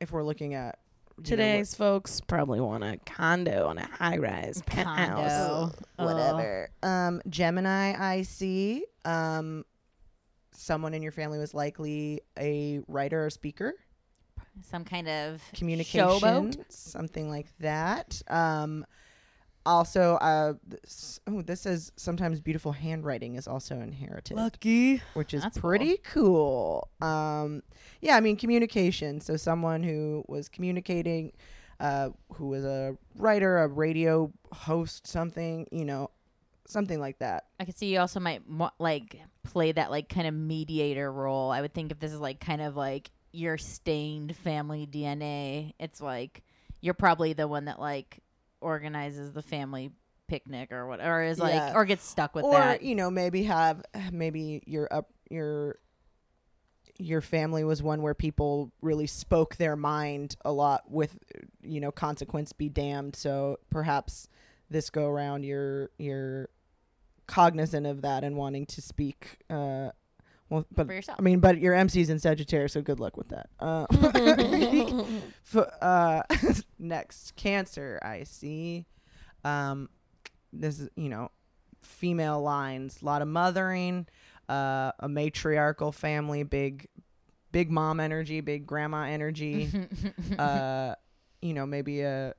if 0.00 0.10
we're 0.10 0.24
looking 0.24 0.54
at 0.54 0.78
you 1.18 1.22
know, 1.22 1.28
Today's 1.28 1.74
folks 1.74 2.20
probably 2.20 2.60
want 2.60 2.82
a 2.82 2.98
condo 3.04 3.66
on 3.66 3.78
a 3.78 3.86
high 3.86 4.16
rise 4.18 4.62
penthouse. 4.66 5.70
Condo. 5.70 5.74
whatever. 5.96 6.70
Um, 6.82 7.20
Gemini 7.28 8.20
IC. 8.20 8.84
Um, 9.04 9.64
someone 10.52 10.94
in 10.94 11.02
your 11.02 11.12
family 11.12 11.38
was 11.38 11.52
likely 11.52 12.22
a 12.38 12.80
writer 12.88 13.26
or 13.26 13.30
speaker. 13.30 13.74
Some 14.62 14.84
kind 14.84 15.06
of 15.06 15.42
communication, 15.54 16.08
showboat. 16.08 16.64
something 16.70 17.28
like 17.28 17.48
that. 17.60 18.22
Um, 18.28 18.86
also, 19.66 20.14
uh, 20.16 20.54
this, 20.66 21.20
oh, 21.26 21.42
this 21.42 21.62
says 21.62 21.92
sometimes 21.96 22.40
beautiful 22.40 22.72
handwriting 22.72 23.36
is 23.36 23.46
also 23.46 23.80
inherited, 23.80 24.36
Lucky. 24.36 25.02
which 25.14 25.34
is 25.34 25.42
That's 25.42 25.58
pretty 25.58 25.98
cool. 25.98 26.88
Um, 27.00 27.62
yeah, 28.00 28.16
I 28.16 28.20
mean 28.20 28.36
communication. 28.36 29.20
So 29.20 29.36
someone 29.36 29.82
who 29.82 30.24
was 30.28 30.48
communicating, 30.48 31.32
uh, 31.80 32.10
who 32.34 32.48
was 32.48 32.64
a 32.64 32.96
writer, 33.16 33.58
a 33.58 33.68
radio 33.68 34.32
host, 34.52 35.06
something, 35.06 35.66
you 35.70 35.84
know, 35.84 36.10
something 36.66 37.00
like 37.00 37.18
that. 37.18 37.46
I 37.60 37.64
could 37.64 37.76
see 37.76 37.92
you 37.92 38.00
also 38.00 38.20
might 38.20 38.48
mo- 38.48 38.70
like 38.78 39.20
play 39.42 39.72
that 39.72 39.90
like 39.90 40.08
kind 40.08 40.26
of 40.26 40.34
mediator 40.34 41.10
role. 41.12 41.50
I 41.50 41.60
would 41.60 41.74
think 41.74 41.90
if 41.90 41.98
this 41.98 42.12
is 42.12 42.20
like 42.20 42.40
kind 42.40 42.62
of 42.62 42.76
like 42.76 43.10
your 43.32 43.58
stained 43.58 44.36
family 44.36 44.86
DNA, 44.86 45.74
it's 45.78 46.00
like 46.00 46.42
you're 46.80 46.94
probably 46.94 47.32
the 47.32 47.48
one 47.48 47.66
that 47.66 47.80
like 47.80 48.20
organizes 48.60 49.32
the 49.32 49.42
family 49.42 49.90
picnic 50.28 50.72
or 50.72 50.86
whatever 50.88 51.22
is 51.22 51.38
like 51.38 51.54
Yeah. 51.54 51.72
or 51.74 51.84
gets 51.84 52.04
stuck 52.04 52.34
with 52.34 52.44
that. 52.44 52.48
or 52.48 52.52
that. 52.72 52.82
you 52.82 52.94
know 52.96 53.10
maybe 53.10 53.44
have 53.44 53.82
maybe 54.10 54.62
your 54.66 54.88
up 54.92 55.08
your 55.30 55.78
your 56.98 57.20
family 57.20 57.62
was 57.62 57.82
one 57.82 58.02
where 58.02 58.14
people 58.14 58.72
really 58.80 59.06
spoke 59.06 59.56
their 59.56 59.76
mind 59.76 60.34
a 60.44 60.50
lot 60.52 60.90
with 60.90 61.18
you 61.62 61.78
know 61.80 61.92
consequence 61.92 62.52
be 62.52 62.68
damned 62.68 63.14
so 63.14 63.58
perhaps 63.70 64.28
this 64.70 64.90
go 64.90 65.06
around 65.06 65.44
you're 65.44 65.90
you're 65.98 66.48
cognizant 67.26 67.86
of 67.86 68.02
that 68.02 68.24
and 68.24 68.36
wanting 68.36 68.64
to 68.66 68.80
speak 68.80 69.38
uh 69.50 69.90
well 70.50 70.64
but 70.74 70.86
For 70.86 70.92
yourself. 70.94 71.18
i 71.18 71.22
mean 71.22 71.40
but 71.40 71.58
your 71.58 71.74
mc's 71.74 72.08
in 72.10 72.18
sagittarius 72.18 72.72
so 72.72 72.82
good 72.82 73.00
luck 73.00 73.16
with 73.16 73.28
that. 73.28 73.48
Uh, 73.58 73.86
F- 75.54 75.82
uh 75.82 76.22
next 76.78 77.34
cancer 77.36 77.98
i 78.02 78.22
see. 78.24 78.86
Um 79.44 79.88
this 80.52 80.78
is 80.80 80.88
you 80.96 81.08
know 81.08 81.30
female 81.80 82.40
lines 82.42 83.00
a 83.02 83.04
lot 83.04 83.22
of 83.22 83.28
mothering 83.28 84.06
uh 84.48 84.92
a 85.00 85.08
matriarchal 85.08 85.92
family 85.92 86.42
big 86.42 86.88
big 87.52 87.70
mom 87.70 88.00
energy 88.00 88.40
big 88.40 88.66
grandma 88.66 89.02
energy 89.02 89.70
uh 90.38 90.94
you 91.42 91.52
know 91.54 91.66
maybe 91.66 92.00
a 92.00 92.34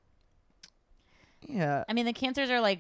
yeah. 1.48 1.84
I 1.88 1.94
mean, 1.94 2.06
the 2.06 2.14
cancers 2.14 2.50
are 2.50 2.60
like 2.60 2.80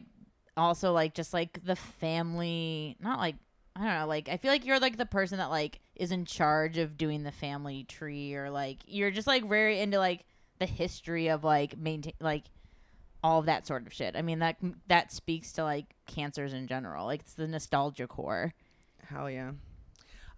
also 0.57 0.91
like 0.91 1.13
just 1.13 1.33
like 1.33 1.63
the 1.63 1.75
family, 1.75 2.97
not 2.99 3.19
like 3.19 3.35
I 3.79 3.83
don't 3.83 3.99
know, 3.99 4.07
like 4.07 4.27
I 4.27 4.37
feel 4.37 4.51
like 4.51 4.65
you're 4.65 4.79
like 4.79 4.97
the 4.97 5.05
person 5.05 5.37
that 5.37 5.51
like 5.51 5.79
is 5.95 6.11
in 6.11 6.25
charge 6.25 6.77
of 6.79 6.97
doing 6.97 7.23
the 7.23 7.31
family 7.31 7.83
tree 7.83 8.33
or 8.35 8.49
like 8.49 8.79
you're 8.87 9.11
just 9.11 9.27
like 9.27 9.47
very 9.47 9.79
into 9.79 9.99
like 9.99 10.25
the 10.59 10.65
history 10.65 11.27
of 11.27 11.43
like 11.43 11.77
maintain 11.77 12.13
like 12.19 12.45
all 13.23 13.39
of 13.39 13.45
that 13.45 13.67
sort 13.67 13.85
of 13.85 13.93
shit. 13.93 14.15
I 14.15 14.23
mean 14.23 14.39
that 14.39 14.57
that 14.87 15.11
speaks 15.11 15.51
to 15.53 15.63
like 15.63 15.85
cancers 16.07 16.53
in 16.53 16.65
general. 16.67 17.05
Like 17.05 17.21
it's 17.21 17.33
the 17.35 17.47
nostalgia 17.47 18.07
core. 18.07 18.53
hell 19.05 19.29
yeah 19.29 19.51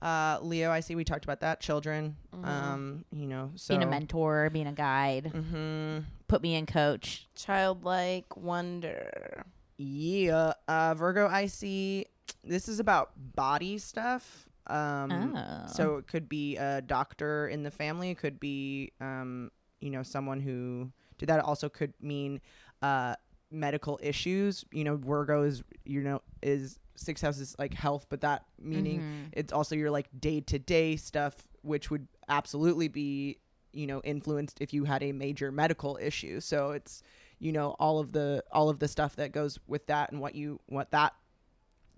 uh 0.01 0.39
leo 0.41 0.71
i 0.71 0.79
see 0.79 0.95
we 0.95 1.03
talked 1.03 1.25
about 1.25 1.41
that 1.41 1.59
children 1.59 2.15
um 2.45 3.03
you 3.11 3.27
know 3.27 3.51
so 3.55 3.73
being 3.73 3.83
a 3.83 3.85
mentor, 3.85 4.49
being 4.49 4.67
a 4.67 4.71
guide, 4.73 5.27
hmm 5.33 5.99
put 6.29 6.41
me 6.41 6.55
in 6.55 6.65
coach. 6.65 7.27
Childlike 7.35 8.37
wonder. 8.37 9.43
Yeah, 9.77 10.53
uh, 10.67 10.93
Virgo. 10.93 11.27
I 11.27 11.47
see. 11.47 12.05
This 12.43 12.67
is 12.69 12.79
about 12.79 13.11
body 13.35 13.77
stuff. 13.77 14.47
Um, 14.67 15.35
Oh. 15.35 15.67
So 15.67 15.97
it 15.97 16.07
could 16.07 16.29
be 16.29 16.55
a 16.57 16.81
doctor 16.81 17.47
in 17.47 17.63
the 17.63 17.71
family. 17.71 18.11
It 18.11 18.17
could 18.19 18.39
be, 18.39 18.91
um, 19.01 19.51
you 19.81 19.89
know, 19.89 20.03
someone 20.03 20.39
who 20.39 20.91
did 21.17 21.29
that. 21.29 21.39
Also 21.43 21.69
could 21.69 21.93
mean 22.01 22.39
uh, 22.81 23.15
medical 23.51 23.99
issues. 24.01 24.63
You 24.71 24.83
know, 24.83 24.95
Virgo 24.95 25.43
is 25.43 25.63
you 25.85 26.01
know 26.01 26.21
is 26.41 26.79
six 26.95 27.21
houses 27.21 27.55
like 27.57 27.73
health, 27.73 28.05
but 28.09 28.21
that 28.21 28.45
meaning 28.61 28.99
Mm-hmm. 28.99 29.23
it's 29.33 29.51
also 29.53 29.75
your 29.75 29.89
like 29.89 30.07
day 30.19 30.41
to 30.41 30.59
day 30.59 30.95
stuff, 30.97 31.35
which 31.61 31.89
would 31.89 32.07
absolutely 32.27 32.87
be 32.89 33.37
you 33.73 33.87
know 33.87 34.01
influenced 34.03 34.61
if 34.61 34.73
you 34.73 34.85
had 34.85 35.01
a 35.03 35.11
major 35.11 35.51
medical 35.51 35.97
issue. 36.01 36.39
So 36.39 36.71
it's 36.71 37.01
you 37.39 37.51
know 37.51 37.75
all 37.79 37.99
of 37.99 38.11
the 38.11 38.43
all 38.51 38.69
of 38.69 38.79
the 38.79 38.87
stuff 38.87 39.15
that 39.15 39.31
goes 39.31 39.57
with 39.67 39.87
that 39.87 40.11
and 40.11 40.21
what 40.21 40.35
you 40.35 40.59
what 40.67 40.91
that 40.91 41.13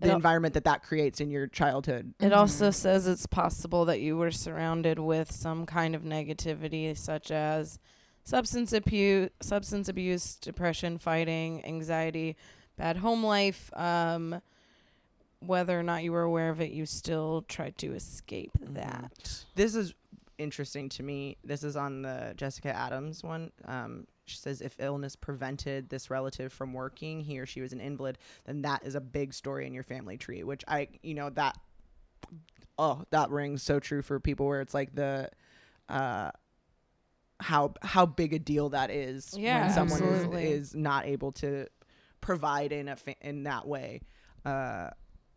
the 0.01 0.09
It 0.09 0.15
environment 0.15 0.53
that 0.55 0.65
that 0.65 0.83
creates 0.83 1.21
in 1.21 1.29
your 1.29 1.47
childhood. 1.47 2.13
It 2.19 2.33
also 2.33 2.71
says 2.71 3.07
it's 3.07 3.27
possible 3.27 3.85
that 3.85 4.01
you 4.01 4.17
were 4.17 4.31
surrounded 4.31 4.99
with 4.99 5.31
some 5.31 5.65
kind 5.65 5.95
of 5.95 6.01
negativity, 6.01 6.97
such 6.97 7.31
as 7.31 7.79
substance 8.23 8.73
abuse, 8.73 9.29
substance 9.41 9.87
abuse, 9.87 10.35
depression, 10.35 10.97
fighting, 10.97 11.63
anxiety, 11.65 12.35
bad 12.77 12.97
home 12.97 13.23
life. 13.23 13.71
Um, 13.77 14.41
whether 15.39 15.79
or 15.79 15.83
not 15.83 16.03
you 16.03 16.11
were 16.11 16.21
aware 16.21 16.49
of 16.49 16.61
it, 16.61 16.71
you 16.71 16.85
still 16.85 17.45
tried 17.47 17.77
to 17.79 17.93
escape 17.93 18.51
that. 18.61 19.43
This 19.55 19.75
is 19.75 19.93
interesting 20.37 20.89
to 20.89 21.03
me. 21.03 21.37
This 21.43 21.63
is 21.63 21.75
on 21.75 22.01
the 22.01 22.33
Jessica 22.35 22.75
Adams 22.75 23.23
one. 23.23 23.51
Um, 23.65 24.07
she 24.31 24.37
says 24.37 24.61
if 24.61 24.75
illness 24.79 25.15
prevented 25.15 25.89
this 25.89 26.09
relative 26.09 26.51
from 26.51 26.73
working, 26.73 27.21
he 27.21 27.39
or 27.39 27.45
she 27.45 27.61
was 27.61 27.73
an 27.73 27.79
invalid, 27.79 28.17
then 28.45 28.61
that 28.63 28.83
is 28.85 28.95
a 28.95 29.01
big 29.01 29.33
story 29.33 29.67
in 29.67 29.73
your 29.73 29.83
family 29.83 30.17
tree. 30.17 30.43
Which 30.43 30.63
I, 30.67 30.87
you 31.03 31.13
know, 31.13 31.29
that 31.31 31.57
oh, 32.77 33.03
that 33.11 33.29
rings 33.29 33.61
so 33.63 33.79
true 33.79 34.01
for 34.01 34.19
people 34.19 34.45
where 34.47 34.61
it's 34.61 34.73
like 34.73 34.95
the 34.95 35.29
uh 35.89 36.31
how 37.39 37.73
how 37.81 38.05
big 38.05 38.33
a 38.33 38.39
deal 38.39 38.69
that 38.69 38.91
is 38.91 39.33
Yeah, 39.37 39.65
when 39.65 39.89
someone 39.89 40.03
is, 40.43 40.69
is 40.69 40.75
not 40.75 41.05
able 41.05 41.31
to 41.33 41.67
provide 42.21 42.71
in 42.71 42.87
a 42.87 42.95
fa- 42.95 43.15
in 43.21 43.43
that 43.43 43.67
way. 43.67 44.01
Uh 44.45 44.89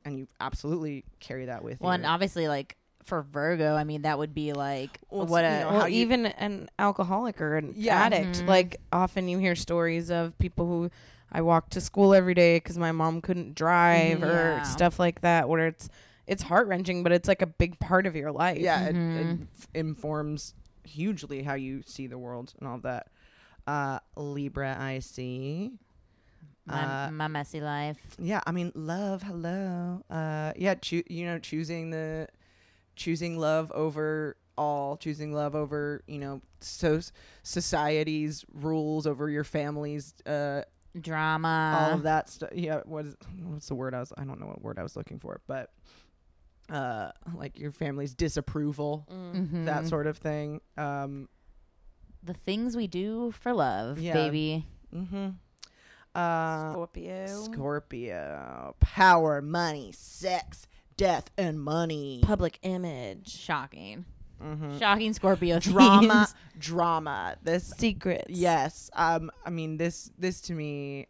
and 0.05 0.19
you 0.19 0.29
absolutely 0.39 1.05
carry 1.21 1.47
that 1.47 1.65
with 1.65 1.81
Well, 1.81 1.93
you. 1.93 1.95
and 1.97 2.07
obviously 2.07 2.47
like 2.47 2.77
for 3.05 3.23
Virgo, 3.23 3.75
I 3.77 3.85
mean 3.85 4.03
that 4.03 4.19
would 4.19 4.35
be 4.35 4.53
like 4.53 4.99
Well, 5.11 5.23
it's, 5.23 5.31
what 5.31 5.43
you 5.45 5.51
a 5.51 5.61
know, 5.61 5.71
Well, 5.73 5.89
you- 5.89 6.01
even 6.03 6.27
an 6.27 6.69
alcoholic 6.79 7.41
or 7.41 7.57
an 7.57 7.75
Yeah. 7.77 7.97
addict. 8.03 8.43
Mhm. 8.43 8.47
Like 8.49 8.81
often 8.93 9.29
you 9.29 9.39
hear 9.39 9.55
stories 9.55 10.11
of 10.11 10.37
people 10.39 10.67
who 10.67 10.91
I 11.31 11.43
walked 11.43 11.73
to 11.73 11.81
school 11.81 12.15
every 12.15 12.35
day 12.35 12.57
because 12.57 12.79
my 12.79 12.93
mom 12.93 13.21
couldn't 13.21 13.55
drive 13.55 14.19
Mhm. 14.21 14.61
or 14.61 14.65
stuff 14.65 14.99
like 14.99 15.21
that, 15.23 15.49
where 15.49 15.67
it's 15.69 15.89
it's 16.27 16.43
heart 16.45 16.67
wrenching, 16.69 17.03
but 17.03 17.13
it's 17.13 17.29
like 17.29 17.43
a 17.43 17.47
big 17.47 17.79
part 17.79 18.07
of 18.07 18.17
your 18.17 18.33
life. 18.33 18.59
yeah, 18.59 18.85
it, 18.87 18.97
it 18.97 19.27
Mhm. 19.27 19.43
f- 19.59 19.69
informs 19.75 20.55
hugely 20.85 21.43
how 21.43 21.53
you 21.55 21.83
see 21.85 22.07
the 22.07 22.17
world 22.17 22.55
and 22.59 22.67
all 22.69 22.79
that. 22.79 23.09
Uh, 23.67 23.99
Libra, 24.17 24.77
I 24.79 25.01
see. 25.01 25.73
my, 26.67 27.07
Uh, 27.09 27.11
my 27.11 27.29
messy 27.29 27.61
life. 27.61 27.99
yeah, 28.19 28.41
I 28.47 28.53
mean, 28.53 28.73
love. 28.75 29.23
Hello. 29.25 30.03
Uh, 30.09 30.53
yeah, 30.57 30.75
choo- 30.77 31.03
you 31.11 31.27
know, 31.27 31.39
choosing 31.39 31.91
the 31.91 32.27
choosing 32.97 33.39
love 33.39 33.71
over 33.73 34.37
all, 34.57 34.97
choosing 34.97 35.33
love 35.33 35.55
over 35.55 36.03
you 36.07 36.19
know, 36.19 36.41
so 36.61 37.01
society's 37.43 38.45
rules 38.53 39.07
over 39.07 39.29
your 39.29 39.45
family's 39.45 40.15
uh, 40.27 40.63
Drama. 41.01 41.79
all 41.89 41.95
of 41.97 42.03
that 42.05 42.29
stuff. 42.29 42.51
Yeah, 42.55 42.81
what 42.85 43.05
is 43.07 43.17
what's 43.43 43.67
the 43.69 43.75
word 43.75 43.95
I 43.95 44.01
was? 44.01 44.13
I 44.17 44.25
don't 44.25 44.39
know 44.41 44.47
what 44.47 44.63
word 44.63 44.79
I 44.79 44.83
was 44.85 44.97
looking 44.97 45.19
for, 45.19 45.41
but 45.49 45.71
uh, 46.71 47.11
like 47.35 47.59
your 47.59 47.73
family's 47.73 48.15
disapproval, 48.15 49.07
Mhm. 49.11 49.65
that 49.67 49.87
sort 49.89 50.07
of 50.07 50.17
thing. 50.19 50.61
Um, 50.79 51.29
the 52.23 52.33
things 52.35 52.77
we 52.77 52.87
do 52.87 53.33
for 53.33 53.53
love, 53.53 53.99
Yeah. 53.99 54.15
baby. 54.15 54.67
mm-hmm. 54.95 55.31
Uh, 56.15 56.73
Scorpio. 56.73 57.27
Scorpio, 57.27 58.77
power, 58.79 59.43
money, 59.43 59.91
sex, 59.93 60.67
death, 60.97 61.31
and 61.39 61.61
money. 61.61 62.21
Public 62.23 62.59
image. 62.63 63.29
Shocking. 63.29 64.05
Mhm. 64.43 64.79
Shocking 64.79 65.13
Scorpio 65.13 65.59
Drama, 65.61 66.01
themes. 66.01 66.35
drama. 66.59 67.37
This 67.43 67.73
Secrets. 67.79 68.25
Yes. 68.29 68.91
Um. 68.95 69.31
I 69.45 69.51
mean, 69.51 69.77
this 69.79 70.11
this 70.19 70.41
to 70.43 70.53
me, 70.55 71.07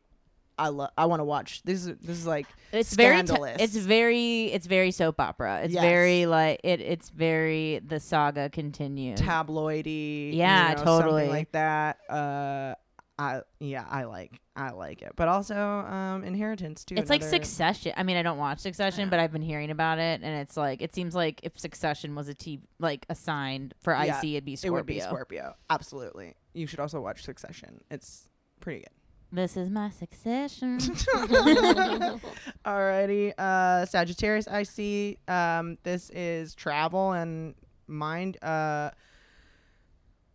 I 0.59 0.68
love. 0.68 0.91
I 0.97 1.07
want 1.07 1.20
to 1.20 1.24
watch. 1.24 1.62
This 1.64 1.87
is 1.87 1.97
this 2.01 2.18
is 2.18 2.26
like 2.26 2.47
It's 2.70 2.95
very 2.95 3.20
t- 3.22 3.26
scandalous. 3.26 3.57
it's 3.61 3.76
very 3.76 4.45
it's 4.47 4.66
very 4.66 4.91
soap 4.93 5.18
opera. 5.20 5.62
It's 5.64 5.74
Yes. 5.74 5.82
very 5.82 6.26
like 6.26 6.61
it 6.62 6.80
it's 6.80 7.09
very 7.11 7.80
the 7.85 7.99
saga 7.99 8.51
continues. 8.51 9.18
tabloidy. 9.20 10.32
you 10.32 10.39
Yeah, 10.39 10.74
know, 10.76 10.85
totally. 10.85 11.28
like 11.28 11.51
that. 11.53 11.99
Uh, 12.09 12.74
I 13.19 13.43
yeah, 13.61 13.87
I 13.89 14.05
like 14.05 14.41
I 14.57 14.71
like 14.71 15.01
it, 15.03 15.12
but 15.15 15.29
also 15.29 15.55
um, 15.57 16.25
Inheritance 16.25 16.85
too. 16.85 16.97
it's 16.97 17.09
like 17.11 17.23
Succession. 17.23 17.93
I 17.97 18.03
mean, 18.03 18.17
I 18.17 18.23
don't 18.23 18.39
watch 18.39 18.59
Succession, 18.59 19.03
Yeah. 19.05 19.11
but 19.11 19.19
I've 19.21 19.31
been 19.33 19.43
hearing 19.43 19.71
about 19.71 19.99
it, 19.99 20.21
and 20.23 20.41
it's 20.41 20.57
like 20.57 20.83
it 20.83 20.95
seems 20.95 21.15
like 21.15 21.39
if 21.45 21.57
Succession 21.59 22.17
was 22.17 22.29
a 22.29 22.35
T 22.35 22.61
like 22.81 23.07
assigned 23.09 23.75
for 23.81 23.93
Yeah, 23.95 24.19
IC, 24.19 24.25
it'd 24.31 24.45
be 24.45 24.55
It 24.55 24.59
Scorpio. 24.59 24.75
would 24.75 24.87
be 24.87 24.99
Scorpio. 25.01 25.55
Absolutely. 25.71 26.35
You 26.55 26.67
should 26.67 26.81
also 26.81 27.01
watch 27.01 27.23
Succession. 27.23 27.83
It's 27.91 28.31
pretty 28.61 28.81
good. 28.81 28.89
This 29.31 29.57
is 29.57 29.71
my 29.71 29.91
Succession. 29.91 30.79
Alrighty, 32.65 33.33
uh, 33.39 33.85
Sagittarius. 33.87 34.49
I 34.49 34.62
see. 34.62 35.19
Um, 35.29 35.79
this 35.83 36.11
is 36.11 36.55
travel 36.55 37.12
and 37.12 37.55
mind. 37.87 38.43
Uh, 38.43 38.91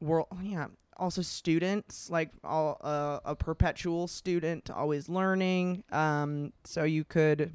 world. 0.01 0.27
Yeah. 0.41 0.67
Also, 0.99 1.21
students 1.21 2.09
like 2.09 2.29
all 2.43 2.77
uh, 2.81 3.19
a 3.25 3.35
perpetual 3.35 4.07
student, 4.07 4.69
always 4.69 5.07
learning. 5.09 5.83
Um, 5.91 6.51
so 6.65 6.83
you 6.83 7.03
could, 7.05 7.53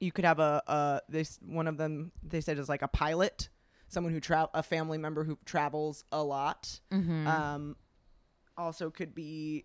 you 0.00 0.12
could 0.12 0.24
have 0.24 0.38
a 0.38 0.62
uh 0.66 1.00
this 1.08 1.38
one 1.44 1.66
of 1.66 1.76
them. 1.76 2.12
They 2.22 2.40
said 2.40 2.58
is 2.58 2.68
like 2.68 2.82
a 2.82 2.88
pilot, 2.88 3.48
someone 3.88 4.12
who 4.12 4.20
travel 4.20 4.50
a 4.54 4.62
family 4.62 4.96
member 4.98 5.24
who 5.24 5.38
travels 5.44 6.04
a 6.12 6.22
lot. 6.22 6.80
mm-hmm. 6.92 7.26
Um, 7.26 7.76
also 8.56 8.90
could 8.90 9.14
be 9.14 9.64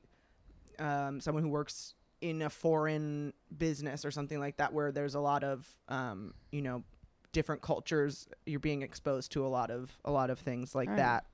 um, 0.80 1.20
someone 1.20 1.44
who 1.44 1.50
works 1.50 1.94
in 2.22 2.42
a 2.42 2.50
foreign 2.50 3.34
business 3.58 4.06
or 4.06 4.12
something 4.12 4.40
like 4.40 4.58
that, 4.58 4.74
where 4.74 4.92
there's 4.92 5.14
a 5.16 5.20
lot 5.20 5.44
of 5.44 5.68
um, 5.88 6.34
you 6.52 6.62
know 6.64 6.84
different 7.32 7.62
cultures. 7.62 8.28
You're 8.46 8.60
being 8.60 8.82
exposed 8.82 9.32
to 9.34 9.46
a 9.46 9.50
lot 9.50 9.70
of 9.70 9.96
a 10.04 10.12
lot 10.12 10.30
of 10.32 10.40
things 10.40 10.74
like 10.74 10.90
Right. 10.90 10.98
that. 10.98 11.26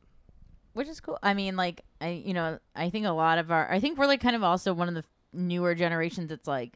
Which 0.73 0.87
is 0.87 0.99
cool. 0.99 1.17
I 1.23 1.33
mean, 1.33 1.55
like 1.55 1.81
I, 2.01 2.09
you 2.09 2.33
know, 2.33 2.59
I 2.75 2.89
think 2.89 3.05
a 3.05 3.11
lot 3.11 3.37
of 3.37 3.51
our, 3.51 3.71
I 3.71 3.79
think 3.79 3.97
we're 3.97 4.07
like 4.07 4.21
kind 4.21 4.35
of 4.35 4.43
also 4.43 4.73
one 4.73 4.87
of 4.89 4.95
the 4.95 5.03
newer 5.31 5.75
generations 5.75 6.29
that's 6.29 6.47
like 6.47 6.73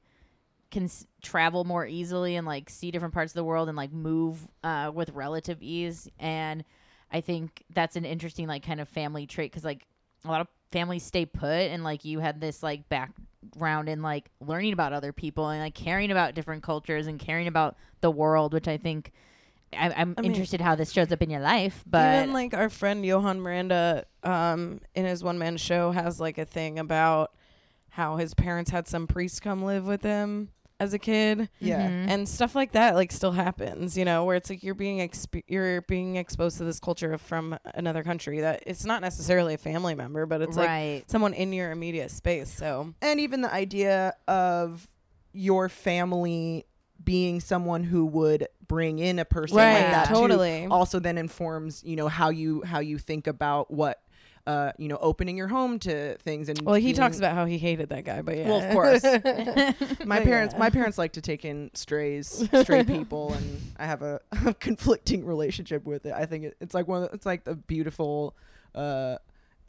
can 0.72 0.86
s- 0.86 1.06
travel 1.22 1.64
more 1.64 1.86
easily 1.86 2.36
and 2.36 2.46
like 2.46 2.70
see 2.70 2.92
different 2.92 3.14
parts 3.14 3.32
of 3.32 3.36
the 3.36 3.44
world 3.44 3.70
and 3.70 3.78
like 3.78 3.92
move 3.92 4.48
uh, 4.64 4.92
with 4.94 5.10
relative 5.12 5.62
ease. 5.62 6.10
And 6.20 6.64
I 7.12 7.22
think 7.22 7.64
that's 7.74 7.96
an 7.96 8.06
interesting 8.06 8.48
like 8.48 8.66
kind 8.66 8.80
of 8.80 8.88
family 8.90 9.26
trait 9.28 9.52
because 9.52 9.64
like 9.64 9.86
a 10.26 10.28
lot 10.28 10.42
of 10.42 10.48
families 10.72 11.04
stay 11.04 11.26
put 11.26 11.48
and 11.72 11.84
like 11.84 12.04
you 12.04 12.20
had 12.20 12.42
this 12.42 12.62
like 12.62 12.90
background 12.90 13.88
in 13.88 14.02
like 14.02 14.30
learning 14.42 14.74
about 14.74 14.92
other 14.94 15.14
people 15.14 15.50
and 15.50 15.62
like 15.62 15.74
caring 15.76 16.12
about 16.12 16.36
different 16.36 16.64
cultures 16.64 17.08
and 17.08 17.20
caring 17.20 17.48
about 17.48 17.78
the 18.02 18.12
world, 18.12 18.54
which 18.54 18.68
I 18.68 18.78
think. 18.78 19.12
I, 19.74 19.92
I'm 19.96 20.16
I 20.18 20.22
mean- 20.22 20.32
interested 20.32 20.62
how 20.62 20.76
this 20.76 20.92
shows 20.92 21.12
up 21.12 21.22
in 21.22 21.30
your 21.30 21.42
life, 21.42 21.84
but 21.86 22.16
Even 22.24 22.34
like 22.34 22.54
our 22.54 22.70
friend 22.70 23.06
Johan 23.06 23.42
Miranda, 23.42 24.06
um, 24.24 24.82
in 24.96 25.06
his 25.06 25.24
one 25.24 25.38
man 25.38 25.58
show, 25.58 25.92
has 25.92 26.20
like 26.20 26.38
a 26.38 26.46
thing 26.46 26.80
about 26.80 27.34
how 27.90 28.18
his 28.18 28.34
parents 28.34 28.70
had 28.72 28.88
some 28.88 29.08
priest 29.08 29.42
come 29.42 29.64
live 29.64 29.86
with 29.88 30.04
him 30.04 30.50
as 30.80 30.94
a 30.94 31.00
kid, 31.00 31.50
Yeah. 31.60 31.90
Mhm. 31.90 32.08
and 32.10 32.30
stuff 32.30 32.54
like 32.54 32.74
that. 32.74 32.94
Like 32.94 33.12
still 33.12 33.32
happens, 33.32 33.98
you 33.98 34.06
know, 34.06 34.26
where 34.26 34.36
it's 34.36 34.50
like 34.52 34.62
you're 34.62 34.76
being 34.76 35.00
exp- 35.00 35.44
you're 35.48 35.82
being 35.82 36.18
exposed 36.18 36.60
to 36.60 36.64
this 36.64 36.80
culture 36.80 37.18
from 37.18 37.58
another 37.74 38.04
country 38.04 38.42
that 38.42 38.62
it's 38.68 38.86
not 38.86 39.02
necessarily 39.02 39.56
a 39.56 39.58
family 39.58 39.96
member, 39.96 40.28
but 40.28 40.42
it's 40.44 40.56
like 40.56 41.06
someone 41.08 41.34
in 41.34 41.52
your 41.52 41.72
immediate 41.72 42.12
space. 42.12 42.54
So 42.54 42.94
and 43.02 43.20
even 43.20 43.42
the 43.42 43.52
idea 43.52 44.14
of 44.28 44.88
your 45.34 45.68
family 45.68 46.66
being 47.04 47.40
someone 47.40 47.84
who 47.84 48.06
would 48.06 48.48
bring 48.68 49.00
in 49.00 49.20
a 49.20 49.26
person 49.26 49.56
like 49.58 49.66
Right, 49.84 49.92
that 49.92 50.08
too, 50.10 50.14
totally. 50.14 50.66
also 50.66 51.00
then 51.00 51.18
informs 51.18 51.84
you 51.86 51.96
know 51.96 52.08
how 52.08 52.30
you 52.30 52.62
how 52.64 52.80
you 52.80 52.98
think 52.98 53.28
about 53.28 53.72
what 53.72 54.02
uh 54.46 54.72
you 54.78 54.88
know 54.90 54.98
opening 55.02 55.38
your 55.38 55.48
home 55.48 55.80
to 55.80 56.16
things 56.18 56.50
and 56.50 56.62
well, 56.64 56.76
he 56.76 56.88
being- 56.88 56.96
talks 56.96 57.18
about 57.18 57.34
how 57.34 57.46
he 57.46 57.58
hated 57.58 57.90
that 57.90 58.04
guy, 58.06 58.22
but 58.22 58.38
yeah, 58.38 58.48
Well, 58.50 58.62
of 58.64 58.72
course. 58.74 59.04
my 60.06 60.20
But 60.20 60.24
parents 60.26 60.54
yeah. 60.54 60.60
my 60.60 60.70
parents 60.70 60.98
like 60.98 61.14
to 61.14 61.22
take 61.22 61.46
in 61.46 61.70
strays 61.74 62.48
stray 62.62 62.84
people 62.98 63.34
and 63.34 63.62
i 63.78 63.86
have 63.86 64.02
a, 64.02 64.20
a 64.46 64.54
conflicting 64.54 65.26
relationship 65.26 65.86
with 65.86 66.06
it 66.06 66.14
i 66.14 66.26
think 66.26 66.46
it, 66.46 66.58
it's 66.60 66.74
like 66.74 66.88
one 66.88 67.04
of 67.04 67.10
the, 67.10 67.16
it's 67.16 67.26
like 67.26 67.44
the 67.46 67.56
beautiful 67.56 68.36
uh 68.76 69.18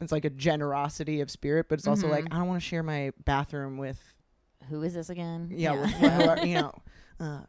it's 0.01 0.11
like 0.13 0.23
a 0.25 0.29
generosity 0.29 1.19
of 1.21 1.29
spirit 1.29 1.67
but 1.69 1.77
it's 1.79 1.87
also 1.87 2.07
like 2.07 2.25
Mhm. 2.25 2.33
i 2.33 2.37
don't 2.37 2.47
want 2.47 2.61
to 2.61 2.67
share 2.67 2.83
my 2.83 3.11
bathroom 3.25 3.77
with 3.77 4.01
Who 4.69 4.81
is 4.83 4.93
this 4.93 5.09
again? 5.09 5.49
yeah, 5.51 5.71
with 5.79 5.89
whoever, 5.91 6.45
you 6.45 6.55
know 6.55 6.73
uh, 7.19 7.41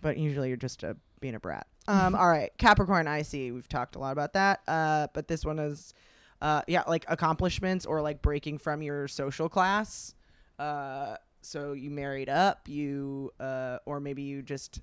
but 0.00 0.16
usually 0.18 0.48
you're 0.48 0.56
just 0.56 0.84
uh, 0.84 0.94
being 1.20 1.34
a 1.34 1.40
brat. 1.40 1.66
Um 1.88 2.14
all 2.14 2.28
right. 2.28 2.52
Capricorn 2.58 3.08
i 3.08 3.22
see. 3.22 3.50
We've 3.50 3.68
talked 3.68 3.96
a 3.96 3.98
lot 3.98 4.12
about 4.12 4.34
that. 4.34 4.60
Uh 4.68 5.08
but 5.14 5.26
this 5.28 5.44
one 5.44 5.58
is 5.58 5.94
uh 6.40 6.62
yeah 6.68 6.82
like 6.86 7.04
accomplishments 7.08 7.86
or 7.86 8.00
like 8.02 8.22
breaking 8.22 8.58
from 8.58 8.82
your 8.82 9.08
social 9.08 9.48
class. 9.48 10.14
Uh 10.58 11.16
so 11.40 11.72
you 11.72 11.90
married 11.90 12.28
up 12.28 12.68
you 12.68 13.32
uh 13.40 13.78
or 13.86 14.00
maybe 14.00 14.22
you 14.22 14.42
just 14.42 14.80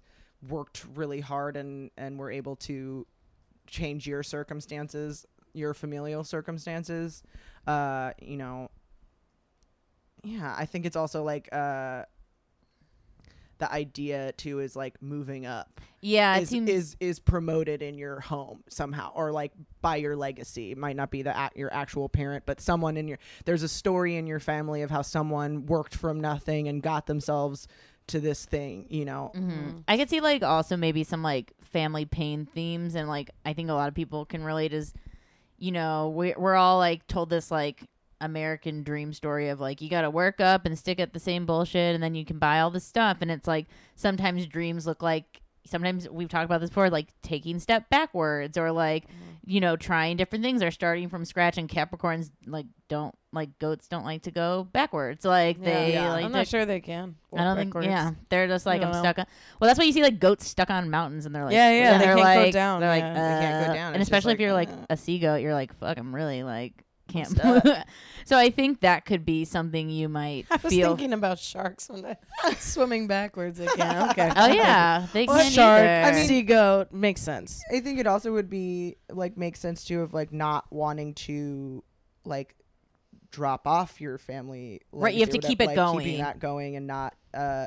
worked 0.49 0.86
really 0.95 1.22
hard 1.22 1.55
and 1.57 1.91
and 1.97 2.18
were 2.20 2.32
able 2.32 2.55
to 2.55 3.05
change 3.68 4.07
your 4.07 4.24
circumstances 4.24 5.26
your 5.53 5.74
familial 5.74 6.24
circumstances. 6.24 7.24
Uh 7.68 8.11
you 8.22 8.38
know 8.38 8.70
yeah 10.24 10.55
i 10.57 10.66
think 10.66 10.86
it's 10.88 10.95
also 10.95 11.24
like 11.24 11.47
uh 11.51 12.03
the 13.58 13.72
idea 13.72 14.32
too 14.34 14.60
is 14.60 14.76
like 14.76 15.01
moving 15.01 15.45
up 15.45 15.80
Yeah, 16.01 16.36
it 16.38 16.43
is, 16.43 16.49
seems 16.49 16.70
is 16.70 16.97
is 16.99 17.20
promoted 17.20 17.82
in 17.82 17.97
your 17.97 18.20
home 18.20 18.64
somehow 18.70 19.12
or 19.16 19.32
like 19.32 19.51
by 19.82 19.95
your 19.97 20.16
legacy. 20.16 20.72
It 20.72 20.78
might 20.78 20.95
not 20.95 21.12
be 21.12 21.22
the 21.22 21.32
ac- 21.32 21.53
your 21.56 21.74
actual 21.74 22.10
parent 22.10 22.45
but 22.45 22.60
someone 22.62 22.97
in 22.97 23.08
your 23.08 23.18
there's 23.45 23.64
a 23.64 23.68
story 23.70 24.16
in 24.18 24.28
your 24.28 24.39
family 24.39 24.82
of 24.82 24.91
how 24.91 25.01
someone 25.01 25.66
worked 25.66 25.95
from 25.95 26.20
nothing 26.20 26.68
and 26.68 26.82
got 26.82 27.06
themselves 27.06 27.68
to 28.08 28.20
this 28.20 28.45
thing 28.45 28.86
you 28.89 29.06
know? 29.06 29.32
Mhm. 29.34 29.84
I 29.88 29.97
could 29.97 30.10
see 30.10 30.20
like 30.22 30.43
also 30.43 30.76
maybe 30.78 31.03
some 31.03 31.24
like 31.24 31.53
family 31.64 32.06
pain 32.06 32.45
themes 32.45 32.95
and 32.95 33.08
like 33.08 33.32
I 33.45 33.53
think 33.53 33.70
a 33.70 33.74
lot 33.74 33.88
of 33.88 33.95
people 33.95 34.26
can 34.26 34.43
relate 34.43 34.74
is 34.74 34.93
you 35.58 35.72
know 35.72 36.10
we 36.10 36.34
we're 36.38 36.56
all 36.56 36.78
like 36.78 37.08
told 37.08 37.30
this 37.30 37.49
like 37.49 37.84
American 38.22 38.84
dream 38.84 39.13
story 39.13 39.49
of 39.49 39.59
like 39.59 39.82
you 39.82 39.89
got 39.89 40.01
to 40.01 40.09
work 40.09 40.39
up 40.39 40.66
and 40.66 40.78
stick 40.78 40.99
at 40.99 41.13
the 41.13 41.20
same 41.20 41.45
bullshit 41.45 41.93
and 41.95 42.03
then 42.03 42.16
you 42.16 42.26
can 42.26 42.39
buy 42.39 42.59
all 42.59 42.70
this 42.72 42.86
stuff 42.86 43.18
and 43.22 43.30
it's 43.30 43.47
like 43.47 43.68
sometimes 43.95 44.45
dreams 44.47 44.88
look 44.88 45.01
like 45.03 45.41
sometimes 45.68 46.07
we've 46.09 46.30
talked 46.30 46.45
about 46.45 46.61
this 46.61 46.70
before 46.70 46.89
like 46.89 47.07
taking 47.24 47.59
step 47.59 47.89
backwards 47.89 48.55
or 48.57 48.72
like 48.72 49.05
you 49.47 49.59
know 49.59 49.76
trying 49.76 50.16
different 50.16 50.43
things 50.43 50.61
or 50.61 50.70
starting 50.72 51.09
from 51.09 51.26
scratch 51.26 51.57
and 51.57 51.68
Capricorns 51.68 52.30
like 52.45 52.68
don't 52.88 53.16
like 53.34 53.57
goats 53.59 53.88
don't 53.88 54.05
like 54.05 54.22
to 54.22 54.32
go 54.32 54.68
backwards 54.72 55.26
like 55.26 55.59
they 55.61 55.93
Yeah. 55.93 56.11
like 56.13 56.24
I'm 56.26 56.32
to 56.32 56.38
not 56.38 56.47
sure 56.47 56.66
they 56.66 56.80
can. 56.80 57.16
I 57.36 57.43
don't 57.43 57.57
think. 57.57 57.74
Yeah, 57.84 58.11
they're 58.30 58.47
just 58.47 58.66
like 58.66 58.82
I 58.82 58.86
I'm 58.86 58.91
know. 58.91 58.99
stuck 58.99 59.20
on. 59.20 59.26
Well, 59.59 59.68
that's 59.68 59.78
why 59.78 59.86
you 59.86 59.91
see 59.91 60.03
like 60.03 60.20
goats 60.20 60.47
stuck 60.47 60.70
on 60.70 60.89
mountains, 60.89 61.26
and 61.26 61.36
they're 61.36 61.43
like, 61.43 61.53
Yeah, 61.53 61.70
yeah, 61.72 61.91
and 61.93 62.01
they 62.01 62.05
they're 62.05 62.16
can't 62.16 62.45
go 62.45 62.51
down, 62.51 62.80
They're 62.80 62.89
like, 62.89 63.01
yeah. 63.01 63.13
They 63.13 63.45
can't 63.45 63.66
go 63.66 63.72
uh, 63.72 63.76
down. 63.76 63.93
And 63.93 64.01
It's 64.01 64.09
just 64.09 64.11
especially 64.11 64.34
if 64.36 64.39
you're 64.39 64.53
like 64.53 64.70
uh. 64.70 64.86
a 64.91 64.95
sea 64.97 65.20
goat, 65.20 65.38
you're 65.41 65.53
like, 65.53 65.78
fuck, 65.80 65.97
I'm 65.97 66.16
really 66.16 66.43
like 66.43 66.85
can't. 67.08 67.28
stuck. 67.30 67.64
move." 67.66 67.76
so 68.26 68.38
I 68.38 68.49
think 68.49 68.82
that 68.82 69.06
could 69.06 69.26
be 69.26 69.45
something 69.45 69.89
you 69.89 70.10
might 70.10 70.45
I 70.51 70.58
was 70.64 70.72
feel. 70.74 70.89
thinking 70.95 71.14
about 71.14 71.39
sharks 71.39 71.89
when 71.89 72.06
I 72.06 72.53
swimming 72.60 73.08
backwards 73.08 73.60
again. 73.60 74.10
Okay. 74.12 74.32
oh 74.36 74.47
yeah, 74.47 75.08
they 75.14 75.26
Well, 75.26 75.41
can 75.41 75.51
shark, 75.51 75.82
either. 75.82 76.24
sea 76.26 76.41
goat 76.41 76.91
makes 76.91 77.22
sense. 77.22 77.64
I 77.72 77.80
think 77.80 77.99
it 77.99 78.08
also 78.08 78.32
would 78.32 78.49
be 78.49 78.95
like 79.12 79.38
make 79.38 79.56
sense 79.56 79.84
too 79.84 80.01
of 80.01 80.14
like 80.14 80.32
not 80.34 80.66
wanting 80.72 81.14
to 81.16 81.84
like 82.24 82.56
drop 83.32 83.68
off 83.68 83.99
your 83.99 84.18
family. 84.18 84.82
Right, 84.91 85.14
you 85.14 85.20
have 85.22 85.30
to 85.32 85.38
or 85.39 85.41
keep 85.41 85.60
whatever, 85.60 85.64
it 85.74 85.76
like, 85.78 85.91
going. 85.93 86.06
keeping 86.06 86.22
that 86.22 86.39
going, 86.39 86.76
and 86.76 86.88
not 86.88 87.16
uh 87.34 87.66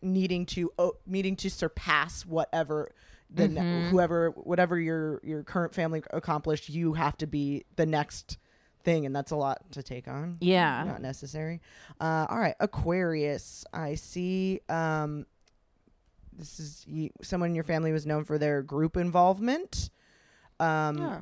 needing 0.00 0.46
to 0.46 0.70
oh, 0.78 0.92
needing 1.06 1.36
to 1.36 1.50
surpass 1.50 2.24
whatever 2.24 2.92
the 3.28 3.48
ne- 3.48 3.60
Mhm. 3.60 3.90
whoever 3.90 4.30
whatever 4.30 4.78
your 4.78 5.20
your 5.24 5.42
current 5.42 5.74
family 5.74 6.02
accomplished. 6.12 6.68
You 6.68 6.94
have 6.94 7.16
to 7.18 7.26
be 7.26 7.64
the 7.76 7.84
next 7.86 8.38
thing, 8.86 9.04
and 9.04 9.14
that's 9.14 9.32
a 9.32 9.36
lot 9.36 9.60
to 9.72 9.82
take 9.82 10.08
on. 10.08 10.38
yeah, 10.40 10.82
not 10.86 11.02
necessary. 11.02 11.60
Uh, 12.00 12.26
all 12.30 12.38
right, 12.38 12.54
Aquarius. 12.60 13.66
I 13.74 13.96
see. 13.96 14.60
Um, 14.70 15.26
this 16.32 16.58
is 16.60 16.84
you, 16.86 17.10
someone 17.22 17.50
in 17.50 17.54
your 17.54 17.64
family 17.64 17.92
was 17.92 18.06
known 18.06 18.24
for 18.24 18.38
their 18.38 18.62
group 18.62 18.96
involvement. 18.96 19.90
Um, 20.60 20.96
yeah, 20.98 21.20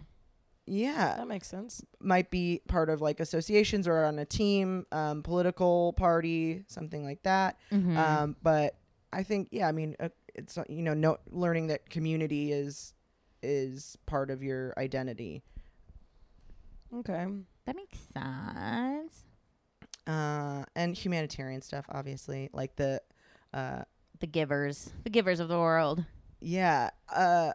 yeah, 0.66 1.16
that 1.16 1.26
makes 1.28 1.48
sense. 1.48 1.82
might 2.00 2.30
be 2.30 2.60
part 2.68 2.88
of 2.90 3.00
like 3.00 3.18
associations 3.20 3.88
or 3.88 4.04
on 4.04 4.18
a 4.18 4.24
team, 4.24 4.86
um, 4.92 5.22
political 5.22 5.92
party, 5.94 6.64
something 6.68 7.04
like 7.04 7.22
that. 7.24 7.58
Mhm. 7.72 7.96
Um, 7.96 8.36
but 8.42 8.76
I 9.12 9.22
think, 9.22 9.48
yeah, 9.52 9.68
I 9.68 9.72
mean, 9.72 9.94
uh, 10.00 10.08
it's 10.34 10.58
you 10.68 10.82
know, 10.82 10.94
no, 10.94 11.18
learning 11.30 11.68
that 11.68 11.88
community 11.90 12.52
is 12.52 12.92
is 13.42 13.96
part 14.06 14.30
of 14.30 14.42
your 14.42 14.74
identity. 14.78 15.42
Okay. 16.92 17.26
That 17.66 17.76
makes 17.76 17.98
sense. 17.98 19.24
uh, 20.06 20.64
and 20.76 20.94
humanitarian 20.96 21.62
stuff, 21.62 21.86
obviously, 21.88 22.50
like 22.52 22.76
the, 22.76 23.00
uh, 23.52 23.82
The 24.20 24.26
givers, 24.26 24.92
the 25.04 25.10
givers 25.10 25.40
of 25.40 25.48
the 25.48 25.58
world. 25.58 26.04
yeah, 26.40 26.90
uh, 27.14 27.52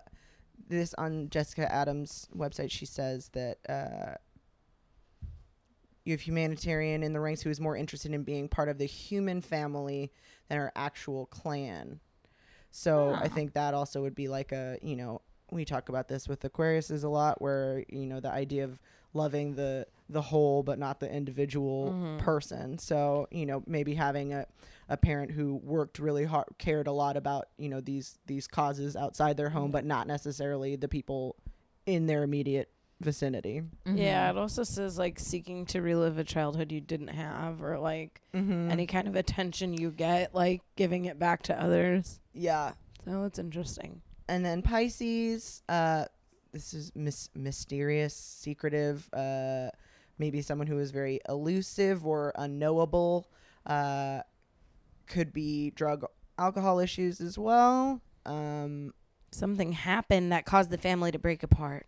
this 0.68 0.94
on 0.96 1.30
Jessica 1.30 1.72
Adams' 1.72 2.28
website, 2.36 2.72
she 2.72 2.86
says 2.86 3.30
that 3.34 3.58
uh, 3.68 4.16
you 6.06 6.14
have 6.14 6.22
humanitarian 6.22 7.04
in 7.04 7.14
the 7.14 7.20
ranks 7.20 7.42
who 7.42 7.50
is 7.50 7.60
more 7.60 7.76
interested 7.76 8.14
in 8.14 8.24
being 8.24 8.48
part 8.48 8.70
of 8.70 8.78
the 8.78 8.86
human 8.86 9.42
family 9.42 10.12
than 10.48 10.58
our 10.58 10.72
actual 10.76 11.26
clan. 11.28 12.00
So 12.72 13.16
I 13.16 13.28
think 13.28 13.54
that 13.54 13.74
also 13.74 14.02
would 14.02 14.16
be 14.16 14.28
like 14.28 14.52
a, 14.52 14.78
you 14.82 14.96
know, 14.96 15.22
we 15.52 15.66
talk 15.66 15.90
about 15.90 16.08
this 16.08 16.28
with 16.28 16.42
Aquariuses 16.42 17.04
a 17.04 17.08
lot, 17.08 17.42
where 17.42 17.84
you 17.90 18.06
know 18.06 18.20
the 18.20 18.32
idea 18.32 18.64
of 18.64 18.80
loving 19.14 19.56
the 19.56 19.86
the 20.12 20.22
whole 20.22 20.64
but 20.64 20.80
not 20.80 21.00
the 21.00 21.12
individual 21.12 21.94
Mhm. 21.94 22.18
person. 22.20 22.78
So 22.78 23.28
you 23.32 23.46
know 23.46 23.64
maybe 23.68 23.94
having 23.96 24.34
a, 24.34 24.46
a 24.88 24.98
parent 24.98 25.32
who 25.32 25.56
worked 25.56 26.00
really 26.00 26.26
hard, 26.26 26.48
cared 26.58 26.88
a 26.88 26.92
lot 26.92 27.16
about 27.18 27.50
you 27.58 27.70
know 27.70 27.82
these 27.82 28.18
these 28.26 28.48
causes 28.48 28.96
outside 28.96 29.38
their 29.38 29.50
home, 29.50 29.72
but 29.72 29.86
not 29.86 30.08
necessarily 30.08 30.76
the 30.76 30.88
people 30.88 31.36
in 31.86 32.06
their 32.08 32.24
immediate 32.24 32.70
vicinity. 33.02 33.62
Yeah, 33.86 34.30
Mm-hmm. 34.30 34.38
it 34.38 34.42
also 34.42 34.64
says 34.64 34.98
like 34.98 35.20
seeking 35.20 35.66
to 35.68 35.82
relive 35.82 36.18
a 36.18 36.24
childhood 36.24 36.72
you 36.72 36.82
didn't 36.82 37.08
have, 37.10 37.62
or 37.64 37.80
like 37.80 38.22
Mm-hmm. 38.34 38.70
any 38.72 38.86
kind 38.88 39.08
of 39.08 39.16
attention 39.16 39.74
you 39.74 39.90
get, 39.92 40.36
like 40.36 40.62
giving 40.76 41.06
it 41.06 41.18
back 41.18 41.44
to 41.44 41.60
others. 41.62 42.20
yeah, 42.34 42.74
So 43.06 43.24
it's 43.24 43.40
interesting. 43.40 44.02
and 44.28 44.46
then 44.46 44.62
Pisces. 44.62 45.64
Uh, 45.70 46.06
this 46.52 46.74
is 46.74 46.92
mis- 46.96 47.30
mysterious, 47.36 48.14
secretive. 48.16 49.08
Uh, 49.14 49.70
maybe 50.18 50.42
someone 50.42 50.68
who 50.68 50.80
is 50.80 50.92
very 50.92 51.20
elusive 51.30 52.06
or 52.06 52.34
unknowable. 52.36 53.28
Uh, 53.66 54.22
could 55.08 55.34
be 55.34 55.72
drug, 55.72 56.06
alcohol 56.38 56.80
issues 56.80 57.20
as 57.22 57.38
well. 57.38 58.02
Um, 58.26 58.94
Something 59.32 59.72
happened 59.74 60.32
that 60.32 60.46
caused 60.46 60.70
the 60.72 60.78
family 60.78 61.12
to 61.12 61.20
break 61.20 61.44
apart. 61.44 61.86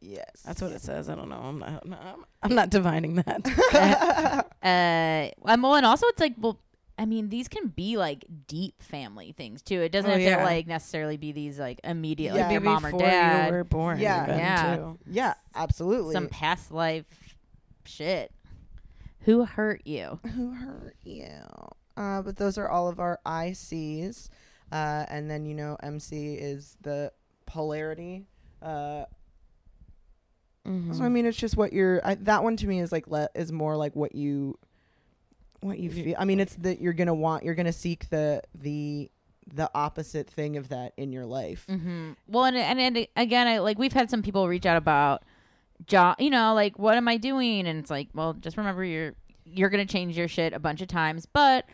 yes, 0.00 0.42
That's 0.44 0.62
what 0.62 0.70
it 0.72 0.80
says. 0.80 1.08
I 1.08 1.14
don't 1.16 1.28
know. 1.28 1.36
I'm 1.36 1.58
not. 1.58 1.82
I'm, 1.84 2.24
I'm 2.42 2.54
not 2.54 2.70
divining 2.70 3.16
that. 3.16 4.44
Uh, 4.64 5.28
um, 5.44 5.60
well, 5.60 5.74
and 5.74 5.84
also 5.84 6.06
it's 6.06 6.20
like, 6.20 6.32
well, 6.38 6.58
I 6.96 7.06
mean, 7.06 7.28
these 7.28 7.48
can 7.48 7.68
be 7.68 7.96
like 7.96 8.24
deep 8.46 8.80
family 8.82 9.32
things 9.32 9.62
too. 9.62 9.80
It 9.82 9.90
doesn't 9.90 10.08
Oh, 10.10 10.14
have 10.14 10.22
yeah. 10.22 10.36
to 10.38 10.44
like 10.44 10.66
necessarily 10.68 11.16
be 11.16 11.32
these 11.32 11.58
like 11.58 11.80
immediate, 11.82 12.34
Yeah. 12.34 12.42
like 12.44 12.52
your 12.52 12.60
Maybe 12.60 12.72
mom 12.72 12.86
or 12.86 12.92
dad, 12.98 13.46
you 13.48 13.52
were 13.52 13.64
born. 13.64 13.98
Yeah. 13.98 14.26
Yeah. 14.36 14.76
too. 14.76 14.98
yeah, 15.10 15.34
absolutely. 15.56 16.12
some 16.12 16.28
past 16.28 16.70
life 16.70 17.04
shit. 17.84 18.32
Who 19.22 19.44
hurt 19.44 19.82
you? 19.86 20.20
who 20.34 20.52
hurt 20.52 20.96
you? 21.02 21.32
Uh, 21.96 22.22
but 22.22 22.36
those 22.36 22.58
are 22.58 22.68
all 22.68 22.88
of 22.88 23.00
our 23.00 23.18
ICs. 23.26 24.28
Uh, 24.70 25.04
and 25.08 25.30
then, 25.30 25.46
you 25.46 25.54
know, 25.54 25.76
MC 25.82 26.34
is 26.34 26.76
the 26.82 27.12
polarity. 27.46 28.26
Uh, 28.62 29.04
Mhm. 30.66 30.96
So, 30.96 31.04
I 31.04 31.08
mean, 31.10 31.26
it's 31.26 31.36
just 31.36 31.56
what 31.58 31.72
you're, 31.74 32.00
I, 32.06 32.14
that 32.16 32.42
one 32.42 32.56
to 32.56 32.66
me 32.66 32.80
is 32.80 32.90
like, 32.90 33.06
le- 33.06 33.28
is 33.34 33.52
more 33.52 33.76
like 33.76 33.94
what 33.94 34.14
you, 34.14 34.58
what 35.64 35.78
you 35.78 35.90
feel. 35.90 36.14
I 36.18 36.24
mean, 36.24 36.40
it's 36.40 36.54
that 36.56 36.80
you're 36.80 36.92
going 36.92 37.06
to 37.06 37.14
want, 37.14 37.44
you're 37.44 37.54
going 37.54 37.66
to 37.66 37.72
seek 37.72 38.08
the, 38.10 38.42
the, 38.54 39.10
the 39.52 39.70
opposite 39.74 40.28
thing 40.28 40.56
of 40.56 40.68
that 40.68 40.92
in 40.96 41.12
your 41.12 41.26
life. 41.26 41.66
Mm-hmm. 41.68 42.12
Well, 42.28 42.44
and, 42.44 42.56
and 42.56 42.80
and 42.80 43.06
again, 43.16 43.46
I 43.46 43.58
like 43.58 43.78
we've 43.78 43.92
had 43.92 44.10
some 44.10 44.22
people 44.22 44.48
reach 44.48 44.66
out 44.66 44.76
about 44.76 45.22
job. 45.86 46.16
You 46.18 46.30
know, 46.30 46.54
like 46.54 46.78
what 46.78 46.96
am 46.96 47.08
I 47.08 47.16
doing? 47.16 47.66
And 47.66 47.78
it's 47.78 47.90
like, 47.90 48.08
well, 48.14 48.34
just 48.34 48.56
remember 48.56 48.84
you're 48.84 49.14
you're 49.44 49.68
gonna 49.68 49.86
change 49.86 50.16
your 50.16 50.28
shit 50.28 50.52
a 50.52 50.58
bunch 50.58 50.80
of 50.80 50.88
times. 50.88 51.26
But 51.26 51.66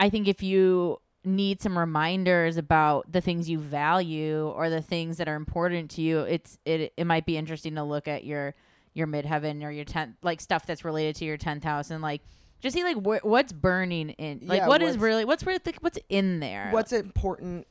I 0.00 0.10
think 0.10 0.28
if 0.28 0.42
you 0.42 1.00
need 1.24 1.62
some 1.62 1.78
reminders 1.78 2.56
about 2.56 3.10
the 3.10 3.20
things 3.20 3.48
you 3.48 3.58
value 3.58 4.48
or 4.48 4.68
the 4.68 4.82
things 4.82 5.16
that 5.18 5.28
are 5.28 5.36
important 5.36 5.90
to 5.92 6.02
you, 6.02 6.20
it's 6.20 6.58
it 6.64 6.92
it 6.96 7.04
might 7.04 7.26
be 7.26 7.36
interesting 7.36 7.76
to 7.76 7.84
look 7.84 8.08
at 8.08 8.24
your 8.24 8.54
your 8.92 9.06
midheaven 9.06 9.64
or 9.64 9.70
your 9.70 9.84
tenth 9.84 10.16
like 10.22 10.40
stuff 10.40 10.66
that's 10.66 10.84
related 10.84 11.16
to 11.16 11.24
your 11.24 11.36
tenth 11.36 11.64
house 11.64 11.90
and 11.90 12.02
like 12.02 12.22
just 12.64 12.74
see 12.74 12.82
like 12.82 12.96
wh- 12.96 13.24
what's 13.24 13.52
burning 13.52 14.10
in 14.10 14.40
like 14.46 14.58
Yeah, 14.62 14.66
what 14.68 14.82
is 14.82 14.94
what's- 14.96 15.02
really 15.02 15.24
what's 15.24 15.46
really 15.46 15.60
what's 15.80 15.98
in 16.08 16.40
there. 16.40 16.70
What's 16.72 16.92
important, 16.92 17.66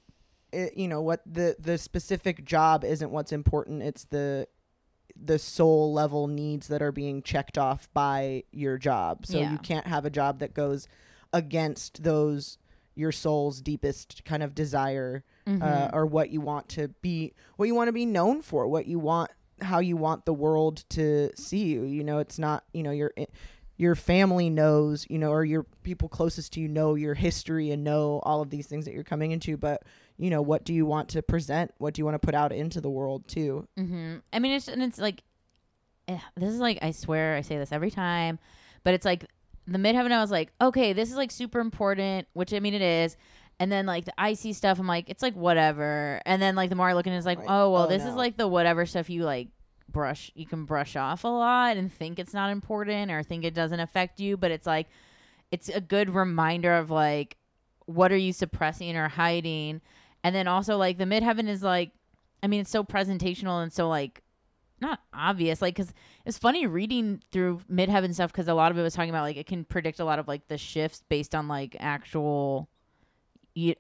you 0.76 0.88
know, 0.88 1.02
what 1.02 1.22
the, 1.26 1.56
the 1.60 1.78
specific 1.78 2.46
job 2.46 2.84
isn't 2.86 3.12
what's 3.12 3.32
important. 3.34 3.82
It's 3.84 4.06
the, 4.06 4.48
the 5.22 5.38
soul 5.40 5.92
level 5.94 6.28
needs 6.28 6.68
that 6.70 6.82
are 6.82 6.92
being 6.92 7.22
checked 7.22 7.58
off 7.58 7.90
by 7.94 8.44
your 8.52 8.78
job. 8.78 9.26
So 9.26 9.40
Yeah. 9.40 9.52
you 9.52 9.58
can't 9.58 9.88
have 9.88 10.06
a 10.06 10.10
job 10.10 10.40
that 10.40 10.54
goes 10.54 10.88
against 11.34 12.04
those 12.04 12.58
your 12.96 13.12
soul's 13.12 13.60
deepest 13.62 14.24
kind 14.24 14.44
of 14.44 14.54
desire 14.56 15.24
Mm-hmm. 15.48 15.62
uh, 15.62 15.90
or 15.92 16.06
what 16.06 16.30
you 16.30 16.40
want 16.40 16.70
to 16.70 16.88
be 17.02 17.34
what 17.58 17.66
you 17.66 17.76
want 17.76 17.90
to 17.90 17.92
be 17.92 18.06
known 18.06 18.42
for 18.42 18.66
what 18.66 18.86
you 18.86 18.98
want 18.98 19.30
how 19.62 19.80
you 19.80 19.98
want 19.98 20.24
the 20.26 20.34
world 20.34 20.86
to 20.92 21.32
see 21.36 21.66
you 21.66 21.84
you 21.84 22.02
know 22.02 22.20
it's 22.20 22.40
not 22.40 22.64
you 22.74 22.82
know 22.82 22.92
your 22.92 23.12
your 23.78 23.96
family 23.96 24.50
knows 24.50 25.06
you 25.10 25.18
know 25.18 25.32
or 25.32 25.44
your 25.44 25.64
people 25.84 26.08
closest 26.08 26.54
to 26.54 26.60
you 26.62 26.68
know 26.68 26.96
your 26.96 27.14
history 27.16 27.72
and 27.72 27.84
know 27.84 28.20
all 28.24 28.42
of 28.42 28.50
these 28.50 28.68
things 28.68 28.86
that 28.86 28.94
you're 28.94 29.04
coming 29.04 29.32
into 29.32 29.58
but 29.58 29.82
you 30.18 30.30
know 30.30 30.42
what 30.44 30.64
do 30.64 30.74
you 30.74 30.86
want 30.86 31.10
to 31.10 31.22
present 31.24 31.72
what 31.80 31.94
do 31.94 32.00
you 32.00 32.06
want 32.06 32.14
to 32.14 32.20
put 32.26 32.36
out 32.36 32.52
into 32.52 32.80
the 32.80 32.90
world 32.90 33.28
too 33.28 33.68
Mm-hmm. 33.78 34.18
I 34.32 34.40
mean, 34.40 34.52
it's 34.54 34.68
and 34.68 34.84
it's 34.84 35.00
like 35.00 35.24
eh, 36.08 36.20
this 36.36 36.50
is 36.52 36.60
like 36.60 36.80
I 36.82 36.92
swear 36.92 37.36
I 37.36 37.42
say 37.42 37.58
this 37.58 37.72
every 37.72 37.90
time, 37.92 38.38
but 38.84 38.94
it's 38.94 39.06
like 39.06 39.26
the 39.66 39.78
midheaven. 39.80 40.12
I 40.12 40.20
was 40.22 40.30
like, 40.32 40.52
okay, 40.62 40.94
this 40.94 41.10
is 41.10 41.16
like 41.16 41.32
super 41.32 41.60
important, 41.60 42.28
which 42.34 42.54
I 42.54 42.60
mean 42.60 42.74
it 42.74 42.82
is. 42.82 43.16
And 43.60 43.72
then 43.72 43.86
like 43.86 44.06
the 44.06 44.14
IC 44.20 44.56
stuff, 44.56 44.80
I'm 44.80 44.88
like, 44.88 45.10
it's 45.10 45.24
like 45.24 45.36
whatever. 45.36 46.22
And 46.26 46.42
then 46.42 46.56
like 46.56 46.70
the 46.70 46.76
more 46.76 46.90
I 46.90 46.94
look 46.94 47.08
at 47.08 47.14
it, 47.14 47.16
it's 47.18 47.26
like, 47.26 47.40
Right. 47.40 47.48
oh 47.50 47.72
well, 47.72 47.84
Oh, 47.84 47.88
this 47.88 48.04
is 48.04 48.14
like 48.16 48.36
the 48.38 48.48
whatever 48.48 48.86
stuff 48.86 49.10
you 49.10 49.24
like 49.24 49.48
brush 49.94 50.32
you 50.36 50.46
can 50.46 50.66
brush 50.66 50.96
off 50.98 51.24
a 51.24 51.28
lot 51.28 51.78
and 51.78 51.94
think 51.94 52.20
it's 52.20 52.34
not 52.34 52.50
important 52.50 53.10
or 53.12 53.24
think 53.24 53.46
it 53.46 53.54
doesn't 53.54 53.80
affect 53.80 54.20
you, 54.20 54.36
but 54.36 54.52
it's 54.52 54.68
like 54.68 54.88
it's 55.52 55.70
a 55.70 55.80
good 55.80 56.10
reminder 56.10 56.74
of 56.74 56.92
like 56.92 57.38
what 57.86 58.12
are 58.12 58.18
you 58.18 58.34
suppressing 58.34 58.98
or 58.98 59.08
hiding. 59.08 59.80
And 60.24 60.36
then 60.36 60.48
also 60.48 60.78
like 60.78 60.98
the 60.98 61.06
midheaven 61.06 61.48
is 61.48 61.64
like 61.64 61.92
I 62.42 62.48
mean, 62.48 62.62
it's 62.62 62.72
so 62.72 62.84
presentational 62.84 63.64
and 63.64 63.72
so 63.72 63.88
like 63.88 64.22
not 64.82 65.00
obvious. 65.14 65.62
Like, 65.62 65.76
cause 65.76 65.94
it's 66.26 66.38
funny 66.38 66.68
reading 66.68 67.22
through 67.32 67.62
midheaven 67.72 68.14
stuff 68.14 68.32
because 68.32 68.48
a 68.48 68.54
lot 68.54 68.72
of 68.72 68.78
it 68.78 68.82
was 68.82 68.94
talking 68.94 69.10
about 69.10 69.24
like 69.24 69.38
it 69.38 69.48
can 69.48 69.64
predict 69.64 70.00
a 70.00 70.06
lot 70.06 70.20
of 70.20 70.28
like 70.28 70.48
the 70.48 70.58
shifts 70.58 71.02
based 71.08 71.34
on 71.34 71.48
like 71.48 71.76
actual 71.80 72.70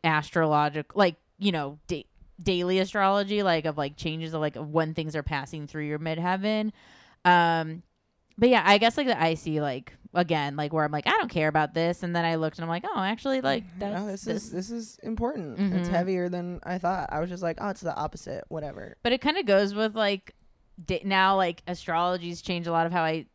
astrological, 0.03 0.97
like 0.97 1.17
you 1.37 1.51
know, 1.51 1.77
da- 1.87 2.07
daily 2.41 2.79
astrology, 2.79 3.43
like 3.43 3.65
of 3.65 3.77
like 3.77 3.95
changes 3.97 4.33
of 4.33 4.41
like 4.41 4.55
of 4.55 4.69
when 4.71 4.93
things 4.93 5.15
are 5.15 5.23
passing 5.23 5.67
through 5.67 5.85
your 5.85 5.99
midheaven. 5.99 6.71
Um, 7.25 7.83
but 8.37 8.49
yeah, 8.49 8.63
I 8.65 8.77
guess 8.77 8.97
like 8.97 9.07
the 9.07 9.29
IC 9.31 9.61
like 9.61 9.93
again, 10.15 10.55
like 10.55 10.73
where 10.73 10.83
I'm 10.85 10.91
like 10.91 11.07
I 11.07 11.11
don't 11.11 11.29
care 11.29 11.47
about 11.47 11.73
this, 11.73 12.03
and 12.03 12.15
then 12.15 12.25
I 12.25 12.35
looked 12.35 12.57
and 12.57 12.63
I'm 12.63 12.69
like, 12.69 12.83
oh, 12.85 12.99
actually, 12.99 13.41
like 13.41 13.63
that's 13.79 13.95
no, 13.99 14.07
this, 14.07 14.21
this 14.23 14.43
is 14.45 14.51
this 14.51 14.71
is 14.71 14.99
important 15.03 15.59
it's 15.73 15.87
Mhm. 15.89 15.91
heavier 15.91 16.29
than 16.29 16.59
i 16.63 16.77
thought 16.77 17.09
i 17.11 17.19
was 17.19 17.29
just 17.29 17.41
like 17.43 17.57
oh 17.61 17.69
it's 17.69 17.81
the 17.81 17.95
opposite 17.95 18.43
whatever 18.49 18.97
But 19.03 19.11
it 19.13 19.21
kind 19.21 19.37
of 19.37 19.45
goes 19.45 19.73
with 19.73 19.95
like 19.95 20.33
da- 20.83 21.01
now 21.05 21.35
like 21.37 21.61
astrology's 21.67 22.41
changed 22.41 22.67
a 22.67 22.71
lot 22.71 22.85
of 22.85 22.91
how 22.91 23.03
I 23.03 23.25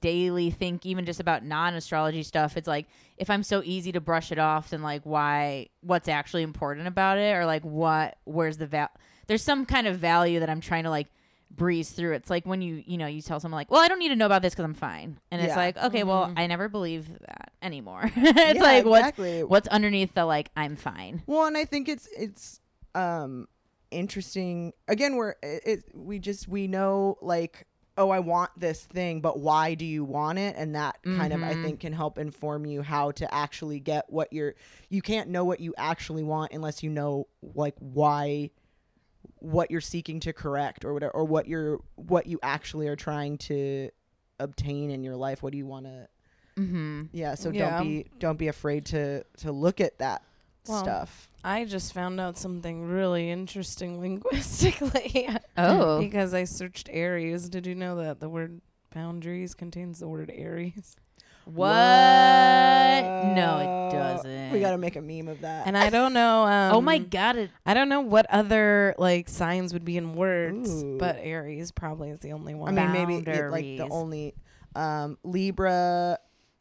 daily 0.00 0.50
think 0.50 0.86
even 0.86 1.04
just 1.04 1.20
about 1.20 1.44
non-astrology 1.44 2.22
stuff. 2.22 2.56
It's 2.56 2.68
like 2.68 2.86
if 3.18 3.28
I'm 3.30 3.42
so 3.42 3.62
easy 3.64 3.92
to 3.92 4.00
brush 4.00 4.32
it 4.32 4.38
off 4.38 4.70
then 4.70 4.82
like 4.82 5.02
why 5.04 5.68
what's 5.80 6.08
actually 6.08 6.42
important 6.42 6.86
about 6.88 7.18
it 7.18 7.34
or 7.36 7.44
like 7.46 7.62
what 7.64 8.16
where's 8.24 8.56
the 8.56 8.66
val 8.66 8.88
there's 9.26 9.42
some 9.42 9.64
kind 9.66 9.86
of 9.86 9.98
value 9.98 10.40
that 10.40 10.50
I'm 10.50 10.60
trying 10.60 10.84
to 10.84 10.90
like 10.90 11.08
breeze 11.50 11.90
through. 11.90 12.14
It's 12.14 12.30
like 12.30 12.46
when 12.46 12.62
you 12.62 12.82
you 12.86 12.96
know 12.96 13.06
you 13.06 13.20
tell 13.20 13.38
someone 13.38 13.56
like, 13.58 13.70
"Well, 13.70 13.80
I 13.80 13.86
don't 13.88 13.98
need 13.98 14.08
to 14.08 14.16
know 14.16 14.26
about 14.26 14.40
this 14.42 14.54
cuz 14.54 14.64
I'm 14.64 14.72
fine." 14.74 15.18
And 15.30 15.40
it's 15.42 15.50
Yeah. 15.50 15.56
like, 15.56 15.76
"Okay, 15.76 16.02
well, 16.02 16.28
Mhm. 16.28 16.34
I 16.38 16.46
never 16.46 16.68
believe 16.68 17.08
that 17.20 17.52
anymore." 17.60 18.10
it's 18.16 18.56
Yeah, 18.58 18.62
like 18.62 18.84
what's 18.86 19.18
what's 19.18 19.68
underneath 19.68 20.14
the 20.14 20.24
like 20.24 20.50
I'm 20.56 20.76
fine. 20.76 21.22
Well, 21.26 21.46
and 21.46 21.56
I 21.56 21.64
think 21.66 21.88
it's 21.90 22.08
it's 22.16 22.60
um 22.94 23.48
interesting. 23.90 24.72
Again, 24.88 25.16
we're 25.16 25.34
it, 25.42 25.62
it 25.66 25.84
we 25.94 26.18
just 26.18 26.48
we 26.48 26.66
know 26.66 27.18
like 27.20 27.66
oh 27.98 28.10
I 28.10 28.20
want 28.20 28.50
this 28.58 28.82
thing, 28.84 29.20
but 29.20 29.38
why 29.38 29.74
do 29.74 29.84
you 29.84 30.04
want 30.04 30.38
it? 30.38 30.54
And 30.56 30.74
that 30.74 30.98
kind 31.02 31.32
of 31.32 31.42
I 31.42 31.54
Mhm. 31.54 31.62
think 31.62 31.80
can 31.80 31.92
help 31.92 32.18
inform 32.18 32.64
you 32.66 32.82
how 32.82 33.10
to 33.12 33.32
actually 33.34 33.80
get 33.80 34.10
what 34.10 34.32
you're. 34.32 34.54
You 34.88 35.02
can't 35.02 35.28
know 35.28 35.44
what 35.44 35.60
you 35.60 35.74
actually 35.76 36.22
want 36.22 36.52
unless 36.52 36.82
you 36.82 36.90
know 36.90 37.26
like 37.54 37.74
why 37.78 38.50
what 39.36 39.70
you're 39.70 39.80
seeking 39.80 40.20
to 40.20 40.32
correct 40.32 40.84
or 40.84 40.92
whatever 40.94 41.12
or 41.12 41.24
what 41.24 41.46
you're 41.48 41.80
what 41.96 42.26
you 42.26 42.38
actually 42.42 42.88
are 42.88 42.96
trying 42.96 43.38
to 43.38 43.90
obtain 44.40 44.90
in 44.90 45.02
your 45.04 45.16
life. 45.16 45.42
What 45.42 45.52
do 45.52 45.58
you 45.58 45.66
want 45.66 45.86
to 45.86 46.08
mm-hmm. 46.56 47.02
yeah, 47.12 47.34
so 47.34 47.50
Yeah. 47.50 47.76
don't 47.78 47.86
be 47.86 48.06
don't 48.18 48.38
be 48.38 48.48
afraid 48.48 48.86
to 48.86 49.24
to 49.38 49.52
look 49.52 49.80
at 49.80 49.98
that 49.98 50.22
Well, 50.68 50.82
stuff. 50.82 51.28
I 51.44 51.64
just 51.64 51.92
found 51.92 52.20
out 52.20 52.38
something 52.38 52.84
really 52.88 53.30
interesting 53.30 54.00
linguistically. 54.00 55.28
Oh. 55.56 56.00
because 56.00 56.34
I 56.34 56.44
searched 56.44 56.88
Aries. 56.90 57.48
Did 57.48 57.66
you 57.66 57.74
know 57.74 57.96
that 57.96 58.20
the 58.20 58.28
word 58.28 58.60
boundaries 58.94 59.54
contains 59.54 59.98
the 60.00 60.08
word 60.08 60.30
Aries? 60.34 60.96
What? 61.44 61.66
No, 63.34 63.88
it 63.90 63.96
doesn't. 63.96 64.52
We 64.52 64.60
got 64.60 64.70
to 64.70 64.78
make 64.78 64.94
a 64.96 65.00
meme 65.00 65.28
of 65.28 65.40
that. 65.40 65.66
And 65.66 65.76
I 65.76 65.90
don't 65.90 66.12
know. 66.12 66.44
Um, 66.44 66.74
oh 66.74 66.80
my 66.80 66.98
god! 66.98 67.36
It, 67.36 67.50
I 67.66 67.74
don't 67.74 67.88
know 67.88 68.00
what 68.00 68.26
other 68.30 68.94
like 68.96 69.28
signs 69.28 69.72
would 69.72 69.84
be 69.84 69.96
in 69.96 70.14
words, 70.14 70.70
Ooh. 70.70 70.98
but 70.98 71.16
Aries 71.20 71.72
probably 71.72 72.10
is 72.10 72.20
the 72.20 72.32
only 72.32 72.54
one. 72.54 72.78
I 72.78 72.82
mean, 72.86 72.92
maybe 72.92 73.30
it- 73.30 73.50
like 73.50 73.64
the 73.64 73.88
only 73.90 74.34
um, 74.76 75.18
Libra 75.24 76.18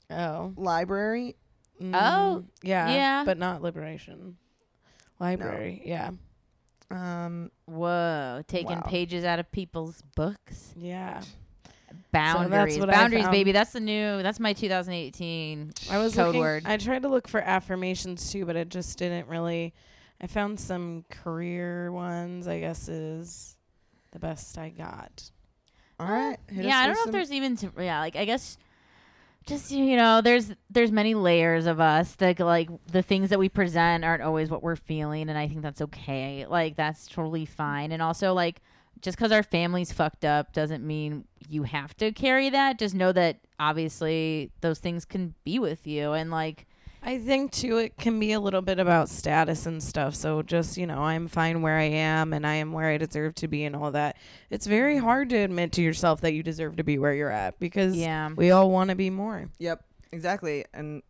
oh, 0.09 0.53
library. 0.55 1.35
Mm, 1.81 1.95
Oh, 1.95 2.43
yeah, 2.61 2.89
yeah. 2.91 3.23
but 3.23 3.37
not 3.37 3.61
liberation. 3.61 4.37
Library, 5.19 5.83
yeah, 5.85 6.11
Um, 6.91 7.51
whoa! 7.65 8.41
Taking 8.47 8.77
Wow. 8.77 8.81
pages 8.85 9.23
out 9.23 9.39
of 9.39 9.51
people's 9.51 10.01
books. 10.15 10.73
yeah. 10.75 11.21
Boundaries, 12.11 12.77
what 12.79 12.89
boundaries, 12.89 13.27
baby. 13.29 13.51
That's 13.51 13.71
the 13.73 13.79
new. 13.79 14.21
That's 14.21 14.39
my 14.39 14.53
2018 14.53 15.71
I 15.89 15.97
was 15.97 16.13
code 16.15 16.27
looking, 16.27 16.41
word. 16.41 16.63
I 16.65 16.77
tried 16.77 17.01
to 17.03 17.09
look 17.09 17.27
for 17.27 17.41
affirmations 17.41 18.31
too, 18.31 18.45
but 18.45 18.55
it 18.55 18.69
just 18.69 18.97
didn't 18.97 19.27
really. 19.27 19.73
I 20.21 20.27
found 20.27 20.59
some 20.59 21.03
career 21.09 21.91
ones. 21.91 22.47
I 22.47 22.59
guess 22.59 22.87
is 22.87 23.55
the 24.11 24.19
best 24.19 24.57
I 24.57 24.69
got. 24.69 25.29
all 25.99 26.07
right. 26.07 26.37
yeah, 26.51 26.77
I 26.79 26.87
don't 26.87 26.95
know 26.95 27.03
if 27.05 27.11
there's 27.11 27.31
even. 27.31 27.55
To, 27.57 27.71
yeah, 27.79 27.99
like 27.99 28.15
I 28.15 28.25
guess. 28.25 28.57
Just 29.47 29.71
you 29.71 29.95
know, 29.95 30.21
there's 30.21 30.53
there's 30.69 30.91
many 30.91 31.15
layers 31.15 31.65
of 31.65 31.79
us 31.79 32.13
that 32.15 32.39
like 32.39 32.69
the 32.87 33.01
things 33.01 33.29
that 33.31 33.39
we 33.39 33.49
present 33.49 34.05
aren't 34.05 34.21
always 34.21 34.49
what 34.49 34.61
we're 34.61 34.75
feeling, 34.75 35.29
and 35.29 35.37
I 35.37 35.47
think 35.47 35.61
that's 35.61 35.81
okay. 35.81 36.45
Like 36.45 36.75
that's 36.75 37.07
totally 37.07 37.45
fine. 37.45 37.91
And 37.91 38.01
also 38.01 38.33
like 38.33 38.61
just 39.01 39.17
because 39.17 39.31
our 39.31 39.43
family's 39.43 39.91
fucked 39.91 40.25
up 40.25 40.53
doesn't 40.53 40.85
mean 40.85 41.25
you 41.49 41.63
have 41.63 41.97
to 41.97 42.11
carry 42.11 42.49
that. 42.51 42.77
Just 42.77 42.93
know 42.93 43.11
that 43.11 43.39
obviously 43.59 44.51
those 44.61 44.79
things 44.79 45.05
can 45.05 45.33
be 45.43 45.57
with 45.57 45.87
you, 45.87 46.13
and 46.13 46.29
like 46.29 46.67
I 47.03 47.17
think 47.17 47.51
too, 47.51 47.77
it 47.77 47.97
can 47.97 48.19
be 48.19 48.31
a 48.31 48.39
little 48.39 48.61
bit 48.61 48.79
about 48.79 49.09
status 49.09 49.65
and 49.65 49.81
stuff. 49.81 50.13
So 50.15 50.43
just 50.43 50.77
you 50.77 50.85
know, 50.85 50.99
I'm 50.99 51.27
fine 51.27 51.61
where 51.61 51.77
I 51.77 51.83
am, 51.85 52.31
and 52.31 52.45
I 52.45 52.55
am 52.55 52.71
where 52.71 52.89
I 52.89 52.97
deserve 52.97 53.33
to 53.35 53.47
be, 53.47 53.63
and 53.63 53.75
all 53.75 53.91
that. 53.91 54.17
It's 54.49 54.67
very 54.67 54.97
hard 54.97 55.29
to 55.29 55.37
admit 55.37 55.71
to 55.73 55.81
yourself 55.81 56.21
that 56.21 56.33
you 56.33 56.43
deserve 56.43 56.75
to 56.77 56.83
be 56.83 56.99
where 56.99 57.13
you're 57.13 57.31
at 57.31 57.59
because 57.59 57.95
yeah, 57.95 58.29
we 58.35 58.51
all 58.51 58.69
want 58.69 58.91
to 58.91 58.95
be 58.95 59.09
more. 59.09 59.49
Yep, 59.57 59.83
exactly. 60.11 60.65
And 60.73 61.01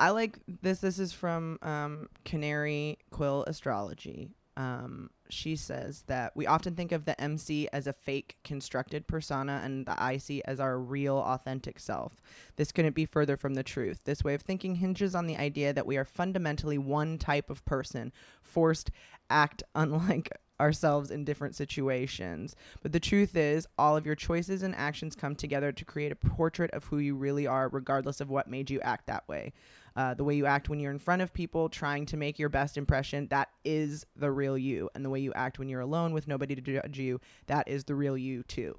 I 0.00 0.10
like 0.10 0.38
this. 0.62 0.78
This 0.78 0.98
is 0.98 1.12
from 1.12 1.58
um, 1.60 2.08
Canary 2.24 2.98
Quill 3.10 3.44
Astrology. 3.46 4.30
Um, 4.56 5.10
she 5.28 5.56
says 5.56 6.04
that 6.06 6.34
we 6.36 6.46
often 6.46 6.74
think 6.74 6.92
of 6.92 7.04
the 7.04 7.20
MC 7.20 7.68
as 7.72 7.86
a 7.86 7.92
fake 7.92 8.36
constructed 8.44 9.06
persona 9.06 9.60
and 9.64 9.86
the 9.86 9.92
IC 9.92 10.42
as 10.44 10.60
our 10.60 10.78
real 10.78 11.16
authentic 11.18 11.78
self. 11.78 12.20
This 12.56 12.72
couldn't 12.72 12.94
be 12.94 13.06
further 13.06 13.36
from 13.36 13.54
the 13.54 13.62
truth. 13.62 14.04
This 14.04 14.24
way 14.24 14.34
of 14.34 14.42
thinking 14.42 14.76
hinges 14.76 15.14
on 15.14 15.26
the 15.26 15.36
idea 15.36 15.72
that 15.72 15.86
we 15.86 15.96
are 15.96 16.04
fundamentally 16.04 16.78
one 16.78 17.18
type 17.18 17.50
of 17.50 17.64
person, 17.64 18.12
forced 18.42 18.90
act 19.28 19.62
unlike 19.74 20.30
ourselves 20.60 21.10
in 21.10 21.24
different 21.24 21.54
situations. 21.54 22.56
But 22.82 22.92
the 22.92 23.00
truth 23.00 23.36
is, 23.36 23.66
all 23.78 23.96
of 23.96 24.06
your 24.06 24.14
choices 24.14 24.62
and 24.62 24.74
actions 24.74 25.14
come 25.14 25.34
together 25.34 25.72
to 25.72 25.84
create 25.84 26.12
a 26.12 26.16
portrait 26.16 26.70
of 26.72 26.84
who 26.84 26.98
you 26.98 27.14
really 27.14 27.46
are, 27.46 27.68
regardless 27.68 28.20
of 28.20 28.30
what 28.30 28.48
made 28.48 28.70
you 28.70 28.80
act 28.80 29.06
that 29.06 29.26
way. 29.28 29.52
Uh, 29.94 30.12
the 30.12 30.24
way 30.24 30.34
you 30.34 30.44
act 30.44 30.68
when 30.68 30.78
you're 30.78 30.92
in 30.92 30.98
front 30.98 31.22
of 31.22 31.32
people, 31.32 31.68
trying 31.70 32.04
to 32.04 32.18
make 32.18 32.38
your 32.38 32.50
best 32.50 32.76
impression, 32.76 33.26
that 33.28 33.48
is 33.64 34.04
the 34.14 34.30
real 34.30 34.58
you. 34.58 34.90
And 34.94 35.04
the 35.04 35.10
way 35.10 35.20
you 35.20 35.32
act 35.32 35.58
when 35.58 35.68
you're 35.68 35.80
alone 35.80 36.12
with 36.12 36.28
nobody 36.28 36.54
to 36.54 36.60
judge 36.60 36.98
you, 36.98 37.20
that 37.46 37.66
is 37.68 37.84
the 37.84 37.94
real 37.94 38.16
you 38.16 38.42
too. 38.42 38.78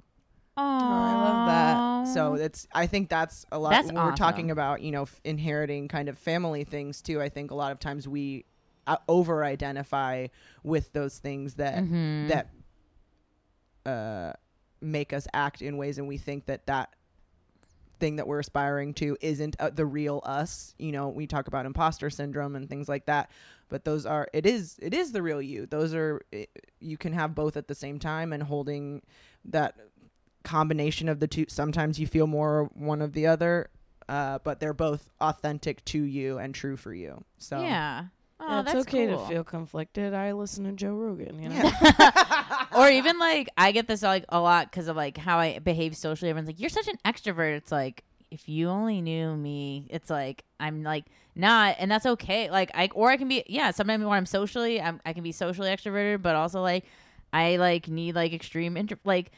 Oh, 0.56 0.62
I 0.62 1.12
love 1.14 1.46
that. 1.46 2.14
So 2.14 2.34
it's 2.34 2.66
I 2.72 2.86
think 2.86 3.08
that's 3.08 3.46
a 3.52 3.58
lot 3.58 3.70
That's 3.70 3.86
when 3.86 3.96
we're 3.96 4.16
talking 4.16 4.50
about, 4.50 4.80
you 4.82 4.90
know, 4.90 5.02
f- 5.02 5.20
inheriting 5.24 5.86
kind 5.86 6.08
of 6.08 6.18
family 6.18 6.64
things 6.64 7.00
too. 7.00 7.20
I 7.20 7.28
think 7.28 7.52
a 7.52 7.54
lot 7.54 7.70
of 7.70 7.78
times 7.78 8.08
we 8.08 8.44
over 9.08 9.44
identify 9.44 10.26
with 10.62 10.92
those 10.92 11.18
things 11.18 11.54
that 11.54 11.84
Mhm. 11.84 12.28
that 12.28 12.50
uh 13.86 14.32
make 14.80 15.12
us 15.12 15.26
act 15.34 15.60
in 15.62 15.76
ways 15.76 15.98
and 15.98 16.06
we 16.06 16.16
think 16.16 16.46
that 16.46 16.66
that 16.66 16.94
thing 17.98 18.14
that 18.16 18.28
we're 18.28 18.38
aspiring 18.38 18.94
to 18.94 19.16
isn't 19.20 19.56
uh, 19.58 19.70
the 19.70 19.84
real 19.84 20.20
us 20.24 20.72
you 20.78 20.92
know 20.92 21.08
we 21.08 21.26
talk 21.26 21.48
about 21.48 21.66
imposter 21.66 22.08
syndrome 22.10 22.54
and 22.54 22.68
things 22.68 22.88
like 22.88 23.06
that 23.06 23.28
but 23.68 23.84
those 23.84 24.06
are 24.06 24.28
it 24.32 24.46
is 24.46 24.78
it 24.80 24.94
is 24.94 25.10
the 25.10 25.20
real 25.20 25.42
you 25.42 25.66
those 25.66 25.92
are 25.94 26.20
i 26.32 26.46
you 26.80 26.96
can 26.96 27.12
have 27.12 27.34
both 27.34 27.56
at 27.56 27.66
the 27.66 27.74
same 27.74 27.98
time 27.98 28.32
and 28.32 28.44
holding 28.44 29.02
that 29.44 29.74
combination 30.44 31.08
of 31.08 31.18
the 31.18 31.26
two 31.26 31.44
sometimes 31.48 31.98
you 31.98 32.06
feel 32.06 32.28
more 32.28 32.70
one 32.74 33.02
of 33.02 33.12
the 33.14 33.26
other 33.26 33.68
uh, 34.08 34.38
but 34.44 34.58
they're 34.60 34.72
both 34.72 35.08
authentic 35.20 35.84
to 35.84 36.00
you 36.00 36.38
and 36.38 36.54
true 36.54 36.76
for 36.76 36.94
you 36.94 37.24
so 37.36 37.60
yeah. 37.60 38.04
Oh, 38.40 38.46
Yeah, 38.48 38.60
it's 38.60 38.72
that's 38.72 38.88
okay 38.88 39.06
cool. 39.06 39.18
to 39.26 39.28
feel 39.28 39.44
conflicted. 39.44 40.14
I 40.14 40.32
listen 40.32 40.64
to 40.64 40.72
Joe 40.72 40.92
Rogan. 40.94 41.42
You 41.42 41.48
know, 41.48 41.54
yeah. 41.56 42.64
or 42.76 42.88
even 42.88 43.18
like 43.18 43.48
I 43.56 43.72
get 43.72 43.88
this 43.88 44.02
like 44.02 44.24
a 44.28 44.40
lot 44.40 44.70
because 44.70 44.88
of 44.88 44.96
like 44.96 45.16
how 45.18 45.38
I 45.38 45.58
behave 45.58 45.96
socially. 45.96 46.30
Everyone's 46.30 46.48
like, 46.48 46.60
"You're 46.60 46.70
such 46.70 46.88
an 46.88 46.96
extrovert." 47.04 47.56
It's 47.56 47.72
like 47.72 48.04
if 48.30 48.48
you 48.48 48.68
only 48.68 49.00
knew 49.00 49.34
me, 49.36 49.86
it's 49.90 50.10
like 50.10 50.44
I'm 50.60 50.82
like 50.82 51.06
not, 51.34 51.76
and 51.78 51.90
that's 51.90 52.06
okay. 52.06 52.50
Like 52.50 52.70
I 52.74 52.88
or 52.94 53.10
I 53.10 53.16
can 53.16 53.28
be 53.28 53.42
yeah. 53.48 53.70
Sometimes 53.72 54.04
when 54.04 54.12
I'm 54.16 54.26
socially, 54.26 54.80
I'm, 54.80 55.00
I 55.04 55.12
can 55.12 55.22
be 55.24 55.32
socially 55.32 55.70
extroverted, 55.70 56.22
but 56.22 56.36
also 56.36 56.60
like 56.62 56.84
I 57.32 57.56
like 57.56 57.88
need 57.88 58.14
like 58.14 58.32
extreme 58.32 58.76
intro 58.76 58.98
like. 59.04 59.30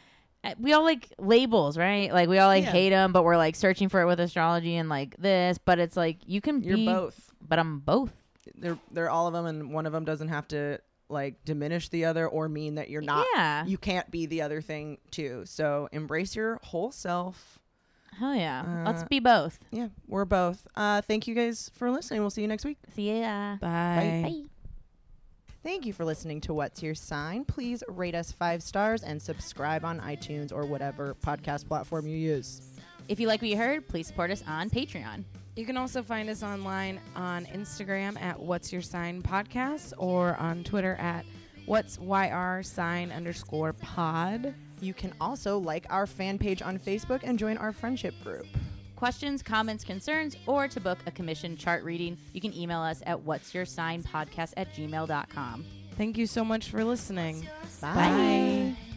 We 0.59 0.72
all 0.72 0.85
like 0.85 1.06
labels, 1.18 1.77
right? 1.77 2.10
Like 2.10 2.27
we 2.31 2.39
all 2.39 2.48
like 2.48 2.64
Yeah. 2.64 2.70
hate 2.70 2.90
them, 2.90 3.12
but 3.12 3.24
we're 3.24 3.36
like 3.36 3.55
searching 3.55 3.90
for 3.90 4.01
it 4.01 4.06
with 4.06 4.20
astrology 4.20 4.74
and 4.77 4.89
like 4.89 5.14
this. 5.18 5.59
But 5.59 5.78
it's 5.78 5.98
like 5.98 6.16
you 6.24 6.40
can 6.40 6.62
you're 6.62 6.78
be 6.78 6.86
both 6.86 7.31
but 7.47 7.59
I'm 7.59 7.81
both. 7.81 8.10
They're 8.56 8.78
they're 8.90 9.10
all 9.10 9.26
of 9.26 9.32
them 9.32 9.46
and 9.46 9.72
one 9.72 9.86
of 9.86 9.92
them 9.92 10.04
doesn't 10.04 10.28
have 10.28 10.46
to 10.48 10.78
like 11.08 11.44
diminish 11.44 11.88
the 11.88 12.04
other 12.04 12.26
or 12.28 12.48
mean 12.48 12.76
that 12.76 12.88
you're 12.88 13.02
not 13.02 13.26
yeah, 13.34 13.64
you 13.66 13.76
can't 13.76 14.10
be 14.10 14.26
the 14.26 14.42
other 14.42 14.60
thing 14.60 14.98
too 15.10 15.42
so 15.44 15.88
embrace 15.92 16.34
your 16.36 16.58
whole 16.62 16.92
self 16.92 17.58
hell 18.18 18.34
yeah. 18.34 18.82
Let's 18.86 19.02
Uh, 19.02 19.06
be 19.08 19.18
both. 19.20 19.58
yeah 19.70 19.88
we're 20.06 20.24
both 20.24 20.66
uh 20.76 21.00
thank 21.02 21.26
you 21.26 21.34
guys 21.34 21.70
for 21.74 21.90
listening 21.90 22.20
we'll 22.20 22.30
see 22.30 22.42
you 22.42 22.48
next 22.48 22.64
week 22.64 22.78
See 22.94 23.20
ya. 23.20 23.56
bye. 23.60 24.22
Bye. 24.24 24.42
thank 25.62 25.84
you 25.84 25.92
for 25.92 26.04
listening 26.04 26.40
to 26.42 26.54
what's 26.54 26.82
your 26.82 26.94
sign 26.94 27.44
please 27.44 27.82
rate 27.88 28.14
us 28.14 28.30
five 28.32 28.62
stars 28.62 29.02
and 29.02 29.20
subscribe 29.20 29.84
on 29.84 30.00
itunes 30.00 30.52
or 30.52 30.64
whatever 30.64 31.14
podcast 31.24 31.66
platform 31.66 32.06
you 32.06 32.16
use 32.16 32.62
If 33.08 33.18
you 33.20 33.26
like 33.26 33.42
what 33.42 33.50
you 33.50 33.56
heard, 33.56 33.88
please 33.88 34.06
support 34.06 34.30
us 34.30 34.44
on 34.46 34.70
Patreon. 34.70 35.24
You 35.56 35.66
can 35.66 35.77
also 35.77 36.02
find 36.02 36.31
us 36.31 36.43
online 36.43 37.01
on 37.14 37.44
Instagram 37.47 38.20
at 38.20 38.39
What's 38.40 38.72
Your 38.72 38.82
Sign 38.82 39.22
Podcast 39.22 39.93
or 39.98 40.36
on 40.36 40.64
Twitter 40.64 40.94
at 40.98 41.24
What's 41.66 41.98
YR 41.98 42.62
sign 42.62 43.12
underscore 43.12 43.72
pod. 43.74 44.55
you 44.81 44.94
can 44.94 45.12
also 45.20 45.59
like 45.59 45.85
our 45.90 46.06
fan 46.06 46.39
page 46.39 46.62
on 46.62 46.78
facebook 46.78 47.20
and 47.22 47.39
join 47.39 47.59
our 47.59 47.70
friendship 47.70 48.14
group 48.24 48.47
Questions, 49.01 49.43
comments, 49.43 49.82
concerns, 49.82 50.36
or 50.47 50.68
to 50.68 50.78
book 50.78 50.98
a 51.06 51.10
commission 51.10 51.56
chart 51.56 51.82
reading, 51.85 52.18
you 52.35 52.40
can 52.43 52.52
email 52.55 52.81
us 52.81 53.02
at 53.06 53.18
what's 53.22 53.55
your 53.55 53.64
sign 53.64 54.02
podcast 54.02 54.52
at 54.59 54.74
gmail.com. 54.74 55.64
Thank 55.97 56.18
you 56.18 56.27
so 56.27 56.44
much 56.44 56.68
for 56.68 56.85
listening. 56.85 57.48
Bye. 57.81 57.94
Bye. 57.94 58.89